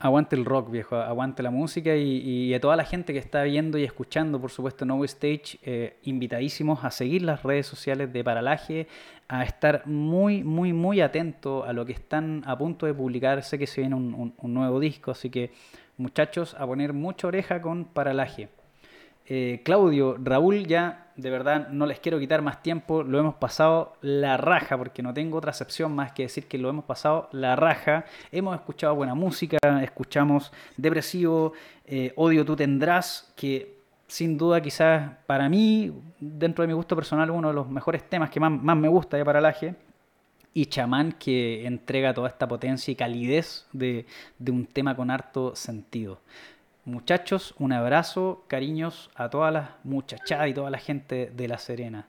aguante 0.00 0.36
el 0.36 0.44
rock, 0.44 0.70
viejo, 0.70 0.96
aguante 0.96 1.42
la 1.42 1.50
música 1.50 1.94
y, 1.96 2.52
a 2.54 2.60
toda 2.60 2.76
la 2.76 2.84
gente 2.84 3.12
que 3.12 3.18
está 3.18 3.42
viendo 3.44 3.78
y 3.78 3.84
escuchando, 3.84 4.40
por 4.40 4.50
supuesto, 4.50 4.84
No 4.84 5.02
Stage, 5.04 5.58
eh, 5.62 5.96
invitadísimos 6.02 6.84
a 6.84 6.90
seguir 6.90 7.22
las 7.22 7.42
redes 7.42 7.66
sociales 7.66 8.12
de 8.12 8.24
Paralaje, 8.24 8.88
a 9.28 9.44
estar 9.44 9.86
muy, 9.86 10.42
muy, 10.42 10.72
muy 10.72 11.00
atento 11.00 11.64
a 11.64 11.72
lo 11.72 11.86
que 11.86 11.92
están 11.92 12.42
a 12.46 12.58
punto 12.58 12.86
de 12.86 12.94
publicar. 12.94 13.42
Sé 13.42 13.58
que 13.58 13.66
se 13.66 13.82
viene 13.82 13.94
un 13.96 14.34
nuevo 14.42 14.80
disco, 14.80 15.10
así 15.10 15.30
que 15.30 15.50
muchachos, 15.96 16.54
a 16.58 16.66
poner 16.66 16.92
mucha 16.92 17.28
oreja 17.28 17.62
con 17.62 17.84
Paralaje. 17.84 18.48
Eh, 19.26 19.60
Claudio, 19.64 20.18
Raúl, 20.22 20.66
ya 20.66 21.01
de 21.16 21.30
verdad 21.30 21.68
no 21.68 21.86
les 21.86 22.00
quiero 22.00 22.18
quitar 22.18 22.42
más 22.42 22.62
tiempo, 22.62 23.02
lo 23.02 23.18
hemos 23.18 23.34
pasado 23.34 23.96
la 24.00 24.36
raja, 24.36 24.78
porque 24.78 25.02
no 25.02 25.12
tengo 25.12 25.38
otra 25.38 25.50
excepción 25.50 25.94
más 25.94 26.12
que 26.12 26.24
decir 26.24 26.46
que 26.46 26.58
lo 26.58 26.68
hemos 26.68 26.84
pasado 26.84 27.28
la 27.32 27.56
raja. 27.56 28.04
Hemos 28.30 28.54
escuchado 28.54 28.94
buena 28.94 29.14
música, 29.14 29.58
escuchamos 29.82 30.52
Depresivo, 30.76 31.52
eh, 31.86 32.12
Odio 32.16 32.44
tú 32.44 32.56
tendrás, 32.56 33.32
que 33.36 33.76
sin 34.06 34.36
duda 34.36 34.60
quizás 34.60 35.12
para 35.26 35.48
mí, 35.48 35.92
dentro 36.20 36.62
de 36.62 36.68
mi 36.68 36.74
gusto 36.74 36.94
personal, 36.94 37.30
uno 37.30 37.48
de 37.48 37.54
los 37.54 37.68
mejores 37.68 38.08
temas 38.08 38.30
que 38.30 38.40
más, 38.40 38.76
me 38.76 38.88
gusta 38.88 39.16
de 39.16 39.24
Paralaje. 39.24 39.74
Y 40.54 40.66
Chamán 40.66 41.12
que 41.12 41.66
entrega 41.66 42.12
toda 42.12 42.28
esta 42.28 42.46
potencia 42.46 42.92
y 42.92 42.94
calidez 42.94 43.66
de 43.72 44.04
un 44.46 44.66
tema 44.66 44.94
con 44.94 45.10
harto 45.10 45.56
sentido. 45.56 46.20
Muchachos, 46.84 47.54
un 47.60 47.72
abrazo, 47.72 48.42
cariños 48.48 49.08
a 49.14 49.30
todas 49.30 49.52
las 49.52 49.70
muchachadas 49.84 50.48
y 50.48 50.54
toda 50.54 50.68
la 50.68 50.78
gente 50.78 51.30
de 51.32 51.46
La 51.46 51.56
Serena. 51.56 52.08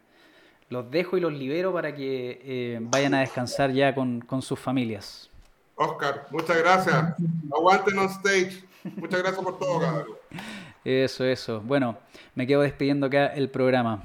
Los 0.70 0.90
dejo 0.90 1.16
y 1.16 1.22
los 1.22 1.32
libero 1.32 1.72
para 1.72 1.94
que 1.94 2.42
eh, 2.44 2.80
vayan 2.82 3.14
a 3.14 3.20
descansar 3.20 3.72
ya 3.72 3.94
con, 3.94 4.42
sus 4.42 4.60
familias. 4.60 5.30
Oscar, 5.76 6.26
muchas 6.32 6.58
gracias. 6.58 6.96
Aguanten 7.56 8.00
on 8.00 8.08
stage. 8.08 8.64
Muchas 8.96 9.22
gracias 9.22 9.44
por 9.44 9.60
todo, 9.60 9.80
cabrón. 9.80 10.08
Eso, 10.84 11.24
eso. 11.24 11.62
Bueno, 11.62 11.96
me 12.34 12.48
quedo 12.48 12.62
despidiendo 12.62 13.06
acá 13.06 13.28
el 13.28 13.52
programa. 13.52 14.02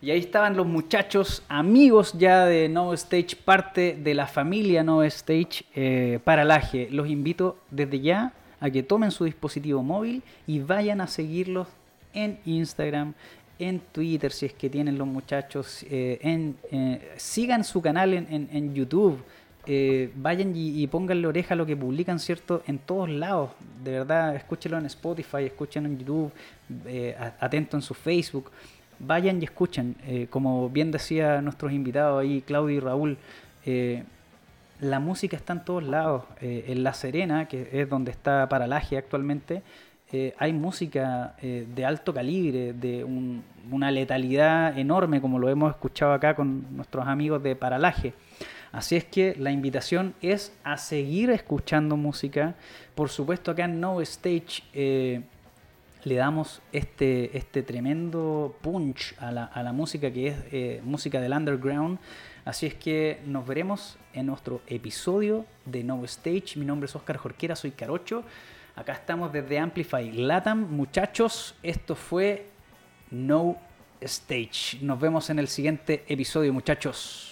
Y 0.00 0.10
ahí 0.10 0.20
estaban 0.20 0.56
los 0.56 0.66
muchachos, 0.66 1.44
amigos 1.46 2.14
ya 2.14 2.46
de 2.46 2.70
No 2.70 2.94
Stage, 2.94 3.36
parte 3.44 3.98
de 4.02 4.14
la 4.14 4.26
familia 4.26 4.82
No 4.82 5.02
Stage 5.02 5.66
eh, 5.74 6.20
para 6.24 6.42
Laje. 6.42 6.88
Los 6.90 7.08
invito 7.08 7.58
desde 7.70 8.00
ya 8.00 8.32
a 8.62 8.70
que 8.70 8.84
tomen 8.84 9.10
su 9.10 9.24
dispositivo 9.24 9.82
móvil 9.82 10.22
y 10.46 10.60
vayan 10.60 11.00
a 11.00 11.08
seguirlos 11.08 11.66
en 12.14 12.38
Instagram, 12.46 13.12
en 13.58 13.80
Twitter, 13.80 14.30
si 14.30 14.46
es 14.46 14.52
que 14.52 14.70
tienen 14.70 14.96
los 14.96 15.06
muchachos, 15.06 15.84
eh, 15.90 16.18
en, 16.22 16.56
eh, 16.70 17.12
sigan 17.16 17.64
su 17.64 17.82
canal 17.82 18.14
en, 18.14 18.74
YouTube. 18.74 19.20
Eh, 19.66 20.10
vayan 20.14 20.52
y, 20.54 20.86
pónganle 20.86 21.26
oreja 21.26 21.54
a 21.54 21.56
lo 21.56 21.66
que 21.66 21.76
publican, 21.76 22.20
¿cierto? 22.20 22.62
En 22.68 22.78
todos 22.78 23.10
lados. 23.10 23.50
De 23.82 23.92
verdad, 23.92 24.36
escúchenlo 24.36 24.78
en 24.78 24.86
Spotify, 24.86 25.44
escúchenlo 25.44 25.88
en 25.88 25.98
YouTube, 25.98 26.32
atento 27.40 27.76
en 27.76 27.82
su 27.82 27.94
Facebook. 27.94 28.50
Vayan 29.00 29.40
y 29.40 29.44
escuchen. 29.44 29.96
como 30.30 30.68
bien 30.68 30.92
decía 30.92 31.40
nuestros 31.42 31.72
invitados 31.72 32.22
ahí, 32.22 32.42
Claudio 32.42 32.76
y 32.76 32.80
Raúl, 32.80 33.18
la 34.82 34.98
música 34.98 35.36
está 35.36 35.52
en 35.52 35.64
todos 35.64 35.84
lados. 35.84 36.24
Eh, 36.40 36.64
en 36.68 36.82
La 36.82 36.92
Serena, 36.92 37.46
que 37.46 37.68
es 37.72 37.88
donde 37.88 38.10
está 38.10 38.48
Paralaje 38.48 38.96
actualmente, 38.96 39.62
eh, 40.10 40.34
hay 40.38 40.52
música 40.52 41.36
eh, 41.40 41.66
de 41.72 41.84
alto 41.84 42.12
calibre, 42.12 42.72
de 42.72 43.04
una 43.04 43.90
letalidad 43.92 44.76
enorme, 44.76 45.20
como 45.20 45.38
lo 45.38 45.48
hemos 45.48 45.70
escuchado 45.70 46.12
acá 46.12 46.34
con 46.34 46.76
nuestros 46.76 47.06
amigos 47.06 47.42
de 47.44 47.54
Paralaje. 47.54 48.12
Así 48.72 48.96
es 48.96 49.04
que 49.04 49.36
la 49.38 49.52
invitación 49.52 50.14
es 50.20 50.52
a 50.64 50.76
seguir 50.76 51.30
escuchando 51.30 51.96
música. 51.96 52.54
Por 52.96 53.08
supuesto, 53.08 53.52
acá 53.52 53.66
en 53.66 53.80
No 53.80 54.00
Stage 54.00 54.62
le 56.04 56.16
damos 56.16 56.60
este, 56.72 57.36
este 57.36 57.62
tremendo 57.62 58.56
punch 58.62 59.14
a 59.18 59.30
la, 59.30 59.44
a 59.44 59.62
la 59.62 59.72
música 59.72 60.10
que 60.10 60.26
es 60.28 60.84
música 60.84 61.20
del 61.20 61.32
underground. 61.32 61.98
Así 62.44 62.66
es 62.66 62.74
que 62.74 63.20
nos 63.24 63.46
veremos 63.46 63.96
en 64.12 64.26
nuestro 64.26 64.62
episodio 64.66 65.46
de 65.64 65.84
No 65.84 66.04
Stage. 66.04 66.56
Mi 66.56 66.64
nombre 66.64 66.86
es 66.86 66.96
Oscar 66.96 67.16
Jorquera, 67.16 67.54
soy 67.54 67.70
Carocho. 67.70 68.24
Acá 68.74 68.94
estamos 68.94 69.32
desde 69.32 69.60
Amplify 69.60 70.10
Latam. 70.10 70.66
Muchachos, 70.70 71.54
esto 71.62 71.94
fue 71.94 72.48
No 73.12 73.58
Stage. 74.00 74.78
Nos 74.80 74.98
vemos 74.98 75.30
en 75.30 75.38
el 75.38 75.46
siguiente 75.46 76.04
episodio, 76.08 76.52
muchachos. 76.52 77.31